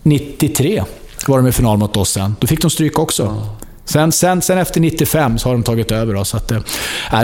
93 0.02 0.82
var 1.28 1.38
de 1.38 1.46
i 1.46 1.52
final 1.52 1.78
mot 1.78 1.96
oss 1.96 2.10
sen. 2.10 2.36
Då 2.40 2.46
fick 2.46 2.62
de 2.62 2.70
stryk 2.70 2.98
också. 2.98 3.22
Ja. 3.22 3.56
Sen, 3.84 4.12
sen, 4.12 4.42
sen 4.42 4.58
efter 4.58 4.80
95 4.80 5.38
så 5.38 5.48
har 5.48 5.54
de 5.54 5.62
tagit 5.62 5.92
över. 5.92 6.14
Då, 6.14 6.24
så 6.24 6.36
att, 6.36 6.50
äh, 6.50 6.60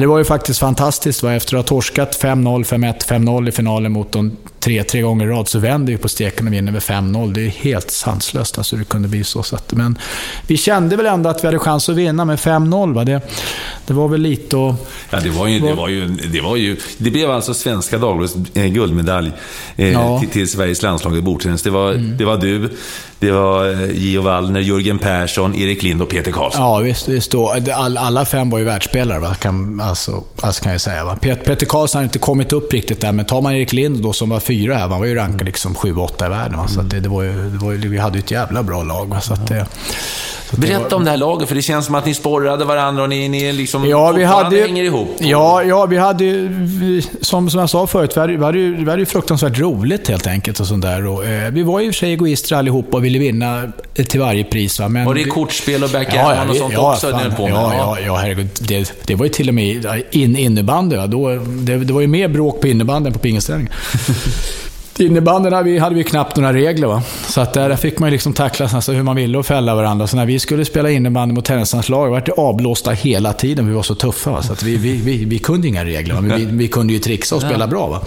det 0.00 0.06
var 0.06 0.18
ju 0.18 0.24
faktiskt 0.24 0.60
fantastiskt. 0.60 1.22
Va? 1.22 1.34
Efter 1.34 1.56
att 1.56 1.62
ha 1.62 1.68
torskat 1.68 2.22
5-0, 2.22 2.64
5-1, 2.64 3.06
5-0 3.06 3.48
i 3.48 3.52
finalen 3.52 3.92
mot 3.92 4.12
dem 4.12 4.36
tre, 4.66 4.82
tre 4.82 5.00
gånger 5.00 5.26
i 5.26 5.28
rad 5.28 5.48
så 5.48 5.58
vänder 5.58 5.92
vi 5.92 5.98
på 5.98 6.08
steken 6.08 6.46
och 6.46 6.52
vinner 6.52 6.72
med 6.72 6.82
5-0. 6.82 7.32
Det 7.32 7.40
är 7.40 7.48
helt 7.48 7.90
sanslöst 7.90 8.58
alltså, 8.58 8.76
det 8.76 8.84
kunde 8.84 9.08
bli 9.08 9.24
så. 9.24 9.42
så 9.42 9.56
att, 9.56 9.72
men 9.72 9.98
vi 10.46 10.56
kände 10.56 10.96
väl 10.96 11.06
ändå 11.06 11.30
att 11.30 11.44
vi 11.44 11.48
hade 11.48 11.58
chans 11.58 11.88
att 11.88 11.96
vinna 11.96 12.24
med 12.24 12.38
5-0. 12.38 13.04
Det, 13.04 13.20
det 13.86 13.92
var 13.92 14.08
väl 14.08 14.20
lite 14.20 14.56
och... 14.56 14.74
Ja, 15.10 15.20
det 15.20 15.30
var 15.30 15.46
ju... 15.46 15.60
Det, 15.60 15.74
var 15.74 15.88
ju, 15.88 16.06
det, 16.06 16.40
var 16.40 16.56
ju, 16.56 16.76
det 16.98 17.10
blev 17.10 17.30
alltså 17.30 17.54
Svenska 17.54 17.98
Dagbladets 17.98 18.36
eh, 18.54 18.66
guldmedalj 18.66 19.32
eh, 19.76 19.92
ja. 19.92 20.20
till, 20.20 20.28
till, 20.28 20.50
Sveriges 20.50 20.82
landslag 20.82 21.16
i 21.16 21.20
bordtennis. 21.20 21.62
Det 21.62 21.70
var, 21.70 21.90
mm. 21.92 22.16
det 22.16 22.24
var 22.24 22.36
du, 22.36 22.70
det 23.18 23.30
var 23.30 23.70
eh, 23.70 23.90
Gio 23.90 24.22
Wallner, 24.22 24.60
Jörgen 24.60 24.98
Persson, 24.98 25.54
Erik 25.54 25.82
Lind 25.82 26.02
och 26.02 26.08
Peter 26.08 26.32
Karlsson. 26.32 26.62
Ja, 26.62 26.78
visst. 26.78 27.08
visst 27.08 27.34
all, 27.34 27.96
alla 27.96 28.24
fem 28.24 28.50
var 28.50 28.58
ju 28.58 28.64
världsspelare, 28.64 29.18
va? 29.18 29.34
Kan, 29.34 29.80
alltså, 29.80 30.24
alltså 30.40 30.62
kan 30.62 30.72
jag 30.72 30.80
säga. 30.80 31.04
Va? 31.04 31.16
Peter 31.20 31.66
Karlsson 31.66 31.98
har 31.98 32.04
inte 32.04 32.18
kommit 32.18 32.52
upp 32.52 32.72
riktigt 32.72 33.00
där, 33.00 33.12
men 33.12 33.24
tar 33.24 33.40
man 33.40 33.54
Erik 33.54 33.72
Lind 33.72 34.02
då, 34.02 34.12
som 34.12 34.28
var 34.28 34.40
fyra 34.40 34.55
här, 34.56 34.88
han 34.88 35.00
var 35.00 35.06
ju 35.06 35.14
rankad 35.14 35.46
liksom 35.46 35.74
sju, 35.74 35.96
åtta 35.96 36.26
i 36.26 36.28
världen. 36.28 36.58
Va? 36.58 36.68
Så 36.68 36.82
det, 36.82 37.00
det, 37.00 37.08
var 37.08 37.22
ju, 37.22 37.32
det 37.32 37.64
var 37.64 37.72
ju, 37.72 37.88
vi 37.88 37.98
hade 37.98 38.18
ju 38.18 38.22
ett 38.22 38.30
jävla 38.30 38.62
bra 38.62 38.82
lag. 38.82 39.08
Va? 39.08 39.20
Så 39.20 39.32
att 39.32 39.46
det, 39.46 39.66
Berätta 40.50 40.88
var... 40.88 40.96
om 40.96 41.04
det 41.04 41.10
här 41.10 41.16
laget, 41.16 41.48
för 41.48 41.54
det 41.54 41.62
känns 41.62 41.86
som 41.86 41.94
att 41.94 42.06
ni 42.06 42.14
sporrade 42.14 42.64
varandra 42.64 43.02
och 43.02 43.08
ni, 43.08 43.28
ni 43.28 43.52
liksom 43.52 43.88
ja, 43.88 44.12
vi 44.12 44.24
hade, 44.24 44.60
hänger 44.60 44.84
ihop. 44.84 45.08
Ja, 45.18 45.62
ja, 45.62 45.86
vi 45.86 45.96
hade 45.96 46.52
som, 47.20 47.50
som 47.50 47.60
jag 47.60 47.70
sa 47.70 47.86
förut, 47.86 48.16
vi 48.16 48.20
hade, 48.20 48.36
vi 48.36 48.44
hade, 48.44 48.58
vi 48.58 48.90
hade 48.90 49.02
ju 49.02 49.06
fruktansvärt 49.06 49.58
roligt 49.58 50.08
helt 50.08 50.26
enkelt. 50.26 50.60
Och 50.60 50.66
sånt 50.66 50.82
där. 50.82 51.06
Och, 51.06 51.26
eh, 51.26 51.50
vi 51.50 51.62
var 51.62 51.80
ju 51.80 51.86
i 51.86 51.90
och 51.90 51.94
för 51.94 51.98
sig 51.98 52.12
egoister 52.12 52.56
allihop 52.56 52.94
och 52.94 53.04
ville 53.04 53.18
vinna 53.18 53.72
till 53.94 54.20
varje 54.20 54.44
pris. 54.44 54.80
Va? 54.80 54.88
Men 54.88 55.04
var 55.04 55.14
det 55.14 55.24
vi... 55.24 55.30
kortspel 55.30 55.84
och 55.84 55.90
backgammon 55.90 56.32
ja, 56.36 56.44
ja, 56.44 56.50
och 56.50 56.56
sånt 56.56 56.72
ja, 56.72 56.92
också? 56.92 57.10
Fan, 57.10 57.34
på 57.36 57.42
med? 57.42 57.52
Ja, 57.52 57.74
ja, 57.74 57.98
ja, 58.06 58.16
herregud. 58.16 58.48
Det, 58.60 58.92
det 59.06 59.14
var 59.14 59.24
ju 59.24 59.30
till 59.30 59.48
och 59.48 59.54
med 59.54 60.04
in, 60.10 60.36
innebandy. 60.36 60.96
Va? 60.96 61.06
Då, 61.06 61.28
det, 61.46 61.76
det 61.76 61.92
var 61.92 62.00
ju 62.00 62.06
mer 62.06 62.28
bråk 62.28 62.60
på 62.60 62.68
innebandyn 62.68 63.06
än 63.06 63.12
på 63.12 63.18
pingisträningen. 63.18 63.72
Innebandyn 64.98 65.52
hade 65.52 65.70
vi, 65.70 65.78
hade 65.78 65.94
vi 65.94 66.04
knappt 66.04 66.36
några 66.36 66.52
regler. 66.52 66.86
Va? 66.86 67.02
Så 67.28 67.40
att 67.40 67.54
där 67.54 67.76
fick 67.76 67.98
man 67.98 68.10
liksom 68.10 68.32
tacklas 68.32 68.72
nästan 68.72 68.94
hur 68.94 69.02
man 69.02 69.16
ville 69.16 69.38
och 69.38 69.46
fälla 69.46 69.74
varandra. 69.74 70.06
Så 70.06 70.16
när 70.16 70.26
vi 70.26 70.38
skulle 70.38 70.64
spela 70.64 70.90
innebandy 70.90 71.34
mot 71.34 71.44
tennislandslaget 71.44 72.10
var 72.10 72.20
det 72.20 72.42
avblåsta 72.42 72.90
hela 72.90 73.32
tiden. 73.32 73.68
Vi 73.68 73.74
var 73.74 73.82
så 73.82 73.94
tuffa. 73.94 74.30
Va? 74.30 74.42
Så 74.42 74.52
att 74.52 74.62
vi, 74.62 74.76
vi, 74.76 74.96
vi, 74.96 75.24
vi 75.24 75.38
kunde 75.38 75.68
inga 75.68 75.84
regler. 75.84 76.14
Va? 76.14 76.20
Men 76.20 76.38
vi, 76.38 76.44
vi 76.44 76.68
kunde 76.68 76.92
ju 76.92 76.98
trixa 76.98 77.34
och 77.36 77.42
spela 77.42 77.66
bra. 77.66 77.86
Va? 77.86 78.00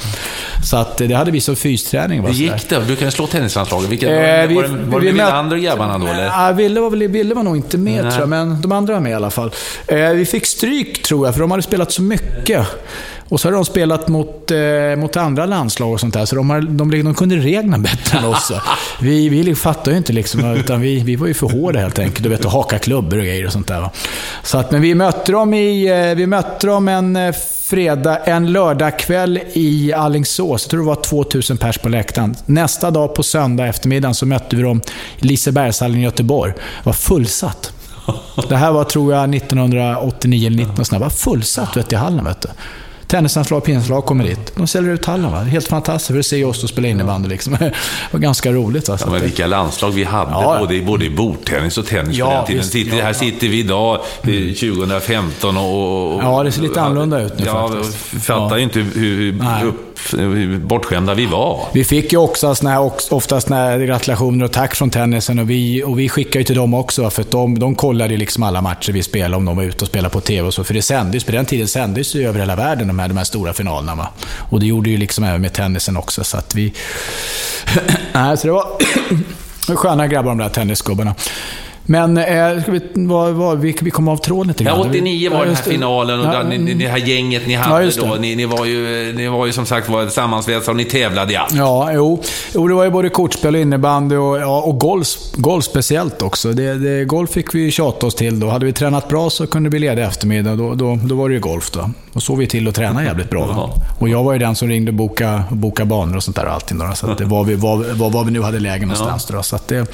Så 0.65 0.77
att 0.77 0.97
det 0.97 1.13
hade 1.13 1.31
vi 1.31 1.41
som 1.41 1.55
fysträning. 1.55 2.21
Hur 2.21 2.33
gick 2.33 2.69
det? 2.69 2.83
Du 2.87 2.95
kan 2.95 3.11
slå 3.11 3.27
tennislandslaget. 3.27 3.89
Vilket, 3.89 4.09
var, 4.09 4.41
eh, 4.41 4.47
vi, 4.47 4.55
var 4.55 4.63
det, 4.63 4.69
var 4.69 4.99
det 4.99 5.11
Wilander 5.11 5.55
och 5.55 5.61
grabbarna 5.61 5.97
då? 5.97 6.07
Eller? 6.07 6.25
Ja, 6.25 6.51
Ville 6.51 6.79
var, 6.79 6.89
Ville 6.89 7.35
var 7.35 7.43
nog 7.43 7.55
inte 7.55 7.77
med 7.77 8.03
Nej. 8.03 8.11
tror 8.11 8.21
jag, 8.21 8.29
men 8.29 8.61
de 8.61 8.71
andra 8.71 8.93
var 8.93 9.01
med 9.01 9.11
i 9.11 9.15
alla 9.15 9.31
fall. 9.31 9.51
Eh, 9.87 10.09
vi 10.09 10.25
fick 10.25 10.45
stryk 10.45 11.03
tror 11.03 11.27
jag, 11.27 11.33
för 11.33 11.41
de 11.41 11.51
hade 11.51 11.63
spelat 11.63 11.91
så 11.91 12.01
mycket. 12.01 12.67
Och 13.29 13.39
så 13.39 13.47
har 13.47 13.53
de 13.53 13.65
spelat 13.65 14.07
mot, 14.07 14.51
eh, 14.51 14.95
mot 14.97 15.17
andra 15.17 15.45
landslag 15.45 15.93
och 15.93 15.99
sånt 15.99 16.13
där, 16.13 16.25
så 16.25 16.35
de, 16.35 16.49
har, 16.49 16.61
de, 16.61 17.03
de 17.03 17.15
kunde 17.15 17.35
reglerna 17.35 17.77
bättre 17.77 18.17
än 18.17 18.25
oss. 18.25 18.51
Vi, 18.99 19.29
vi 19.29 19.55
fattade 19.55 19.91
ju 19.91 19.97
inte 19.97 20.13
liksom, 20.13 20.53
utan 20.55 20.81
vi, 20.81 20.99
vi 20.99 21.15
var 21.15 21.27
ju 21.27 21.33
för 21.33 21.47
hårda 21.47 21.79
helt 21.79 21.99
enkelt. 21.99 22.23
Du 22.23 22.29
vet, 22.29 22.45
att 22.45 22.51
haka 22.51 22.79
klubbor 22.79 23.17
och 23.17 23.23
grejer 23.23 23.45
och 23.45 23.51
sånt 23.51 23.67
där. 23.67 23.81
Va? 23.81 23.91
Så 24.43 24.57
att, 24.57 24.71
men 24.71 24.81
vi 24.81 24.95
mötte 24.95 25.31
dem, 25.31 25.53
i, 25.53 25.87
eh, 25.87 26.15
vi 26.15 26.27
mötte 26.27 26.67
dem 26.67 26.87
en 26.87 27.15
eh, 27.15 27.35
fredag, 27.63 28.17
en 28.17 28.51
lördagkväll 28.51 29.39
i 29.53 29.93
Allingsås. 29.93 30.63
Jag 30.63 30.69
tror 30.69 30.79
det 30.79 30.87
var 30.87 30.95
2000 30.95 31.57
pers 31.57 31.77
på 31.77 31.89
läktaren. 31.89 32.35
Nästa 32.45 32.91
dag 32.91 33.15
på 33.15 33.23
söndag 33.23 33.67
eftermiddag 33.67 34.13
så 34.13 34.25
mötte 34.25 34.55
vi 34.55 34.61
dem 34.61 34.81
i 35.17 35.27
Lisebergshallen 35.27 35.99
i 35.99 36.03
Göteborg. 36.03 36.53
Det 36.53 36.85
var 36.85 36.93
fullsatt. 36.93 37.73
Det 38.49 38.55
här 38.55 38.71
var, 38.71 38.83
tror 38.83 39.13
jag, 39.13 39.35
1989 39.35 40.47
eller 40.47 40.57
19. 40.57 40.85
Det 40.91 40.97
var 40.97 41.09
fullsatt 41.09 41.77
vet, 41.77 41.91
i 41.91 41.95
hallen. 41.95 42.25
Vet 42.25 42.41
du 42.41 42.49
tennislandslag, 43.09 43.63
pinslag 43.63 44.05
kommer 44.05 44.23
dit. 44.23 44.55
De 44.55 44.67
säljer 44.67 44.93
ut 44.93 45.05
hallen. 45.05 45.31
Va? 45.31 45.39
Helt 45.39 45.67
fantastiskt, 45.67 46.11
för 46.11 46.19
att 46.19 46.25
se 46.25 46.43
oss 46.43 46.63
och 46.63 46.69
spela 46.69 46.87
innebandy. 46.87 47.29
Liksom. 47.29 47.53
Det 47.59 47.73
var 48.11 48.19
ganska 48.19 48.51
roligt. 48.51 48.89
Va? 48.89 48.97
Ja, 48.99 49.11
men 49.11 49.21
vilka 49.21 49.47
landslag 49.47 49.91
vi 49.91 50.03
hade, 50.03 50.31
ja. 50.31 50.57
både, 50.59 50.81
både 50.81 51.05
i 51.05 51.09
bordtennis 51.09 51.77
och 51.77 51.85
tennis 51.85 52.17
ja, 52.17 52.25
på 52.25 52.35
den 52.35 52.45
tiden. 52.45 52.63
Sitter, 52.63 52.97
ja, 52.97 53.03
här 53.03 53.13
sitter 53.13 53.47
vi 53.47 53.59
idag, 53.59 53.99
2015 54.21 55.57
och, 55.57 56.15
och... 56.15 56.23
Ja, 56.23 56.43
det 56.43 56.51
ser 56.51 56.61
lite 56.61 56.81
annorlunda 56.81 57.21
ut 57.21 57.39
nu 57.39 57.45
ja, 57.45 57.67
faktiskt. 57.67 58.25
fattar 58.25 58.57
ju 58.57 58.63
inte 58.63 58.79
hur, 58.79 59.31
hur 59.61 59.73
bortskämda 60.59 61.13
vi 61.13 61.25
var. 61.25 61.67
Vi 61.73 61.83
fick 61.83 62.11
ju 62.11 62.17
också 62.17 62.55
såna 62.55 62.69
här, 62.69 62.91
oftast 63.09 63.47
såna 63.47 63.59
här 63.59 63.79
gratulationer 63.79 64.45
och 64.45 64.51
tack 64.51 64.75
från 64.75 64.89
tennisen 64.89 65.39
och 65.39 65.49
vi, 65.49 65.83
och 65.83 65.99
vi 65.99 66.09
skickade 66.09 66.39
ju 66.39 66.43
till 66.43 66.55
dem 66.55 66.73
också, 66.73 67.09
för 67.09 67.21
att 67.21 67.31
de, 67.31 67.59
de 67.59 67.75
kollade 67.75 68.17
liksom 68.17 68.43
alla 68.43 68.61
matcher 68.61 68.91
vi 68.91 69.03
spelade, 69.03 69.35
om 69.35 69.45
de 69.45 69.55
var 69.55 69.63
ute 69.63 69.83
och 69.83 69.87
spelade 69.87 70.13
på 70.13 70.21
TV 70.21 70.47
och 70.47 70.53
så. 70.53 70.63
För 70.63 70.73
det 70.73 70.81
sändes, 70.81 71.23
på 71.23 71.31
den 71.31 71.45
tiden 71.45 71.67
sändes 71.67 72.15
ju 72.15 72.27
över 72.27 72.39
hela 72.39 72.55
världen, 72.55 72.87
de 72.87 72.99
här, 72.99 73.07
de 73.07 73.17
här 73.17 73.23
stora 73.23 73.53
finalerna. 73.53 73.95
Va? 73.95 74.07
Och 74.49 74.59
det 74.59 74.65
gjorde 74.65 74.89
ju 74.89 74.97
liksom 74.97 75.23
även 75.23 75.41
med 75.41 75.53
tennisen 75.53 75.97
också, 75.97 76.23
så 76.23 76.37
att 76.37 76.55
vi... 76.55 76.73
Nej, 78.13 78.37
så 78.37 78.47
det 78.47 78.53
var 78.53 78.67
sköna 79.75 80.07
grabbar 80.07 80.31
de 80.31 80.37
där 80.37 80.49
tennisgubbarna. 80.49 81.15
Men 81.89 82.17
eh, 82.17 82.61
ska 82.61 82.71
vi, 82.71 82.81
var, 82.93 83.31
var, 83.31 83.55
vi, 83.55 83.75
vi 83.81 83.91
kom 83.91 84.07
av 84.07 84.17
tråden 84.17 84.47
lite 84.47 84.63
grann. 84.63 84.79
Ja, 84.79 84.85
89 84.89 85.31
var 85.31 85.45
den 85.45 85.55
här 85.55 85.63
finalen 85.63 86.19
och 86.19 86.25
ja, 86.25 86.43
ni, 86.43 86.57
ni, 86.57 86.73
det 86.73 86.87
här 86.87 86.97
gänget 86.97 87.47
ni 87.47 87.53
hade 87.53 87.85
ja, 87.85 87.91
då. 87.97 88.15
Ni, 88.15 88.35
ni, 88.35 88.45
var 88.45 88.65
ju, 88.65 89.13
ni 89.13 89.27
var 89.27 89.45
ju 89.45 89.51
som 89.51 89.65
sagt 89.65 89.89
var 89.89 90.07
sammansvetsade 90.07 90.71
och 90.71 90.77
ni 90.77 90.85
tävlade 90.85 91.33
i 91.33 91.35
allt. 91.35 91.55
Ja, 91.55 91.91
jo. 91.93 92.23
jo. 92.53 92.67
Det 92.67 92.73
var 92.73 92.83
ju 92.83 92.89
både 92.89 93.09
kortspel 93.09 93.55
och 93.55 93.61
innebandy 93.61 94.15
och, 94.15 94.39
ja, 94.39 94.61
och 94.61 94.79
golf, 94.79 95.07
golf 95.35 95.65
speciellt 95.65 96.21
också. 96.21 96.53
Det, 96.53 96.73
det, 96.77 97.05
golf 97.05 97.29
fick 97.29 97.55
vi 97.55 97.71
tjata 97.71 98.05
oss 98.05 98.15
till 98.15 98.39
då. 98.39 98.49
Hade 98.49 98.65
vi 98.65 98.73
tränat 98.73 99.07
bra 99.07 99.29
så 99.29 99.47
kunde 99.47 99.69
vi 99.69 99.79
leda 99.79 100.01
eftermiddag. 100.01 100.55
Då, 100.55 100.75
då, 100.75 100.99
då 101.03 101.15
var 101.15 101.29
det 101.29 101.35
ju 101.35 101.41
golf 101.41 101.71
då. 101.71 101.89
Och 102.13 102.23
såg 102.23 102.37
vi 102.37 102.47
till 102.47 102.67
att 102.67 102.75
träna 102.75 103.03
jävligt 103.03 103.29
bra. 103.29 103.47
Då. 103.47 103.73
Och 103.99 104.09
jag 104.09 104.23
var 104.23 104.33
ju 104.33 104.39
den 104.39 104.55
som 104.55 104.69
ringde 104.69 104.91
och 104.91 104.95
bokade, 104.95 105.43
boka 105.49 105.85
banor 105.85 106.15
och 106.15 106.23
sånt 106.23 106.35
där 106.35 106.45
och 106.45 106.53
allting. 106.53 106.77
Då, 106.77 106.91
så 106.95 107.11
att 107.11 107.17
det 107.17 107.25
var 107.25 107.43
vi, 107.43 107.55
var, 107.55 107.77
var, 107.93 108.09
var 108.09 108.23
vi 108.23 108.31
nu 108.31 108.41
hade 108.41 108.59
lägen 108.59 108.87
någonstans. 108.87 109.25
Då, 109.25 109.43
så 109.43 109.55
att 109.55 109.67
det, 109.67 109.91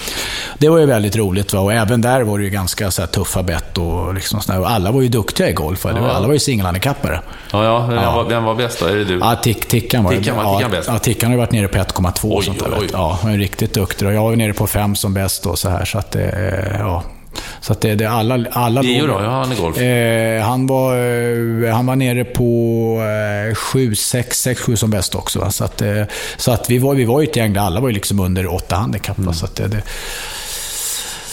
det 0.57 0.69
var 0.69 0.77
ju 0.77 0.85
väldigt 0.85 1.15
roligt. 1.15 1.53
Va? 1.53 1.59
Och 1.59 1.73
även 1.86 2.01
där 2.01 2.21
var 2.21 2.38
det 2.38 2.43
ju 2.43 2.49
ganska 2.49 2.91
så 2.91 3.07
tuffa 3.07 3.43
bett 3.43 3.77
och, 3.77 4.13
liksom 4.13 4.41
sådär. 4.41 4.59
och 4.59 4.69
alla 4.69 4.91
var 4.91 5.01
ju 5.01 5.07
duktiga 5.07 5.49
i 5.49 5.53
golf. 5.53 5.86
Ja. 5.86 6.11
Alla 6.11 6.27
var 6.27 6.33
ju 6.33 6.39
singelhandikappare. 6.39 7.21
Ja, 7.51 7.63
ja. 7.63 7.86
Vem, 7.86 7.97
ja. 7.97 8.23
Var, 8.23 8.41
var 8.41 8.55
bäst 8.55 8.79
då? 8.79 8.86
Är 8.86 8.95
det 8.95 9.03
du? 9.03 9.17
Ja, 9.17 9.36
tick, 9.36 9.67
Tickan 9.67 10.03
var 10.03 10.11
Tickan 10.11 10.38
var, 10.38 10.57
tickan 10.57 10.71
bäst? 10.71 10.89
Ja, 10.91 10.99
Tickan 10.99 11.31
har 11.31 11.38
varit 11.38 11.51
nere 11.51 11.67
på 11.67 11.77
1,2 11.77 12.31
och 12.31 12.43
sånt 12.43 12.59
där. 12.59 12.77
Oj. 12.79 12.88
Ja, 12.93 13.19
var 13.23 13.31
riktigt 13.31 13.73
duktig. 13.73 14.07
Och 14.07 14.13
jag 14.13 14.23
var 14.23 14.36
nere 14.36 14.53
på 14.53 14.67
5 14.67 14.95
som 14.95 15.13
bäst 15.13 15.45
och 15.45 15.59
så 15.59 15.69
här. 15.69 15.86
Så 15.86 15.97
att 15.97 16.11
det, 16.11 16.75
ja, 16.79 17.03
så 17.61 17.73
att 17.73 17.81
det, 17.81 17.95
det 17.95 18.05
alla... 18.05 18.45
alla 18.51 18.83
Gio 18.83 19.07
då? 19.07 19.13
Ja, 19.13 19.29
han 19.29 19.51
är 19.51 19.55
golf. 19.55 19.77
Eh, 19.77 20.43
han, 20.43 20.67
var, 20.67 20.95
eh, 20.95 21.75
han 21.75 21.86
var 21.86 21.95
nere 21.95 22.23
på 22.23 23.01
eh, 23.49 23.55
7, 23.55 23.95
6, 23.95 24.41
6, 24.41 24.61
7 24.61 24.75
som 24.75 24.89
bäst 24.89 25.15
också. 25.15 25.39
Va? 25.39 25.51
Så, 25.51 25.63
att, 25.63 25.81
eh, 25.81 26.03
så 26.38 26.51
att 26.51 26.69
vi 26.69 26.77
var, 26.77 26.95
vi 26.95 27.05
var 27.05 27.23
ett 27.23 27.36
gäng 27.36 27.53
där 27.53 27.61
alla 27.61 27.79
var 27.79 27.88
ju 27.88 27.93
liksom 27.93 28.19
under 28.19 28.53
8 28.53 28.75
handikapp. 28.75 29.17
Mm. 29.17 29.33
Så 29.33 29.45
att 29.45 29.55
det, 29.55 29.67
det, 29.67 29.83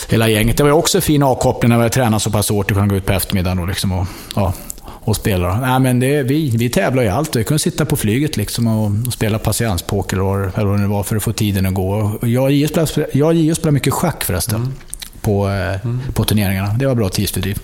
hela 0.09 0.28
gänget. 0.28 0.57
Det 0.57 0.62
var 0.62 0.70
också 0.70 1.00
fin 1.00 1.22
avkoppling 1.22 1.70
när 1.70 1.84
vi 1.84 1.90
tränade 1.90 2.20
så 2.20 2.30
pass 2.30 2.48
hårt. 2.48 2.70
Vi 2.70 2.74
kunde 2.74 2.88
gå 2.88 2.96
ut 2.96 3.07
på 3.07 3.12
eftermiddagen 3.12 3.59
och, 3.59 3.68
liksom 3.68 3.92
och, 3.92 4.07
ja, 4.36 4.53
och 4.84 5.16
spela. 5.16 5.61
Nej, 5.61 5.80
men 5.80 6.00
det, 6.00 6.22
vi, 6.22 6.57
vi 6.57 6.68
tävlar 6.68 7.03
i 7.03 7.09
allt. 7.09 7.36
Vi 7.36 7.44
kunde 7.44 7.59
sitta 7.59 7.84
på 7.84 7.96
flyget 7.96 8.36
liksom 8.36 8.66
och, 8.66 9.07
och 9.07 9.12
spela 9.12 9.38
patienspoker 9.38 10.16
eller, 10.16 10.64
vad 10.64 10.80
det 10.80 10.86
var 10.86 11.03
för 11.03 11.16
att 11.16 11.22
få 11.22 11.32
tiden 11.32 11.66
att 11.66 11.74
gå. 11.74 12.18
Jag 12.22 12.44
och 12.44 12.53
Gio 12.53 13.55
spelade, 13.55 13.70
mycket 13.70 13.92
schack 13.92 14.24
förresten. 14.24 14.57
Mm 14.57 14.72
på, 15.22 15.46
mm. 15.46 16.00
på 16.14 16.24
turneringarna. 16.24 16.74
Det 16.78 16.86
var 16.86 16.94
bra 16.94 17.09
tidsfördriv. 17.09 17.59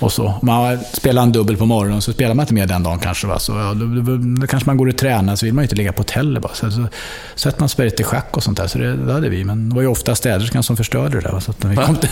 Och 0.00 0.12
så. 0.12 0.34
Man 0.42 0.78
spelar 0.92 1.22
en 1.22 1.32
dubbel 1.32 1.56
på 1.56 1.66
morgonen, 1.66 2.02
så 2.02 2.12
spelar 2.12 2.34
man 2.34 2.42
inte 2.42 2.54
mer 2.54 2.66
den 2.66 2.82
dagen 2.82 2.98
kanske. 2.98 3.26
Va? 3.26 3.38
Så, 3.38 3.52
ja, 3.52 3.74
då, 3.74 3.86
då, 3.86 4.16
då, 4.40 4.46
kanske 4.46 4.66
man 4.66 4.76
går 4.76 4.88
och 4.88 4.96
tränar, 4.96 5.36
så 5.36 5.46
vill 5.46 5.54
man 5.54 5.62
ju 5.62 5.64
inte 5.64 5.76
ligga 5.76 5.92
på 5.92 6.00
hotell. 6.00 6.40
Bara. 6.40 6.54
Så, 6.54 6.70
så 6.70 6.86
sätter 7.34 7.60
man 7.60 7.68
spelet 7.68 7.96
till 7.96 8.04
schack 8.04 8.36
och 8.36 8.42
sånt 8.42 8.58
där. 8.58 8.66
Så 8.66 8.78
det, 8.78 8.96
det 8.96 9.12
hade 9.12 9.28
vi. 9.28 9.44
Men 9.44 9.68
det 9.68 9.74
var 9.74 9.82
ju 9.82 9.88
ofta 9.88 10.14
städerskan 10.14 10.62
som 10.62 10.76
förstörde 10.76 11.16
det 11.16 11.20
där. 11.20 11.32
Va? 11.32 11.40
Så 11.40 11.50
att 11.50 11.64
vi 11.64 11.76
kom 11.76 11.96
till... 11.96 12.08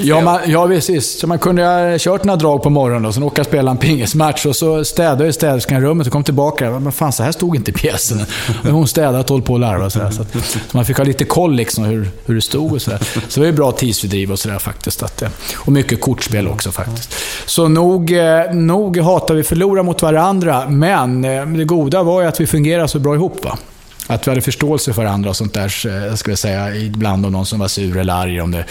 ja, 0.08 0.20
man, 0.20 0.40
ja, 0.46 0.66
precis. 0.66 1.20
Så 1.20 1.26
man 1.26 1.38
kunde 1.38 1.64
ha 1.64 1.98
kört 1.98 2.24
några 2.24 2.36
drag 2.36 2.62
på 2.62 2.70
morgonen 2.70 3.06
och 3.06 3.14
sen 3.14 3.22
åka 3.22 3.42
och 3.42 3.46
spela 3.46 3.70
en 3.70 3.76
pingismatch. 3.76 4.46
Och 4.46 4.56
så 4.56 4.84
städade 4.84 5.26
ju 5.26 5.32
städerskan 5.32 5.80
rummet 5.80 6.06
och 6.06 6.12
kom 6.12 6.24
tillbaka. 6.24 6.70
Men 6.70 6.92
fan, 6.92 7.12
så 7.12 7.22
här 7.22 7.32
stod 7.32 7.56
inte 7.56 7.72
pjäsen. 7.72 8.20
Hon 8.62 8.88
städade 8.88 9.18
och 9.18 9.30
höll 9.30 9.42
på 9.42 9.54
att 9.54 9.60
larva. 9.60 9.90
Så, 9.90 9.98
där, 9.98 10.10
så, 10.10 10.22
att, 10.22 10.44
så 10.44 10.58
man 10.72 10.84
fick 10.84 10.96
ha 10.96 11.04
lite 11.04 11.24
koll 11.24 11.54
liksom 11.54 11.84
hur, 11.84 12.08
hur 12.26 12.34
det 12.34 12.42
stod. 12.42 12.72
Och 12.72 12.82
så, 12.82 12.90
där. 12.90 12.98
så 12.98 13.34
det 13.34 13.40
var 13.40 13.46
ju 13.46 13.52
bra 13.52 13.72
tidsfördriv 13.72 14.32
och 14.32 14.38
sådär 14.38 14.58
faktiskt. 14.58 15.02
Att, 15.02 15.22
och 15.54 15.72
mycket 15.72 16.00
kortspel 16.00 16.48
också 16.48 16.59
också 16.60 16.72
faktiskt. 16.72 17.14
Så 17.46 17.68
nog, 17.68 18.12
eh, 18.12 18.52
nog 18.52 18.98
hatar 18.98 19.34
vi 19.34 19.42
förlora 19.42 19.82
mot 19.82 20.02
varandra, 20.02 20.68
men 20.68 21.24
eh, 21.24 21.46
det 21.46 21.64
goda 21.64 22.02
var 22.02 22.22
ju 22.22 22.28
att 22.28 22.40
vi 22.40 22.46
fungerade 22.46 22.88
så 22.88 22.98
bra 22.98 23.14
ihop. 23.14 23.44
Va? 23.44 23.58
Att 24.06 24.26
vi 24.26 24.30
hade 24.30 24.40
förståelse 24.40 24.92
för 24.92 25.02
varandra 25.02 25.30
och 25.30 25.36
sånt 25.36 25.54
där, 25.54 25.86
eh, 25.86 26.14
ska 26.14 26.30
jag 26.30 26.38
säga, 26.38 26.76
ibland 26.76 27.26
om 27.26 27.32
någon 27.32 27.46
som 27.46 27.58
var 27.58 27.68
sur 27.68 27.96
eller 27.96 28.14
arg, 28.14 28.40
om 28.40 28.50
det, 28.50 28.64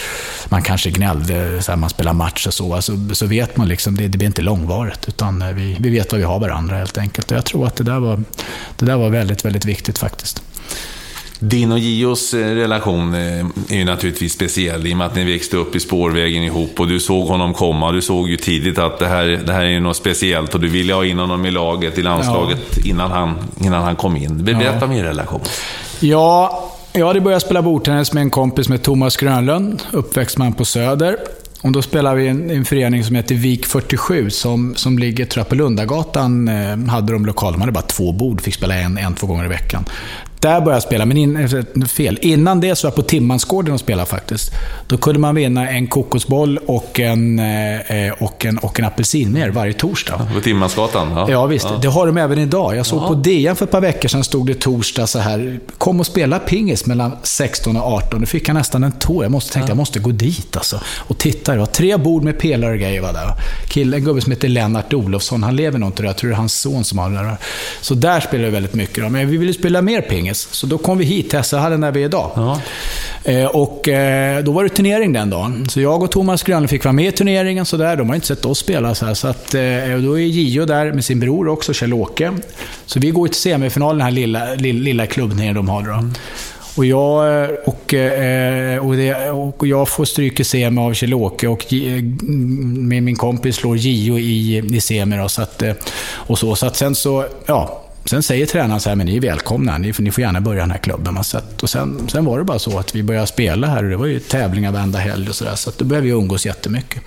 man 0.48 0.62
kanske 0.62 0.90
gnällde, 0.90 1.62
så 1.62 1.72
här, 1.72 1.76
man 1.76 1.90
spelar 1.90 2.12
match 2.12 2.46
och 2.46 2.54
så, 2.54 2.74
alltså, 2.74 2.92
så 3.12 3.26
vet 3.26 3.56
man 3.56 3.68
liksom, 3.68 3.96
det, 3.96 4.08
det 4.08 4.18
blir 4.18 4.26
inte 4.26 4.42
långvarigt, 4.42 5.08
utan 5.08 5.44
vi, 5.54 5.76
vi 5.80 5.90
vet 5.90 6.12
vad 6.12 6.18
vi 6.18 6.26
har 6.26 6.40
varandra 6.40 6.76
helt 6.76 6.98
enkelt. 6.98 7.30
Och 7.30 7.36
jag 7.36 7.44
tror 7.44 7.66
att 7.66 7.76
det 7.76 7.84
där 7.84 8.00
var, 8.00 8.22
det 8.78 8.86
där 8.86 8.96
var 8.96 9.08
väldigt, 9.08 9.44
väldigt 9.44 9.64
viktigt 9.64 9.98
faktiskt. 9.98 10.42
Din 11.42 11.72
och 11.72 11.78
Gios 11.78 12.34
eh, 12.34 12.54
relation 12.54 13.14
eh, 13.14 13.46
är 13.68 13.76
ju 13.76 13.84
naturligtvis 13.84 14.32
speciell 14.32 14.86
i 14.86 14.92
och 14.92 14.96
med 14.96 15.06
att 15.06 15.14
ni 15.14 15.24
växte 15.24 15.56
upp 15.56 15.76
i 15.76 15.80
spårvägen 15.80 16.42
ihop 16.42 16.80
och 16.80 16.88
du 16.88 17.00
såg 17.00 17.28
honom 17.28 17.54
komma. 17.54 17.92
Du 17.92 18.02
såg 18.02 18.28
ju 18.28 18.36
tidigt 18.36 18.78
att 18.78 18.98
det 18.98 19.06
här, 19.06 19.40
det 19.46 19.52
här 19.52 19.64
är 19.64 19.80
något 19.80 19.96
speciellt 19.96 20.54
och 20.54 20.60
du 20.60 20.68
ville 20.68 20.94
ha 20.94 21.04
in 21.04 21.18
honom 21.18 21.46
i 21.46 21.50
laget, 21.50 21.98
i 21.98 22.02
landslaget, 22.02 22.58
ja. 22.76 22.82
innan, 22.90 23.10
han, 23.10 23.34
innan 23.60 23.82
han 23.82 23.96
kom 23.96 24.16
in. 24.16 24.44
Berätta 24.44 24.76
ja. 24.80 24.84
om 24.84 24.92
er 24.92 25.04
relation. 25.04 25.40
Ja, 26.00 26.64
jag 26.92 27.06
hade 27.06 27.20
börjat 27.20 27.42
spela 27.42 27.62
bordtennis 27.62 28.12
med 28.12 28.20
en 28.20 28.30
kompis 28.30 28.68
med 28.68 28.82
Thomas 28.82 29.16
Grönlund, 29.16 29.82
uppväxt 29.92 30.38
man 30.38 30.52
på 30.52 30.64
Söder. 30.64 31.16
Och 31.62 31.72
då 31.72 31.82
spelade 31.82 32.16
vi 32.16 32.24
i 32.24 32.28
en, 32.28 32.50
en, 32.50 32.64
förening 32.64 33.04
som 33.04 33.16
heter 33.16 33.34
Vik 33.34 33.66
47 33.66 34.30
som, 34.30 34.74
som 34.76 34.98
ligger 34.98 35.24
tror 35.26 35.40
jag, 35.40 35.48
på 35.48 35.54
Lundagatan. 35.54 36.48
Eh, 36.48 36.78
hade 36.88 37.12
de 37.12 37.26
lokal, 37.26 37.52
de 37.52 37.60
hade 37.60 37.72
bara 37.72 37.82
två 37.82 38.12
bord, 38.12 38.40
fick 38.40 38.54
spela 38.54 38.74
en, 38.74 38.98
en 38.98 39.14
två 39.14 39.26
gånger 39.26 39.44
i 39.44 39.48
veckan. 39.48 39.84
Där 40.40 40.60
började 40.60 40.76
jag 40.76 40.82
spela, 40.82 41.04
men 41.04 41.16
in, 41.16 41.36
eh, 41.36 41.86
fel. 41.86 42.18
Innan 42.22 42.60
det 42.60 42.76
så 42.76 42.86
var 42.86 42.90
jag 42.90 42.96
på 42.96 43.02
Timmansgården 43.02 43.74
och 43.74 43.80
spelade 43.80 44.06
faktiskt. 44.06 44.52
Då 44.86 44.96
kunde 44.96 45.20
man 45.20 45.34
vinna 45.34 45.70
en 45.70 45.86
kokosboll 45.86 46.58
och 46.66 47.00
en, 47.00 47.38
eh, 47.38 48.12
och 48.18 48.44
en, 48.44 48.58
och 48.58 48.78
en 48.78 48.84
apelsin 48.84 49.32
mer 49.32 49.50
varje 49.50 49.72
torsdag. 49.72 50.28
På 50.34 50.40
Timmansgatan? 50.40 51.12
Ja, 51.14 51.30
ja 51.30 51.46
visst. 51.46 51.66
Ja. 51.70 51.78
Det 51.82 51.88
har 51.88 52.06
de 52.06 52.16
även 52.16 52.38
idag. 52.38 52.76
Jag 52.76 52.86
såg 52.86 53.02
ja. 53.02 53.08
på 53.08 53.14
DN 53.14 53.56
för 53.56 53.64
ett 53.64 53.70
par 53.70 53.80
veckor 53.80 54.08
sedan, 54.08 54.24
stod 54.24 54.46
det 54.46 54.54
torsdag 54.54 55.06
så 55.06 55.18
här. 55.18 55.60
Kom 55.78 56.00
och 56.00 56.06
spela 56.06 56.38
pingis 56.38 56.86
mellan 56.86 57.12
16 57.22 57.76
och 57.76 57.92
18. 57.92 58.20
Då 58.20 58.26
fick 58.26 58.48
jag 58.48 58.54
nästan 58.54 58.84
en 58.84 58.92
tår. 58.92 59.24
Jag 59.24 59.32
måste, 59.32 59.52
tänkte, 59.52 59.68
ja. 59.68 59.70
jag 59.70 59.76
måste 59.76 59.98
gå 59.98 60.10
dit 60.10 60.56
alltså. 60.56 60.80
Och 60.98 61.18
titta, 61.18 61.52
det 61.52 61.58
var 61.58 61.66
tre 61.66 61.96
bord 61.96 62.22
med 62.22 62.38
pelare 62.38 62.72
och 62.72 62.78
grejer 62.78 63.00
var 63.00 63.12
där. 63.12 63.34
Kille, 63.68 63.96
en 63.96 64.04
gubbe 64.04 64.20
som 64.20 64.32
heter 64.32 64.48
Lennart 64.48 64.92
Olofsson, 64.94 65.42
han 65.42 65.56
lever 65.56 65.78
nog 65.78 65.88
inte 65.88 66.02
Jag 66.02 66.16
tror 66.16 66.30
det 66.30 66.34
är 66.34 66.36
hans 66.36 66.60
son 66.60 66.84
som 66.84 66.98
har 66.98 67.10
det 67.10 67.16
där. 67.16 67.36
Så 67.80 67.94
där 67.94 68.20
spelade 68.20 68.48
vi 68.48 68.54
väldigt 68.54 68.74
mycket. 68.74 69.12
Men 69.12 69.30
vi 69.30 69.36
ville 69.36 69.52
spela 69.52 69.82
mer 69.82 70.00
pingis 70.00 70.29
pingis. 70.30 70.48
Så 70.52 70.66
då 70.66 70.78
kom 70.78 70.98
vi 70.98 71.04
hit 71.04 71.30
till 71.30 71.38
SR-hallen 71.38 71.80
där 71.80 71.92
vi 71.92 72.00
är 72.00 72.04
idag. 72.04 72.30
Ja. 72.34 72.60
Eh, 73.24 73.46
och 73.46 73.88
eh, 73.88 74.44
då 74.44 74.52
var 74.52 74.62
det 74.64 74.68
turnering 74.68 75.12
den 75.12 75.30
dagen. 75.30 75.68
Så 75.68 75.80
jag 75.80 76.02
och 76.02 76.10
Thomas 76.10 76.42
Grönlund 76.42 76.70
fick 76.70 76.84
vara 76.84 76.92
med 76.92 77.08
i 77.08 77.12
turneringen. 77.12 77.66
Så 77.66 77.76
där. 77.76 77.96
De 77.96 78.08
har 78.08 78.14
inte 78.14 78.26
sett 78.26 78.44
oss 78.44 78.58
spela. 78.58 78.94
Så, 78.94 79.06
här. 79.06 79.14
så 79.14 79.28
att, 79.28 79.54
eh, 79.54 79.60
då 80.04 80.18
är 80.18 80.24
Gio 80.24 80.66
där 80.66 80.92
med 80.92 81.04
sin 81.04 81.20
bror 81.20 81.48
också, 81.48 81.72
Kjell-Åke. 81.72 82.32
Så 82.86 83.00
vi 83.00 83.10
går 83.10 83.26
till 83.26 83.36
semifinalen, 83.36 83.98
den 83.98 84.04
här 84.04 84.12
lilla, 84.12 84.54
lilla, 84.54 84.82
lilla 84.82 85.06
klubbningen 85.06 85.54
de 85.54 85.68
har. 85.68 85.82
Då. 85.82 85.92
Mm. 85.92 86.12
Och 86.76 86.84
jag, 86.84 87.48
och, 87.64 87.94
och, 88.80 88.96
det, 88.96 89.30
och 89.30 89.66
jag 89.66 89.88
får 89.88 90.04
stryk 90.04 90.40
i 90.40 90.44
semi 90.44 90.80
av 90.80 90.94
Kjell-Åke 90.94 91.48
och 91.48 91.66
min 91.70 93.16
kompis 93.16 93.56
slår 93.56 93.76
Gio 93.76 94.18
i, 94.18 94.62
i 94.76 94.80
semi. 94.80 95.16
Då, 95.16 95.28
så 95.28 95.42
att, 95.42 95.62
och 96.12 96.38
så, 96.38 96.56
så 96.56 96.66
att 96.66 96.76
sen 96.76 96.94
så, 96.94 97.24
ja, 97.46 97.89
Sen 98.04 98.22
säger 98.22 98.46
tränaren 98.46 98.80
så 98.80 98.88
här, 98.88 98.96
men 98.96 99.06
ni 99.06 99.16
är 99.16 99.20
välkomna, 99.20 99.78
ni, 99.78 99.92
ni 99.98 100.10
får 100.10 100.22
gärna 100.22 100.40
börja 100.40 100.60
den 100.60 100.70
här 100.70 100.78
klubben. 100.78 101.24
Så 101.24 101.40
och 101.62 101.70
sen, 101.70 102.08
sen 102.08 102.24
var 102.24 102.38
det 102.38 102.44
bara 102.44 102.58
så 102.58 102.78
att 102.78 102.94
vi 102.94 103.02
började 103.02 103.26
spela 103.26 103.66
här 103.66 103.84
och 103.84 103.90
det 103.90 103.96
var 103.96 104.06
ju 104.06 104.20
tävlingar 104.20 104.72
varenda 104.72 104.98
helg 104.98 105.28
och 105.28 105.34
sådär. 105.34 105.54
Så, 105.54 105.70
så 105.70 105.78
då 105.78 105.84
började 105.84 106.06
vi 106.06 106.12
umgås 106.12 106.46
jättemycket 106.46 107.02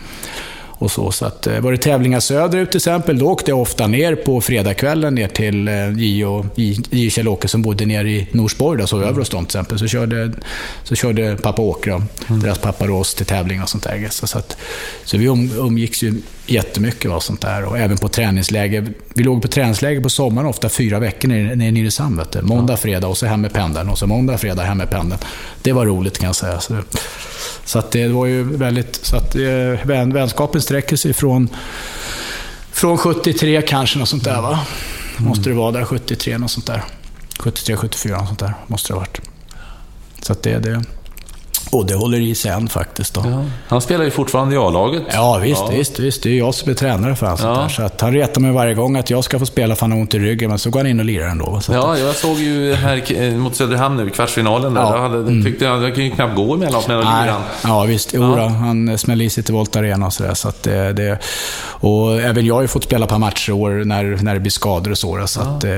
och 0.83 0.91
så. 0.91 1.11
så 1.11 1.25
att, 1.25 1.47
eh, 1.47 1.59
var 1.59 1.71
det 1.71 1.77
tävlingar 1.77 2.19
söderut 2.19 2.71
till 2.71 2.77
exempel, 2.77 3.19
då 3.19 3.25
åkte 3.25 3.51
jag 3.51 3.61
ofta 3.61 3.87
ner 3.87 4.15
på 4.15 4.41
fredagskvällen 4.41 5.15
ner 5.15 5.27
till 5.27 5.67
J.O. 5.97 6.45
J. 6.55 7.09
Kjell-Åke 7.09 7.47
som 7.47 7.61
bodde 7.61 7.85
nere 7.85 8.09
i 8.09 8.27
Norsborg, 8.31 8.81
där, 8.81 8.93
mm. 8.93 9.07
över 9.07 9.19
hos 9.19 9.29
dem 9.29 9.45
till 9.45 9.57
exempel. 9.57 9.79
Så 9.79 9.87
körde, 9.87 10.31
så 10.83 10.95
körde 10.95 11.37
pappa 11.41 11.61
Åke, 11.61 11.91
mm. 11.91 12.41
deras 12.41 12.57
pappa 12.57 12.91
oss 12.91 13.15
till 13.15 13.25
tävling 13.25 13.61
och 13.61 13.69
sånt 13.69 13.83
där. 13.83 14.07
Så, 14.11 14.27
så, 14.27 14.37
att, 14.37 14.57
så 15.03 15.17
vi 15.17 15.27
um, 15.27 15.51
umgicks 15.57 16.03
ju 16.03 16.13
jättemycket 16.53 17.11
och 17.11 17.23
sånt 17.23 17.41
där. 17.41 17.63
Och 17.63 17.77
även 17.77 17.97
på 17.97 18.09
träningsläger. 18.09 18.93
Vi 19.13 19.23
låg 19.23 19.41
på 19.41 19.47
träningsläger 19.47 20.01
på 20.01 20.09
sommaren 20.09 20.47
ofta 20.47 20.69
fyra 20.69 20.99
veckor 20.99 21.29
nere, 21.29 21.55
nere 21.55 21.67
i 21.67 21.71
Nynäshamn. 21.71 22.21
Måndag, 22.41 22.77
fredag 22.77 23.07
och 23.07 23.17
så 23.17 23.25
hem 23.25 23.41
med 23.41 23.53
pendeln. 23.53 23.89
Och 23.89 23.97
så 23.97 24.07
måndag, 24.07 24.37
fredag, 24.37 24.63
hem 24.63 24.77
med 24.77 24.89
pendeln. 24.89 25.21
Det 25.61 25.71
var 25.71 25.85
roligt 25.85 26.19
kan 26.19 26.27
jag 26.27 26.35
säga. 26.35 26.59
Så, 26.59 26.77
så 27.65 27.79
att 27.79 27.91
det 27.91 28.07
var 28.07 28.25
ju 28.25 28.43
väldigt... 28.43 28.95
Så 28.95 29.15
att, 29.15 29.35
eh, 29.35 29.85
vän, 29.87 30.13
vänskapen 30.13 30.61
sträcker 30.61 30.95
sig 30.95 31.13
från, 31.13 31.49
från 32.71 32.97
73 32.97 33.61
kanske, 33.61 33.99
något 33.99 34.09
sånt 34.09 34.23
där 34.23 34.41
va? 34.41 34.59
Mm. 35.17 35.29
Måste 35.29 35.49
det 35.49 35.55
vara 35.55 35.71
där, 35.71 35.85
73, 35.85 36.37
något 36.37 36.51
sånt 36.51 36.67
där. 36.67 36.83
73, 37.39 37.75
74, 37.75 38.17
något 38.17 38.27
sånt 38.27 38.39
där. 38.39 38.53
Måste 38.67 38.89
det 38.89 38.93
ha 38.93 38.99
varit. 38.99 39.21
Så 40.21 40.33
att 40.33 40.43
det, 40.43 40.59
det, 40.59 40.83
och 41.73 41.85
det 41.85 41.95
håller 41.95 42.19
i 42.19 42.35
sig 42.35 42.51
än 42.51 42.67
faktiskt. 42.67 43.13
Då. 43.13 43.21
Ja. 43.25 43.43
Han 43.67 43.81
spelar 43.81 44.05
ju 44.05 44.11
fortfarande 44.11 44.55
i 44.55 44.57
A-laget. 44.57 45.03
Ja, 45.13 45.39
visst, 45.43 45.61
ja. 45.61 45.77
visst, 45.77 45.99
visst. 45.99 46.23
Det 46.23 46.29
är 46.29 46.37
jag 46.37 46.53
som 46.53 46.71
är 46.71 46.73
tränare 46.73 47.15
för 47.15 47.25
honom. 47.25 47.61
Ja. 47.61 47.69
Så 47.69 47.83
att 47.83 48.01
han 48.01 48.13
retar 48.13 48.41
mig 48.41 48.51
varje 48.51 48.73
gång 48.73 48.95
att 48.95 49.09
jag 49.09 49.23
ska 49.23 49.39
få 49.39 49.45
spela 49.45 49.75
för 49.75 49.81
han 49.81 49.91
har 49.91 49.99
ont 49.99 50.13
i 50.13 50.19
ryggen, 50.19 50.49
men 50.49 50.59
så 50.59 50.69
går 50.69 50.79
han 50.79 50.87
in 50.87 50.99
och 50.99 51.05
lirar 51.05 51.27
ändå. 51.27 51.59
Så 51.61 51.73
ja, 51.73 51.97
jag 51.97 52.15
såg 52.15 52.39
ju 52.39 52.73
här 52.73 53.21
eh, 53.21 53.33
mot 53.33 53.55
Söderhamn 53.55 53.97
nu, 53.97 54.09
kvartsfinalen 54.09 54.73
där. 54.73 54.81
Ja. 54.81 54.95
Jag 54.95 55.01
hade, 55.01 55.17
mm. 55.17 55.43
tyckte 55.43 55.65
jag, 55.65 55.83
jag 55.83 55.95
kunde 55.95 56.09
knappt 56.09 56.35
gå 56.35 56.53
emellanåt 56.53 56.87
mellan 56.87 57.23
liran. 57.23 57.41
Ja, 57.63 57.83
visst. 57.83 58.13
Jo, 58.13 58.37
ja. 58.37 58.47
han 58.47 58.97
smäller 58.97 59.25
i 59.25 59.29
sig 59.29 59.43
till 59.43 59.53
Volt 59.53 59.75
Arena 59.75 60.05
och 60.05 60.13
sådär. 60.13 60.33
Så 60.33 60.47
att 60.47 60.63
det, 60.63 60.93
det, 60.93 61.17
och 61.65 62.21
även 62.21 62.45
jag 62.45 62.55
har 62.55 62.61
ju 62.61 62.67
fått 62.67 62.83
spela 62.83 63.07
på 63.07 63.17
matcher 63.19 63.51
år 63.51 63.83
när, 63.85 64.03
när 64.03 64.33
det 64.33 64.39
blir 64.39 64.51
skador 64.51 64.91
och 64.91 64.97
så. 64.97 65.27
så 65.27 65.41
att, 65.41 65.63
eh, 65.63 65.71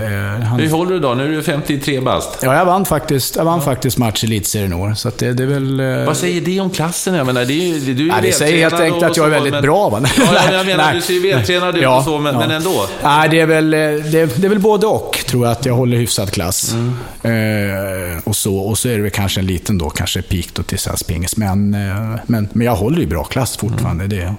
han... 0.44 0.60
Hur 0.60 0.72
håller 0.72 0.92
du 0.92 1.00
då? 1.00 1.14
Nu 1.14 1.24
är 1.24 1.38
du 1.38 1.44
53 1.44 2.00
bast. 2.00 2.40
Ja, 2.42 2.56
jag 2.56 2.66
vann 2.66 2.86
faktiskt, 2.86 3.36
jag 3.36 3.46
vann 3.46 3.62
faktiskt 3.62 3.98
match 3.98 4.24
i 4.24 4.28
elitserien 4.28 4.72
i 4.72 4.76
år. 4.76 4.94
Så 4.94 5.08
att 5.08 5.18
det, 5.18 5.34
det 5.34 5.44
är 5.44 5.48
väl... 5.48 5.80
Eh, 5.86 6.06
Vad 6.06 6.18
säger 6.18 6.42
det 6.42 6.60
om 6.60 6.70
klassen? 6.70 7.14
Jag 7.14 7.26
menar, 7.26 7.46
det 7.46 7.54
är, 7.54 7.94
du 7.94 8.10
är 8.10 8.16
ja, 8.16 8.22
Det 8.22 8.32
säger 8.32 8.58
helt 8.58 8.82
enkelt 8.82 9.04
att 9.04 9.18
jag 9.18 9.26
är 9.26 9.30
väldigt 9.30 9.54
men, 9.54 9.62
bra. 9.62 9.90
Va? 9.90 10.02
Ja, 10.18 10.52
jag 10.52 10.66
menar, 10.66 10.84
nej, 10.84 10.96
du 10.96 11.02
ser 11.02 11.14
ju 11.14 11.20
vältränad 11.20 11.78
ut 11.78 11.84
ja, 11.84 11.98
och 11.98 12.04
så, 12.04 12.20
men, 12.20 12.34
ja. 12.34 12.40
men 12.40 12.52
ändå. 12.52 12.88
Nej, 13.04 13.30
det 13.30 13.40
är, 13.40 13.46
väl, 13.46 13.72
det, 13.72 14.10
det 14.12 14.46
är 14.46 14.50
väl 14.50 14.60
både 14.60 14.88
och, 14.88 15.24
tror 15.28 15.46
jag, 15.46 15.52
att 15.52 15.66
jag 15.66 15.74
håller 15.74 15.98
hyfsad 15.98 16.32
klass. 16.32 16.74
Mm. 16.74 18.14
Eh, 18.14 18.18
och, 18.24 18.36
så, 18.36 18.58
och 18.58 18.78
så 18.78 18.90
är 18.90 18.96
det 18.96 19.02
väl 19.02 19.12
kanske 19.12 19.40
en 19.40 19.48
liten 19.48 19.78
då, 19.78 19.90
kanske 19.90 20.22
peak 20.22 20.46
då 20.54 20.64
till 20.64 20.80
svensk 20.80 21.08
pingis. 21.08 21.38
Men, 21.38 21.74
eh, 21.74 22.20
men, 22.26 22.50
men 22.54 22.66
jag 22.66 22.76
håller 22.76 23.00
ju 23.00 23.08
bra 23.08 23.24
klass 23.24 23.58
fortfarande. 23.58 24.04
Mm. 24.04 24.18
Det, 24.18 24.36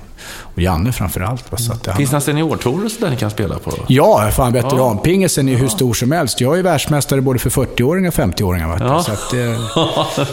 och 0.55 0.62
Janne 0.62 0.93
framförallt. 0.93 1.44
Så 1.61 1.73
att 1.73 1.82
det 1.82 1.94
Finns 1.94 2.11
det 2.11 2.15
några 2.15 2.20
seniortourer 2.20 2.90
där 3.01 3.11
ni 3.11 3.16
kan 3.16 3.31
spela 3.31 3.59
på? 3.59 3.73
Ja, 3.86 4.31
fan 4.32 4.53
veteranpingisen 4.53 5.48
är 5.48 5.53
ju 5.53 5.59
hur 5.59 5.69
stor 5.69 5.94
som 5.94 6.12
helst. 6.12 6.40
Jag 6.40 6.59
är 6.59 6.62
världsmästare 6.62 7.20
både 7.20 7.39
för 7.39 7.51
40-åringar 7.51 8.09
och 8.09 8.15
50-åringar. 8.15 8.77
Ja. 8.81 9.03
Så 9.03 9.12
att, 9.12 9.32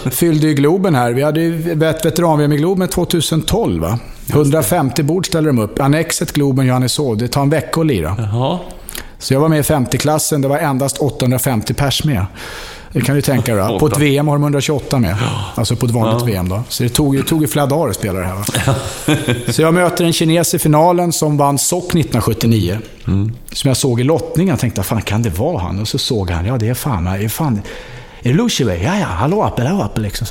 eh, 0.05 0.11
fyllde 0.11 0.47
ju 0.47 0.53
Globen 0.53 0.95
här. 0.95 1.11
Vi 1.11 1.23
hade 1.23 1.41
ju 1.41 1.71
ett 1.83 2.05
veteran-VM 2.05 2.53
i 2.53 2.57
Globen 2.57 2.87
2012. 2.87 3.81
Va? 3.81 3.99
150 4.29 5.03
bord 5.03 5.25
ställer 5.27 5.47
de 5.47 5.59
upp. 5.59 5.79
Annexet 5.79 6.31
Globen 6.31 6.65
Johanneshov. 6.65 7.17
Det 7.17 7.27
tar 7.27 7.41
en 7.41 7.49
vecka 7.49 7.81
att 7.81 7.87
lira. 7.87 8.15
Jaha. 8.17 8.59
Så 9.19 9.33
jag 9.33 9.39
var 9.39 9.49
med 9.49 9.59
i 9.59 9.61
50-klassen. 9.61 10.41
Det 10.41 10.47
var 10.47 10.57
endast 10.57 10.97
850 10.97 11.73
pers 11.73 12.03
med. 12.03 12.25
Det 12.93 13.01
kan 13.01 13.15
du 13.15 13.21
tänka 13.21 13.55
dig. 13.55 13.79
På 13.79 13.87
ett 13.87 13.97
VM 13.97 14.27
har 14.27 14.35
de 14.35 14.43
128 14.43 14.99
med. 14.99 15.15
Alltså 15.55 15.75
på 15.75 15.85
ett 15.85 15.91
vanligt 15.91 16.19
ja. 16.19 16.25
VM 16.25 16.49
då. 16.49 16.63
Så 16.69 16.83
det 16.83 16.89
tog, 16.89 17.17
det 17.17 17.23
tog 17.23 17.41
ju 17.41 17.47
flera 17.47 17.65
dagar 17.65 17.89
att 17.89 17.95
spela 17.95 18.19
det 18.19 18.25
här. 18.25 18.35
Va? 18.35 18.45
så 19.51 19.61
jag 19.61 19.73
möter 19.73 20.05
en 20.05 20.13
kines 20.13 20.53
i 20.53 20.59
finalen 20.59 21.11
som 21.11 21.37
vann 21.37 21.57
SOC 21.57 21.83
1979. 21.83 22.77
Mm. 23.07 23.31
Som 23.51 23.67
jag 23.67 23.77
såg 23.77 23.99
i 23.99 24.03
lottningen. 24.03 24.51
Jag 24.51 24.59
tänkte, 24.59 24.83
fan 24.83 25.01
kan 25.01 25.23
det 25.23 25.29
vara 25.29 25.59
han? 25.59 25.79
Och 25.79 25.87
så 25.87 25.97
såg 25.97 26.29
han, 26.29 26.45
ja 26.45 26.57
det 26.57 26.69
är 26.69 26.73
fan, 26.73 27.03
det 27.03 27.09
är 27.11 27.29
fan 27.29 27.61
är 28.23 28.65
det? 28.65 28.77
Ja, 28.77 28.99
ja, 28.99 29.05
hallå 29.05 29.43
Apple, 29.43 29.65
hallå 29.65 29.81
Apple. 29.81 30.03
Liksom. 30.03 30.27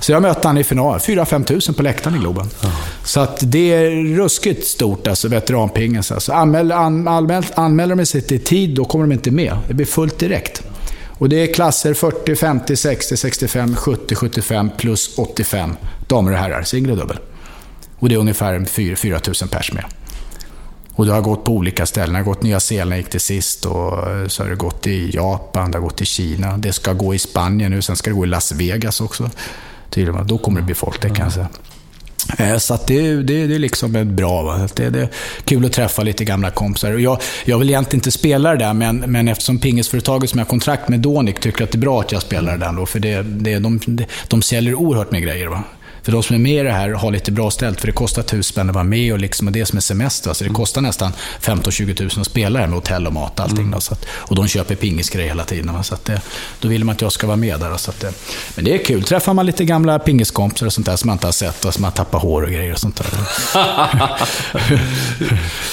Så. 0.00 0.12
jag 0.12 0.22
mötte 0.22 0.48
han 0.48 0.58
i 0.58 0.64
final. 0.64 0.98
4-5 0.98 1.44
tusen 1.44 1.74
på 1.74 1.82
läktaren 1.82 2.16
i 2.16 2.18
Globen. 2.18 2.48
Mm. 2.62 2.74
Så 3.04 3.20
att 3.20 3.38
det 3.42 3.74
är 3.74 4.16
ruskigt 4.16 4.66
stort, 4.66 5.06
alltså 5.06 5.28
veteranpingen. 5.28 6.02
Så 6.02 6.32
anmäl, 6.32 6.72
anmäl, 6.72 7.44
anmäler 7.54 7.94
de 7.94 8.06
sig 8.06 8.22
till 8.22 8.44
tid, 8.44 8.70
då 8.70 8.84
kommer 8.84 9.04
de 9.04 9.12
inte 9.12 9.30
med. 9.30 9.58
Det 9.68 9.74
blir 9.74 9.86
fullt 9.86 10.18
direkt. 10.18 10.62
Och 11.22 11.28
det 11.28 11.36
är 11.36 11.54
klasser 11.54 11.94
40, 11.94 12.36
50, 12.36 12.76
60, 12.76 13.16
65, 13.16 13.76
70, 13.76 14.14
75 14.14 14.70
plus 14.76 15.18
85 15.18 15.76
damer 16.06 16.32
och 16.32 16.38
herrar, 16.38 16.62
singel 16.62 16.90
och 16.90 16.96
dubbel. 16.96 17.18
Och 17.98 18.08
det 18.08 18.14
är 18.14 18.18
ungefär 18.18 18.64
4, 18.64 18.96
4 18.96 19.20
000 19.26 19.48
pers 19.50 19.72
med. 19.72 19.84
Och 20.94 21.06
det 21.06 21.12
har 21.12 21.20
gått 21.20 21.44
på 21.44 21.52
olika 21.52 21.86
ställen. 21.86 22.12
Det 22.12 22.18
har 22.18 22.24
gått 22.24 22.42
Nya 22.42 22.60
Zeeland 22.60 22.96
gick 23.00 23.08
till 23.08 23.20
sist 23.20 23.66
och 23.66 23.92
så 24.26 24.42
har 24.42 24.50
det 24.50 24.56
gått 24.56 24.86
i 24.86 25.10
Japan, 25.10 25.70
det 25.70 25.78
har 25.78 25.82
gått 25.82 26.00
i 26.00 26.04
Kina. 26.04 26.56
Det 26.56 26.72
ska 26.72 26.92
gå 26.92 27.14
i 27.14 27.18
Spanien 27.18 27.70
nu, 27.70 27.82
sen 27.82 27.96
ska 27.96 28.10
det 28.10 28.16
gå 28.16 28.24
i 28.24 28.28
Las 28.28 28.52
Vegas 28.52 29.00
också. 29.00 29.30
Då 30.24 30.38
kommer 30.38 30.60
det 30.60 30.66
bli 30.66 30.74
folk, 30.74 31.02
det 31.02 31.08
kan 31.08 31.24
jag 31.24 31.32
säga. 31.32 31.48
Eh, 32.38 32.58
så 32.58 32.72
så 32.78 32.84
det, 32.86 33.22
det, 33.22 33.46
det 33.46 33.54
är 33.54 33.58
liksom 33.58 34.16
bra. 34.16 34.42
Va? 34.42 34.68
Det, 34.74 34.90
det 34.90 35.00
är 35.00 35.08
kul 35.44 35.64
att 35.64 35.72
träffa 35.72 36.02
lite 36.02 36.24
gamla 36.24 36.50
kompisar. 36.50 36.92
Jag, 36.92 37.20
jag 37.44 37.58
vill 37.58 37.70
egentligen 37.70 37.98
inte 37.98 38.10
spela 38.10 38.50
det 38.50 38.56
där, 38.56 38.74
men, 38.74 38.96
men 38.96 39.28
eftersom 39.28 39.58
pingisföretaget 39.58 40.30
som 40.30 40.38
jag 40.38 40.46
har 40.46 40.50
kontrakt 40.50 40.88
med, 40.88 41.00
Donic, 41.00 41.36
tycker 41.40 41.64
att 41.64 41.70
det 41.70 41.76
är 41.76 41.80
bra 41.80 42.00
att 42.00 42.12
jag 42.12 42.22
spelar 42.22 42.52
det 42.52 42.58
där. 42.58 42.72
Då, 42.72 42.86
för 42.86 42.98
det, 42.98 43.22
det, 43.22 43.58
de, 43.58 43.80
de, 43.86 44.04
de 44.28 44.42
säljer 44.42 44.74
oerhört 44.74 45.10
med 45.10 45.22
grejer. 45.22 45.46
Va? 45.46 45.62
För 46.02 46.12
de 46.12 46.22
som 46.22 46.36
är 46.36 46.40
med 46.40 46.60
i 46.60 46.62
det 46.62 46.72
här 46.72 46.90
har 46.90 47.10
lite 47.10 47.32
bra 47.32 47.50
ställt, 47.50 47.80
för 47.80 47.86
det 47.86 47.92
kostar 47.92 48.22
tusen 48.22 48.42
spänn 48.42 48.68
att 48.68 48.74
vara 48.74 48.84
med 48.84 49.12
och, 49.12 49.18
liksom, 49.18 49.46
och 49.46 49.52
det 49.52 49.66
som 49.66 49.76
är 49.76 49.80
semester. 49.80 50.32
Så 50.32 50.44
det 50.44 50.50
kostar 50.50 50.80
nästan 50.80 51.12
15-20 51.40 52.02
000 52.02 52.10
att 52.16 52.26
spela 52.26 52.58
här 52.58 52.66
med 52.66 52.74
hotell 52.74 53.06
och 53.06 53.12
mat 53.12 53.38
och 53.38 53.44
allting. 53.44 53.66
Mm. 53.66 53.80
Så 53.80 53.92
att, 53.92 54.06
och 54.10 54.36
de 54.36 54.48
köper 54.48 54.74
pingisgrejer 54.74 55.28
hela 55.28 55.44
tiden. 55.44 55.84
Så 55.84 55.94
att 55.94 56.04
det, 56.04 56.20
då 56.60 56.68
vill 56.68 56.84
man 56.84 56.94
att 56.94 57.00
jag 57.00 57.12
ska 57.12 57.26
vara 57.26 57.36
med 57.36 57.60
där. 57.60 57.76
Så 57.76 57.90
att 57.90 58.00
det, 58.00 58.12
men 58.54 58.64
det 58.64 58.74
är 58.74 58.84
kul. 58.84 59.02
Träffar 59.02 59.34
man 59.34 59.46
lite 59.46 59.64
gamla 59.64 59.98
pingiskompisar 59.98 60.66
och 60.66 60.72
sånt 60.72 60.86
där 60.86 60.96
som 60.96 61.06
man 61.06 61.14
inte 61.14 61.26
har 61.26 61.32
sett 61.32 61.64
och 61.64 61.74
som 61.74 61.84
har 61.84 61.90
tappat 61.90 62.22
hår 62.22 62.42
och 62.42 62.50
grejer 62.50 62.72
och 62.72 62.78
sånt 62.78 62.96
där. 62.96 63.06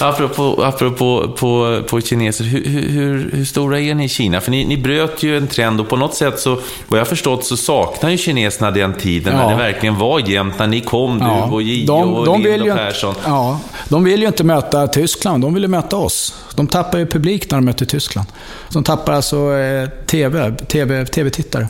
apropå 0.00 0.64
apropå 0.64 1.34
på, 1.38 1.82
på 1.88 2.00
kineser, 2.00 2.44
hur, 2.44 2.64
hur, 2.88 3.30
hur, 3.32 3.44
stora 3.44 3.80
är 3.80 3.94
ni 3.94 4.04
i 4.04 4.08
Kina? 4.08 4.40
För 4.40 4.50
ni, 4.50 4.64
ni 4.64 4.76
bröt 4.76 5.22
ju 5.22 5.36
en 5.36 5.48
trend 5.48 5.80
och 5.80 5.88
på 5.88 5.96
något 5.96 6.14
sätt 6.14 6.40
så, 6.40 6.60
vad 6.88 7.00
jag 7.00 7.08
förstått, 7.08 7.44
så 7.44 7.56
saknar 7.56 8.10
ju 8.10 8.18
kineserna 8.18 8.70
den 8.70 8.94
tiden 8.94 9.34
ja. 9.34 9.42
när 9.42 9.50
det 9.50 9.56
verkligen 9.56 9.96
var 9.96 10.19
jämnt 10.28 10.58
när 10.58 10.66
ni 10.66 10.80
kom, 10.80 11.18
ja, 11.20 11.46
du 11.46 11.54
och 11.54 11.62
Gio 11.62 11.86
de, 11.86 12.14
och 12.14 12.26
de 12.26 12.70
och 12.70 12.76
Persson. 12.76 13.10
Inte, 13.10 13.20
ja, 13.24 13.60
de 13.88 14.04
vill 14.04 14.20
ju 14.20 14.26
inte 14.26 14.44
möta 14.44 14.88
Tyskland, 14.88 15.42
de 15.42 15.54
vill 15.54 15.62
ju 15.62 15.68
möta 15.68 15.96
oss. 15.96 16.34
De 16.54 16.66
tappar 16.66 16.98
ju 16.98 17.06
publik 17.06 17.50
när 17.50 17.58
de 17.58 17.64
möter 17.64 17.86
Tyskland. 17.86 18.28
De 18.72 18.84
tappar 18.84 19.12
alltså 19.12 19.36
eh, 19.56 19.88
TV, 20.06 20.50
TV, 20.52 21.06
TV-tittare. 21.06 21.68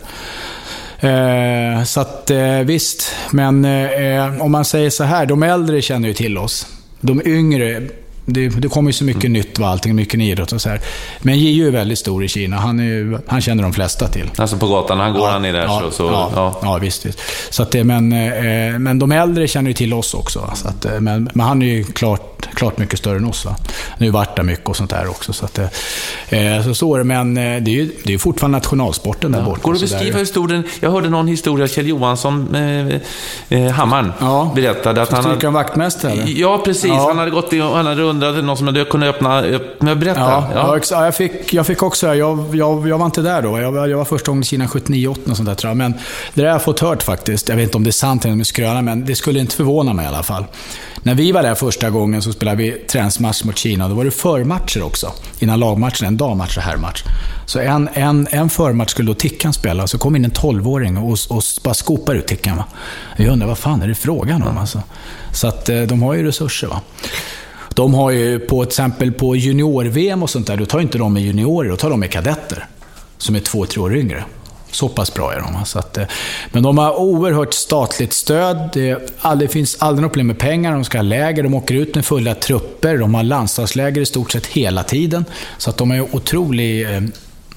Eh, 1.01 1.85
så 1.85 2.01
att 2.01 2.31
eh, 2.31 2.59
visst, 2.59 3.15
men 3.31 3.65
eh, 3.65 4.43
om 4.43 4.53
man 4.53 4.65
säger 4.65 4.91
så 4.91 5.05
här, 5.05 5.27
de 5.27 5.43
äldre 5.43 5.83
känner 5.83 6.09
ju 6.09 6.15
till 6.15 6.39
oss. 6.39 6.67
De 7.01 7.23
yngre 7.27 7.83
det, 8.25 8.49
det 8.49 8.69
kommer 8.69 8.89
ju 8.89 8.93
så 8.93 9.05
mycket 9.05 9.25
mm. 9.25 9.33
nytt, 9.33 9.59
va, 9.59 9.69
allting, 9.69 9.95
mycket 9.95 10.21
idrott 10.21 10.53
och 10.53 10.61
så 10.61 10.69
här. 10.69 10.81
Men 11.19 11.39
Gio 11.39 11.67
är 11.67 11.71
väldigt 11.71 11.99
stor 11.99 12.25
i 12.25 12.29
Kina. 12.29 12.57
Han, 12.57 12.81
är, 12.81 13.21
han 13.27 13.41
känner 13.41 13.63
de 13.63 13.73
flesta 13.73 14.09
till. 14.09 14.31
Alltså 14.37 14.57
på 14.57 14.69
gatan, 14.69 15.01
han 15.01 15.13
går 15.13 15.23
ja, 15.23 15.31
han 15.31 15.45
är 15.45 15.53
där 15.53 15.63
ja, 15.63 15.81
så... 15.81 15.91
så 15.91 16.03
ja, 16.03 16.33
ja. 16.35 16.59
ja, 16.63 16.79
visst. 16.79 17.07
visst. 17.07 17.19
Så 17.51 17.63
att 17.63 17.71
det, 17.71 17.85
men, 17.85 18.13
eh, 18.13 18.79
men 18.79 18.99
de 18.99 19.13
äldre 19.13 19.49
känner 19.49 19.71
ju 19.71 19.75
till 19.75 19.95
oss 19.95 20.15
också. 20.15 20.51
Så 20.55 20.69
att, 20.69 20.85
eh, 20.85 21.01
men, 21.01 21.31
men 21.35 21.47
han 21.47 21.63
är 21.63 21.67
ju 21.67 21.85
klart 21.85 22.31
klart, 22.55 22.79
mycket 22.79 22.99
större 22.99 23.17
än 23.17 23.25
oss. 23.25 23.45
Va? 23.45 23.57
Nu 23.99 24.11
vart 24.11 24.37
det 24.37 24.43
mycket 24.43 24.69
och 24.69 24.77
sånt 24.77 24.91
där 24.91 25.09
också. 25.09 25.33
Så, 25.33 25.45
att, 25.45 25.59
eh, 25.59 26.65
så, 26.65 26.75
så 26.75 26.95
är 26.95 26.99
det, 26.99 27.05
men 27.05 27.35
det 27.35 27.43
är 27.43 27.69
ju 27.69 27.91
det 28.05 28.15
är 28.15 28.19
fortfarande 28.19 28.59
nationalsporten 28.59 29.33
där 29.33 29.39
ja. 29.39 29.45
borta. 29.45 29.61
Går 29.63 29.73
det 29.73 29.77
att 29.77 29.81
beskriva 29.81 30.19
historien? 30.19 30.65
Jag 30.81 30.91
hörde 30.91 31.09
någon 31.09 31.29
historia, 31.29 31.69
Kjell 31.69 31.87
Johansson, 31.87 32.55
eh, 32.55 33.01
eh, 33.49 33.73
Hammaren, 33.73 34.13
berättade 34.55 35.03
att 35.03 35.13
han... 35.13 35.25
Hade... 35.25 35.51
vaktmästare? 35.51 36.25
Ja, 36.27 36.63
precis. 36.65 36.91
Han 36.91 37.19
hade 37.19 37.31
gått 37.31 37.53
och 37.53 37.59
han 37.59 37.87
hade 37.87 38.03
undrat 38.11 38.45
någon 38.45 38.57
som 38.57 38.67
hade 38.67 38.85
kunnat 38.85 39.09
öppna... 39.09 39.41
öppna 39.41 39.95
berätta. 39.95 40.21
Ja, 40.21 40.51
ja. 40.55 40.81
ja 40.91 41.05
jag, 41.05 41.15
fick, 41.15 41.55
jag 41.55 41.67
fick 41.67 41.83
också, 41.83 42.15
jag, 42.15 42.57
jag, 42.57 42.89
jag 42.89 42.99
var 42.99 43.07
inte 43.07 43.23
där 43.23 43.43
då. 43.43 43.61
Jag, 43.61 43.91
jag 43.91 43.97
var 43.99 44.05
första 44.05 44.31
gången 44.31 44.43
i 44.43 44.47
Kina 44.47 44.67
79-80 44.67 45.31
och 45.31 45.37
sånt 45.37 45.49
där 45.49 45.55
tror 45.55 45.71
jag. 45.71 45.77
Men 45.77 45.93
det 45.93 46.43
där 46.43 46.45
har 46.45 46.53
jag 46.53 46.63
fått 46.63 46.81
hört 46.81 47.03
faktiskt. 47.03 47.49
Jag 47.49 47.57
vet 47.57 47.65
inte 47.65 47.77
om 47.77 47.85
det 47.85 47.91
är 47.91 47.93
sant 47.93 48.25
eller 48.25 48.33
om 48.33 48.39
det 48.39 48.43
är 48.43 48.45
skröna, 48.45 48.83
men 48.83 49.05
det 49.05 49.15
skulle 49.15 49.41
inte 49.41 49.57
förvåna 49.57 49.93
mig 49.93 50.05
i 50.05 50.09
alla 50.09 50.23
fall. 50.23 50.45
När 51.03 51.15
vi 51.15 51.33
var 51.33 51.43
där 51.43 51.55
första 51.55 51.91
gången 51.91 52.23
så 52.23 52.33
spelade 52.33 52.57
vi 52.57 52.71
träningsmatch 52.71 53.45
mot 53.45 53.59
Kina. 53.59 53.89
Då 53.89 53.95
var 53.95 54.05
det 54.05 54.11
förmatcher 54.11 54.83
också. 54.83 55.13
Innan 55.39 55.61
lagmatchen, 55.61 56.07
en 56.07 56.17
dagmatch 56.17 56.57
och 56.57 56.63
herrmatch. 56.63 57.03
Så 57.47 57.59
en, 57.59 57.89
en, 57.93 58.29
en 58.31 58.51
förmatch 58.51 58.91
skulle 58.91 59.11
då 59.11 59.15
Tickan 59.15 59.53
spela. 59.53 59.87
Så 59.87 59.99
kom 59.99 60.17
in 60.17 60.25
en 60.25 60.33
12-åring 60.33 60.99
och, 60.99 61.19
och 61.29 61.43
bara 61.65 61.75
skopade 61.75 62.19
ut 62.19 62.27
Tickan. 62.27 62.57
Va? 62.57 62.65
Jag 63.17 63.33
undrar, 63.33 63.47
vad 63.49 63.59
fan 63.59 63.83
är 63.83 63.89
det 63.89 63.95
frågan 63.95 64.43
om? 64.43 64.59
Alltså. 64.59 64.83
Så 65.33 65.47
att 65.49 65.69
eh, 65.69 65.81
de 65.81 66.03
har 66.03 66.15
ju 66.15 66.23
resurser. 66.27 66.67
Va? 66.67 66.81
De 67.75 67.95
har 67.95 68.11
ju 68.11 68.39
på 68.39 68.65
till 68.65 68.69
exempel 68.69 69.13
på 69.13 69.37
junior-VM 69.37 70.23
och 70.23 70.31
sånt 70.31 70.47
där, 70.47 70.57
då 70.57 70.67
tar 70.67 70.81
inte 70.81 70.99
de 70.99 71.13
med 71.13 71.23
juniorer, 71.23 71.71
då 71.71 71.77
tar 71.77 71.91
de 71.91 72.01
med 72.01 72.11
kadetter. 72.11 72.67
Som 73.19 73.35
är 73.35 73.41
två, 73.41 73.67
tre 73.67 73.83
år 73.83 73.97
yngre. 73.97 74.25
Så 74.71 74.89
pass 74.89 75.15
bra 75.15 75.33
är 75.33 75.41
de. 75.41 75.65
Så 75.65 75.79
att, 75.79 75.99
eh, 75.99 76.05
men 76.53 76.63
de 76.63 76.79
har 76.79 77.01
oerhört 77.01 77.55
statligt 77.55 78.13
stöd. 78.13 78.71
Det, 78.73 79.13
aldrig, 79.21 79.51
finns 79.51 79.77
aldrig 79.79 80.03
något 80.03 80.13
problem 80.13 80.27
med 80.27 80.39
pengar. 80.39 80.73
De 80.73 80.85
ska 80.85 80.99
ha 80.99 81.03
läger. 81.03 81.43
De 81.43 81.55
åker 81.55 81.75
ut 81.75 81.95
med 81.95 82.05
fulla 82.05 82.35
trupper. 82.35 82.99
De 82.99 83.15
har 83.15 83.23
landslagsläger 83.23 84.01
i 84.01 84.07
stort 84.07 84.33
sett 84.33 84.47
hela 84.47 84.83
tiden. 84.83 85.25
Så 85.59 85.71
att 85.71 85.77
de 85.77 85.91
har 85.91 85.97
en 85.97 86.07
otrolig 86.13 86.95
eh, 86.95 87.03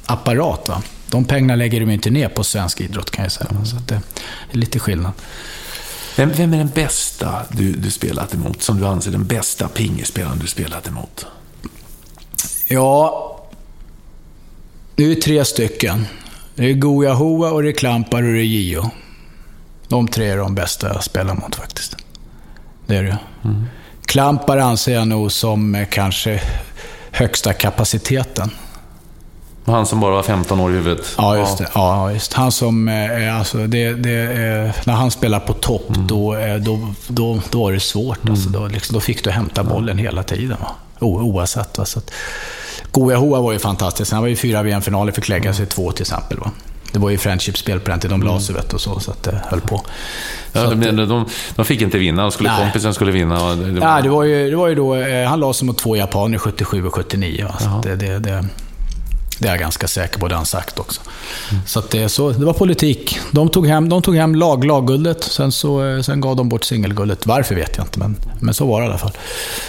apparat. 0.06 0.70
Va? 0.70 0.82
De 1.10 1.26
pengarna 1.26 1.56
lägger 1.56 1.80
de 1.80 1.90
inte 1.90 2.10
ner 2.10 2.28
på 2.28 2.44
svensk 2.44 2.82
idrott 2.82 3.12
kan 3.12 3.24
jag 3.24 3.32
säga. 3.32 3.50
Så 3.66 3.78
att 3.78 3.88
det 3.88 4.02
är 4.52 4.58
lite 4.58 4.80
skillnad. 4.80 5.12
Vem, 6.16 6.32
vem 6.32 6.54
är 6.54 6.58
den 6.58 6.72
bästa 6.76 7.42
du, 7.52 7.72
du 7.72 7.92
spelat 7.92 8.34
emot? 8.34 8.62
Som 8.62 8.80
du 8.80 8.88
anser 8.88 9.12
den 9.12 9.26
bästa 9.26 9.68
pingisspelaren 9.68 10.40
du 10.40 10.48
spelat 10.48 10.88
emot? 10.88 11.26
Ja, 12.68 13.30
det 14.96 15.04
är 15.04 15.16
tre 15.16 15.46
stycken. 15.46 16.06
Det 16.56 16.66
är 16.66 16.74
Goya 16.74 17.14
Hoa 17.14 17.52
och 17.52 17.64
det 17.64 17.70
är 17.70 17.74
Klampar 17.74 18.24
och 18.24 18.34
det 18.34 18.40
är 18.40 18.44
Gio. 18.44 18.92
De 19.88 20.08
tre 20.08 20.30
är 20.30 20.38
de 20.38 20.56
bästa 20.56 20.88
jag 20.88 21.04
spelar 21.04 21.36
mot 21.36 21.56
faktiskt. 21.56 21.96
Det 22.86 22.96
är 22.96 23.04
det. 23.04 23.18
Mm. 23.44 23.64
Klampar 24.06 24.58
anser 24.58 24.94
jag 24.94 25.08
nog 25.08 25.32
som 25.32 25.86
kanske 25.92 26.42
högsta 27.12 27.54
kapaciteten. 27.54 28.52
Han 29.66 29.86
som 29.86 30.00
bara 30.00 30.12
var 30.12 30.24
15 30.24 30.60
år 30.60 30.72
i 30.72 30.74
huvudet? 30.74 31.16
Ja, 31.18 31.38
just 31.38 31.58
det. 31.58 31.68
Ja, 31.74 32.12
just. 32.12 32.34
Han 32.34 32.52
som, 32.52 32.88
eh, 32.88 33.38
alltså, 33.38 33.58
det, 33.58 33.94
det, 33.94 34.74
när 34.86 34.94
han 34.94 35.12
spelade 35.12 35.46
på 35.46 35.54
topp, 35.54 35.96
mm. 35.96 36.08
då, 36.08 36.36
eh, 36.36 36.56
då, 36.56 36.94
då, 37.08 37.40
då 37.50 37.64
var 37.64 37.72
det 37.72 37.80
svårt. 37.80 38.08
Alltså. 38.08 38.28
Mm. 38.28 38.34
Alltså, 38.34 38.50
då, 38.50 38.68
liksom, 38.68 38.94
då 38.94 39.00
fick 39.00 39.24
du 39.24 39.32
hämta 39.32 39.64
bollen 39.64 39.98
hela 39.98 40.24
tiden. 40.24 40.58
Va? 40.62 40.68
O, 41.00 41.20
oavsett. 41.22 41.78
Va? 41.78 41.86
Så 41.86 42.00
att, 42.00 42.12
Goya 42.92 43.18
Hoa 43.18 43.42
var 43.42 43.54
ju 43.54 43.60
fantastisk. 43.60 44.12
Han 44.12 44.22
var 44.22 44.28
ju 44.28 44.36
fyra 44.36 44.64
VM-finaler, 44.64 45.12
fick 45.12 45.30
lägga 45.30 45.54
sig 45.54 45.66
två 45.66 45.92
till 45.92 46.04
exempel. 46.04 46.40
Va? 46.40 46.52
Det 46.92 47.00
var 47.00 47.10
ju 47.10 47.18
friendship-spel 47.18 47.80
på 47.80 47.90
den 47.90 48.00
tiden, 48.00 48.20
de 48.20 48.26
la 48.26 48.40
sig 48.40 48.56
vet, 48.56 48.74
och 48.74 48.82
så, 48.82 49.00
så 49.00 49.12
att 49.12 49.24
det 49.24 49.42
höll 49.46 49.62
på. 49.62 49.82
Ja, 50.52 50.70
de, 50.70 50.96
de, 50.96 51.26
de, 51.56 51.66
fick 51.66 51.82
inte 51.82 51.98
vinna, 51.98 52.32
skulle, 52.32 52.52
kompisen 52.58 52.94
skulle 52.94 53.12
vinna. 53.12 53.56
Det, 53.56 53.72
det 53.72 53.80
var... 53.80 53.88
Nej, 53.88 54.04
det 54.04 54.10
var 54.10 54.24
ju, 54.24 54.50
det 54.50 54.56
var 54.56 54.68
ju 54.68 54.76
då, 54.76 54.96
eh, 54.96 55.28
han 55.28 55.40
la 55.40 55.54
sig 55.54 55.66
mot 55.66 55.78
två 55.78 55.96
japaner 55.96 56.38
77 56.38 56.86
och 56.86 56.96
79. 56.96 57.46
Va? 57.48 57.56
Så 57.60 57.90
det, 57.90 57.96
det, 57.96 58.20
det, 58.20 58.46
det 59.40 59.48
är 59.48 59.52
jag 59.52 59.60
ganska 59.60 59.88
säker 59.88 60.20
på, 60.20 60.28
det 60.28 60.34
har 60.34 60.38
han 60.38 60.46
sagt 60.46 60.80
också. 60.80 61.02
Mm. 61.52 61.64
Så, 61.66 61.84
det, 61.92 62.10
så 62.10 62.30
det 62.32 62.46
var 62.46 62.54
politik. 62.54 63.20
De 63.32 63.50
tog 63.50 63.68
hem, 63.68 63.90
de 63.90 64.02
tog 64.02 64.16
hem 64.16 64.36
lag, 64.36 64.66
lagguldet, 64.66 65.24
sen, 65.24 65.52
så, 65.52 65.86
eh, 65.86 66.02
sen 66.02 66.22
gav 66.22 66.36
de 66.36 66.50
bort 66.50 66.64
singelguldet. 66.64 67.26
Varför 67.26 67.56
vet 67.56 67.78
jag 67.78 67.86
inte, 67.86 68.00
men, 68.00 68.16
men 68.40 68.54
så 68.54 68.66
var 68.66 68.82
det 68.82 68.86
i 68.86 68.90
alla 68.90 68.98
fall. 68.98 69.12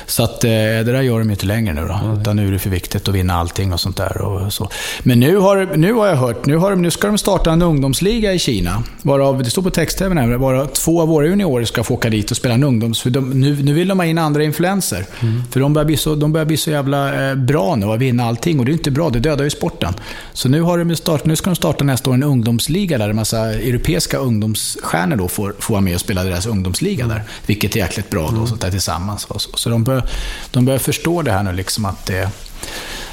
Så 0.07 0.23
att, 0.23 0.45
eh, 0.45 0.51
det 0.51 0.83
där 0.83 1.03
gör 1.03 1.19
de 1.19 1.31
inte 1.31 1.47
längre 1.47 1.75
nu 1.75 1.81
då. 1.81 1.95
Mm. 1.95 2.21
Utan 2.21 2.37
nu 2.37 2.49
är 2.49 2.53
det 2.53 2.59
för 2.59 2.71
viktigt 2.71 3.09
att 3.09 3.15
vinna 3.15 3.35
allting 3.35 3.73
och 3.73 3.81
sånt 3.81 3.97
där. 3.97 4.21
Och 4.21 4.53
så. 4.53 4.69
Men 5.03 5.21
nu 5.21 5.37
har, 5.37 5.77
nu 5.77 5.93
har 5.93 6.07
jag 6.07 6.17
hört, 6.17 6.47
nu, 6.47 6.57
har, 6.57 6.77
nu 6.77 6.91
ska 6.91 7.07
de 7.07 7.19
starta 7.19 7.53
en 7.53 7.63
ungdomsliga 7.63 8.33
i 8.33 8.39
Kina. 8.39 8.83
Varav, 9.03 9.43
det 9.43 9.51
står 9.51 9.63
på 9.63 9.71
text-tv 9.71 10.21
här, 10.21 10.37
varav 10.37 10.67
två 10.67 11.03
av 11.03 11.09
våra 11.09 11.27
juniorer 11.27 11.65
ska 11.65 11.85
få 11.85 11.95
åka 11.95 12.11
dit 12.11 12.31
och 12.31 12.37
spela 12.37 12.55
en 12.55 12.65
ungdoms... 12.65 13.03
För 13.03 13.11
de, 13.11 13.31
nu, 13.41 13.63
nu 13.63 13.73
vill 13.73 13.89
de 13.89 13.99
ha 13.99 14.07
in 14.07 14.19
andra 14.19 14.45
influenser. 14.45 15.07
Mm. 15.21 15.43
För 15.51 15.61
de 15.61 15.73
börjar, 15.73 15.87
bli 15.87 15.97
så, 15.97 16.15
de 16.15 16.33
börjar 16.33 16.47
bli 16.47 16.57
så 16.57 16.71
jävla 16.71 17.31
eh, 17.31 17.35
bra 17.35 17.75
nu 17.77 17.87
och 17.87 18.03
vinna 18.03 18.25
allting. 18.25 18.59
Och 18.59 18.65
det 18.65 18.71
är 18.71 18.73
inte 18.73 18.91
bra, 18.91 19.11
det 19.11 19.19
dödar 19.19 19.45
ju 19.45 19.51
sporten. 19.55 19.95
Så 20.33 20.49
nu, 20.49 20.61
har 20.61 20.79
de 20.79 20.97
start, 20.97 21.25
nu 21.25 21.37
ska 21.37 21.51
de 21.51 21.57
starta 21.57 21.85
nästa 21.85 22.11
år 22.11 22.15
en 22.15 22.23
ungdomsliga 22.23 22.99
där 22.99 23.09
en 23.09 23.17
massa 23.17 23.53
europeiska 23.55 24.19
ungdomsstjärnor 24.19 25.17
då 25.17 25.29
får, 25.29 25.55
får 25.59 25.75
vara 25.75 25.81
med 25.81 25.95
och 25.95 26.01
spela 26.01 26.25
deras 26.25 26.47
ungdomsliga 26.47 27.07
där. 27.07 27.23
Vilket 27.47 27.77
är 27.77 27.81
jäkligt 27.81 28.11
bra 28.11 28.31
då, 28.31 28.47
så 28.47 28.55
där 28.55 28.71
tillsammans. 28.71 29.27
Så, 29.31 29.39
så 29.39 29.71
de, 29.71 29.85
bör, 29.85 30.03
de 30.51 30.65
börjar 30.65 30.79
förstå 30.79 31.23
det 31.23 31.33
här 31.33 31.43
nu, 31.43 31.53
liksom 31.53 31.85
att 31.85 32.07
det, 32.07 32.29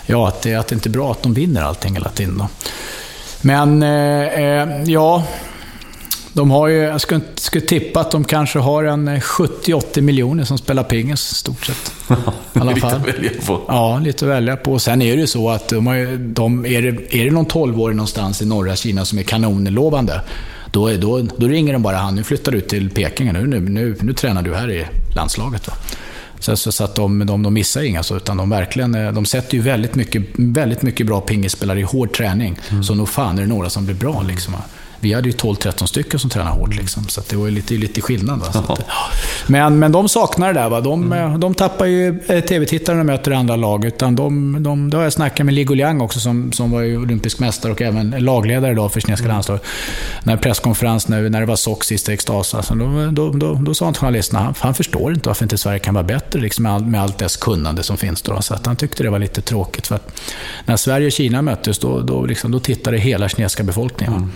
ja, 0.06 0.28
att 0.28 0.42
det, 0.42 0.56
att 0.56 0.68
det 0.68 0.76
inte 0.76 0.90
är 0.90 0.92
bra 0.92 1.12
att 1.12 1.24
de 1.24 1.34
vinner 1.34 1.62
allting 1.62 1.94
hela 1.94 2.10
tiden. 2.10 2.38
Då. 2.38 2.48
Men, 3.42 3.84
eh, 3.84 4.24
eh 4.24 4.84
ja, 4.86 5.24
de 6.34 6.52
har 6.52 6.68
ju, 6.68 6.78
jag 6.78 7.02
skulle, 7.02 7.22
skulle 7.36 7.66
tippa 7.66 7.99
att 7.99 8.12
de 8.12 8.24
kanske 8.24 8.60
har 8.60 8.84
en 8.84 9.10
70-80 9.10 9.98
eh, 9.98 10.03
miljoner 10.03 10.44
som 10.44 10.58
spelar 10.58 10.84
pingis, 10.84 11.22
stort 11.22 11.66
sett. 11.66 11.94
I 12.53 12.60
alla 12.60 12.76
fall. 12.76 12.76
lite 12.76 12.88
att 12.88 13.08
välja 13.08 13.32
på. 13.45 13.62
Ja, 13.68 13.99
lite 13.99 14.26
att 14.26 14.32
välja 14.32 14.58
på. 14.58 14.80
Sen 14.80 15.02
är 15.02 15.16
det 15.16 15.22
ju 15.22 15.28
så 15.28 15.49
att 15.49 15.68
de 15.68 15.88
har, 15.88 16.18
de, 16.18 16.66
är, 16.66 16.82
det, 16.82 17.16
är 17.16 17.26
det 17.26 17.32
någon 17.32 17.45
12-åring 17.45 17.98
någonstans 17.98 18.41
i 18.41 18.45
norra 18.45 18.76
Kina 18.76 19.06
som 19.06 19.20
är 19.20 19.24
kanonlovande, 19.24 20.22
då, 20.72 20.90
då, 20.90 21.22
då 21.38 21.48
ringer 21.48 21.74
de 21.74 21.82
bara 21.82 21.98
han, 21.98 22.16
nu 22.16 22.24
flyttar 22.24 22.52
du 22.52 22.62
till 22.62 22.90
Peking, 22.90 23.34
nu, 23.34 23.48
nu, 23.48 23.60
nu, 23.60 23.95
nu 24.02 24.14
tränar 24.14 24.41
du 24.41 24.56
här 24.56 24.72
i 24.72 24.86
landslaget. 25.16 25.68
Va? 25.68 25.74
Så, 26.40 26.58
så, 26.58 26.72
så, 26.72 26.84
att 26.84 26.95
de, 26.95 27.26
de, 27.26 27.44
de 27.44 27.53
missar 27.53 27.82
inga, 27.82 28.03
så, 28.03 28.18
utan 28.18 28.38
de 28.38 28.49
verkligen, 28.49 28.95
eh, 28.95 29.12
de 29.12 29.26
sätter 29.26 29.56
ju 29.56 29.62
väldigt 29.62 29.95
mycket, 29.95 30.24
väldigt 30.34 30.82
mycket 30.82 31.08
bra 31.08 31.22
pingisspelare 31.22 31.80
i 31.80 31.84
hård 31.84 32.14
träning. 32.14 32.60
Mm. 32.70 32.84
Så 32.84 32.95
nog 32.95 33.10
fan 33.10 33.38
är 33.38 33.41
det 33.41 33.48
några 33.48 33.70
som 33.70 33.86
blir 33.86 33.95
bra. 33.95 34.22
Liksom. 34.22 34.56
Vi 35.02 35.14
hade 35.14 35.30
ju 35.30 35.36
12-13 35.36 35.86
stycken 35.86 36.19
som 36.19 36.30
tränade 36.30 36.56
hårt, 36.56 36.76
liksom, 36.76 37.07
så 37.07 37.22
det 37.30 37.36
var 37.36 37.45
ju 37.45 37.52
lite, 37.52 37.73
lite 37.73 38.02
skillnad. 38.02 38.40
Va? 38.40 38.48
Att, 38.68 38.86
men, 39.48 39.80
men 39.80 39.91
de 39.91 40.10
saknar 40.10 40.53
det 40.53 40.60
där. 40.60 40.69
Va? 40.69 40.82
De, 40.82 41.14
mm. 41.14 41.40
de 41.40 41.56
tappar 41.56 41.86
ju 41.86 42.19
eh, 42.28 42.44
tv-tittare 42.44 42.95
när 42.95 43.03
de 43.03 43.11
möter 43.11 43.32
andra 43.32 43.56
lag. 43.56 43.86
Utan 43.86 44.15
de, 44.15 44.56
de, 44.64 44.90
då 44.90 44.98
har 44.98 45.03
jag 45.03 45.14
snackat 45.14 45.45
med 45.45 45.56
Ligo 45.56 45.73
Liang 45.73 46.02
också, 46.02 46.19
som, 46.19 46.52
som 46.52 46.72
var 46.72 46.98
olympisk 46.98 47.40
mästare 47.40 47.72
och 47.72 47.82
även 47.82 48.10
lagledare 48.10 48.73
då 48.73 48.90
för 48.90 49.02
kinesiska 49.02 49.26
mm. 49.26 49.36
landslaget. 49.36 49.65
När 50.23 50.38
presskonferens, 50.38 51.07
när, 51.07 51.30
när 51.30 51.40
det 51.40 51.45
var 51.45 51.56
Sock 51.56 51.84
sist 51.84 52.10
i 52.10 52.14
extas, 52.14 52.56
alltså, 52.56 52.76
då, 52.76 53.11
då, 53.11 53.32
då, 53.32 53.53
då 53.53 53.73
sa 53.73 53.86
han 53.86 53.94
till 53.94 54.02
journalisterna, 54.02 54.40
han, 54.40 54.53
han 54.60 54.73
förstår 54.73 55.14
inte 55.14 55.30
varför 55.30 55.45
inte 55.45 55.57
Sverige 55.57 55.80
kan 55.80 55.94
vara 55.94 56.03
bättre 56.03 56.40
liksom, 56.40 56.64
med, 56.64 56.72
all, 56.72 56.86
med 56.86 57.02
allt 57.02 57.18
dess 57.18 57.38
kunnande 57.38 57.84
som 57.84 57.98
finns. 57.98 58.22
Då, 58.22 58.41
så 58.41 58.53
att 58.53 58.65
han 58.65 58.76
tyckte 58.76 59.03
det 59.03 59.10
var 59.10 59.19
lite 59.19 59.41
tråkigt. 59.41 59.88
För 59.88 59.95
att 59.95 60.22
när 60.65 60.78
Sverige 60.78 61.06
och 61.06 61.11
Kina 61.11 61.41
möttes, 61.41 61.80
då, 61.80 62.02
då, 62.02 62.26
liksom, 62.26 62.52
då 62.52 62.60
tittade 62.60 62.98
hela 62.98 63.30
kinesiska 63.30 63.64
befolkningen. 63.64 64.14
Mm. 64.15 64.32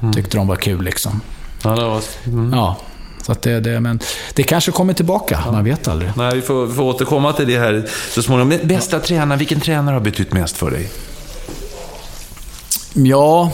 Mm. 0.00 0.12
Tyckte 0.12 0.36
de 0.36 0.46
var 0.46 0.56
kul 0.56 0.84
liksom. 0.84 1.20
Ja, 1.64 1.70
det 1.70 1.84
var... 1.84 2.02
Mm. 2.26 2.52
Ja. 2.52 2.76
Så 3.22 3.32
att 3.32 3.42
det, 3.42 3.60
det, 3.60 3.80
men 3.80 4.00
det 4.34 4.42
kanske 4.42 4.72
kommer 4.72 4.92
tillbaka, 4.92 5.42
ja. 5.46 5.52
man 5.52 5.64
vet 5.64 5.88
aldrig. 5.88 6.12
Nej, 6.16 6.34
vi 6.34 6.42
får, 6.42 6.66
vi 6.66 6.74
får 6.74 6.82
återkomma 6.82 7.32
till 7.32 7.46
det 7.46 7.58
här 7.58 7.88
så 8.10 8.22
småningom. 8.22 8.58
Bästa 8.68 8.96
ja. 8.96 9.02
tränare, 9.02 9.38
vilken 9.38 9.60
tränare 9.60 9.94
har 9.94 10.00
betytt 10.00 10.32
mest 10.32 10.56
för 10.56 10.70
dig? 10.70 10.90
Ja, 12.92 13.52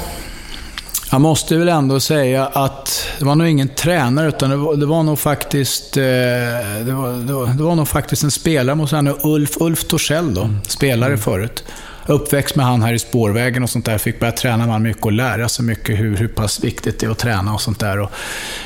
jag 1.11 1.21
måste 1.21 1.57
väl 1.57 1.69
ändå 1.69 2.01
säga 2.01 2.47
att 2.47 3.07
det 3.19 3.25
var 3.25 3.35
nog 3.35 3.49
ingen 3.49 3.69
tränare, 3.69 4.29
utan 4.29 4.51
det 4.51 4.57
var, 4.57 4.77
det 4.77 4.87
var 4.87 5.03
nog 5.03 5.19
faktiskt 5.19 5.97
eh, 5.97 6.03
det 6.03 6.93
var, 6.93 7.27
det, 7.27 7.33
var, 7.33 7.47
det 7.47 7.63
var 7.63 7.75
nog 7.75 7.89
faktiskt 7.89 8.25
en 8.25 8.31
spelare, 8.31 8.77
måste 8.77 9.01
säga, 9.01 9.15
Ulf, 9.23 9.57
Ulf 9.61 9.85
Torssell 9.85 10.35
då, 10.35 10.43
mm. 10.43 10.59
spelare 10.69 11.13
mm. 11.13 11.21
förut 11.21 11.65
uppväxt 12.07 12.57
med 12.57 12.67
han 12.67 12.83
här 12.83 12.93
i 12.93 12.99
spårvägen 12.99 13.63
och 13.63 13.71
sånt 13.71 13.85
där. 13.85 13.99
Fick 13.99 14.21
börja 14.21 14.33
träna 14.33 14.67
med 14.67 14.81
mycket 14.81 15.05
och 15.05 15.13
lära 15.13 15.49
sig 15.49 15.65
mycket 15.65 15.99
hur, 15.99 16.17
hur 16.17 16.29
pass 16.29 16.65
viktigt 16.65 16.99
det 16.99 17.07
är 17.07 17.11
att 17.11 17.19
träna 17.19 17.55
och 17.55 17.61
sånt 17.61 17.81
där. 17.81 18.01
Och 18.01 18.11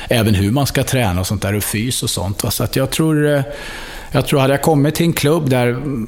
även 0.09 0.33
hur 0.33 0.51
man 0.51 0.67
ska 0.67 0.83
träna 0.83 1.19
och 1.19 1.27
sånt 1.27 1.41
där 1.41 1.55
och 1.55 1.63
fys 1.63 2.03
och 2.03 2.09
sånt. 2.09 2.53
Så 2.53 2.63
att 2.63 2.75
jag 2.75 2.89
tror 2.89 3.35
eh, 3.35 3.43
jag 4.13 4.27
tror, 4.27 4.39
hade 4.39 4.53
jag 4.53 4.61
kommit 4.61 4.95
till 4.95 5.05
en 5.05 5.13
klubb 5.13 5.49
där, 5.49 5.65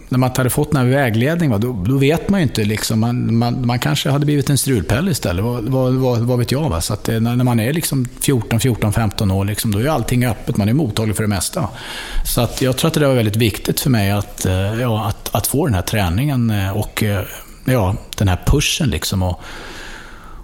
där 0.10 0.18
man 0.18 0.30
inte 0.30 0.40
hade 0.40 0.50
fått 0.50 0.72
den 0.72 0.82
här 0.82 0.94
vägledningen, 0.94 1.62
då, 1.62 1.84
då 1.88 1.98
vet 1.98 2.30
man 2.30 2.40
ju 2.40 2.44
inte. 2.44 2.64
Liksom, 2.64 3.00
man, 3.00 3.38
man, 3.38 3.66
man 3.66 3.80
kanske 3.80 4.10
hade 4.10 4.26
blivit 4.26 4.50
en 4.50 4.58
strulpelle 4.58 5.12
istället, 5.12 5.46
vad, 5.46 5.64
vad, 5.64 5.94
vad, 5.94 6.20
vad 6.20 6.40
vet 6.40 6.52
jag. 6.52 6.70
Va? 6.70 6.82
Så 6.82 6.94
att, 6.94 7.10
eh, 7.10 7.20
när, 7.20 7.36
när 7.36 7.44
man 7.44 7.60
är 7.60 7.74
liksom 7.74 8.08
14, 8.22 8.60
14, 8.60 8.94
15 8.94 9.32
år, 9.32 9.46
liksom, 9.46 9.72
då 9.72 9.80
är 9.80 9.88
allting 9.88 10.26
öppet. 10.26 10.58
Man 10.58 10.70
är 10.70 10.74
mottaglig 10.74 11.16
för 11.16 11.24
det 11.24 11.30
mesta. 11.30 11.70
Så 12.26 12.42
att 12.42 12.62
jag 12.62 12.78
tror 12.78 12.88
att 12.88 12.94
det 12.94 13.08
var 13.08 13.16
väldigt 13.16 13.36
viktigt 13.36 13.80
för 13.80 13.90
mig 13.90 14.12
att, 14.12 14.46
eh, 14.46 14.82
ja, 14.82 15.06
att, 15.06 15.36
att 15.36 15.48
få 15.48 15.66
den 15.66 15.76
här 15.76 15.82
träningen 15.82 16.50
eh, 16.50 16.78
och 16.78 17.04
ja, 17.66 17.96
den 18.18 18.28
här 18.28 18.40
pushen. 18.46 18.90
Liksom, 18.90 19.24
och, 19.24 19.42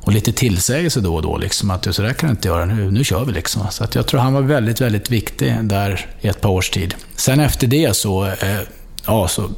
och 0.09 0.13
lite 0.13 0.31
tillsägelse 0.31 1.01
då 1.01 1.15
och 1.15 1.21
då. 1.21 1.37
Liksom, 1.37 1.71
att 1.71 1.95
så 1.95 2.01
där 2.01 2.13
kan 2.13 2.29
du 2.29 2.31
inte 2.31 2.47
göra, 2.47 2.65
nu, 2.65 2.91
nu 2.91 3.03
kör 3.03 3.25
vi. 3.25 3.31
Liksom. 3.31 3.61
Så 3.69 3.83
att 3.83 3.95
jag 3.95 4.07
tror 4.07 4.19
han 4.19 4.33
var 4.33 4.41
väldigt, 4.41 4.81
väldigt 4.81 5.11
viktig 5.11 5.55
där 5.63 6.05
i 6.21 6.27
ett 6.27 6.41
par 6.41 6.49
års 6.49 6.69
tid. 6.69 6.95
Sen 7.15 7.39
efter 7.39 7.67
det 7.67 7.95
så, 7.95 8.25
eh, 8.25 8.59
ja, 9.05 9.27
så, 9.27 9.49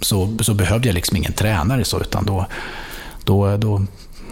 så, 0.00 0.38
så 0.40 0.54
behövde 0.54 0.88
jag 0.88 0.94
liksom 0.94 1.16
ingen 1.16 1.32
tränare, 1.32 1.84
så, 1.84 2.00
utan 2.00 2.26
då, 2.26 2.46
då, 3.24 3.56
då 3.56 3.86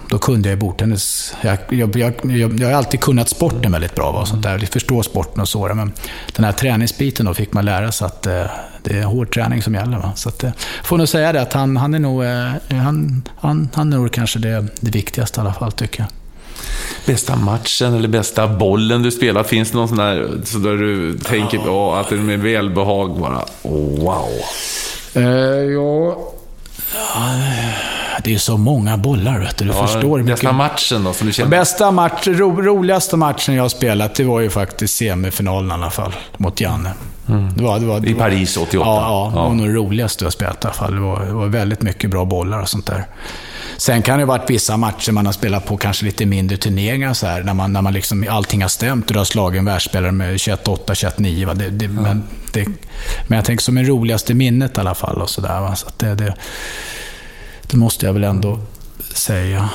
då 0.08 0.18
kunde 0.18 0.48
jag 0.48 0.58
bordtennis. 0.58 1.34
Jag, 1.42 1.58
jag, 1.70 1.96
jag, 1.96 2.14
jag, 2.58 2.66
har 2.66 2.72
alltid 2.72 3.00
kunnat 3.00 3.28
sporten 3.28 3.72
väldigt 3.72 3.94
bra. 3.94 4.10
Och 4.10 4.28
sånt 4.28 4.42
där. 4.42 4.58
Jag 4.58 4.68
förstår 4.68 5.02
sporten 5.02 5.40
och 5.40 5.48
så. 5.48 5.74
Men 5.74 5.92
den 6.36 6.44
här 6.44 6.52
träningsbiten 6.52 7.26
då 7.26 7.34
fick 7.34 7.52
man 7.52 7.64
lära 7.64 7.92
sig 7.92 8.06
att 8.06 8.26
eh, 8.26 8.44
det 8.82 8.98
är 8.98 9.02
hård 9.02 9.34
träning 9.34 9.62
som 9.62 9.74
gäller. 9.74 9.98
Va? 9.98 10.12
Så 10.16 10.28
att, 10.28 10.44
eh, 10.44 10.50
får 10.84 10.98
nog 10.98 11.08
säga 11.08 11.32
det 11.32 11.42
att 11.42 11.52
han, 11.52 11.76
han 11.76 11.94
är 11.94 11.98
nog, 11.98 12.24
eh, 12.24 12.50
han, 12.70 13.22
han, 13.36 13.68
han 13.74 13.92
är 13.92 13.96
nog 13.96 14.12
kanske 14.12 14.38
det, 14.38 14.66
det 14.80 14.90
viktigaste 14.90 15.40
i 15.40 15.42
alla 15.42 15.54
fall, 15.54 15.72
tycker 15.72 16.00
jag. 16.00 16.08
Bästa 17.06 17.36
matchen 17.36 17.94
eller 17.94 18.08
bästa 18.08 18.48
bollen 18.48 19.02
du 19.02 19.10
spelat? 19.10 19.46
Finns 19.46 19.70
det 19.70 19.76
någon 19.76 19.88
sån 19.88 19.96
där, 19.96 20.40
så 20.44 20.58
där 20.58 20.76
du 20.76 21.18
tänker 21.18 21.58
oh, 21.58 21.98
att 21.98 22.08
det 22.08 22.14
är 22.14 22.20
med 22.20 22.40
välbehag 22.40 23.20
bara, 23.20 23.44
oh, 23.62 24.04
wow? 24.04 24.28
Uh, 25.16 25.72
ja... 25.72 26.18
Det 28.24 28.34
är 28.34 28.38
så 28.38 28.56
många 28.56 28.96
bollar, 28.96 29.38
vet 29.38 29.56
du. 29.56 29.64
Du 29.64 29.70
ja, 29.70 29.86
förstår. 29.86 30.22
Bästa 30.22 30.46
mycket... 30.46 30.56
matchen 30.56 31.04
då, 31.04 31.12
som 31.12 31.26
du 31.26 31.32
känner? 31.32 31.50
Bästa 31.50 31.90
match, 31.90 32.26
ro, 32.26 32.62
roligaste 32.62 33.16
matchen 33.16 33.54
jag 33.54 33.62
har 33.62 33.68
spelat, 33.68 34.14
det 34.14 34.24
var 34.24 34.40
ju 34.40 34.50
faktiskt 34.50 34.96
semifinalen 34.96 35.70
i 35.70 35.74
alla 35.74 35.90
fall, 35.90 36.12
mot 36.36 36.60
Janne. 36.60 36.90
Mm. 37.28 37.52
Det 37.56 37.62
var, 37.62 37.78
det 37.78 37.86
var, 37.86 38.00
det 38.00 38.10
I 38.10 38.14
Paris 38.14 38.56
88? 38.56 38.90
Ja, 38.90 39.00
ja, 39.00 39.30
det 39.30 39.48
var 39.48 39.54
nog 39.54 39.66
det 39.66 39.74
roligaste 39.74 40.24
jag 40.24 40.32
spelat 40.32 40.64
i 40.64 40.66
alla 40.66 40.74
fall. 40.74 40.94
Det 40.94 41.00
var, 41.00 41.24
det 41.24 41.32
var 41.32 41.46
väldigt 41.46 41.82
mycket 41.82 42.10
bra 42.10 42.24
bollar 42.24 42.62
och 42.62 42.68
sånt 42.68 42.86
där. 42.86 43.04
Sen 43.76 44.02
kan 44.02 44.18
det 44.18 44.24
ha 44.24 44.38
varit 44.38 44.50
vissa 44.50 44.76
matcher 44.76 45.12
man 45.12 45.26
har 45.26 45.32
spelat 45.32 45.66
på 45.66 45.76
kanske 45.76 46.04
lite 46.04 46.26
mindre 46.26 46.56
turneringar 46.56 47.14
så 47.14 47.26
här, 47.26 47.42
när, 47.42 47.54
man, 47.54 47.72
när 47.72 47.82
man 47.82 47.92
liksom, 47.92 48.26
allting 48.30 48.62
har 48.62 48.68
stämt 48.68 49.06
och 49.06 49.12
du 49.12 49.18
har 49.18 49.24
slagit 49.24 49.58
en 49.58 49.64
världsspelare 49.64 50.12
med 50.12 50.34
21-8, 50.34 50.78
21-9. 50.86 51.54
Det, 51.54 51.70
det, 51.70 51.84
ja. 51.84 51.90
men, 51.90 52.22
det, 52.52 52.66
men 53.26 53.36
jag 53.36 53.44
tänker 53.44 53.62
som 53.62 53.74
det 53.74 53.82
roligaste 53.82 54.34
minnet 54.34 54.76
i 54.78 54.80
alla 54.80 54.94
fall. 54.94 55.22
Och 55.22 55.30
så 55.30 55.40
där, 55.40 55.74
så 55.74 55.86
det, 55.96 56.14
det, 56.14 56.34
det 57.70 57.76
måste 57.76 58.06
jag 58.06 58.12
väl 58.12 58.24
ändå 58.24 58.58
säga 59.14 59.70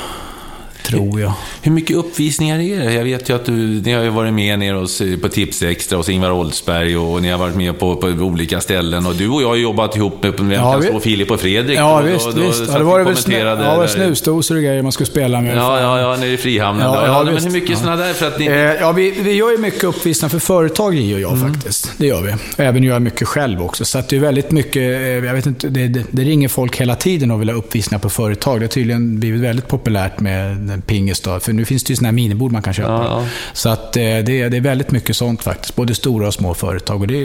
tror 0.90 1.22
jag. 1.22 1.34
Hur 1.62 1.72
mycket 1.72 1.98
uppvisningar 1.98 2.60
är 2.60 2.80
det? 2.80 2.94
Jag 2.94 3.04
vet 3.04 3.30
ju 3.30 3.36
att 3.36 3.46
du, 3.46 3.52
ni 3.52 3.92
har 3.92 4.04
ju 4.04 4.10
varit 4.10 4.34
med 4.34 4.60
nere 4.60 4.78
hos, 4.78 5.02
på 5.22 5.30
Tipsextra 5.30 5.98
hos 5.98 6.10
Ingvar 6.10 6.32
Oldsberg 6.32 6.98
och 6.98 7.22
ni 7.22 7.30
har 7.30 7.38
varit 7.38 7.56
med 7.56 7.80
på, 7.80 7.96
på 7.96 8.08
olika 8.08 8.62
ställen. 8.62 9.06
Och 9.06 9.16
du 9.16 9.30
och 9.30 9.42
jag 9.42 9.48
har 9.48 9.56
jobbat 9.56 9.96
ihop 9.96 10.24
med, 10.24 10.40
med 10.40 10.58
ja, 10.58 10.78
vi... 10.78 11.00
Filip 11.00 11.32
och 11.32 11.40
Fredrik. 11.40 11.78
Ja, 11.78 12.00
och, 12.00 12.08
visst. 12.08 12.28
Och, 12.28 12.38
visst. 12.38 12.64
Ja, 12.68 12.78
det 12.78 12.84
var 12.84 13.04
väl 13.04 13.16
snu, 13.16 13.38
ja, 13.38 13.88
snusdosor 13.88 14.56
och 14.56 14.62
grejer 14.62 14.82
man 14.82 14.92
skulle 14.92 15.08
spela 15.08 15.42
med. 15.42 15.58
Ja, 15.58 15.82
ja, 15.82 16.00
ja, 16.00 16.18
nere 16.18 16.30
i 16.30 16.38
Frihamnen. 16.38 16.86
Ja, 16.86 17.06
ja, 17.06 17.24
men 17.24 17.44
hur 17.44 17.52
mycket 17.52 17.70
ja. 17.70 17.76
sådana 17.76 17.96
där? 17.96 18.14
För 18.14 18.28
att 18.28 18.40
ni... 18.40 18.46
eh, 18.46 18.54
ja, 18.54 18.92
vi, 18.92 19.12
vi 19.12 19.34
gör 19.34 19.52
ju 19.52 19.58
mycket 19.58 19.84
uppvisningar 19.84 20.30
för 20.30 20.40
företag, 20.40 20.96
J 20.96 21.14
och 21.14 21.22
jag 21.22 21.34
mm. 21.38 21.54
faktiskt. 21.54 21.92
Det 21.98 22.08
gör 22.08 22.22
vi. 22.22 22.64
Även 22.64 22.84
gör 22.84 22.94
jag 22.94 23.02
mycket 23.02 23.28
själv 23.28 23.62
också. 23.62 23.86
Så 23.86 24.00
att 24.00 24.10
det 24.10 24.16
är 24.16 24.20
väldigt 24.20 24.52
mycket, 24.52 24.82
eh, 24.82 25.08
jag 25.08 25.34
vet 25.34 25.46
inte, 25.46 25.68
det, 25.68 25.88
det, 25.88 26.04
det 26.12 26.24
ringer 26.24 26.48
folk 26.48 26.82
hela 26.82 26.96
tiden 26.96 27.32
och 27.32 27.42
vill 27.42 27.50
ha 27.50 27.56
uppvisningar 27.56 28.00
på 28.00 28.10
företag. 28.10 28.60
Det 28.60 28.64
har 28.64 28.70
tydligen 28.70 29.20
blivit 29.20 29.42
väldigt 29.42 29.68
populärt 29.68 30.20
med 30.20 30.79
pingis 30.82 31.22
då, 31.22 31.40
för 31.40 31.54
nu 31.54 31.66
finns 31.66 31.84
det 31.84 31.92
ju 31.92 31.96
sådana 31.96 32.08
här 32.08 32.14
minibord 32.14 32.52
man 32.52 32.62
kan 32.62 32.74
köpa. 32.74 32.90
Ja, 32.90 33.04
ja. 33.04 33.26
Så 33.54 33.70
att, 33.70 33.98
eh, 33.98 34.02
det, 34.02 34.22
det 34.50 34.58
är 34.58 34.62
väldigt 34.62 34.92
mycket 34.92 35.16
sånt 35.16 35.44
faktiskt, 35.44 35.76
både 35.76 35.96
stora 35.96 36.28
och 36.28 36.34
små 36.34 36.54
företag. 36.54 37.02
Och 37.02 37.08
det, 37.08 37.16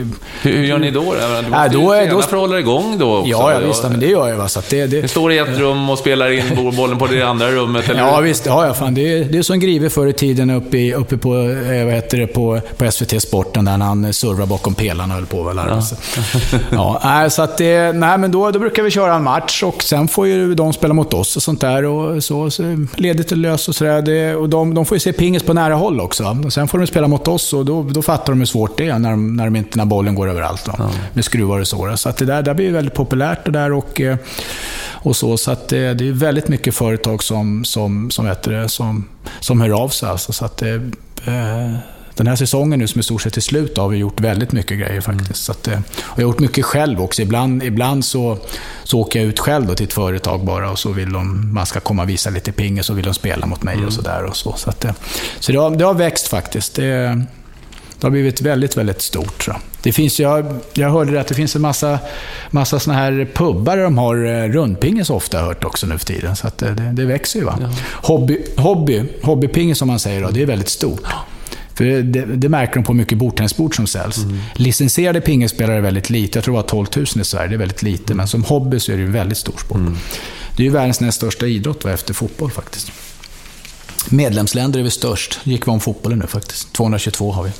hur, 0.42 0.52
hur 0.56 0.64
gör 0.64 0.78
ni 0.78 0.90
då? 0.90 1.00
Du 1.00 1.48
måste 1.50 1.64
äh, 1.64 1.72
då, 1.72 1.96
ju 1.96 2.10
då, 2.10 2.22
för 2.22 2.36
att 2.36 2.40
hålla 2.40 2.58
igång 2.58 2.98
då 2.98 3.16
också. 3.16 3.30
Ja, 3.30 3.52
ja 3.52 3.58
visst, 3.66 3.82
men 3.82 4.00
det 4.00 4.06
gör 4.06 4.28
jag. 4.28 4.36
Va? 4.36 4.48
Så 4.48 4.62
det, 4.70 4.86
det, 4.86 5.02
Ni 5.02 5.08
står 5.08 5.32
i 5.32 5.38
ett 5.38 5.58
rum 5.58 5.90
och 5.90 5.98
spelar 5.98 6.30
in 6.30 6.74
bollen 6.76 6.98
på 6.98 7.06
det 7.06 7.22
andra 7.22 7.50
rummet? 7.50 7.88
Eller? 7.88 8.00
Ja, 8.00 8.20
visst. 8.20 8.46
Ja, 8.46 8.66
ja, 8.66 8.74
fan. 8.74 8.94
Det, 8.94 9.18
är, 9.18 9.24
det 9.24 9.38
är 9.38 9.42
som 9.42 9.60
Grive 9.60 9.90
förr 9.90 10.06
i 10.06 10.12
tiden 10.12 10.50
uppe, 10.50 10.78
i, 10.78 10.94
uppe 10.94 11.16
på, 11.16 11.34
eh, 11.34 11.84
vad 11.84 11.94
heter 11.94 12.18
det, 12.18 12.26
på, 12.26 12.60
på 12.76 12.90
SVT 12.90 13.22
Sporten, 13.22 13.64
där 13.64 13.78
han 13.78 14.12
servar 14.12 14.46
bakom 14.46 14.74
pelarna 14.74 15.14
och 15.14 15.20
höll 15.20 15.26
på 15.26 15.48
att 15.48 15.56
lära 15.56 15.82
sig. 15.82 15.98
Ja. 16.70 17.00
ja, 17.02 17.30
så 17.30 17.42
att 17.42 17.58
det, 17.58 17.92
nej, 17.92 18.18
men 18.18 18.30
då, 18.30 18.50
då 18.50 18.58
brukar 18.58 18.82
vi 18.82 18.90
köra 18.90 19.14
en 19.14 19.22
match 19.22 19.62
och 19.62 19.82
sen 19.82 20.08
får 20.08 20.26
ju 20.26 20.54
de 20.54 20.72
spela 20.72 20.94
mot 20.94 21.14
oss 21.14 21.36
och 21.36 21.42
sånt 21.42 21.60
där. 21.60 21.84
Och 21.84 22.24
så, 22.24 22.50
så 22.50 22.86
ledigt 22.94 23.32
löst 23.36 23.68
och 23.68 23.74
sådär 23.74 24.02
det, 24.02 24.34
och 24.34 24.48
de, 24.48 24.74
de 24.74 24.86
får 24.86 24.96
ju 24.96 25.00
se 25.00 25.12
pingis 25.12 25.42
på 25.42 25.52
nära 25.52 25.74
håll 25.74 26.00
också. 26.00 26.36
Och 26.44 26.52
sen 26.52 26.68
får 26.68 26.78
de 26.78 26.86
spela 26.86 27.08
mot 27.08 27.28
oss 27.28 27.52
och 27.52 27.64
då, 27.64 27.82
då 27.82 28.02
fattar 28.02 28.32
de 28.32 28.38
hur 28.38 28.46
svårt 28.46 28.78
det 28.78 28.88
är 28.88 28.98
när, 28.98 29.10
de, 29.10 29.36
när, 29.36 29.44
de 29.44 29.56
inte, 29.56 29.78
när 29.78 29.84
bollen 29.84 30.14
går 30.14 30.28
överallt. 30.28 30.64
Då, 30.64 30.72
ja. 30.78 30.90
Med 31.12 31.24
skruvar 31.24 31.60
och 31.60 31.68
så. 31.68 31.96
Så 31.96 32.08
att 32.08 32.16
det 32.16 32.24
där, 32.24 32.42
där 32.42 32.54
blir 32.54 32.72
väldigt 32.72 32.94
populärt 32.94 33.44
det 33.44 33.50
där 33.50 33.72
och, 33.72 34.00
eh, 34.00 34.16
och 34.86 35.16
så. 35.16 35.36
Så 35.36 35.50
att 35.50 35.68
det, 35.68 35.94
det 35.94 36.08
är 36.08 36.12
väldigt 36.12 36.48
mycket 36.48 36.74
företag 36.74 37.22
som, 37.22 37.64
som, 37.64 38.10
som, 38.10 38.26
heter 38.26 38.52
det, 38.52 38.68
som, 38.68 39.04
som 39.40 39.60
hör 39.60 39.82
av 39.82 39.88
sig. 39.88 40.08
Alltså, 40.08 40.32
så 40.32 40.44
att 40.44 40.56
det, 40.56 40.74
eh, 41.26 41.74
den 42.16 42.26
här 42.26 42.36
säsongen 42.36 42.78
nu 42.78 42.86
som 42.86 43.00
i 43.00 43.02
stort 43.02 43.22
sett 43.22 43.36
är 43.36 43.40
slut 43.40 43.76
har 43.76 43.88
vi 43.88 43.96
gjort 43.96 44.20
väldigt 44.20 44.52
mycket 44.52 44.78
grejer 44.78 45.00
faktiskt. 45.00 45.30
Mm. 45.30 45.34
Så 45.34 45.52
att, 45.52 45.68
eh, 45.68 45.78
och 46.02 46.18
jag 46.18 46.26
har 46.26 46.32
gjort 46.32 46.40
mycket 46.40 46.64
själv 46.64 47.00
också. 47.00 47.22
Ibland, 47.22 47.62
ibland 47.62 48.04
så, 48.04 48.38
så 48.84 49.00
åker 49.00 49.20
jag 49.20 49.28
ut 49.28 49.38
själv 49.38 49.66
då 49.66 49.74
till 49.74 49.86
ett 49.86 49.92
företag 49.92 50.44
bara 50.44 50.70
och 50.70 50.78
så 50.78 50.92
vill 50.92 51.12
de, 51.12 51.54
man 51.54 51.66
ska 51.66 51.80
komma 51.80 52.02
och 52.02 52.08
visa 52.08 52.30
lite 52.30 52.52
ping 52.52 52.78
och 52.78 52.84
så 52.84 52.94
vill 52.94 53.04
de 53.04 53.14
spela 53.14 53.46
mot 53.46 53.62
mig 53.62 53.74
mm. 53.74 53.86
och 53.86 53.92
sådär. 53.92 54.30
Så, 54.32 54.54
så, 54.56 54.70
att, 54.70 54.84
eh, 54.84 54.92
så 55.40 55.52
det, 55.52 55.58
har, 55.58 55.70
det 55.70 55.84
har 55.84 55.94
växt 55.94 56.28
faktiskt. 56.28 56.74
Det, 56.74 57.24
det 58.00 58.06
har 58.06 58.10
blivit 58.10 58.40
väldigt, 58.40 58.76
väldigt 58.76 59.02
stort. 59.02 59.42
Så. 59.42 59.52
Det 59.82 59.92
finns, 59.92 60.20
jag, 60.20 60.46
jag 60.74 60.90
hörde 60.90 61.20
att 61.20 61.28
det 61.28 61.34
finns 61.34 61.56
en 61.56 61.62
massa, 61.62 61.98
massa 62.50 62.80
såna 62.80 62.96
här 62.96 63.28
pubbar 63.34 63.76
där 63.76 63.84
de 63.84 63.98
har 63.98 64.24
eh, 64.24 64.48
rundpingis 64.48 65.10
ofta, 65.10 65.42
hört 65.42 65.64
också 65.64 65.86
nu 65.86 65.98
för 65.98 66.06
tiden. 66.06 66.36
Så 66.36 66.50
det, 66.58 66.74
det 66.92 67.04
växer 67.04 67.38
ju. 67.38 67.44
Va? 67.44 67.58
Ja. 67.60 67.68
Hobby, 67.92 68.44
hobby, 68.56 69.02
hobbypingis 69.22 69.78
som 69.78 69.88
man 69.88 69.98
säger, 69.98 70.22
då, 70.22 70.30
det 70.30 70.42
är 70.42 70.46
väldigt 70.46 70.68
stort. 70.68 71.02
För 71.74 71.84
det, 71.84 72.24
det 72.24 72.48
märker 72.48 72.74
de 72.74 72.84
på 72.84 72.94
mycket 72.94 73.18
bordtennisbord 73.18 73.76
som 73.76 73.86
säljs. 73.86 74.18
Mm. 74.18 74.38
Licensierade 74.54 75.20
pingisspelare 75.20 75.76
är 75.76 75.80
väldigt 75.80 76.10
lite. 76.10 76.38
Jag 76.38 76.44
tror 76.44 76.54
det 76.54 76.62
var 76.62 76.68
12 76.68 76.86
000 76.96 77.04
i 77.04 77.24
Sverige. 77.24 77.48
Det 77.48 77.54
är 77.54 77.58
väldigt 77.58 77.82
lite. 77.82 78.04
Mm. 78.04 78.16
Men 78.16 78.28
som 78.28 78.44
hobby 78.44 78.80
så 78.80 78.92
är 78.92 78.96
det 78.96 79.02
en 79.02 79.12
väldigt 79.12 79.38
stor 79.38 79.56
sport. 79.58 79.78
Mm. 79.78 79.96
Det 80.56 80.62
är 80.62 80.64
ju 80.64 80.70
världens 80.70 81.00
näst 81.00 81.16
största 81.16 81.46
idrott 81.46 81.84
efter 81.84 82.14
fotboll 82.14 82.50
faktiskt. 82.50 82.92
Medlemsländer 84.08 84.80
är 84.80 84.84
vi 84.84 84.90
störst. 84.90 85.40
gick 85.44 85.66
vi 85.66 85.70
om 85.70 85.80
fotbollen 85.80 86.18
nu 86.18 86.26
faktiskt. 86.26 86.72
222 86.72 87.32
har 87.32 87.44
vi. 87.44 87.50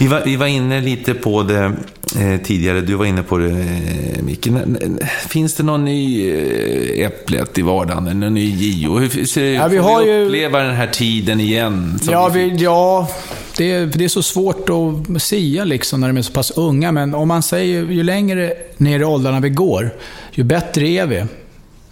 Vi 0.00 0.06
var, 0.06 0.22
vi 0.24 0.36
var 0.36 0.46
inne 0.46 0.80
lite 0.80 1.14
på 1.14 1.42
det 1.42 1.72
eh, 2.20 2.40
tidigare, 2.44 2.80
du 2.80 2.94
var 2.94 3.04
inne 3.04 3.22
på 3.22 3.38
det 3.38 3.50
eh, 3.50 4.22
Micke. 4.22 4.48
Finns 5.28 5.54
det 5.54 5.62
någon 5.62 5.84
ny 5.84 6.30
eh, 6.30 7.06
Äpplet 7.06 7.58
i 7.58 7.62
vardagen, 7.62 8.20
någon 8.20 8.34
ny 8.34 8.50
Gio? 8.50 8.98
Hur 8.98 9.24
ser, 9.24 9.44
ja, 9.44 9.68
vi 9.68 9.76
har 9.76 10.04
vi 10.04 10.24
uppleva 10.24 10.60
ju... 10.60 10.66
den 10.66 10.76
här 10.76 10.86
tiden 10.86 11.40
igen? 11.40 11.98
Ja, 12.10 12.28
vi, 12.28 12.56
ja 12.56 13.08
det, 13.56 13.72
är, 13.72 13.86
det 13.86 14.04
är 14.04 14.08
så 14.08 14.22
svårt 14.22 14.68
att 14.70 15.22
säga 15.22 15.64
liksom 15.64 16.00
när 16.00 16.08
de 16.08 16.16
är 16.16 16.22
så 16.22 16.32
pass 16.32 16.50
unga, 16.50 16.92
men 16.92 17.14
om 17.14 17.28
man 17.28 17.42
säger 17.42 17.82
ju 17.82 18.02
längre 18.02 18.52
ner 18.76 19.00
i 19.00 19.04
åldrarna 19.04 19.40
vi 19.40 19.48
går, 19.48 19.90
ju 20.32 20.42
bättre 20.42 20.88
är 20.88 21.06
vi 21.06 21.24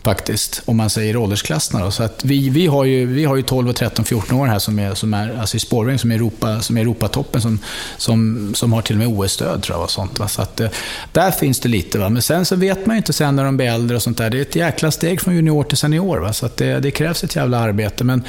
faktiskt, 0.06 0.62
om 0.64 0.76
man 0.76 0.90
säger 0.90 1.16
åldersklasserna. 1.16 1.84
Då. 1.84 1.90
Så 1.90 2.02
att 2.02 2.24
vi, 2.24 2.48
vi, 2.48 2.66
har 2.66 2.84
ju, 2.84 3.06
vi 3.06 3.24
har 3.24 3.36
ju 3.36 3.42
12, 3.42 3.72
13, 3.72 4.04
14 4.04 4.38
år 4.38 4.46
här 4.46 4.58
som 4.58 4.78
är, 4.78 4.94
som 4.94 5.14
är 5.14 5.38
alltså 5.40 5.56
i 5.56 5.60
spårväg 5.60 6.00
som 6.00 6.10
är, 6.10 6.14
Europa, 6.14 6.60
som 6.60 6.76
är 6.76 6.80
Europatoppen, 6.80 7.40
som, 7.40 7.58
som, 7.96 8.50
som 8.54 8.72
har 8.72 8.82
till 8.82 8.96
och 8.96 8.98
med 8.98 9.18
OS-stöd 9.18 9.62
tror 9.62 9.76
jag. 9.76 9.84
Och 9.84 9.90
sånt, 9.90 10.18
va? 10.18 10.28
Så 10.28 10.42
att, 10.42 10.60
eh, 10.60 10.68
där 11.12 11.30
finns 11.30 11.60
det 11.60 11.68
lite. 11.68 11.98
Va? 11.98 12.08
Men 12.08 12.22
sen 12.22 12.44
så 12.44 12.56
vet 12.56 12.86
man 12.86 12.96
ju 12.96 12.98
inte 12.98 13.12
sen 13.12 13.36
när 13.36 13.44
de 13.44 13.56
blir 13.56 13.66
äldre 13.66 13.96
och 13.96 14.02
sånt 14.02 14.18
där. 14.18 14.30
Det 14.30 14.38
är 14.38 14.42
ett 14.42 14.56
jäkla 14.56 14.90
steg 14.90 15.20
från 15.20 15.34
junior 15.34 15.64
till 15.64 15.76
senior. 15.76 16.18
Va? 16.18 16.32
Så 16.32 16.46
att 16.46 16.56
det, 16.56 16.80
det 16.80 16.90
krävs 16.90 17.24
ett 17.24 17.36
jävla 17.36 17.58
arbete. 17.58 18.04
Men 18.04 18.24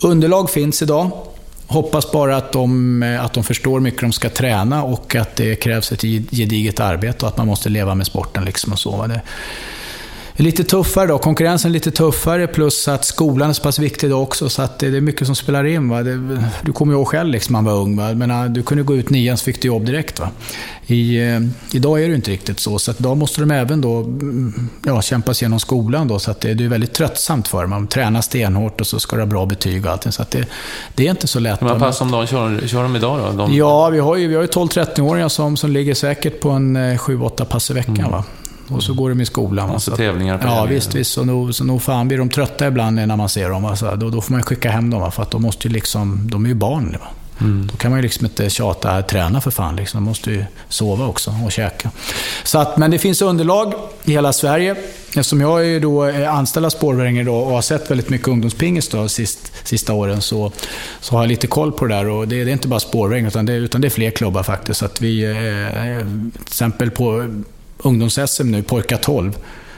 underlag 0.00 0.50
finns 0.50 0.82
idag. 0.82 1.10
Hoppas 1.66 2.12
bara 2.12 2.36
att 2.36 2.52
de, 2.52 3.02
eh, 3.02 3.24
att 3.24 3.32
de 3.32 3.44
förstår 3.44 3.80
mycket 3.80 4.00
de 4.00 4.12
ska 4.12 4.28
träna 4.28 4.82
och 4.82 5.14
att 5.14 5.36
det 5.36 5.56
krävs 5.56 5.92
ett 5.92 6.02
gediget 6.30 6.80
arbete 6.80 7.24
och 7.24 7.28
att 7.28 7.36
man 7.36 7.46
måste 7.46 7.68
leva 7.68 7.94
med 7.94 8.06
sporten. 8.06 8.44
Liksom 8.44 8.72
och 8.72 8.78
så. 8.78 9.06
Det, 9.06 9.20
lite 10.42 10.64
tuffare 10.64 11.06
då. 11.06 11.18
Konkurrensen 11.18 11.70
är 11.70 11.72
lite 11.72 11.90
tuffare 11.90 12.46
plus 12.46 12.88
att 12.88 13.04
skolan 13.04 13.50
är 13.50 13.52
så 13.52 13.62
pass 13.62 13.78
viktig 13.78 14.10
då 14.10 14.16
också. 14.16 14.48
Så 14.48 14.62
att 14.62 14.78
det 14.78 14.86
är 14.86 15.00
mycket 15.00 15.26
som 15.26 15.36
spelar 15.36 15.64
in. 15.64 15.88
Va? 15.88 16.02
Det, 16.02 16.40
du 16.62 16.72
kommer 16.72 16.92
ju 16.92 16.98
ihåg 16.98 17.08
själv 17.08 17.30
liksom, 17.30 17.52
man 17.52 17.64
var 17.64 17.72
ung. 17.72 17.96
Va? 17.96 18.14
Men, 18.14 18.52
du 18.52 18.62
kunde 18.62 18.84
gå 18.84 18.94
ut 18.94 19.10
nian 19.10 19.36
så 19.36 19.44
fick 19.44 19.62
du 19.62 19.68
jobb 19.68 19.86
direkt. 19.86 20.20
Va? 20.20 20.28
I, 20.86 21.20
uh, 21.20 21.48
idag 21.72 22.02
är 22.02 22.08
det 22.08 22.14
inte 22.14 22.30
riktigt 22.30 22.60
så. 22.60 22.78
Så 22.78 22.90
att 22.90 23.00
idag 23.00 23.16
måste 23.16 23.40
de 23.40 23.50
även 23.50 23.80
då, 23.80 23.98
mm, 23.98 24.70
ja, 24.86 25.02
kämpa 25.02 25.34
sig 25.34 25.44
genom 25.44 25.60
skolan. 25.60 26.08
Då, 26.08 26.18
så 26.18 26.30
att 26.30 26.40
det, 26.40 26.54
det 26.54 26.64
är 26.64 26.68
väldigt 26.68 26.92
tröttsamt 26.92 27.48
för 27.48 27.60
dem. 27.60 27.70
Man 27.70 27.86
tränar 27.86 28.20
stenhårt 28.20 28.80
och 28.80 28.86
så 28.86 29.00
ska 29.00 29.16
du 29.16 29.22
ha 29.22 29.26
bra 29.26 29.46
betyg 29.46 29.86
och 29.86 29.92
allting. 29.92 30.12
Så 30.12 30.22
att 30.22 30.30
det, 30.30 30.46
det 30.94 31.06
är 31.06 31.10
inte 31.10 31.26
så 31.26 31.40
lätt. 31.40 31.62
Vad 31.62 31.78
pass 31.78 32.00
om 32.00 32.10
dagen 32.10 32.26
kör, 32.26 32.66
kör 32.66 32.82
de 32.82 32.96
idag 32.96 33.20
då? 33.20 33.38
De... 33.38 33.54
Ja, 33.54 33.88
vi 33.88 33.98
har 33.98 34.16
ju, 34.16 34.30
ju 34.30 34.46
12-13-åringar 34.46 35.28
som, 35.28 35.56
som 35.56 35.70
ligger 35.70 35.94
säkert 35.94 36.40
på 36.40 36.50
en 36.50 36.76
7-8 36.76 37.40
eh, 37.40 37.46
pass 37.46 37.70
i 37.70 37.74
veckan. 37.74 37.96
Mm. 37.96 38.10
Va? 38.10 38.24
Och 38.68 38.82
så 38.82 38.94
går 38.94 39.08
de 39.08 39.20
i 39.20 39.26
skolan. 39.26 39.70
Alltså 39.70 39.96
tävlingar 39.96 40.38
på 40.38 40.46
Ja, 40.46 40.64
visst, 40.64 40.94
visst. 40.94 41.12
Så 41.12 41.24
nog, 41.24 41.54
så 41.54 41.64
nog 41.64 41.82
fan 41.82 42.08
blir 42.08 42.18
de 42.18 42.28
trötta 42.28 42.66
ibland 42.66 42.96
när 42.96 43.16
man 43.16 43.28
ser 43.28 43.50
dem. 43.50 43.64
Alltså, 43.64 43.96
då, 43.96 44.10
då 44.10 44.20
får 44.20 44.32
man 44.32 44.42
skicka 44.42 44.70
hem 44.70 44.90
dem, 44.90 45.12
för 45.12 45.22
att 45.22 45.30
de 45.30 45.42
måste 45.42 45.68
ju 45.68 45.74
liksom... 45.74 46.28
De 46.30 46.44
är 46.44 46.48
ju 46.48 46.54
barn. 46.54 46.96
Va? 47.00 47.06
Mm. 47.40 47.68
Då 47.72 47.76
kan 47.76 47.90
man 47.90 47.98
ju 47.98 48.02
liksom 48.02 48.26
inte 48.26 48.50
tjata, 48.50 49.02
träna 49.02 49.40
för 49.40 49.50
fan. 49.50 49.76
Liksom. 49.76 50.02
Man 50.02 50.08
måste 50.08 50.30
ju 50.30 50.44
sova 50.68 51.06
också 51.06 51.34
och 51.44 51.52
käka. 51.52 51.90
Så 52.44 52.58
att, 52.58 52.76
men 52.76 52.90
det 52.90 52.98
finns 52.98 53.22
underlag 53.22 53.74
i 54.04 54.12
hela 54.12 54.32
Sverige. 54.32 54.76
Eftersom 55.06 55.40
jag 55.40 55.66
är 55.66 55.80
då 55.80 56.02
anställd 56.28 56.66
av 56.66 56.70
Spårväringen 56.70 57.28
och 57.28 57.46
har 57.46 57.62
sett 57.62 57.90
väldigt 57.90 58.08
mycket 58.08 58.28
ungdomspingis 58.28 58.88
då, 58.88 59.08
sist, 59.08 59.52
sista 59.64 59.92
åren 59.92 60.22
så, 60.22 60.52
så 61.00 61.14
har 61.14 61.22
jag 61.22 61.28
lite 61.28 61.46
koll 61.46 61.72
på 61.72 61.86
det 61.86 61.94
där. 61.94 62.08
Och 62.08 62.28
det, 62.28 62.44
det 62.44 62.50
är 62.50 62.52
inte 62.52 62.68
bara 62.68 62.80
Spårväringen 62.80 63.28
utan 63.28 63.46
det, 63.46 63.52
utan 63.52 63.80
det 63.80 63.88
är 63.88 63.90
fler 63.90 64.10
klubbar 64.10 64.42
faktiskt. 64.42 64.80
Så 64.80 64.84
att 64.84 65.00
vi, 65.00 65.24
eh, 65.24 66.06
till 66.06 66.40
exempel 66.46 66.90
på 66.90 67.28
ungdoms-SM 67.78 68.50
nu, 68.50 68.62
pojkar 68.62 68.96
12 68.96 69.36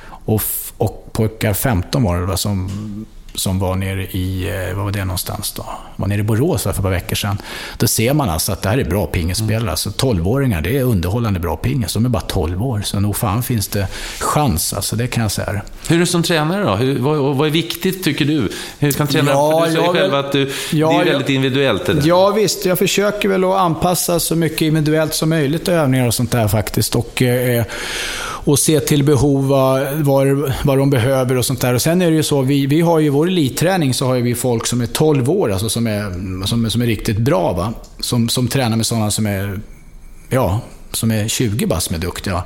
och, 0.08 0.42
och 0.78 1.08
pojkar 1.12 1.54
15 1.54 2.02
var 2.02 2.26
det 2.26 2.36
som 2.36 2.70
som 3.38 3.58
var 3.58 3.76
nere 3.76 4.04
i, 4.04 4.48
eh, 4.48 4.76
vad 4.76 4.84
var 4.84 4.92
det 4.92 5.04
någonstans 5.04 5.52
då? 5.52 5.66
Var 5.96 6.06
nere 6.06 6.20
i 6.20 6.22
Borås 6.22 6.62
för 6.62 6.70
ett 6.70 6.82
par 6.82 6.90
veckor 6.90 7.16
sedan. 7.16 7.38
Då 7.76 7.86
ser 7.86 8.14
man 8.14 8.28
alltså 8.28 8.52
att 8.52 8.62
det 8.62 8.68
här 8.68 8.78
är 8.78 8.84
bra 8.84 9.06
pingisspelare. 9.06 9.60
Mm. 9.60 9.68
Alltså 9.68 9.90
12-åringar, 9.90 10.60
det 10.60 10.78
är 10.78 10.82
underhållande 10.82 11.40
bra 11.40 11.56
pingis. 11.56 11.94
De 11.94 12.04
är 12.04 12.08
bara 12.08 12.22
12 12.22 12.62
år. 12.62 12.80
Så 12.84 13.00
nog 13.00 13.16
fan 13.16 13.42
finns 13.42 13.68
det 13.68 13.88
chans, 14.18 14.72
alltså, 14.72 14.96
det 14.96 15.06
kan 15.06 15.22
jag 15.22 15.32
säga. 15.32 15.62
Hur 15.88 15.96
är 15.96 16.00
du 16.00 16.06
som 16.06 16.22
tränare 16.22 16.64
då? 16.64 16.74
Hur, 16.74 16.98
vad, 16.98 17.36
vad, 17.36 17.46
är 17.46 17.52
viktigt 17.52 18.04
tycker 18.04 18.24
du? 18.24 18.48
Hur 18.78 18.92
kan 18.92 19.06
tränare, 19.06 19.34
ja, 19.34 19.64
du 19.66 19.72
säger 19.72 19.92
själv 19.92 20.14
att 20.14 20.32
du, 20.32 20.52
ja, 20.72 20.88
det 20.88 20.94
är 20.94 21.04
väldigt 21.04 21.28
individuellt 21.28 21.86
det 21.86 21.94
där. 21.94 22.02
Ja 22.04 22.30
visst, 22.30 22.64
jag 22.64 22.78
försöker 22.78 23.28
väl 23.28 23.44
att 23.44 23.54
anpassa 23.54 24.20
så 24.20 24.36
mycket 24.36 24.60
individuellt 24.62 25.14
som 25.14 25.28
möjligt 25.28 25.68
övningar 25.68 26.06
och 26.06 26.14
sånt 26.14 26.30
där 26.30 26.48
faktiskt. 26.48 26.94
Och, 26.94 27.22
eh, 27.22 27.64
och 28.48 28.58
se 28.58 28.80
till 28.80 29.04
behov, 29.04 29.48
vad, 29.48 30.40
vad 30.62 30.78
de 30.78 30.90
behöver 30.90 31.36
och 31.36 31.46
sånt 31.46 31.60
där. 31.60 31.74
Och 31.74 31.82
sen 31.82 32.02
är 32.02 32.10
det 32.10 32.16
ju 32.16 32.22
så, 32.22 32.42
vi, 32.42 32.66
vi 32.66 32.80
har 32.80 32.98
ju 32.98 33.08
vår 33.08 33.28
elitträning 33.28 33.94
så 33.94 34.06
har 34.06 34.16
vi 34.16 34.34
folk 34.34 34.66
som 34.66 34.80
är 34.80 34.86
12 34.86 35.30
år, 35.30 35.52
alltså 35.52 35.68
som 35.68 35.86
är, 35.86 36.46
som, 36.46 36.70
som 36.70 36.82
är 36.82 36.86
riktigt 36.86 37.18
bra. 37.18 37.52
Va? 37.52 37.72
Som, 38.00 38.28
som 38.28 38.48
tränar 38.48 38.76
med 38.76 38.86
sådana 38.86 39.10
som 39.10 39.26
är, 39.26 39.60
ja, 40.28 40.60
som 40.92 41.10
är 41.10 41.28
20 41.28 41.66
bast 41.66 41.86
som 41.86 41.96
är 41.96 42.00
duktiga. 42.00 42.42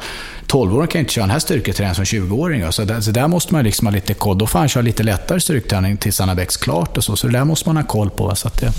12-åringar 0.47 0.87
kan 0.87 0.99
ju 0.99 1.01
inte 1.01 1.13
köra 1.13 1.23
den 1.23 1.31
här 1.31 1.39
styrketräningen 1.39 1.95
som 1.95 2.05
20-åringar. 2.05 2.71
Så, 2.71 2.85
där, 2.85 3.01
så 3.01 3.11
där 3.11 3.29
måste 3.29 3.55
man 3.55 3.65
liksom 3.65 3.87
ha 3.87 3.95
lite 3.95 4.15
koll. 4.15 4.39
Då 4.39 4.47
får 4.47 4.59
han 4.59 4.69
köra 4.69 4.83
lite 4.83 5.03
lättare 5.03 5.41
styrketräning 5.41 5.97
tills 5.97 6.19
han 6.19 6.29
har 6.29 6.37
växt 6.37 6.61
klart 6.61 6.97
och 6.97 7.05
så. 7.05 7.17
Så 7.17 7.27
det 7.27 7.33
där 7.33 7.45
måste 7.45 7.69
man 7.69 7.77
ha 7.77 7.85
koll 7.85 8.11
på. 8.11 8.35
Så 8.35 8.49
att 8.49 8.61
det, 8.61 8.73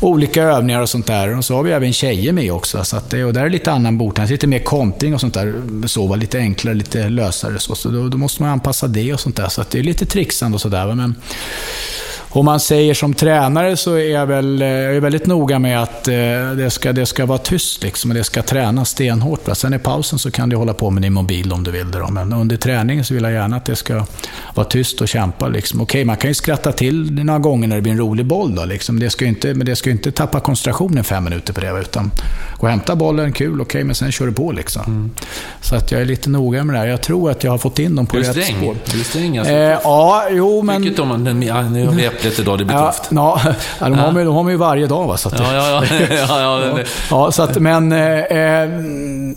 olika 0.00 0.42
övningar 0.42 0.80
och 0.80 0.88
sånt 0.88 1.06
där. 1.06 1.36
Och 1.36 1.44
så 1.44 1.56
har 1.56 1.62
vi 1.62 1.72
även 1.72 1.92
tjejer 1.92 2.32
med 2.32 2.52
också. 2.52 2.84
Så 2.84 2.96
att 2.96 3.10
det, 3.10 3.24
och 3.24 3.32
där 3.32 3.40
är 3.40 3.44
det 3.44 3.50
lite 3.50 3.72
annan 3.72 3.98
bordtennis, 3.98 4.30
lite 4.30 4.46
mer 4.46 4.58
kontring 4.58 5.14
och 5.14 5.20
sånt 5.20 5.34
där. 5.34 5.54
Sova 5.86 6.16
lite 6.16 6.38
enklare, 6.38 6.74
lite 6.74 7.08
lösare. 7.08 7.58
Så, 7.58 7.74
så 7.74 7.88
då, 7.88 8.08
då, 8.08 8.18
måste 8.18 8.42
man 8.42 8.52
anpassa 8.52 8.88
det 8.88 9.14
och 9.14 9.20
sånt 9.20 9.36
där. 9.36 9.48
Så 9.48 9.60
att 9.60 9.70
det 9.70 9.78
är 9.78 9.82
lite 9.82 10.06
trixande 10.06 10.54
och 10.54 10.60
sådär. 10.60 10.94
Men 10.94 11.14
om 12.32 12.44
man 12.44 12.60
säger 12.60 12.94
som 12.94 13.14
tränare 13.14 13.76
så 13.76 13.94
är 13.94 14.10
jag, 14.10 14.26
väl, 14.26 14.60
jag 14.60 14.96
är 14.96 15.00
väldigt 15.00 15.26
noga 15.26 15.58
med 15.58 15.82
att 15.82 16.08
eh, 16.08 16.14
det 16.56 16.70
ska, 16.70 16.92
det 16.92 17.06
ska 17.06 17.26
vara 17.26 17.38
tyst 17.38 17.82
liksom, 17.82 18.10
och 18.10 18.16
det 18.16 18.24
ska 18.24 18.42
tränas 18.42 18.88
stenhårt. 18.88 19.40
Sen 19.52 19.74
i 19.74 19.78
pausen 19.78 20.18
så 20.18 20.30
kan 20.30 20.48
du 20.48 20.56
hålla 20.56 20.74
på 20.74 20.90
med 20.90 21.02
din 21.02 21.12
mobil 21.12 21.52
om 21.52 21.64
du 21.64 21.70
vill 21.70 21.90
det. 21.90 21.98
Då. 21.98 22.08
Men 22.10 22.32
under 22.32 22.56
träningen 22.56 23.04
så 23.04 23.14
vill 23.14 23.22
jag 23.22 23.32
gärna 23.32 23.56
att 23.56 23.64
det 23.64 23.76
ska 23.76 24.06
vara 24.54 24.66
tyst 24.66 25.00
och 25.00 25.08
kämpa. 25.08 25.48
Liksom. 25.48 25.80
Okej, 25.80 26.04
man 26.04 26.16
kan 26.16 26.30
ju 26.30 26.34
skratta 26.34 26.72
till 26.72 27.12
några 27.12 27.38
gånger 27.38 27.68
när 27.68 27.76
det 27.76 27.82
blir 27.82 27.92
en 27.92 27.98
rolig 27.98 28.26
boll. 28.26 28.54
Då, 28.54 28.64
liksom. 28.64 29.00
det 29.00 29.10
ska 29.10 29.24
inte, 29.24 29.54
men 29.54 29.66
det 29.66 29.76
ska 29.76 29.90
ju 29.90 29.96
inte 29.96 30.12
tappa 30.12 30.40
koncentrationen 30.40 31.04
fem 31.04 31.24
minuter 31.24 31.52
på 31.52 31.60
det. 31.60 31.80
Utan 31.80 32.10
gå 32.58 32.66
och 32.66 32.70
hämta 32.70 32.96
bollen, 32.96 33.32
kul, 33.32 33.60
okej, 33.60 33.84
men 33.84 33.94
sen 33.94 34.12
kör 34.12 34.26
du 34.26 34.32
på. 34.32 34.52
Liksom. 34.52 34.82
Mm. 34.86 35.10
Så 35.60 35.76
att 35.76 35.92
jag 35.92 36.00
är 36.00 36.04
lite 36.04 36.30
noga 36.30 36.64
med 36.64 36.74
det 36.74 36.78
här. 36.78 36.86
Jag 36.86 37.00
tror 37.00 37.30
att 37.30 37.44
jag 37.44 37.50
har 37.50 37.58
fått 37.58 37.78
in 37.78 37.96
dem 37.96 38.06
på 38.06 38.16
rätt 38.16 38.46
spår. 38.46 38.76
Är 38.84 38.98
du 38.98 39.04
sträng? 39.04 39.38
Alltså. 39.38 39.52
Eh, 39.52 39.78
ja, 39.84 40.28
jo 40.30 40.62
men... 40.62 40.82
Mycket 40.82 40.98
om 40.98 41.42
ja, 41.42 41.62
nu 41.62 42.10
äpplet 42.20 42.38
idag, 42.38 42.58
det 42.58 42.64
blir 42.64 42.76
ja, 42.76 42.92
tufft. 42.92 43.08
Ja, 43.10 43.40
de, 43.78 43.98
har 43.98 44.12
man, 44.12 44.24
de 44.24 44.34
har 44.34 44.50
ju 44.50 44.56
varje 44.56 44.86
dag. 44.86 45.06
Va, 45.06 45.16
så 45.16 45.28
att, 45.28 45.38
ja, 45.38 45.54
ja, 45.54 45.84
ja. 45.90 46.06
ja, 46.28 46.40
ja, 46.40 46.78
ja, 47.10 47.32
så 47.32 47.42
att, 47.42 47.58
men 47.58 47.92
eh, 47.92 48.18
eh, 48.18 48.70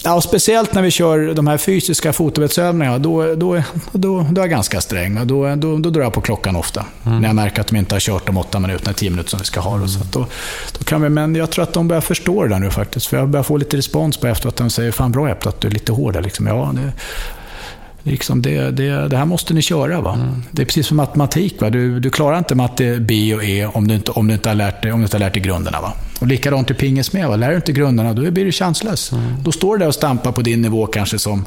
ja, 0.03 0.21
speciellt 0.21 0.73
när 0.73 0.81
vi 0.81 0.91
kör 0.91 1.33
de 1.33 1.47
här 1.47 1.57
fysiska 1.57 2.13
fotovettsövningarna, 2.13 2.97
då, 2.97 3.35
då, 3.35 3.61
då, 3.91 4.25
då 4.31 4.41
är 4.41 4.43
jag 4.43 4.49
ganska 4.49 4.81
sträng. 4.81 5.27
Då, 5.27 5.55
då, 5.55 5.77
då 5.77 5.89
drar 5.89 6.01
jag 6.01 6.13
på 6.13 6.21
klockan 6.21 6.55
ofta. 6.55 6.85
Mm. 7.05 7.21
När 7.21 7.29
jag 7.29 7.35
märker 7.35 7.61
att 7.61 7.67
de 7.67 7.75
inte 7.75 7.95
har 7.95 7.99
kört 7.99 8.25
de 8.25 8.37
åtta 8.37 8.59
minuterna, 8.59 8.93
tio 8.93 9.09
minuter 9.09 9.29
som 9.29 9.39
vi 9.39 9.45
ska 9.45 9.59
ha. 9.59 9.75
Mm. 9.75 9.87
Så 9.87 9.99
då, 10.11 10.25
då 10.77 10.83
kan 10.83 11.01
vi, 11.01 11.09
men 11.09 11.35
jag 11.35 11.49
tror 11.49 11.63
att 11.63 11.73
de 11.73 11.87
börjar 11.87 12.01
förstå 12.01 12.43
det 12.43 12.49
där 12.49 12.59
nu 12.59 12.71
faktiskt. 12.71 13.07
För 13.07 13.17
jag 13.17 13.29
börjar 13.29 13.43
få 13.43 13.57
lite 13.57 13.77
respons 13.77 14.17
på 14.17 14.27
efter 14.27 14.49
att 14.49 14.55
de 14.55 14.69
säger 14.69 14.91
Fan 14.91 15.11
bra 15.11 15.29
Epp, 15.29 15.47
att 15.47 15.61
du 15.61 15.67
är 15.67 15.71
lite 15.71 15.91
hårdare. 15.91 16.23
Liksom. 16.23 16.47
Ja, 16.47 16.73
det, 16.75 16.91
Liksom 18.03 18.41
det, 18.41 18.71
det, 18.71 19.07
det, 19.07 19.17
här 19.17 19.25
måste 19.25 19.53
ni 19.53 19.61
köra. 19.61 20.01
Va? 20.01 20.13
Mm. 20.13 20.43
Det 20.51 20.61
är 20.61 20.65
precis 20.65 20.87
som 20.87 20.97
matematik. 20.97 21.61
Va? 21.61 21.69
Du, 21.69 21.99
du 21.99 22.09
klarar 22.09 22.37
inte 22.37 22.55
matte 22.55 22.99
B 22.99 23.35
och 23.35 23.43
E 23.43 23.65
om 23.65 23.87
du 23.87 23.95
inte, 23.95 24.11
om 24.11 24.27
du 24.27 24.33
inte, 24.33 24.49
har, 24.49 24.55
lärt 24.55 24.81
dig, 24.81 24.91
om 24.91 24.99
du 24.99 25.03
inte 25.03 25.17
har 25.17 25.19
lärt 25.19 25.33
dig 25.33 25.43
grunderna. 25.43 25.81
Va? 25.81 25.93
Och 26.19 26.27
likadant 26.27 26.71
i 26.71 26.73
pingis 26.73 27.13
med. 27.13 27.27
Va? 27.27 27.35
Lär 27.35 27.49
du 27.49 27.55
inte 27.55 27.71
grunderna, 27.71 28.13
då 28.13 28.31
blir 28.31 28.45
du 28.45 28.51
chanslös. 28.51 29.11
Mm. 29.11 29.23
Då 29.43 29.51
står 29.51 29.77
du 29.77 29.79
där 29.79 29.87
och 29.87 29.95
stampar 29.95 30.31
på 30.31 30.41
din 30.41 30.61
nivå 30.61 30.85
kanske 30.87 31.19
som 31.19 31.45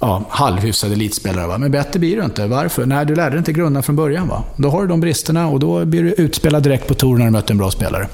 ja, 0.00 0.24
halvhyfsad 0.28 0.92
elitspelare. 0.92 1.46
Va? 1.46 1.58
Men 1.58 1.70
bättre 1.70 1.98
blir 1.98 2.16
du 2.16 2.24
inte. 2.24 2.46
Varför? 2.46 2.86
Nej, 2.86 3.06
du 3.06 3.14
lärde 3.14 3.30
dig 3.30 3.38
inte 3.38 3.52
grunderna 3.52 3.82
från 3.82 3.96
början. 3.96 4.28
Va? 4.28 4.44
Då 4.56 4.70
har 4.70 4.82
du 4.82 4.88
de 4.88 5.00
bristerna 5.00 5.48
och 5.48 5.60
då 5.60 5.84
blir 5.84 6.02
du 6.02 6.10
utspelad 6.10 6.62
direkt 6.62 6.86
på 6.86 6.94
tour 6.94 7.16
när 7.18 7.24
du 7.24 7.30
möter 7.30 7.50
en 7.50 7.58
bra 7.58 7.70
spelare. 7.70 8.08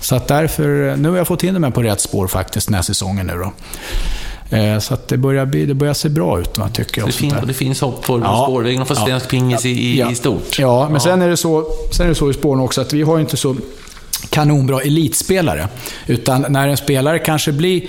Så 0.00 0.16
att 0.16 0.28
därför, 0.28 0.96
nu 0.96 1.08
har 1.08 1.16
jag 1.16 1.26
fått 1.26 1.44
in 1.44 1.60
dem 1.60 1.72
på 1.72 1.82
rätt 1.82 2.00
spår 2.00 2.26
faktiskt 2.26 2.66
den 2.66 2.74
här 2.74 2.82
säsongen. 2.82 3.26
Nu 3.26 3.32
då. 3.32 3.52
Eh, 4.50 4.78
så 4.78 4.94
att 4.94 5.08
det, 5.08 5.16
börjar 5.16 5.46
bli, 5.46 5.66
det 5.66 5.74
börjar 5.74 5.94
se 5.94 6.08
bra 6.08 6.40
ut, 6.40 6.58
va, 6.58 6.68
tycker 6.68 7.00
jag. 7.00 7.08
Det, 7.08 7.12
fin, 7.12 7.34
det 7.46 7.54
finns 7.54 7.80
hopp 7.80 8.04
för 8.04 8.20
ja. 8.20 8.44
spårvägen 8.46 8.82
och 8.82 8.88
för 8.88 8.94
svensk 8.94 9.26
ja. 9.26 9.30
pingis 9.30 9.64
i, 9.64 9.98
ja. 9.98 10.10
i 10.10 10.14
stort. 10.14 10.58
Ja, 10.58 10.84
men 10.84 10.94
ja. 10.94 11.00
Sen, 11.00 11.22
är 11.22 11.28
det 11.28 11.36
så, 11.36 11.64
sen 11.92 12.06
är 12.06 12.08
det 12.08 12.14
så 12.14 12.30
i 12.30 12.34
spåren 12.34 12.60
också 12.60 12.80
att 12.80 12.92
vi 12.92 13.02
har 13.02 13.20
inte 13.20 13.36
så 13.36 13.56
kanonbra 14.30 14.80
elitspelare. 14.80 15.68
Utan 16.06 16.46
när 16.48 16.68
en 16.68 16.76
spelare 16.76 17.18
kanske 17.18 17.52
blir 17.52 17.82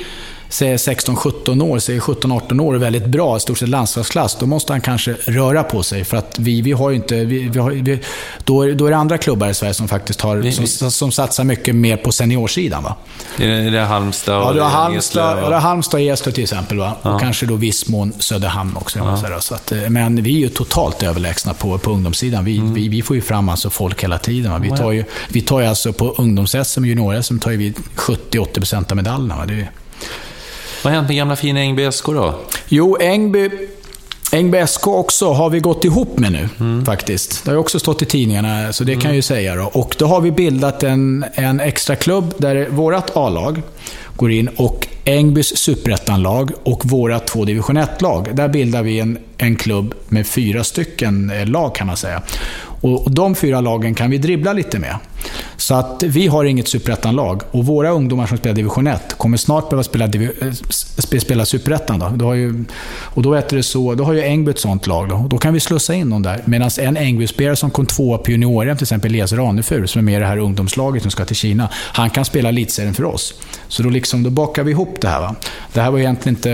säger 0.50 0.78
16-17 0.78 1.64
år, 1.64 1.80
säger 1.80 2.00
17-18 2.00 2.62
år 2.62 2.76
är 2.76 2.80
väldigt 2.80 3.06
bra, 3.06 3.38
i 3.38 3.40
stort 3.40 3.58
sett 3.58 3.70
landslagsklass, 3.70 4.38
då 4.40 4.46
måste 4.46 4.74
han 4.74 4.82
kanske 4.82 5.14
röra 5.14 5.64
på 5.64 5.84
sig. 5.84 6.04
För 6.04 6.18
att 6.18 6.40
vi, 6.40 6.62
vi 6.62 6.72
har 6.72 6.92
inte... 6.92 7.26
Vi, 7.26 7.50
vi 7.50 7.60
har, 7.60 7.72
vi, 7.72 8.00
då, 8.44 8.62
är, 8.62 8.74
då 8.74 8.86
är 8.86 8.92
det 8.92 8.98
andra 8.98 9.18
klubbar 9.18 9.48
i 9.48 9.54
Sverige 9.54 9.74
som 9.74 9.88
faktiskt 9.88 10.22
har, 10.22 10.52
som, 10.52 10.92
som 10.92 11.12
satsar 11.12 11.44
mycket 11.44 11.76
mer 11.76 11.98
på 11.98 12.12
seniorsidan. 12.12 12.84
Va? 12.84 12.96
Är 13.38 13.48
det, 13.48 13.54
är 13.54 13.72
det 13.72 13.80
Halmstad 13.80 14.38
och 14.38 14.44
Ja, 14.44 14.54
du 14.54 14.62
har 14.62 14.70
Halmstad, 14.70 15.40
ja, 15.52 15.58
Halmstad 15.58 16.02
och 16.02 16.08
Eslöv 16.08 16.34
till 16.34 16.44
exempel. 16.44 16.78
Va? 16.78 16.94
Ja. 17.02 17.14
Och 17.14 17.22
kanske 17.22 17.46
då 17.46 17.56
viss 17.56 17.88
mån 17.88 18.14
Söderhamn 18.20 18.78
också. 18.78 19.00
Ja. 19.00 19.42
Så 19.42 19.56
att, 19.56 19.72
eh, 19.72 19.90
men 19.90 20.24
vi 20.24 20.36
är 20.36 20.40
ju 20.40 20.50
totalt 20.50 21.04
överlägsna 21.04 21.54
på, 21.54 21.78
på 21.78 21.92
ungdomssidan. 21.92 22.46
Vi, 22.46 22.58
mm. 22.58 22.74
vi, 22.74 22.90
vi, 22.90 23.02
får 23.02 23.16
ju 23.16 23.22
fram 23.22 23.50
alltså 23.50 23.70
folk 23.70 24.04
hela 24.04 24.18
tiden. 24.18 24.52
Va? 24.52 24.58
Vi 24.58 24.70
tar 24.70 24.92
ju, 24.92 25.04
vi 25.30 25.42
tar 25.42 25.60
ju 25.60 25.68
alltså 25.68 25.94
på 25.94 26.14
ungdoms-SM 26.18 26.82
och 26.82 26.88
junior-SM 26.88 27.40
tar 27.40 27.52
vi 27.52 27.74
70-80% 27.96 28.92
av 28.92 28.96
medaljerna. 28.96 29.36
Va? 29.36 29.46
Det 29.46 29.54
är, 29.54 29.72
vad 30.84 30.94
har 30.94 30.98
hänt 30.98 31.08
med 31.08 31.18
gamla 31.18 31.36
fina 31.36 31.60
Ängby 31.60 31.92
SK 31.92 32.06
då? 32.06 32.40
Jo, 32.68 32.98
Ängby, 33.00 33.50
Ängby 34.32 34.68
SK 34.68 34.88
också 34.88 35.34
har 35.34 35.50
vi 35.50 35.60
gått 35.60 35.86
ihop 35.86 36.20
med 36.20 36.32
nu, 36.32 36.50
mm. 36.60 36.86
faktiskt. 36.86 37.46
Det 37.46 37.52
har 37.52 37.58
också 37.58 37.80
stått 37.80 38.02
i 38.02 38.06
tidningarna, 38.06 38.74
så 38.74 38.84
det 38.84 38.92
mm. 38.92 39.02
kan 39.02 39.10
jag 39.10 39.16
ju 39.16 39.22
säga. 39.22 39.56
Då. 39.56 39.64
Och 39.64 39.96
då 40.00 40.06
har 40.06 40.22
vi 40.22 40.32
bildat 40.32 40.84
en, 40.84 41.26
en 41.34 41.60
extra 41.60 41.96
klubb 41.96 42.34
där 42.38 42.68
vårt 42.70 43.10
A-lag 43.14 43.62
går 44.16 44.32
in 44.32 44.50
ochÄngbys 44.56 45.58
superettanlag 45.58 46.52
och 46.64 46.86
våra 46.86 47.20
två 47.20 47.46
division 47.46 47.78
1-lag. 47.78 48.36
Där 48.36 48.48
bildar 48.48 48.84
vi 48.84 49.00
en, 49.00 49.18
en 49.38 49.56
klubb 49.56 49.94
med 50.08 50.28
fyra 50.28 50.64
stycken 50.64 51.30
eh, 51.30 51.46
lag 51.46 51.76
kan 51.76 51.88
man 51.88 51.98
säga. 51.98 52.22
Och, 52.82 53.06
och 53.06 53.12
de 53.12 53.36
fyra 53.36 53.62
lagen 53.62 53.96
kan 53.96 54.10
vi 54.10 54.18
dribbla 54.18 54.54
lite 54.54 54.80
med. 54.80 54.96
Så 55.58 55.76
att 55.76 56.04
vi 56.04 56.28
har 56.28 56.46
inget 56.46 56.68
superettan-lag. 56.68 57.42
och 57.52 57.66
våra 57.66 57.90
ungdomar 57.90 58.28
som 58.28 58.38
spelar 58.38 58.56
division 58.56 58.88
1 58.88 59.18
kommer 59.18 59.38
snart 59.38 59.70
behöva 59.70 59.84
spela, 59.84 60.06
eh, 60.06 61.20
spela 61.20 61.46
superettan. 61.46 62.00
Då. 62.00 62.10
Då 62.16 62.34
och 63.02 63.22
då, 63.22 63.42
det 63.50 63.64
så, 63.64 63.96
då 63.96 64.04
har 64.04 64.14
ju 64.14 64.22
Ängby 64.22 64.52
ett 64.52 64.60
sånt 64.60 64.88
lag. 64.88 65.10
Då, 65.10 65.28
då 65.30 65.38
kan 65.38 65.54
vi 65.54 65.60
slussa 65.60 65.94
in 65.94 66.10
dem 66.10 66.22
där. 66.22 66.42
Medan 66.46 66.70
en 66.80 66.98
Ängby-spelare 66.98 67.56
som 67.56 67.72
kom 67.72 67.86
tvåa 67.86 68.18
på 68.18 68.32
junior 68.32 68.76
till 68.76 68.84
exempel 68.84 69.12
Elias 69.12 69.34
Ranefur, 69.34 69.86
som 69.86 70.00
är 70.00 70.04
med 70.04 70.18
i 70.18 70.20
det 70.20 70.26
här 70.26 70.38
ungdomslaget 70.38 71.02
som 71.02 71.12
ska 71.12 71.26
till 71.26 71.36
Kina, 71.36 71.70
han 71.74 72.10
kan 72.10 72.26
spela 72.26 72.50
elitserien 72.50 72.94
för 72.94 73.04
oss. 73.04 73.34
Så 73.68 73.84
då, 73.84 73.90
liksom, 73.90 74.24
då 74.24 74.30
bakar 74.30 74.64
vi 74.64 74.72
ihop 74.72 75.02
det 75.02 75.08
här. 75.08 75.22
Va? 75.22 75.36
Det 75.74 75.82
här 75.82 75.92
var 75.92 76.00
egentligen 76.00 76.36
inte, 76.36 76.50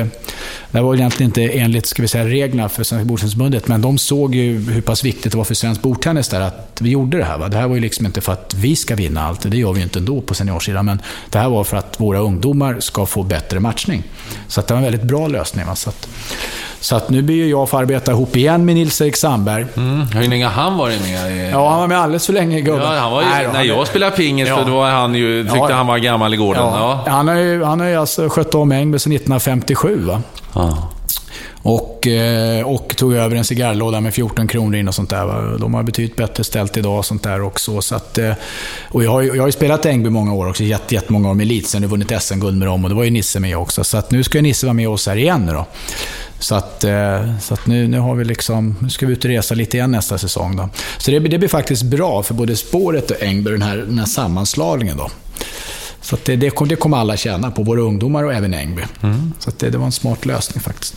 det 0.71 0.77
här 0.77 0.81
var 0.81 0.95
egentligen 0.95 1.29
inte 1.29 1.49
enligt 1.49 1.85
ska 1.85 2.01
vi 2.01 2.07
säga, 2.07 2.25
reglerna 2.25 2.69
för 2.69 2.83
Svenska 2.83 3.05
Bordtennisförbundet, 3.05 3.67
men 3.67 3.81
de 3.81 3.97
såg 3.97 4.35
ju 4.35 4.71
hur 4.71 4.81
pass 4.81 5.05
viktigt 5.05 5.31
det 5.31 5.37
var 5.37 5.45
för 5.45 5.55
svensk 5.55 5.81
bordtennis 5.81 6.12
där 6.15 6.41
att 6.41 6.77
vi 6.79 6.89
gjorde 6.89 7.17
det 7.17 7.23
här. 7.23 7.37
Va? 7.37 7.47
Det 7.47 7.57
här 7.57 7.67
var 7.67 7.75
ju 7.75 7.81
liksom 7.81 8.05
inte 8.05 8.21
för 8.21 8.33
att 8.33 8.53
vi 8.53 8.75
ska 8.75 8.95
vinna 8.95 9.27
allt, 9.27 9.51
det 9.51 9.57
gör 9.57 9.73
vi 9.73 9.79
ju 9.79 9.83
inte 9.83 9.99
ändå 9.99 10.21
på 10.21 10.33
seniorsidan, 10.33 10.85
men 10.85 11.01
det 11.29 11.39
här 11.39 11.49
var 11.49 11.63
för 11.63 11.77
att 11.77 11.99
våra 11.99 12.19
ungdomar 12.19 12.79
ska 12.79 13.05
få 13.05 13.23
bättre 13.23 13.59
matchning. 13.59 14.03
Så 14.47 14.61
det 14.61 14.69
var 14.69 14.77
en 14.77 14.83
väldigt 14.83 15.03
bra 15.03 15.27
lösning. 15.27 15.65
Va? 15.65 15.75
Så, 15.75 15.89
att, 15.89 16.07
så 16.79 16.95
att 16.95 17.09
nu 17.09 17.21
blir 17.21 17.49
jag 17.49 17.69
få 17.69 17.77
arbeta 17.77 18.11
ihop 18.11 18.35
igen 18.35 18.65
med 18.65 18.75
Nils-Erik 18.75 19.15
Sandberg. 19.15 19.65
Mm. 19.75 20.01
Hur 20.07 20.27
länge 20.27 20.45
har 20.45 20.63
han 20.63 20.77
varit 20.77 21.01
med? 21.01 21.51
Ja, 21.53 21.69
han 21.69 21.79
var 21.79 21.87
med 21.87 21.99
alldeles 21.99 22.25
för 22.25 22.33
länge 22.33 22.61
gubben. 22.61 22.93
Ja, 22.93 22.99
han 22.99 23.11
var 23.11 23.21
ju, 23.21 23.27
Nej, 23.29 23.47
när 23.53 23.63
jag 23.63 23.87
spelade 23.87 24.15
pingis, 24.15 24.47
ja. 24.47 24.57
för 24.57 24.65
då 24.65 24.75
var 24.75 24.89
han 24.89 25.15
ju, 25.15 25.43
tyckte 25.43 25.57
ja. 25.57 25.73
han 25.73 25.87
var 25.87 25.97
gammal 25.97 26.33
i 26.33 26.37
gården. 26.37 26.63
Ja. 26.63 27.03
Han 27.07 27.27
har 27.27 27.35
ju, 27.35 27.63
han 27.63 27.79
har 27.79 27.87
ju 27.87 27.95
alltså 27.95 28.29
skött 28.29 28.55
om 28.55 28.71
Engby 28.71 28.99
sedan 28.99 29.13
1957. 29.13 30.05
Va? 30.05 30.21
Och, 31.61 32.07
eh, 32.07 32.67
och 32.67 32.95
tog 32.97 33.13
över 33.13 33.35
en 33.35 33.45
cigarrlåda 33.45 34.01
med 34.01 34.13
14 34.13 34.47
kronor 34.47 34.75
in 34.75 34.87
och 34.87 34.95
sånt 34.95 35.09
där. 35.09 35.57
De 35.57 35.73
har 35.73 35.83
betydligt 35.83 36.15
bättre 36.15 36.43
ställt 36.43 36.77
idag 36.77 36.97
och 36.97 37.05
sånt 37.05 37.23
där 37.23 37.41
också. 37.41 37.81
Så 37.81 37.95
att, 37.95 38.17
eh, 38.17 38.33
och 38.89 39.03
jag 39.03 39.11
har, 39.11 39.21
jag 39.21 39.43
har 39.43 39.47
ju 39.47 39.51
spelat 39.51 39.85
Ängby 39.85 40.09
många 40.09 40.33
år 40.33 40.49
också, 40.49 40.63
jätte, 40.63 40.95
jättemånga 40.95 41.29
år 41.29 41.33
med 41.33 41.43
elitsen 41.43 41.83
har 41.83 41.89
vunnit 41.89 42.21
SM-guld 42.21 42.57
med 42.57 42.67
dem 42.67 42.83
och 42.83 42.89
det 42.89 42.95
var 42.95 43.03
ju 43.03 43.09
Nisse 43.09 43.39
med 43.39 43.57
också. 43.57 43.83
Så 43.83 43.97
att 43.97 44.11
nu 44.11 44.23
ska 44.23 44.41
Nisse 44.41 44.65
vara 44.65 44.73
med 44.73 44.89
oss 44.89 45.07
här 45.07 45.15
igen 45.15 45.45
nu 45.45 45.51
då. 45.53 45.65
Så 46.39 46.55
att, 46.55 46.83
eh, 46.83 47.39
så 47.39 47.53
att 47.53 47.67
nu, 47.67 47.87
nu, 47.87 47.99
har 47.99 48.15
vi 48.15 48.25
liksom, 48.25 48.75
nu 48.81 48.89
ska 48.89 49.05
vi 49.05 49.13
ut 49.13 49.25
och 49.25 49.31
resa 49.31 49.55
lite 49.55 49.77
igen 49.77 49.91
nästa 49.91 50.17
säsong. 50.17 50.55
Då. 50.55 50.69
Så 50.97 51.11
det, 51.11 51.19
det 51.19 51.37
blir 51.37 51.49
faktiskt 51.49 51.83
bra 51.83 52.23
för 52.23 52.33
både 52.33 52.55
spåret 52.55 53.11
och 53.11 53.21
Ängby, 53.21 53.51
den 53.51 53.61
här, 53.61 53.77
den 53.77 53.99
här 53.99 54.05
sammanslagningen. 54.05 54.97
Då. 54.97 55.09
Så 56.03 56.17
det, 56.23 56.35
det, 56.35 56.51
det 56.65 56.75
kommer 56.75 56.97
alla 56.97 57.17
tjäna 57.17 57.51
på, 57.51 57.63
både 57.63 57.81
ungdomar 57.81 58.23
och 58.23 58.33
även 58.33 58.53
Ängby. 58.53 58.81
Mm. 59.01 59.33
Så 59.39 59.51
det, 59.57 59.69
det 59.69 59.77
var 59.77 59.85
en 59.85 59.91
smart 59.91 60.25
lösning 60.25 60.61
faktiskt. 60.61 60.95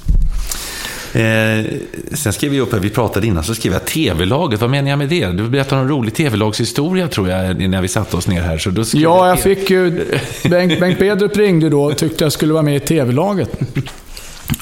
Eh, 1.12 1.65
sen 2.12 2.33
skrev 2.33 2.51
vi 2.51 2.61
upp 2.61 2.73
här, 2.73 2.81
vi 2.81 2.91
pratade 2.91 3.27
innan, 3.27 3.45
så 3.45 3.55
skrev 3.55 3.73
jag 3.73 3.85
TV-laget. 3.85 4.61
Vad 4.61 4.70
menar 4.70 4.91
jag 4.91 4.99
med 4.99 5.09
det? 5.09 5.27
Du 5.27 5.49
berättade 5.49 5.81
en 5.83 5.89
rolig 5.89 6.15
TV-lagshistoria 6.15 7.09
tror 7.09 7.28
jag, 7.28 7.69
när 7.69 7.83
vi 7.83 7.89
satte 7.89 8.16
oss 8.16 8.28
ner 8.28 8.43
här. 8.43 8.59
Så 8.59 8.70
då 8.70 8.83
ja, 8.83 8.99
jag, 9.01 9.28
jag 9.28 9.41
fick 9.41 9.70
ju... 9.70 10.05
Bengt, 10.51 10.81
Bengt 10.81 10.99
Bedrup 10.99 11.37
ringde 11.37 11.69
då 11.69 11.85
och 11.85 11.99
tyckte 11.99 12.24
jag 12.24 12.33
skulle 12.33 12.53
vara 12.53 12.62
med 12.62 12.77
i 12.77 12.81
TV-laget. 12.81 13.51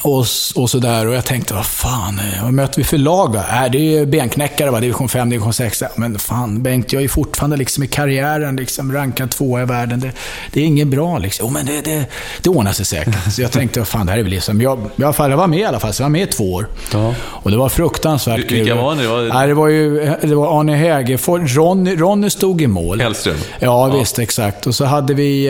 Och, 0.03 0.27
och 0.55 0.71
sådär. 0.71 1.07
Och 1.07 1.15
jag 1.15 1.25
tänkte, 1.25 1.55
vad 1.55 1.67
fan, 1.67 2.19
eh, 2.19 2.43
vad 2.43 2.53
möter 2.53 2.79
vi 2.79 2.85
för 2.85 2.99
lag 2.99 3.33
då? 3.33 3.39
Äh, 3.39 3.71
det 3.73 3.99
är 3.99 4.07
benknäckare, 4.07 4.71
va? 4.71 4.81
division 4.81 5.09
5, 5.09 5.31
division 5.31 5.53
6. 5.53 5.83
Men 5.97 6.19
fan 6.19 6.63
Bengt, 6.63 6.93
jag 6.93 7.03
är 7.03 7.09
fortfarande 7.09 7.57
liksom 7.57 7.83
i 7.83 7.87
karriären 7.87 8.57
liksom, 8.57 8.93
rankad 8.93 9.31
tvåa 9.31 9.63
i 9.63 9.65
världen. 9.65 10.01
Det, 10.01 10.11
det 10.53 10.61
är 10.61 10.65
inget 10.65 10.89
bra 10.89 11.19
liksom. 11.19 11.47
Jo, 11.47 11.53
men 11.53 11.67
det, 11.67 11.81
det, 11.81 12.07
det 12.43 12.51
ordnar 12.51 12.73
sig 12.73 12.87
säkert. 12.87 13.33
Så 13.33 13.43
jag 13.43 13.53
tänkte, 13.53 13.81
vad 13.81 13.89
fan, 13.89 14.07
det 14.07 14.13
här 14.13 14.19
är 14.19 14.23
väl 14.23 14.33
liksom... 14.33 14.61
Jag, 14.61 14.79
jag, 14.97 15.15
jag 15.19 15.37
var 15.37 15.47
med 15.47 15.59
i 15.59 15.65
alla 15.65 15.81
fall, 15.81 15.93
så 15.93 16.03
jag 16.03 16.05
var 16.05 16.11
med 16.11 16.23
i 16.23 16.33
två 16.33 16.53
år. 16.53 16.67
Ja. 16.93 17.15
Och 17.21 17.51
det 17.51 17.57
var 17.57 17.69
fruktansvärt 17.69 18.49
kul. 18.49 18.59
Vilka 18.59 18.75
var 18.75 18.95
ni? 18.95 19.07
Var... 19.07 19.23
Nej, 19.23 19.49
det 19.49 19.55
var 19.55 19.69
ju 19.69 20.15
det 20.23 20.35
var 20.35 20.61
Arne 20.61 20.77
Hägerfors. 20.77 21.57
Ronny, 21.57 21.97
Ronny 21.97 22.31
stod 22.31 22.63
i 22.63 22.67
mål. 22.67 23.01
Hellström? 23.01 23.37
Ja, 23.59 23.89
ja, 23.89 23.99
visst, 23.99 24.19
exakt. 24.19 24.67
Och 24.67 24.75
så 24.75 24.85
hade 24.85 25.15
vi 25.15 25.47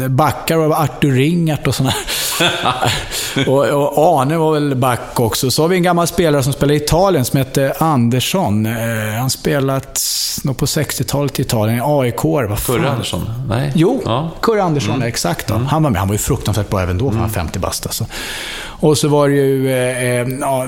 eh, 0.00 0.08
backar 0.08 0.56
av 0.56 0.72
Artur 0.72 1.12
Ringart 1.12 1.66
och 1.66 1.74
sådana. 1.74 1.94
och, 3.46 3.75
och 3.76 4.20
Arne 4.20 4.36
var 4.36 4.52
väl 4.52 4.74
back 4.74 5.20
också. 5.20 5.50
Så 5.50 5.62
har 5.62 5.68
vi 5.68 5.76
en 5.76 5.82
gammal 5.82 6.06
spelare 6.06 6.42
som 6.42 6.52
spelar 6.52 6.74
i 6.74 6.76
Italien 6.76 7.24
som 7.24 7.38
heter 7.38 7.82
Andersson. 7.82 8.66
Eh, 8.66 8.72
han 9.18 9.30
spelat 9.30 10.00
nog 10.44 10.56
på 10.56 10.66
60-talet 10.66 11.38
i 11.38 11.42
Italien, 11.42 11.78
i 11.78 11.80
AIK. 11.84 12.24
Vad 12.24 12.58
fan? 12.58 12.76
Kurre 12.76 12.90
Andersson? 12.90 13.30
Nej? 13.48 13.72
Jo, 13.74 14.02
ja. 14.04 14.30
Kurre 14.42 14.62
Andersson, 14.62 14.94
mm. 14.94 15.08
exakt. 15.08 15.50
Mm. 15.50 15.66
Han 15.66 15.82
var 15.82 15.90
med. 15.90 15.98
Han 15.98 16.08
var 16.08 16.14
ju 16.14 16.18
fruktansvärt 16.18 16.70
bra 16.70 16.80
även 16.80 16.98
då, 16.98 17.10
för 17.10 17.18
han 17.18 17.28
var 17.28 17.34
50 17.34 17.58
bast 17.58 17.86
alltså. 17.86 18.06
Och 18.80 18.98
så 18.98 19.08
var 19.08 19.28
det 19.28 19.34
ju, 19.34 19.70
eh, 19.70 20.02
eh, 20.02 20.28
ja, 20.40 20.66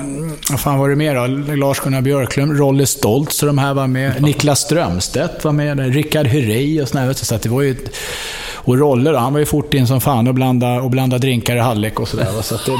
vad 0.49 0.59
fan 0.59 0.79
var 0.79 0.89
det 0.89 0.95
mer 0.95 1.15
då? 1.15 1.55
Lars-Gunnar 1.55 2.01
Björklund, 2.01 2.57
Rolle 2.57 2.85
Stoltz 2.85 3.43
och 3.43 3.47
de 3.47 3.57
här 3.57 3.73
var 3.73 3.87
med. 3.87 4.21
Niklas 4.21 4.59
Strömstedt 4.59 5.43
var 5.43 5.51
med. 5.51 5.93
Rickard 5.93 6.27
Herrey 6.27 6.81
och 6.81 6.87
sådär. 6.87 7.13
Så 7.13 7.37
det 7.41 7.49
var 7.49 7.61
ju 7.61 7.75
och 8.63 8.77
roller. 8.77 9.13
Han 9.13 9.33
var 9.33 9.39
ju 9.39 9.45
fort 9.45 9.73
in 9.73 9.87
som 9.87 10.01
fan 10.01 10.27
och 10.27 10.33
blanda, 10.33 10.81
och 10.81 10.89
blanda 10.89 11.17
drinkar 11.17 11.55
i 11.55 11.59
halvlek 11.59 11.99
och 11.99 12.07
sådär. 12.07 12.27
Så 12.41 12.55
att 12.55 12.65
det, 12.65 12.71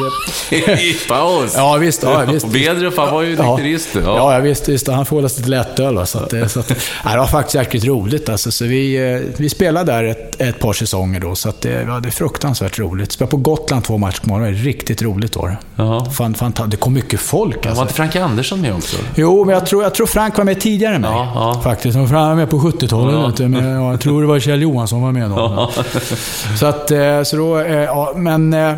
det... 0.50 0.82
I 0.82 0.94
paus? 1.10 1.54
Ja, 1.56 1.78
visst. 1.78 2.04
Ja, 2.04 2.26
visst. 2.32 2.48
Bedrup, 2.54 2.98
han 2.98 3.14
var 3.14 3.22
ju 3.22 3.30
nykterist. 3.30 3.90
Ja, 3.94 4.02
ja, 4.06 4.34
ja 4.34 4.40
visst, 4.40 4.70
visst. 4.70 4.88
Han 4.88 5.06
får 5.06 5.16
hålla 5.16 5.30
sig 5.30 5.44
till 5.44 5.52
lättöl. 5.52 5.96
Va? 5.96 6.06
Så 6.06 6.20
att, 6.20 6.52
så 6.52 6.60
att, 6.60 6.68
det 7.04 7.18
var 7.18 7.28
faktiskt 7.28 7.56
jäkligt 7.56 7.86
roligt. 7.86 8.30
Alltså, 8.30 8.52
så 8.52 8.66
vi, 8.66 9.14
eh, 9.14 9.22
vi 9.38 9.50
spelade 9.50 9.92
där 9.92 10.04
ett, 10.04 10.42
ett 10.42 10.60
par 10.60 10.74
säsonger 10.74 11.20
då, 11.20 11.36
så 11.36 11.50
att 11.50 11.62
det, 11.62 11.70
det 11.70 12.10
är 12.10 12.12
fruktansvärt 12.12 12.80
roligt. 12.80 13.12
Spelade 13.12 13.32
på 13.32 13.38
Gotland 13.38 13.84
två 13.84 13.98
matcher 13.98 14.22
på 14.22 14.30
morgonen. 14.30 14.54
Riktigt 14.54 15.02
roligt 15.02 15.36
var 15.36 15.50
det. 15.50 16.12
Fan, 16.12 16.34
fan, 16.34 16.54
det 16.68 16.78
kom 16.78 16.94
mycket 16.94 17.20
folk. 17.20 17.56
Alltså. 17.56 17.76
Var 17.76 17.82
inte 17.82 17.94
Frank 17.94 18.16
Andersson 18.16 18.62
med 18.62 18.76
också? 18.76 18.98
Jo, 19.16 19.46
men 19.46 19.54
jag 19.54 19.66
tror, 19.66 19.84
jag 19.84 19.94
tror 19.94 20.08
Frank 20.08 20.38
var 20.38 20.46
med 20.46 20.62
tidigare 20.62 20.96
än 20.96 21.02
mig. 21.02 21.12
Ja, 21.12 21.32
ja. 21.36 21.62
Faktiskt. 21.64 21.96
Han 21.96 22.08
var 22.08 22.36
med 22.36 22.50
på 22.50 22.60
70-talet. 22.60 23.40
Ja. 23.40 23.92
jag 23.92 24.02
tror 24.02 24.22
det 24.22 24.28
var 24.28 24.40
Kjell 24.40 24.62
Johansson 24.62 25.02
var 25.02 25.12
med 25.12 25.30
då. 25.30 25.69
Så 26.60 26.66
att, 26.66 26.92
eh, 26.92 27.24
så 27.24 27.36
då, 27.36 27.60
eh, 27.60 27.84
ja, 27.84 28.14
men 28.16 28.54
eh, 28.54 28.74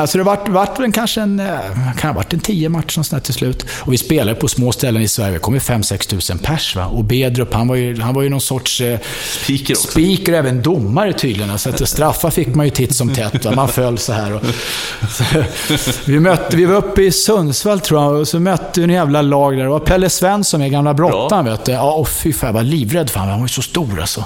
Alltså 0.00 0.18
det 0.18 0.24
vart, 0.24 0.48
vart 0.48 0.80
väl 0.80 0.92
kanske 0.92 1.20
en, 1.20 1.40
eh, 1.40 1.46
kan 1.98 2.10
ha 2.10 2.12
varit 2.12 2.32
en 2.32 2.40
tio 2.40 2.68
matcher 2.68 3.02
sånt 3.02 3.24
till 3.24 3.34
slut. 3.34 3.66
Och 3.70 3.92
vi 3.92 3.98
spelade 3.98 4.34
på 4.40 4.48
små 4.48 4.72
ställen 4.72 5.02
i 5.02 5.08
Sverige. 5.08 5.32
Det 5.32 5.38
kom 5.38 5.54
ju 5.54 5.60
5-6 5.60 6.08
tusen 6.08 6.38
pers. 6.38 6.76
Va? 6.76 6.86
Och 6.86 7.04
Bedrup, 7.04 7.54
han 7.54 7.68
var 7.68 7.76
ju, 7.76 8.00
han 8.00 8.14
var 8.14 8.22
ju 8.22 8.28
någon 8.28 8.40
sorts 8.40 8.80
eh, 8.80 8.98
speaker, 9.44 9.74
också. 9.74 9.90
speaker 9.90 10.32
även 10.32 10.62
domare 10.62 11.12
tydligen. 11.12 11.58
Så 11.58 11.68
att 11.68 11.88
straffar 11.88 12.30
fick 12.30 12.54
man 12.54 12.66
ju 12.66 12.70
titt 12.70 12.96
som 12.96 13.14
tätt. 13.14 13.44
Va? 13.44 13.52
Man 13.54 13.68
föll 13.68 13.98
så 13.98 14.12
här. 14.12 14.34
Och, 14.34 14.42
så, 15.10 15.24
vi, 16.10 16.20
mötte, 16.20 16.56
vi 16.56 16.64
var 16.64 16.76
uppe 16.76 17.02
i 17.02 17.12
Sundsvall 17.12 17.80
tror 17.80 18.02
jag, 18.02 18.14
och 18.14 18.28
så 18.28 18.40
mötte 18.40 18.80
vi 18.80 18.84
en 18.84 18.90
jävla 18.90 19.22
lag 19.22 19.56
där. 19.56 19.62
Det 19.62 19.70
var 19.70 19.80
Pelle 19.80 20.10
Svensson 20.10 20.60
med 20.60 20.70
gamla 20.70 20.94
brottan. 20.94 21.44
Vet 21.44 21.64
du. 21.64 21.72
Ja, 21.72 21.92
och 21.92 22.08
fy 22.08 22.32
fan, 22.32 22.46
jag 22.46 22.54
var 22.54 22.62
livrädd 22.62 23.10
för 23.10 23.20
honom. 23.20 23.30
Han 23.30 23.40
var 23.40 23.46
ju 23.46 23.52
så 23.52 23.62
stor 23.62 24.00
alltså. 24.00 24.24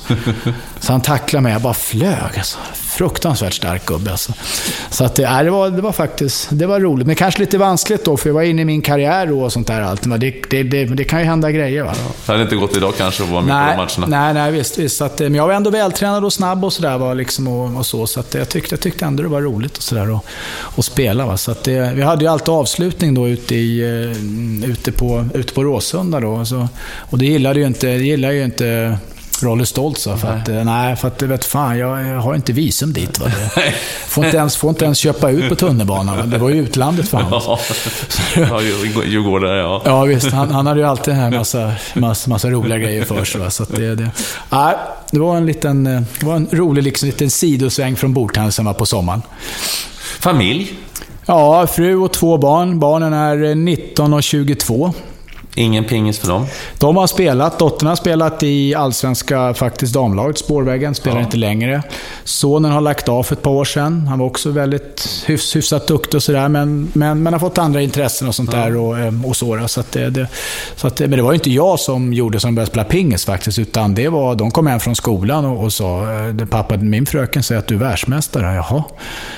Så 0.81 0.93
han 0.93 1.01
tacklade 1.01 1.43
mig. 1.43 1.53
Jag 1.53 1.63
bara 1.63 1.75
flög 1.75 2.39
alltså 2.39 2.59
fruktansvärt 2.95 3.55
stark 3.55 3.87
gubbe. 3.87 4.11
Alltså. 4.11 4.33
Så 4.91 5.05
att, 5.05 5.19
ja, 5.19 5.43
det, 5.43 5.51
var, 5.51 5.71
det 5.71 5.83
var 5.83 5.93
faktiskt 5.93 6.49
det 6.51 6.67
var 6.67 6.81
roligt. 6.81 7.07
Men 7.07 7.17
kanske 7.17 7.41
lite 7.41 7.59
vanskligt 7.59 8.05
då, 8.05 8.17
för 8.17 8.29
jag 8.29 8.35
var 8.35 8.43
inne 8.43 8.63
i 8.63 8.65
min 8.65 8.83
karriär 8.83 9.33
och 9.33 9.53
sånt 9.53 9.67
där. 9.67 9.81
Allt. 9.81 10.07
Men 10.07 10.21
det, 10.21 10.35
det, 10.51 10.63
det, 10.63 10.85
det 10.85 11.05
kan 11.05 11.19
ju 11.19 11.25
hända 11.25 11.51
grejer. 11.51 11.83
Va? 11.83 11.93
Det 12.27 12.33
hade 12.33 12.43
inte 12.43 12.57
gått 12.57 12.77
idag 12.77 12.95
kanske 12.99 13.23
att 13.23 13.29
vara 13.29 13.43
med 13.43 13.55
nej, 13.55 13.77
på 13.77 13.83
de 13.83 14.01
matcherna? 14.01 14.23
Nej, 14.23 14.35
nej 14.35 14.53
visst. 14.53 14.79
visst. 14.79 15.03
Att, 15.03 15.19
men 15.19 15.35
jag 15.35 15.47
var 15.47 15.55
ändå 15.55 15.71
vältränad 15.71 16.25
och 16.25 16.33
snabb 16.33 16.65
och 16.65 16.73
sådär. 16.73 17.15
Liksom, 17.15 17.49
och, 17.49 17.79
och, 17.79 17.87
så 17.87 18.07
så 18.07 18.21
att 18.21 18.35
jag, 18.35 18.49
tyckte, 18.49 18.73
jag 18.73 18.81
tyckte 18.81 19.05
ändå 19.05 19.23
det 19.23 19.29
var 19.29 19.43
roligt 19.43 19.77
och 19.77 19.83
sådär 19.83 20.21
att 20.77 20.85
spela. 20.85 21.27
Va? 21.27 21.37
Så 21.37 21.51
att 21.51 21.65
det, 21.65 21.93
vi 21.95 22.03
hade 22.03 22.25
ju 22.25 22.31
alltid 22.31 22.49
avslutning 22.49 23.15
då 23.15 23.29
ute, 23.29 23.55
i, 23.55 23.81
ute, 24.67 24.93
på, 24.93 25.29
ute 25.35 25.53
på 25.53 25.65
Råsunda. 25.65 26.21
Då, 26.21 26.45
så, 26.45 26.69
och 26.99 27.19
det 27.19 27.27
gillade 27.27 27.61
ju 27.61 27.67
inte, 27.67 27.87
det 27.87 28.05
gillade 28.05 28.35
ju 28.35 28.45
inte 28.45 28.99
Rolle 29.43 29.67
Stoltz 29.67 30.05
för 30.05 30.29
att, 30.29 30.49
eh, 30.49 30.65
nej, 30.65 30.97
för 30.97 31.09
att 31.09 31.23
vet 31.23 31.45
fan, 31.45 31.79
jag, 31.79 32.21
har 32.21 32.35
inte 32.35 32.53
visum 32.53 32.93
dit. 32.93 33.19
Va? 33.19 33.31
Får, 34.07 34.25
inte 34.25 34.37
ens, 34.37 34.57
får 34.57 34.71
inte 34.71 34.85
ens 34.85 34.99
köpa 34.99 35.31
ut 35.31 35.49
på 35.49 35.55
tunnelbanan. 35.55 36.31
Det 36.31 36.39
var 36.39 36.51
ju 36.51 36.57
utlandet 36.63 37.09
för 37.09 37.19
honom. 37.19 37.41
Ja, 38.37 38.63
Djurgårdare, 39.05 39.59
ja. 39.59 39.83
Ja, 39.85 40.03
visst. 40.03 40.31
Han, 40.31 40.51
han 40.51 40.67
hade 40.67 40.81
ju 40.81 40.87
alltid 40.87 41.15
en 41.15 41.35
massa, 41.35 41.73
massa, 41.95 42.31
massa 42.31 42.51
roliga 42.51 42.79
grejer 42.79 43.05
för 43.05 43.25
sig. 43.25 43.41
Va? 43.41 43.51
Så 43.51 43.65
det, 43.65 43.95
det, 43.95 44.11
nej, 44.51 44.75
det 45.11 45.19
var 45.19 45.37
en 45.37 45.47
liten, 45.47 45.87
eh, 45.87 46.03
det 46.21 46.27
var 46.27 46.37
en 46.37 46.49
rolig 46.53 46.83
liksom, 46.83 47.07
liten 47.07 47.31
sidosväng 47.31 47.97
från 47.97 48.15
bordtennisarna 48.15 48.75
på 48.75 48.87
sommaren. 48.87 49.23
Familj? 50.21 50.73
Ja, 51.27 51.67
fru 51.67 51.97
och 51.97 52.13
två 52.13 52.39
barn. 52.39 52.79
Barnen 52.79 53.13
är 53.13 53.55
19 53.55 54.15
och 54.15 54.23
22. 54.23 54.95
Ingen 55.57 55.85
pingis 55.85 56.19
för 56.19 56.29
dem? 56.29 56.47
De 56.79 56.97
har 56.97 57.07
spelat. 57.07 57.59
Dottern 57.59 57.89
har 57.89 57.97
spelat 57.97 58.43
i 58.43 58.75
allsvenska 58.75 59.55
faktiskt 59.55 59.95
damlaget, 59.95 60.39
Spårvägen. 60.39 60.95
Spelar 60.95 61.17
ja. 61.17 61.25
inte 61.25 61.37
längre. 61.37 61.83
Sonen 62.25 62.73
har 62.73 62.81
lagt 62.81 63.09
av 63.09 63.23
för 63.23 63.35
ett 63.35 63.43
par 63.43 63.51
år 63.51 63.65
sedan. 63.65 64.07
Han 64.07 64.19
var 64.19 64.27
också 64.27 64.51
väldigt 64.51 65.25
hyfs, 65.27 65.57
hyfsat 65.57 65.87
duktig 65.87 66.15
och 66.15 66.23
sådär. 66.23 66.49
Men, 66.49 66.91
men, 66.93 67.23
men 67.23 67.33
har 67.33 67.41
fått 67.41 67.59
andra 67.59 67.83
intressen 67.83 68.29
och 68.29 68.35
sånt 68.35 68.51
ja. 68.53 68.59
där. 68.59 68.77
Och, 68.77 68.99
eh, 68.99 69.27
och 69.27 69.37
så, 69.37 69.69
så 69.69 69.83
det, 69.91 70.11
det, 70.11 70.29
så 70.77 70.87
att, 70.87 71.01
men 71.01 71.11
det 71.11 71.23
var 71.23 71.33
ju 71.33 71.37
inte 71.37 71.51
jag 71.51 71.81
som 71.81 72.13
gjorde 72.13 72.41
som 72.41 72.55
började 72.55 72.71
spela 72.71 72.85
pingis 72.85 73.25
faktiskt. 73.25 73.59
Utan 73.59 73.95
det 73.95 74.09
var, 74.09 74.35
de 74.35 74.51
kom 74.51 74.67
hem 74.67 74.81
från 74.81 74.97
skolan 74.97 75.45
och, 75.45 75.65
och 75.65 75.73
sa, 75.73 76.13
eh, 76.13 76.47
pappa, 76.47 76.77
min 76.77 77.07
fröken 77.07 77.43
säger 77.43 77.59
att 77.59 77.67
du 77.67 77.75
är 77.75 77.79
världsmästare. 77.79 78.55
Jaha. 78.55 78.85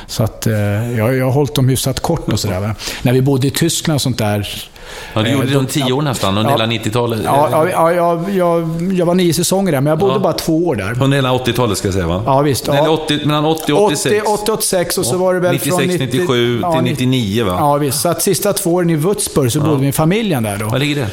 Så 0.07 0.23
att 0.23 0.47
eh, 0.47 0.55
jag, 0.99 1.17
jag 1.17 1.25
har 1.25 1.33
hållit 1.33 1.55
dem 1.55 1.69
hyfsat 1.69 2.01
kort 2.01 2.33
och 2.33 2.41
sådär. 2.41 2.75
När 3.03 3.13
vi 3.13 3.23
bodde 3.23 3.47
i 3.47 3.51
Tyskland 3.51 3.95
och 3.95 4.03
sånt 4.03 4.19
där 4.19 4.69
Ja, 5.15 5.23
du 5.23 5.31
gjorde 5.31 5.47
det 5.47 5.55
runt 5.55 5.71
tio 5.71 5.93
år 5.93 6.03
nästan, 6.03 6.39
under 6.39 6.51
ja, 6.51 6.59
hela 6.59 6.73
90-talet. 6.73 7.21
Ja, 7.25 7.49
ja, 7.51 7.69
ja 7.71 7.93
jag, 7.93 8.31
jag, 8.31 8.93
jag 8.93 9.07
var 9.07 9.15
nio 9.15 9.35
säsonger 9.35 9.73
där, 9.73 9.81
men 9.81 9.91
jag 9.91 9.99
bodde 9.99 10.13
ja. 10.13 10.19
bara 10.19 10.33
två 10.33 10.67
år 10.67 10.77
där. 10.77 11.03
Under 11.03 11.17
hela 11.17 11.33
80-talet 11.33 11.79
ska 11.79 11.89
jag 11.89 11.95
säga 11.95 12.07
va? 12.07 12.23
Ja, 12.27 12.41
visst. 12.41 12.67
Ja. 12.67 12.91
80, 12.91 13.27
mellan 13.27 13.45
80 13.45 13.73
och 13.73 13.83
86. 13.83 14.27
80, 14.29 14.53
86 14.53 14.99
och 14.99 15.07
så 15.07 15.17
var 15.17 15.35
det 15.35 15.41
väl 15.41 15.53
96, 15.53 15.77
från 15.77 15.87
90, 15.87 16.07
97 16.07 16.63
till 16.73 16.83
99 16.83 17.45
va? 17.45 17.57
Ja, 17.59 17.77
visst. 17.77 18.01
Så 18.01 18.09
att 18.09 18.23
sista 18.23 18.53
två 18.53 18.75
åren 18.75 18.91
i 18.91 18.97
Würzburg 18.97 19.53
så 19.53 19.61
bodde 19.61 19.77
vi 19.77 19.85
med 19.85 19.95
familjen 19.95 20.43
där 20.43 20.57
då. 20.59 20.69
Var 20.69 20.79
ligger 20.79 20.97
det? 20.97 21.07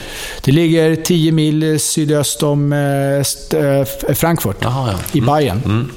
Det 0.43 0.51
ligger 0.51 0.95
10 0.95 1.31
mil 1.31 1.79
sydöst 1.79 2.43
om 2.43 2.73
äh, 2.73 4.13
Frankfurt. 4.13 4.57
Jaha, 4.59 4.91
ja. 4.91 4.99
I 5.11 5.19
mm. 5.19 5.33
Bayern. 5.33 5.61
Mm. 5.65 5.91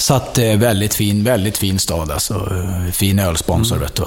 Så 0.00 0.14
att 0.14 0.38
eh, 0.38 0.56
väldigt 0.56 0.94
fin, 0.94 1.24
väldigt 1.24 1.58
fin 1.58 1.78
stad 1.78 2.10
alltså. 2.10 2.34
Eh, 2.34 2.92
fin 2.92 3.18
ölsponsor 3.18 3.76
mm. 3.76 3.86
vet 3.86 3.96
du. 3.96 4.04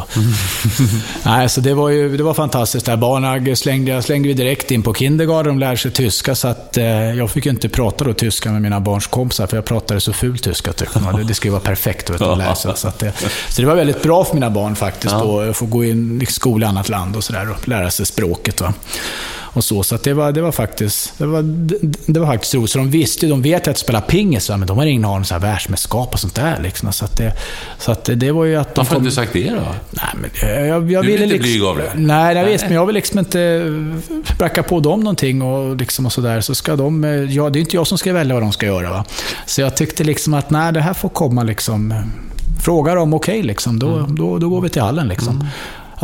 Nej, 1.24 1.50
så 1.50 1.62
det 1.62 1.74
var 1.74 1.90
ju 1.90 2.18
det 2.18 2.24
var 2.24 2.34
fantastiskt. 2.34 2.86
Där 2.86 2.98
barnen 2.98 3.56
slängde, 3.56 4.02
slängde 4.02 4.28
vi 4.28 4.34
direkt 4.34 4.72
in 4.72 4.84
på 4.84 4.94
kindergarten. 4.94 5.48
De 5.48 5.60
lärde 5.60 5.78
sig 5.78 5.92
tyska 5.92 6.36
så 6.36 6.48
att 6.48 6.78
eh, 6.78 6.86
jag 6.86 7.32
fick 7.32 7.46
ju 7.46 7.52
inte 7.52 7.70
prata 7.70 8.04
då 8.04 8.14
tyska 8.14 8.52
med 8.52 8.62
mina 8.62 8.80
barns 8.80 9.08
kompisar 9.08 9.48
för 9.48 9.58
jag 9.58 9.66
pratade 9.66 10.02
så 10.02 10.14
ful 10.14 10.38
tyska 10.38 10.74
tyckte 10.74 11.00
de. 11.00 11.28
Det, 11.28 11.34
skulle 11.34 11.52
vara 11.52 11.62
perfekt 11.62 12.10
vet 12.10 12.20
du, 12.20 12.26
att 12.26 12.38
lära 12.38 12.56
sig. 12.56 12.72
Så, 12.76 12.88
att 12.88 13.00
det, 13.00 13.14
så 13.50 13.62
det 13.62 13.68
var 13.68 13.76
väldigt 13.76 14.04
bra 14.04 14.24
för 14.24 14.34
mina 14.34 14.50
barn 14.50 14.76
faktiskt 14.76 15.14
ja. 15.14 15.44
att 15.44 15.58
få 15.58 15.66
gå 15.66 15.84
in 15.84 16.22
i 16.22 16.26
skola 16.26 16.66
i 16.66 16.70
annat 16.70 16.90
land 16.90 17.16
och 17.16 17.24
sådär 17.24 17.52
och 17.52 17.68
lära 17.68 17.92
sig 17.92 18.06
språket. 18.06 18.62
Va? 18.62 18.74
Och 19.54 19.64
så. 19.64 19.84
Så 19.84 19.98
det, 20.04 20.14
var, 20.14 20.32
det, 20.32 20.42
var 20.42 20.52
faktiskt, 20.52 21.14
det, 21.18 21.26
var, 21.26 21.42
det, 21.42 21.78
det 22.06 22.20
var 22.20 22.28
faktiskt 22.28 22.56
roligt. 22.56 22.72
Så 22.72 22.78
de 22.78 22.92
visste 22.92 23.28
de 23.28 23.42
vet 23.42 23.68
ju 23.68 23.72
att 23.72 23.78
spela 23.78 24.02
pingis, 24.02 24.50
men 24.50 24.68
de 24.68 24.78
har 24.78 24.86
ingen 24.86 25.06
aning 25.06 25.26
om 25.34 25.40
världsmästerskap 25.40 26.14
och 26.14 26.20
sånt 26.20 26.36
där. 26.36 26.60
Liksom. 26.64 26.94
Så, 26.94 27.06
att 27.06 27.18
det, 27.18 27.34
så 27.78 27.92
att 27.92 28.10
det 28.16 28.32
var 28.32 28.46
ju 28.46 28.56
att 28.56 28.76
de 28.76 28.80
Varför 28.80 28.96
har 28.96 29.02
du 29.02 29.06
inte 29.06 29.16
sagt 29.16 29.34
det 29.34 29.50
då? 29.50 29.76
Nej, 29.90 30.06
men 30.16 30.30
jag, 30.42 30.68
jag, 30.68 30.92
jag 30.92 31.04
du 31.04 31.12
ville 31.12 31.26
lite 31.26 31.44
liksom, 31.44 31.52
blyg 31.52 31.64
av 31.64 31.78
det? 31.78 31.92
Nej, 31.96 32.36
jag 32.36 32.46
vet, 32.46 32.62
men 32.62 32.74
jag 32.74 32.86
vill 32.86 32.96
liksom 32.96 33.20
inte 33.20 33.64
bracka 34.38 34.64
på 34.64 34.80
dem 34.80 35.00
någonting 35.00 35.42
och, 35.42 35.76
liksom 35.76 36.06
och 36.06 36.14
sådär. 36.14 36.42
Så 36.42 36.56
ska 36.56 36.76
de, 36.76 37.04
ja, 37.30 37.50
det 37.50 37.60
är 37.60 37.62
inte 37.62 37.76
jag 37.76 37.88
som 37.88 37.98
ska 37.98 38.14
välja 38.14 38.34
vad 38.34 38.44
de 38.44 38.52
ska 38.52 38.66
göra. 38.66 38.90
Va? 38.90 39.06
Så 39.46 39.62
jag 39.62 39.78
tyckte 39.78 40.04
liksom 40.04 40.34
att 40.34 40.50
nej, 40.50 40.74
det 40.74 40.82
här 40.82 40.94
får 40.94 41.10
komma 41.10 41.44
liksom. 41.44 41.94
Fråga 42.64 42.96
dem 42.96 43.14
okej, 43.14 43.34
okay, 43.34 43.48
liksom. 43.48 43.80
då, 43.80 43.96
mm. 43.96 44.16
då, 44.16 44.40
då 44.40 44.50
går 44.50 44.62
vi 44.62 44.70
till 44.70 44.82
hallen. 44.82 45.08
Liksom. 45.08 45.36
Mm. 45.36 45.48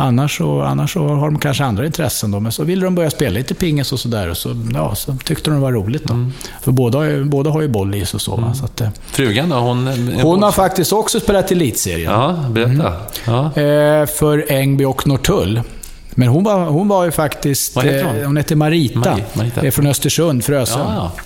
Annars, 0.00 0.38
så, 0.38 0.60
annars 0.60 0.92
så 0.92 1.08
har 1.08 1.26
de 1.26 1.38
kanske 1.38 1.64
andra 1.64 1.86
intressen. 1.86 2.30
Då, 2.30 2.40
men 2.40 2.52
så 2.52 2.64
ville 2.64 2.84
de 2.84 2.94
börja 2.94 3.10
spela 3.10 3.34
lite 3.34 3.54
pingis 3.54 3.92
och 3.92 4.00
sådär. 4.00 4.34
Så, 4.34 4.56
ja, 4.74 4.94
så 4.94 5.16
tyckte 5.24 5.50
de 5.50 5.54
det 5.54 5.62
var 5.62 5.72
roligt. 5.72 6.04
Då. 6.04 6.14
Mm. 6.14 6.32
För 6.62 6.72
båda, 6.72 7.24
båda 7.24 7.50
har 7.50 7.62
ju 7.62 7.68
boll 7.68 7.94
i 7.94 8.06
sig 8.06 8.16
och 8.16 8.22
så. 8.22 8.36
Mm. 8.36 8.54
så 8.54 8.64
att, 8.64 8.82
Frugan 9.06 9.48
då? 9.48 9.56
Hon, 9.56 9.86
hon 10.22 10.42
har 10.42 10.52
faktiskt 10.52 10.92
också 10.92 11.20
spelat 11.20 11.50
elitserien. 11.50 12.12
Ja, 12.12 12.44
berätta. 12.50 12.70
Mm. 12.70 12.92
Ja. 13.26 13.62
Eh, 13.62 14.06
för 14.06 14.52
Ängby 14.52 14.84
och 14.84 15.06
Norrtull. 15.06 15.62
Men 16.10 16.28
hon 16.28 16.44
var, 16.44 16.64
hon 16.64 16.88
var 16.88 17.04
ju 17.04 17.10
faktiskt... 17.10 17.76
Vad 17.76 17.84
heter 17.84 18.04
hon? 18.04 18.16
Eh, 18.16 18.26
hon 18.26 18.36
heter 18.36 18.56
Marita. 18.56 18.98
Marita. 18.98 19.26
Marita. 19.32 19.60
Är 19.60 19.70
från 19.70 19.86
Östersund, 19.86 20.44
Frösön. 20.44 20.78
Ja, 20.78 20.94
ja. 21.16 21.22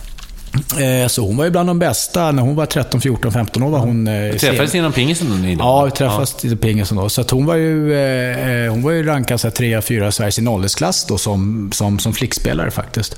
Eh, 0.54 1.08
så 1.08 1.22
hon 1.22 1.36
var 1.36 1.44
ju 1.44 1.50
bland 1.50 1.68
de 1.68 1.78
bästa. 1.78 2.32
När 2.32 2.42
hon 2.42 2.56
var 2.56 2.66
13, 2.66 3.00
14, 3.00 3.32
15 3.32 3.62
år 3.62 3.70
var 3.70 3.78
hon... 3.78 4.06
Eh, 4.08 4.36
träffades 4.36 4.72
ni 4.72 4.78
inom 4.78 4.92
pingisen? 4.92 5.56
Ja, 5.58 5.84
vi 5.84 5.90
träffades 5.90 6.36
ja. 6.40 6.50
i 6.50 6.56
pingisen 6.56 6.96
då. 6.96 7.08
Så 7.08 7.24
hon 7.30 7.46
var 7.46 7.54
ju, 7.54 7.94
eh, 7.94 8.70
hon 8.70 8.82
var 8.82 8.90
ju 8.90 9.02
rankad 9.02 9.40
så 9.40 9.50
3 9.50 9.82
4 9.82 10.08
i 10.08 10.12
Sveriges 10.12 10.34
sin 10.34 10.48
åldersklass 10.48 11.04
då 11.04 11.18
som, 11.18 11.70
som, 11.72 11.98
som 11.98 12.12
flickspelare 12.12 12.70
faktiskt. 12.70 13.16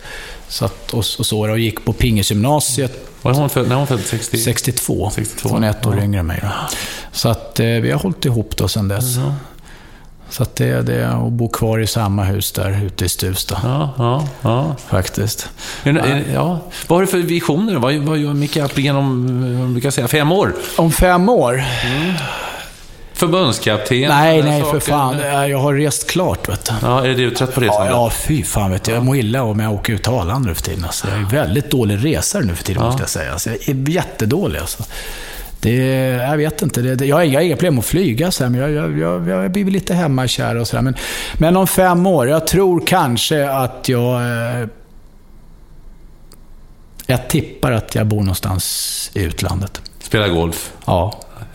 Så 0.48 0.64
att, 0.64 0.92
och, 0.92 0.98
och 0.98 1.26
så 1.26 1.50
och 1.50 1.58
gick 1.58 1.84
på 1.84 1.92
pingisgymnasiet. 1.92 3.08
Var 3.22 3.32
hon 3.32 3.50
född, 3.50 3.68
när 3.68 3.76
hon 3.76 3.86
född 3.86 4.00
60? 4.00 4.38
62. 4.38 5.10
62. 5.14 5.48
Hon 5.48 5.64
är 5.64 5.70
ett 5.70 5.86
år 5.86 5.96
ja. 5.96 6.04
yngre 6.04 6.20
än 6.20 6.26
mig. 6.26 6.38
Då. 6.42 6.48
Så 7.12 7.28
att 7.28 7.60
vi 7.60 7.90
har 7.90 7.98
hållit 7.98 8.24
ihop 8.24 8.56
då 8.56 8.68
sedan 8.68 8.88
dess. 8.88 9.16
Mm. 9.16 9.32
Så 10.30 10.42
att 10.42 10.56
det 10.56 10.68
är 10.68 10.82
det, 10.82 11.08
att 11.08 11.32
bo 11.32 11.48
kvar 11.48 11.78
i 11.78 11.86
samma 11.86 12.24
hus 12.24 12.52
där 12.52 12.84
ute 12.84 13.04
i 13.04 13.08
Stuvsta. 13.08 13.60
Ja, 13.62 13.94
ja, 13.98 14.28
ja. 14.42 14.76
Faktiskt. 14.88 15.48
Ja. 15.82 15.92
ja. 16.34 16.60
Vad 16.86 16.96
har 16.96 17.00
du 17.00 17.06
för 17.06 17.18
visioner? 17.18 17.74
Vad, 17.74 17.94
vad 17.94 18.18
gör 18.18 18.34
Micke 18.34 18.56
Appelgren 18.56 18.96
om, 18.96 19.72
brukar 19.72 19.90
säga, 19.90 20.08
fem 20.08 20.32
år? 20.32 20.54
Om 20.76 20.92
fem 20.92 21.28
år? 21.28 21.64
Mm. 21.84 22.14
Förbundskapten? 23.16 24.08
Nej, 24.08 24.42
nej, 24.42 24.62
för 24.62 24.80
fan. 24.80 25.18
Jag 25.50 25.58
har 25.58 25.74
rest 25.74 26.10
klart, 26.10 26.48
vet 26.48 26.64
du. 26.64 26.72
Ja, 26.82 27.06
är 27.06 27.14
du 27.14 27.30
trött 27.30 27.54
på 27.54 27.60
resan? 27.60 27.86
Ja, 27.86 27.92
ja, 27.92 28.10
fy 28.10 28.42
fan. 28.42 28.70
Vet 28.70 28.84
du. 28.84 28.92
Jag 28.92 29.04
mår 29.04 29.16
illa 29.16 29.42
om 29.42 29.60
jag 29.60 29.72
åker 29.74 29.92
ut 29.92 30.02
till 30.02 30.12
Arlanda 30.12 30.48
nu 30.48 30.54
för 30.54 30.62
tiden. 30.62 30.84
Alltså, 30.84 31.06
jag 31.08 31.18
är 31.18 31.24
väldigt 31.24 31.70
dålig 31.70 32.04
resare 32.04 32.44
nu 32.44 32.54
för 32.54 32.64
tiden, 32.64 32.82
ja. 32.82 32.86
måste 32.86 33.02
jag 33.02 33.10
säga. 33.10 33.32
Alltså, 33.32 33.50
jag 33.50 33.68
är 33.68 33.90
jättedålig. 33.90 34.58
Alltså. 34.58 34.82
Det, 35.66 35.76
jag 36.06 36.36
vet 36.36 36.62
inte. 36.62 36.82
Det, 36.82 37.06
jag, 37.06 37.16
har 37.16 37.22
inga 37.22 37.56
problem 37.56 37.78
att 37.78 37.84
flyga, 37.84 38.30
så 38.30 38.44
här, 38.44 38.50
men 38.50 38.60
jag, 38.60 38.70
jag, 38.70 38.98
jag, 38.98 39.28
jag 39.44 39.50
blir 39.50 39.64
lite 39.64 39.94
hemmakär 39.94 40.56
och 40.56 40.68
sådär. 40.68 40.82
Men, 40.82 40.94
men 41.38 41.56
om 41.56 41.66
fem 41.66 42.06
år, 42.06 42.28
jag 42.28 42.46
tror 42.46 42.82
kanske 42.86 43.50
att 43.50 43.88
jag... 43.88 44.22
Eh, 44.22 44.68
jag 47.06 47.28
tippar 47.28 47.72
att 47.72 47.94
jag 47.94 48.06
bor 48.06 48.20
någonstans 48.20 49.10
i 49.14 49.22
utlandet. 49.22 49.82
Spela 49.98 50.28
golf? 50.28 50.72
Ja. 50.84 51.20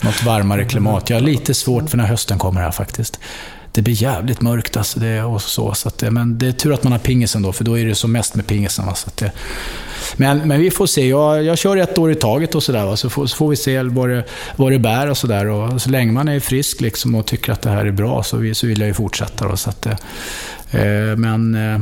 Något 0.00 0.22
varmare 0.24 0.64
klimat. 0.64 1.10
Jag 1.10 1.16
har 1.16 1.20
lite 1.20 1.54
svårt 1.54 1.90
för 1.90 1.96
när 1.96 2.06
hösten 2.06 2.38
kommer 2.38 2.60
här 2.60 2.70
faktiskt. 2.70 3.20
Det 3.78 3.82
blir 3.82 4.02
jävligt 4.02 4.40
mörkt 4.40 4.76
alltså. 4.76 5.00
Det, 5.00 5.22
och 5.22 5.42
så, 5.42 5.74
så 5.74 5.88
att, 5.88 6.02
men 6.10 6.38
det 6.38 6.46
är 6.46 6.52
tur 6.52 6.72
att 6.72 6.82
man 6.82 6.92
har 6.92 6.98
pingisen 6.98 7.42
då, 7.42 7.52
för 7.52 7.64
då 7.64 7.78
är 7.78 7.86
det 7.86 7.94
som 7.94 8.12
mest 8.12 8.34
med 8.34 8.46
pingisen. 8.46 8.86
Va? 8.86 8.94
Så 8.94 9.10
det, 9.14 9.32
men, 10.16 10.48
men 10.48 10.60
vi 10.60 10.70
får 10.70 10.86
se. 10.86 11.08
Jag, 11.08 11.44
jag 11.44 11.58
kör 11.58 11.76
ett 11.76 11.98
år 11.98 12.12
i 12.12 12.14
taget 12.14 12.54
och 12.54 12.62
sådär. 12.62 12.96
Så, 12.96 13.10
får, 13.10 13.26
så 13.26 13.36
får 13.36 13.48
vi 13.48 13.56
se 13.56 13.82
vad 13.82 14.08
det, 14.08 14.24
vad 14.56 14.72
det 14.72 14.78
bär 14.78 15.10
och 15.10 15.16
sådär. 15.16 15.78
Så 15.78 15.90
länge 15.90 16.12
man 16.12 16.28
är 16.28 16.40
frisk 16.40 16.80
liksom 16.80 17.14
och 17.14 17.26
tycker 17.26 17.52
att 17.52 17.62
det 17.62 17.70
här 17.70 17.86
är 17.86 17.90
bra 17.90 18.22
så, 18.22 18.36
vi, 18.36 18.54
så 18.54 18.66
vill 18.66 18.80
jag 18.80 18.88
ju 18.88 18.94
fortsätta. 18.94 19.48
Då, 19.48 19.56
så 19.56 19.70
att, 19.70 19.86
eh, 19.86 19.96
men, 21.16 21.54
eh, 21.54 21.80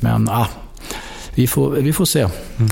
men 0.00 0.28
ah, 0.28 0.46
vi, 1.38 1.46
får, 1.46 1.70
vi 1.70 1.92
får 1.92 2.04
se. 2.04 2.20
Mm. 2.20 2.70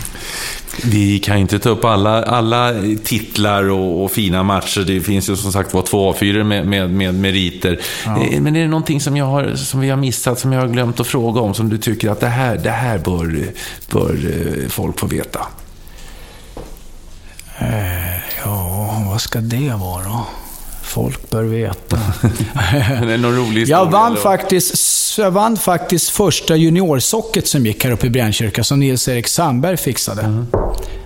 Vi 0.85 1.19
kan 1.19 1.37
inte 1.37 1.59
ta 1.59 1.69
upp 1.69 1.85
alla, 1.85 2.23
alla 2.23 2.75
titlar 3.05 3.71
och, 3.71 4.05
och, 4.05 4.11
fina 4.11 4.43
matcher. 4.43 4.81
Det 4.81 5.01
finns 5.01 5.29
ju 5.29 5.37
som 5.37 5.53
sagt 5.53 5.75
var 5.75 5.83
två 5.83 6.13
A4 6.13 6.45
med, 6.45 6.67
med, 6.67 6.91
med 6.91 7.15
meriter. 7.15 7.81
Ja. 8.05 8.23
Eh, 8.23 8.41
men 8.41 8.57
är 8.57 8.61
det 8.61 8.69
någonting 8.69 9.01
som, 9.01 9.17
jag 9.17 9.25
har, 9.25 9.55
som 9.55 9.81
vi 9.81 9.91
har 9.91 9.97
missat, 9.97 10.39
som 10.39 10.53
jag 10.53 10.61
har 10.61 10.69
glömt 10.69 11.01
att 11.01 11.07
fråga 11.07 11.41
om, 11.41 11.55
som 11.55 11.69
du 11.69 11.79
tycker 11.79 12.11
att 12.11 12.21
det 12.21 12.29
här, 12.29 12.57
det 12.57 12.71
här 12.71 12.99
bör, 12.99 13.45
bör 13.91 14.13
eh, 14.13 14.69
folk 14.69 14.99
få 14.99 15.07
veta? 15.07 15.47
Eh, 17.59 18.17
ja, 18.45 19.05
vad 19.11 19.21
ska 19.21 19.41
det 19.41 19.75
vara? 19.81 20.21
Folk 20.83 21.31
bör 21.31 21.43
veta. 21.43 21.97
är 22.73 23.07
det 23.07 23.17
någon 23.17 23.37
rolig 23.37 23.69
jag 23.69 23.91
vann, 23.91 24.17
faktiskt, 24.17 24.79
jag 25.21 25.31
vann 25.31 25.57
faktiskt 25.57 26.11
första 26.11 26.57
juniorsocket 26.57 27.49
som 27.49 27.67
gick 27.67 27.85
här 27.85 27.93
uppe 27.93 28.07
i 28.07 28.11
Brännkyrka, 28.11 28.65
som 28.65 28.81
Nils-Erik 28.81 29.29
Sandberg 29.29 29.77
fixade. 29.77 30.23
Mm. 30.23 30.47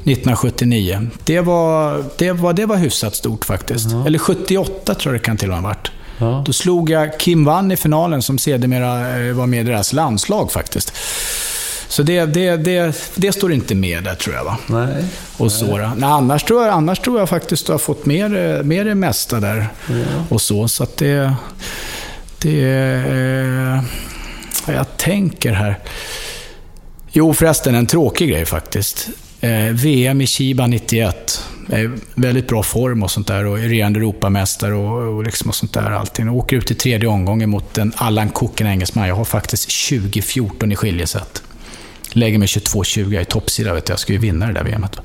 1979. 0.04 1.06
Det 1.24 1.40
var, 1.40 2.04
det, 2.18 2.32
var, 2.32 2.52
det 2.52 2.66
var 2.66 2.76
hyfsat 2.76 3.16
stort 3.16 3.44
faktiskt. 3.44 3.90
Mm. 3.90 4.06
Eller 4.06 4.18
78 4.18 4.94
tror 4.94 5.14
jag 5.14 5.20
det 5.20 5.24
kan 5.24 5.36
till 5.36 5.48
och 5.48 5.54
med 5.54 5.62
ha 5.62 5.68
varit. 5.68 5.90
Ja. 6.18 6.42
Då 6.46 6.52
slog 6.52 6.90
jag 6.90 7.20
Kim 7.20 7.44
Wann 7.44 7.72
i 7.72 7.76
finalen, 7.76 8.22
som 8.22 8.38
sedermera 8.38 9.18
eh, 9.18 9.32
var 9.32 9.46
med 9.46 9.60
i 9.60 9.64
deras 9.64 9.92
landslag 9.92 10.52
faktiskt. 10.52 10.92
Så 11.88 12.02
det, 12.02 12.26
det, 12.26 12.56
det, 12.56 12.96
det 13.14 13.32
står 13.32 13.52
inte 13.52 13.74
med 13.74 14.04
där 14.04 14.14
tror 14.14 14.34
jag. 14.34 14.44
Va? 14.44 14.56
Nej. 14.66 15.04
Och 15.36 15.52
så, 15.52 15.76
Nej. 15.76 15.88
Nej, 15.96 16.10
annars, 16.10 16.44
tror 16.44 16.64
jag, 16.64 16.74
annars 16.74 16.98
tror 16.98 17.18
jag 17.18 17.28
faktiskt 17.28 17.62
att 17.62 17.66
du 17.66 17.72
har 17.72 17.78
fått 17.78 18.06
mer, 18.06 18.62
mer 18.62 18.84
det 18.84 18.94
mesta 18.94 19.40
där. 19.40 19.68
Ja. 19.86 19.94
Och 20.28 20.40
så, 20.40 20.68
så 20.68 20.82
att 20.82 20.96
det 20.96 21.34
det 22.40 22.62
eh, 22.62 23.84
är... 24.66 24.74
jag 24.74 24.96
tänker 24.96 25.52
här. 25.52 25.78
Jo, 27.12 27.34
förresten, 27.34 27.74
en 27.74 27.86
tråkig 27.86 28.28
grej 28.28 28.46
faktiskt. 28.46 29.08
Eh, 29.40 29.64
VM 29.72 30.20
i 30.20 30.26
Chiba 30.26 30.66
91. 30.66 31.44
Väldigt 32.14 32.48
bra 32.48 32.62
form 32.62 33.02
och 33.02 33.10
sånt 33.10 33.26
där 33.26 33.46
och 33.46 33.56
regerande 33.56 33.98
Europamästare 33.98 34.74
och, 34.74 35.16
och, 35.16 35.24
liksom 35.24 35.48
och 35.48 35.54
sånt 35.54 35.72
där. 35.72 35.90
Allting. 35.90 36.28
Och 36.28 36.36
åker 36.36 36.56
ut 36.56 36.70
i 36.70 36.74
tredje 36.74 37.08
omgången 37.08 37.50
mot 37.50 37.78
en 37.78 37.92
Allan 37.96 38.28
Cook, 38.28 38.60
en 38.60 38.66
engelsman. 38.66 39.08
Jag 39.08 39.14
har 39.14 39.24
faktiskt 39.24 39.88
2014 39.88 40.72
i 40.72 40.76
skiljeset. 40.76 41.42
Lägger 42.12 42.38
mig 42.38 42.46
22-20, 42.46 43.12
Jag 43.12 43.20
är 43.20 43.24
toppsida. 43.24 43.74
Vet 43.74 43.86
du. 43.86 43.92
jag 43.92 44.00
ska 44.00 44.12
ju 44.12 44.18
vinna 44.18 44.46
det 44.46 44.52
där 44.52 44.64
VMet. 44.64 44.96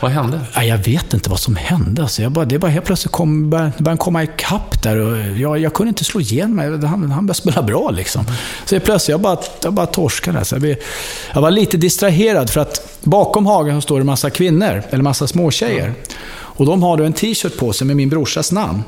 Vad 0.00 0.10
hände? 0.10 0.40
Jag 0.54 0.78
vet 0.78 1.14
inte 1.14 1.30
vad 1.30 1.40
som 1.40 1.56
hände. 1.56 2.02
Alltså 2.02 2.22
jag 2.22 2.32
bara, 2.32 2.44
det 2.44 2.58
bara 2.58 2.70
helt 2.70 2.86
plötsligt 2.86 3.12
kom, 3.12 3.50
började, 3.50 3.96
komma 3.96 4.22
ikapp 4.22 4.82
där. 4.82 4.96
Och 4.96 5.18
jag, 5.18 5.58
jag 5.58 5.74
kunde 5.74 5.88
inte 5.88 6.04
slå 6.04 6.20
igen 6.20 6.54
mig. 6.54 6.70
Han, 6.70 6.82
han 6.82 7.08
började 7.08 7.34
spela 7.34 7.62
bra 7.62 7.90
liksom. 7.90 8.24
Så 8.64 8.74
helt 8.74 8.84
plötsligt, 8.84 9.08
jag 9.08 9.20
bara, 9.20 9.38
jag 9.62 9.72
bara 9.72 9.86
torskade. 9.86 10.44
Så 10.44 10.56
jag, 10.56 10.76
jag 11.34 11.40
var 11.40 11.50
lite 11.50 11.76
distraherad 11.76 12.50
för 12.50 12.60
att 12.60 12.98
bakom 13.02 13.46
hagen 13.46 13.82
står 13.82 13.96
det 13.96 14.02
en 14.02 14.06
massa 14.06 14.30
kvinnor, 14.30 14.82
eller 14.90 15.02
massa 15.02 15.26
småtjejer. 15.26 15.92
Och 16.30 16.66
de 16.66 16.82
har 16.82 16.96
då 16.96 17.04
en 17.04 17.12
t-shirt 17.12 17.56
på 17.56 17.72
sig 17.72 17.86
med 17.86 17.96
min 17.96 18.08
brorsas 18.08 18.52
namn. 18.52 18.82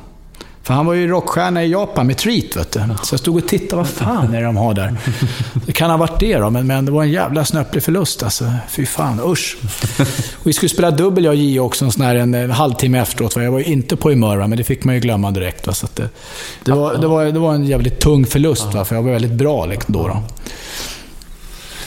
För 0.63 0.75
han 0.75 0.87
var 0.87 0.95
ju 0.95 1.07
rockstjärna 1.07 1.65
i 1.65 1.71
Japan 1.71 2.07
med 2.07 2.17
Treat, 2.17 2.57
vet 2.57 2.73
du. 2.73 2.81
Så 3.03 3.13
jag 3.13 3.21
stod 3.21 3.37
och 3.37 3.49
tittade, 3.49 3.77
vad 3.77 3.89
fan 3.89 4.35
är 4.35 4.41
det 4.41 4.47
de 4.47 4.57
har 4.57 4.75
där? 4.75 4.97
Det 5.67 5.73
kan 5.73 5.91
ha 5.91 5.97
varit 5.97 6.21
det 6.21 6.39
då, 6.39 6.51
men, 6.51 6.67
men 6.67 6.85
det 6.85 6.93
var 6.93 7.03
en 7.03 7.11
jävla 7.11 7.45
snöplig 7.45 7.83
förlust 7.83 8.23
alltså. 8.23 8.53
Fy 8.69 8.87
fan, 8.87 9.21
usch. 9.25 9.57
Och 10.35 10.47
vi 10.47 10.53
skulle 10.53 10.69
spela 10.69 10.91
dubbel 10.91 11.25
jag 11.25 11.33
och 11.33 11.37
J 11.37 11.61
också, 11.61 11.85
en 11.85 11.93
sån 11.93 12.05
här 12.05 12.15
en, 12.15 12.35
en 12.35 12.51
halvtimme 12.51 12.99
efteråt. 12.99 13.37
Jag 13.37 13.53
var 13.53 13.59
ju 13.59 13.65
inte 13.65 13.97
på 13.97 14.09
humör, 14.09 14.47
men 14.47 14.59
det 14.59 14.65
fick 14.65 14.85
man 14.85 14.95
ju 14.95 15.01
glömma 15.01 15.31
direkt. 15.31 15.67
Va? 15.67 15.73
Så 15.73 15.87
det, 15.95 16.09
det, 16.65 16.73
var, 16.73 16.95
det, 16.95 17.07
var, 17.07 17.25
det 17.25 17.39
var 17.39 17.55
en 17.55 17.65
jävligt 17.65 18.01
tung 18.01 18.27
förlust, 18.27 18.75
va? 18.75 18.85
för 18.85 18.97
jag 18.97 19.03
var 19.03 19.13
väldigt 19.13 19.33
bra 19.33 19.67
liksom, 19.67 19.95
då. 19.95 20.09
då. 20.09 20.23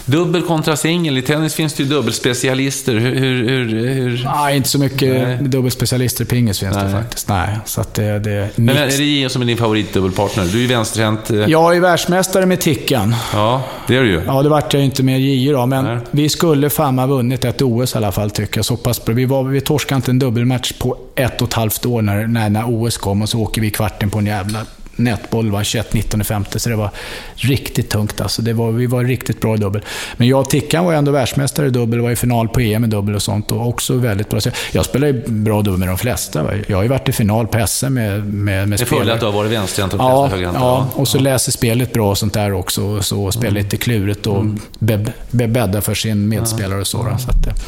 Dubbel 0.06 0.42
kontra 0.42 0.76
singel. 0.76 1.18
I 1.18 1.22
tennis 1.22 1.56
finns 1.56 1.74
det 1.74 1.84
ju 1.84 1.90
dubbelspecialister. 1.90 2.96
Hur... 2.96 3.16
hur, 3.16 3.66
hur. 3.94 4.30
Nej, 4.36 4.58
inte 4.58 4.70
så 4.70 4.80
mycket 4.80 5.28
Nej. 5.28 5.38
dubbelspecialister 5.42 6.24
i 6.24 6.28
pingis 6.28 6.60
finns 6.60 6.76
Nej. 6.76 6.86
det 6.86 6.92
faktiskt. 6.92 7.30
Nej, 7.30 7.58
så 7.66 7.82
att 7.82 7.94
det, 7.94 8.20
det 8.20 8.32
är 8.32 8.50
Men 8.56 8.78
är 8.78 8.86
det 8.86 9.04
Gio 9.04 9.30
som 9.30 9.42
är 9.42 9.46
din 9.46 9.58
favoritdubbelpartner? 9.58 10.46
Du 10.46 10.58
är 10.58 10.62
ju 10.62 10.68
vänsterhänt. 10.68 11.30
Eh. 11.30 11.38
Jag 11.38 11.76
är 11.76 11.80
världsmästare 11.80 12.46
med 12.46 12.60
Tickan. 12.60 13.16
Ja, 13.34 13.64
det 13.88 13.96
är 13.96 14.02
du 14.02 14.12
ju. 14.12 14.22
Ja, 14.26 14.44
det 14.44 14.50
vart 14.50 14.74
jag 14.74 14.80
ju 14.80 14.86
inte 14.86 15.04
med 15.04 15.22
Gio 15.22 15.54
då, 15.54 15.66
men 15.66 15.86
Nej. 15.86 15.98
vi 16.12 16.30
skulle 16.30 16.70
fan 16.70 17.00
ha 17.00 17.06
vunnit 17.06 17.46
ett 17.46 17.62
OS 17.62 17.96
i 17.96 17.98
alla 17.98 18.12
fall, 18.12 18.30
tycker 18.30 18.58
jag. 18.58 18.66
Så 18.66 18.78
pass 18.78 19.06
bra. 19.06 19.16
Vi, 19.16 19.26
var, 19.26 19.44
vi 19.44 19.62
torskade 19.62 19.96
inte 19.96 20.12
en 20.12 20.20
dubbelmatch 20.20 20.74
på 20.80 20.98
ett 21.16 21.42
och 21.42 21.48
ett 21.48 21.54
halvt 21.54 21.86
år 21.86 22.02
när, 22.02 22.28
när, 22.28 22.50
när 22.50 22.64
OS 22.68 22.98
kom 22.98 23.22
och 23.22 23.30
så 23.30 23.40
åker 23.40 23.62
vi 23.62 23.72
kvarten 23.72 24.10
på 24.10 24.20
en 24.20 24.26
jävla 24.26 24.66
nätboll, 24.96 25.52
var 25.52 25.64
21, 25.64 25.94
19, 25.94 26.24
50, 26.24 26.60
så 26.60 26.70
det 26.70 26.76
var 26.76 26.90
riktigt 27.36 27.90
tungt. 27.90 28.22
Alltså. 28.22 28.42
Det 28.42 28.54
var, 28.54 28.72
vi 28.72 28.86
var 28.86 29.04
riktigt 29.04 29.42
bra 29.42 29.56
i 29.56 29.58
dubbel. 29.58 29.82
Men 30.18 30.28
jag 30.28 30.40
och 30.40 30.50
Tickan 30.50 30.86
var 30.86 30.94
ändå 30.94 31.12
världsmästare 31.12 31.68
i 31.68 31.70
dubbel, 31.70 32.00
var 32.00 32.12
i 32.12 32.16
final 32.16 32.48
på 32.50 32.60
EM 32.60 32.84
i 32.84 32.88
dubbel 32.88 33.16
och 33.16 33.22
sånt. 33.22 33.52
Och 33.52 33.68
också 33.68 33.94
väldigt 33.94 34.30
bra. 34.30 34.42
Så 34.42 34.50
jag 34.72 34.86
spelar 34.86 35.08
ju 35.08 35.24
bra 35.28 35.62
dubbel 35.62 35.80
med 35.80 35.88
de 35.88 35.98
flesta. 35.98 36.44
Va? 36.44 36.50
Jag 36.68 36.78
har 36.78 36.84
ju 36.84 36.90
varit 36.90 37.10
i 37.10 37.12
final 37.12 37.48
på 37.48 37.68
SM 37.68 37.86
med, 37.94 38.34
med, 38.34 38.68
med 38.70 38.80
Det 38.80 38.86
följer 38.86 39.14
att 39.14 39.20
du 39.20 39.26
har 39.26 39.34
varit 39.34 39.52
vänsterhänt 39.52 39.94
och 39.94 40.00
Ja, 40.00 40.24
flesta 40.24 40.36
högerhänta. 40.36 40.60
ja, 40.62 40.88
och 40.96 41.08
så 41.08 41.20
läser 41.20 41.52
spelet 41.52 41.94
bra 41.94 42.10
och 42.10 42.18
sånt 42.18 42.34
där 42.34 42.54
också. 42.54 43.02
Så 43.02 43.32
spelar 43.32 43.52
lite 43.54 43.78
klurigt 43.78 44.28
och 44.28 44.46
be, 44.80 45.06
be, 45.32 45.48
bäddar 45.48 45.82
för 45.82 45.94
sin 45.94 46.28
medspelare 46.30 46.80
och 46.80 46.88
så. 46.88 46.98
då. 46.98 47.18
Så, 47.18 47.30
att, 47.30 47.60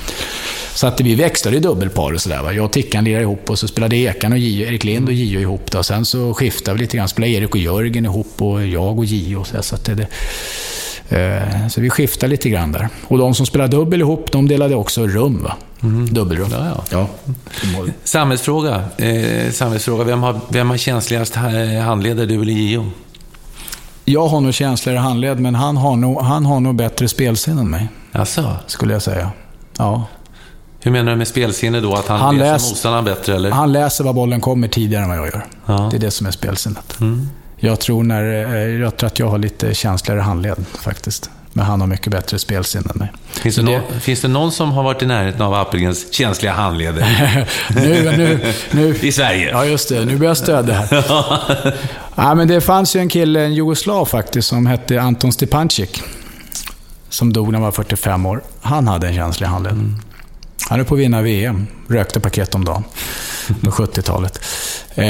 så 0.76 0.88
att 0.88 1.02
vi 1.02 1.16
växlade 1.16 1.58
i 1.58 1.60
dubbelpar 1.60 2.14
och 2.14 2.22
sådär. 2.22 2.52
Jag 2.52 2.66
och 2.66 2.72
Tickan 2.72 3.04
lirade 3.04 3.22
ihop 3.24 3.50
och 3.50 3.60
så 3.60 3.68
spelade 3.68 3.96
Ekan 3.96 4.32
och 4.32 4.38
Gio, 4.38 4.68
Erik 4.68 4.84
Lind 4.84 5.08
och 5.08 5.14
Gio 5.14 5.40
ihop. 5.40 5.72
Då. 5.72 5.84
Sen 5.84 6.06
så 6.06 6.34
skiftade 6.34 6.78
vi 6.78 6.82
lite 6.82 6.98
grann. 6.98 7.10
Spelade 7.26 7.44
Erik 7.46 7.52
och 7.56 7.58
Jörgen 7.62 8.06
ihop 8.06 8.42
och 8.42 8.66
jag 8.66 8.98
och 8.98 9.06
Gio. 9.06 9.44
Så, 9.44 9.64
så, 9.64 9.76
att 9.76 9.86
det, 9.86 10.08
eh, 11.10 11.68
så 11.68 11.82
vi 11.82 11.90
skiftade 11.90 12.30
lite 12.32 12.50
grann 12.50 12.72
där. 12.72 12.90
Och 13.08 13.18
de 13.18 13.36
som 13.36 13.46
spelade 13.46 13.78
dubbel 13.78 14.02
ihop, 14.02 14.32
de 14.32 14.48
delade 14.48 14.76
också 14.76 15.08
rum. 15.08 15.44
Va? 15.44 15.56
Dubbelrum. 16.12 16.48
Ja, 16.52 16.84
ja. 16.92 17.08
Samhällsfråga. 18.04 18.84
Eh, 18.98 19.52
samhällsfråga. 19.52 20.04
Vem, 20.04 20.24
har, 20.24 20.40
vem 20.50 20.70
har 20.70 20.78
känsligast 20.78 21.36
ha- 21.36 21.80
handleder, 21.82 22.26
du 22.26 22.42
eller 22.42 22.54
Gio? 22.54 22.92
Jag 24.06 24.28
har 24.28 24.42
nog 24.42 24.54
känsligare 24.54 25.00
handled, 25.00 25.40
men 25.40 25.56
han 25.56 25.78
har 25.78 25.96
nog, 25.96 26.22
han 26.22 26.46
har 26.46 26.60
nog 26.60 26.76
bättre 26.76 27.08
spelsinne 27.08 27.62
än 27.62 27.70
mig. 27.70 27.88
Alltså, 28.12 28.56
Skulle 28.68 28.94
jag 28.94 29.02
säga. 29.02 29.32
Ja. 29.78 30.04
Hur 30.86 30.92
menar 30.92 31.12
du 31.12 31.18
med 31.18 31.28
spelsinne 31.28 31.80
då? 31.80 31.96
Att 31.96 32.08
han, 32.08 32.20
Han 32.20 32.38
läser 32.38 32.52
läs- 32.54 32.70
motståndaren 32.70 33.06
bättre, 33.06 33.36
eller? 33.36 33.52
Han 33.52 33.72
läser 33.74 34.04
var 34.04 34.14
bollen 34.14 34.42
kommer 34.42 34.68
tidigare 34.68 35.04
än 35.04 35.10
vad 35.10 35.18
jag 35.18 35.26
gör. 35.26 35.46
Ja. 35.66 35.78
Mm. 35.78 35.90
Det 35.90 35.98
är 35.98 36.00
det 36.00 36.12
som 36.12 36.28
är 36.28 36.32
spelsinnet. 36.32 36.98
Jag, 37.58 37.80
tror 37.80 38.04
när, 38.04 38.24
eh, 38.56 38.60
jag 38.82 38.98
tror 38.98 39.08
att 39.08 39.20
jag 39.20 39.28
har 39.28 39.38
lite 39.38 39.74
känsligare 39.74 40.22
handled 40.22 40.66
faktiskt. 40.82 41.30
Men 41.54 41.66
han 41.66 41.82
har 41.82 41.88
mycket 41.88 42.12
bättre 42.12 42.40
spelsinne 42.40 42.86
än 42.94 43.00
mig. 43.00 43.12
Finns 43.32 43.56
det, 43.56 43.62
det- 43.62 43.72
någon, 43.72 44.00
finns 44.00 44.22
det 44.22 44.28
någon 44.28 44.52
som 44.52 44.72
har 44.72 44.84
varit 44.84 45.02
i 45.02 45.06
närheten 45.06 45.42
av 45.42 45.54
Appelgrens 45.54 46.14
känsliga 46.14 46.54
handleder 46.54 47.48
nu, 47.76 48.12
nu, 48.18 48.54
nu, 48.72 48.96
i 49.02 49.12
Sverige? 49.12 49.50
Ja, 49.52 49.66
just 49.66 49.90
det. 49.90 50.06
Nu 50.06 50.18
börjar 50.18 50.30
jag 50.30 50.38
stödja 50.38 50.74
här. 50.74 50.88
ja, 52.16 52.36
men 52.36 52.48
det 52.48 52.62
fanns 52.62 52.96
ju 52.96 53.00
en 53.00 53.10
kille, 53.10 53.42
en 53.46 53.54
jugoslav 53.54 54.06
faktiskt, 54.06 54.48
som 54.48 54.66
hette 54.66 55.02
Anton 55.02 55.34
Stepancic. 55.34 55.90
Som 57.10 57.34
dog 57.34 57.48
när 57.48 57.54
han 57.54 57.62
var 57.64 57.72
45 57.72 58.26
år. 58.26 58.42
Han 58.62 58.88
hade 58.88 59.08
en 59.08 59.16
känslig 59.16 59.48
handled. 59.48 59.94
Han 60.70 60.80
är 60.80 60.84
på 60.84 60.96
att 60.96 61.02
vinna 61.02 61.22
VM. 61.22 61.68
Rökte 61.88 62.20
paket 62.20 62.56
om 62.56 62.66
dagen. 62.66 62.84
På 63.62 63.72
70-talet. 63.72 64.40
Eh, 64.96 65.06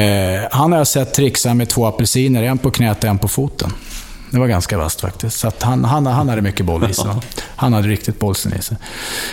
han 0.51 0.71
har 0.71 0.77
jag 0.77 0.87
sett 0.87 1.13
trixa 1.13 1.53
med 1.53 1.69
två 1.69 1.85
apelsiner. 1.85 2.43
En 2.43 2.57
på 2.57 2.71
knät 2.71 3.03
och 3.03 3.09
en 3.09 3.17
på 3.17 3.27
foten. 3.27 3.73
Det 4.31 4.39
var 4.39 4.47
ganska 4.47 4.77
vasst 4.77 5.01
faktiskt. 5.01 5.39
Så 5.39 5.51
han, 5.59 5.85
han, 5.85 6.05
han 6.05 6.29
hade 6.29 6.41
mycket 6.41 6.65
boll 6.65 6.89
i 6.89 6.93
sig. 6.93 7.05
Han 7.55 7.73
hade 7.73 7.87
riktigt 7.87 8.19
bollsinne 8.19 8.55
i 8.55 8.61
sig. 8.61 8.77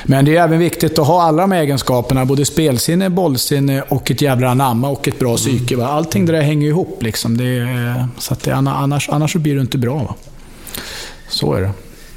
Men 0.04 0.24
det 0.24 0.36
är 0.36 0.42
även 0.42 0.58
viktigt 0.58 0.98
att 0.98 1.06
ha 1.06 1.22
alla 1.22 1.42
de 1.42 1.52
egenskaperna. 1.52 2.24
Både 2.24 2.44
spelsinne, 2.44 3.10
bollsinne 3.10 3.82
och 3.82 4.10
ett 4.10 4.20
jävla 4.20 4.48
anamma 4.48 4.88
och 4.88 5.08
ett 5.08 5.18
bra 5.18 5.36
psyke. 5.36 5.76
Va? 5.76 5.86
Allting 5.86 6.26
det 6.26 6.32
där 6.32 6.42
hänger 6.42 6.68
ihop. 6.68 7.02
Liksom. 7.02 7.36
Det 7.36 8.08
så 8.18 8.32
att 8.32 8.42
det, 8.42 8.54
annars, 8.54 9.08
annars 9.08 9.32
så 9.32 9.38
blir 9.38 9.54
det 9.54 9.60
inte 9.60 9.78
bra. 9.78 9.94
Va? 9.94 10.14
Så 11.28 11.54
är 11.54 11.60
det. 11.60 11.70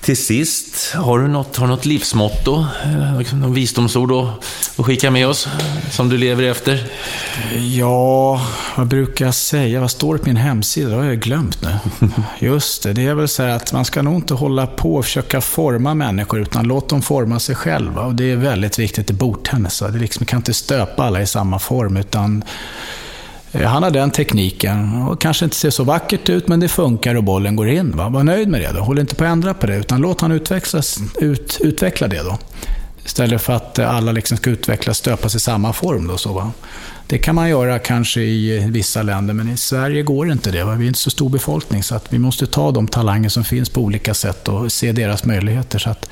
Till 0.05 0.17
sist, 0.17 0.93
har 0.93 1.19
du 1.19 1.27
något, 1.27 1.57
har 1.57 1.67
något 1.67 1.85
livsmotto? 1.85 2.65
Eh, 2.85 3.17
liksom 3.17 3.39
Någon 3.39 3.53
visdomsord 3.53 4.11
att, 4.11 4.85
skicka 4.85 5.11
med 5.11 5.27
oss? 5.27 5.47
Som 5.91 6.09
du 6.09 6.17
lever 6.17 6.43
efter? 6.43 6.87
Ja, 7.57 8.41
vad 8.75 8.87
brukar 8.87 9.25
jag 9.25 9.35
säga? 9.35 9.79
Vad 9.79 9.91
står 9.91 10.13
det 10.13 10.19
på 10.19 10.27
min 10.29 10.37
hemsida? 10.37 10.89
Det 10.89 10.95
har 10.95 11.03
jag 11.03 11.19
glömt 11.19 11.61
nu. 11.61 11.69
Just 12.47 12.83
det, 12.83 12.93
det 12.93 13.05
är 13.05 13.13
väl 13.13 13.27
så 13.27 13.43
här 13.43 13.49
att 13.49 13.73
man 13.73 13.85
ska 13.85 14.01
nog 14.01 14.15
inte 14.15 14.33
hålla 14.33 14.67
på 14.67 14.95
och 14.95 15.05
försöka 15.05 15.41
forma 15.41 15.93
människor, 15.93 16.41
utan 16.41 16.67
låt 16.67 16.89
dem 16.89 17.01
forma 17.01 17.39
sig 17.39 17.55
själva. 17.55 18.01
Och 18.01 18.15
det 18.15 18.31
är 18.31 18.35
väldigt 18.35 18.79
viktigt 18.79 19.09
i 19.09 19.13
bordtennis. 19.13 19.79
Det 19.79 19.97
liksom, 19.99 20.21
man 20.21 20.25
kan 20.25 20.39
inte 20.39 20.53
stöpa 20.53 21.03
alla 21.03 21.21
i 21.21 21.27
samma 21.27 21.59
form, 21.59 21.97
utan 21.97 22.43
Eh, 23.55 23.67
han 23.67 23.83
har 23.83 23.91
den 23.91 24.11
tekniken. 24.11 25.01
Och 25.01 25.21
kanske 25.21 25.45
inte 25.45 25.57
ser 25.57 25.69
så 25.69 25.83
vackert 25.83 26.29
ut, 26.29 26.47
men 26.47 26.59
det 26.59 26.67
funkar 26.67 27.15
och 27.15 27.23
bollen 27.23 27.55
går 27.55 27.69
in. 27.69 27.97
Va? 27.97 28.09
Var 28.09 28.23
nöjd 28.23 28.47
med 28.47 28.61
det 28.61 28.71
då. 28.73 28.79
Håll 28.79 28.99
inte 28.99 29.15
på 29.15 29.23
att 29.23 29.29
ändra 29.29 29.53
på 29.53 29.67
det, 29.67 29.75
utan 29.75 30.01
låt 30.01 30.21
han 30.21 30.31
utvecklas, 30.31 30.99
ut, 31.21 31.57
utveckla 31.61 32.07
det 32.07 32.23
då. 32.23 32.37
Istället 33.05 33.41
för 33.41 33.53
att 33.53 33.79
eh, 33.79 33.95
alla 33.95 34.11
liksom 34.11 34.37
ska 34.37 34.49
utvecklas, 34.49 34.97
stöpas 34.97 35.35
i 35.35 35.39
samma 35.39 35.73
form. 35.73 36.07
Då, 36.07 36.17
så, 36.17 36.33
va? 36.33 36.51
Det 37.07 37.17
kan 37.17 37.35
man 37.35 37.49
göra 37.49 37.79
kanske 37.79 38.21
i 38.21 38.57
eh, 38.57 38.67
vissa 38.67 39.01
länder, 39.01 39.33
men 39.33 39.49
i 39.49 39.57
Sverige 39.57 40.03
går 40.03 40.31
inte 40.31 40.51
det. 40.51 40.63
Va? 40.63 40.75
Vi 40.75 40.83
är 40.83 40.87
inte 40.87 40.99
så 40.99 41.09
stor 41.09 41.29
befolkning, 41.29 41.83
så 41.83 41.95
att 41.95 42.13
vi 42.13 42.19
måste 42.19 42.47
ta 42.47 42.71
de 42.71 42.87
talanger 42.87 43.29
som 43.29 43.43
finns 43.43 43.69
på 43.69 43.81
olika 43.81 44.13
sätt 44.13 44.47
och 44.47 44.71
se 44.71 44.91
deras 44.91 45.25
möjligheter. 45.25 45.79
Så 45.79 45.89
att, 45.89 46.09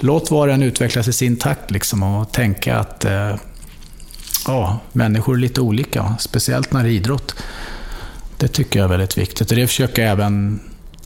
låt 0.00 0.30
var 0.30 0.48
och 0.48 0.54
en 0.54 0.62
utvecklas 0.62 1.08
i 1.08 1.12
sin 1.12 1.36
takt 1.36 1.70
liksom, 1.70 2.02
och 2.02 2.32
tänka 2.32 2.78
att 2.78 3.04
eh, 3.04 3.34
ja, 4.48 4.78
människor 4.92 5.34
är 5.34 5.38
lite 5.38 5.60
olika, 5.60 6.14
speciellt 6.18 6.72
när 6.72 6.82
det 6.82 6.88
är 6.88 6.92
idrott. 6.92 7.34
Det 8.36 8.48
tycker 8.48 8.78
jag 8.78 8.84
är 8.84 8.88
väldigt 8.88 9.18
viktigt 9.18 9.50
och 9.50 9.56
det 9.56 9.66
försöker 9.66 10.02
jag 10.02 10.12
även 10.12 10.60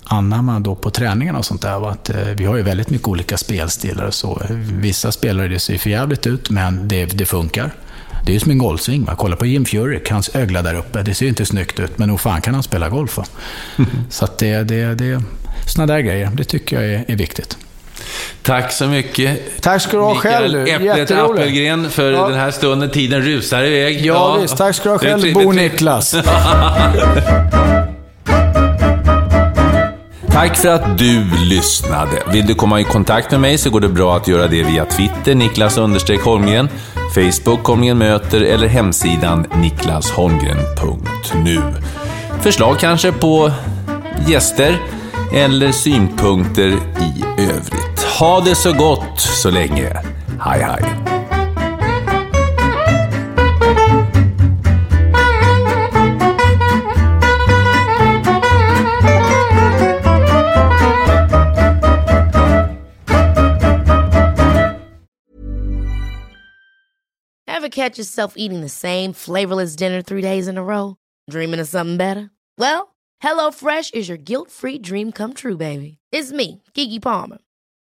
anamma 0.05 0.61
då 0.61 0.75
på 0.75 0.91
träningarna 0.91 1.39
och 1.39 1.45
sånt 1.45 1.63
där. 1.63 1.91
Att, 1.91 2.11
eh, 2.11 2.25
vi 2.37 2.45
har 2.45 2.57
ju 2.57 2.63
väldigt 2.63 2.91
mycket 2.91 3.09
olika 3.09 3.37
spelstilar 3.37 4.07
och 4.07 4.15
så. 4.15 4.43
Vissa 4.73 5.13
spelare, 5.13 5.49
det 5.49 5.59
ser 5.59 5.79
för 5.79 5.91
jävligt 5.91 6.27
ut, 6.27 6.51
men 6.51 6.89
det, 6.89 7.05
det 7.05 7.27
funkar. 7.27 7.71
Det 8.27 8.33
är 8.33 8.35
ju 8.35 8.41
som 8.41 8.51
en 8.51 8.59
golfsving. 8.59 9.05
Va? 9.05 9.15
Kolla 9.17 9.37
på 9.37 9.47
Jim 9.47 9.65
Furyk, 9.65 10.11
hans 10.11 10.37
ögla 10.37 10.63
där 10.63 10.75
uppe. 10.75 11.03
Det 11.03 11.15
ser 11.15 11.25
ju 11.25 11.29
inte 11.29 11.47
snyggt 11.47 11.81
ut, 11.81 11.99
men 11.99 12.09
nog 12.09 12.21
fan 12.21 12.41
kan 12.41 12.55
han 12.55 12.63
spela 12.63 12.89
golf. 12.89 13.17
Va? 13.17 13.25
Så 14.11 14.25
att 14.25 14.39
det, 14.39 14.63
det, 14.63 14.95
det, 14.95 15.23
såna 15.67 15.87
där 15.87 16.01
grejer, 16.01 16.31
det 16.35 16.45
tycker 16.45 16.81
jag 16.81 16.95
är, 16.95 17.05
är 17.09 17.17
viktigt. 17.17 17.59
Tack 18.43 18.73
så 18.73 18.87
mycket. 18.87 19.61
Tack 19.63 19.83
ska 19.83 19.97
du 19.97 20.03
ha 20.03 20.15
själv, 20.15 20.47
Mikael 20.47 20.65
du. 20.65 20.71
Äpplet 20.73 20.99
Jätteroligt. 21.11 21.41
Appelgren 21.43 21.91
för 21.91 22.13
Ja. 22.13 22.29
den 22.29 22.39
här 22.39 22.51
stunden. 22.51 22.91
Tiden 22.91 23.23
rusar 23.23 23.63
iväg. 23.65 24.07
Ja, 24.07 24.39
visst, 24.43 24.57
tack 24.57 24.75
ska 24.75 24.85
du 24.85 24.91
ha 24.91 24.99
själv, 24.99 25.21
trevligt. 25.21 25.35
Bo 25.47 25.53
Niklas. 25.53 26.15
Tack 30.33 30.57
för 30.57 30.69
att 30.69 30.99
du 30.99 31.25
lyssnade. 31.45 32.11
Vill 32.33 32.47
du 32.47 32.55
komma 32.55 32.81
i 32.81 32.85
kontakt 32.85 33.31
med 33.31 33.41
mig 33.41 33.59
så 33.59 33.71
går 33.71 33.81
det 33.81 33.89
bra 33.89 34.17
att 34.17 34.29
göra 34.29 34.47
det 34.47 34.63
via 34.63 34.85
Twitter, 34.85 35.35
Niklas 35.35 35.77
Holmgren, 36.25 36.69
Facebook 37.15 37.67
Holmgren 37.67 37.99
möter 37.99 38.41
eller 38.41 38.69
hemsidan 38.69 39.47
niklasholmgren.nu. 39.55 41.61
Förslag 42.41 42.79
kanske 42.79 43.13
på 43.13 43.53
gäster 44.29 44.77
eller 45.35 45.73
synpunkter 45.73 46.69
i 46.69 47.25
övrigt. 47.39 47.92
Ha 48.21 48.41
det 48.41 48.57
så 48.57 48.73
gott 48.73 49.21
så 49.21 49.51
länge. 49.51 49.97
Hej 50.41 50.63
hej. 50.63 50.83
Ever 67.47 67.69
catch 67.69 67.99
yourself 67.99 68.35
eating 68.37 68.61
the 68.61 68.69
same 68.69 69.13
flavorless 69.13 69.77
dinner 69.77 70.03
three 70.03 70.21
days 70.23 70.49
in 70.49 70.59
a 70.59 70.63
row? 70.63 70.97
Dreaming 71.31 71.61
of 71.61 71.69
something 71.69 71.97
better? 71.97 72.31
Well, 72.59 72.95
HelloFresh 73.23 73.95
is 73.95 74.09
your 74.09 74.19
guilt-free 74.19 74.79
dream 74.79 75.13
come 75.13 75.33
true, 75.33 75.57
baby. 75.57 75.99
It's 76.13 76.33
me, 76.33 76.63
Kiki 76.75 77.01
Palmer. 77.01 77.39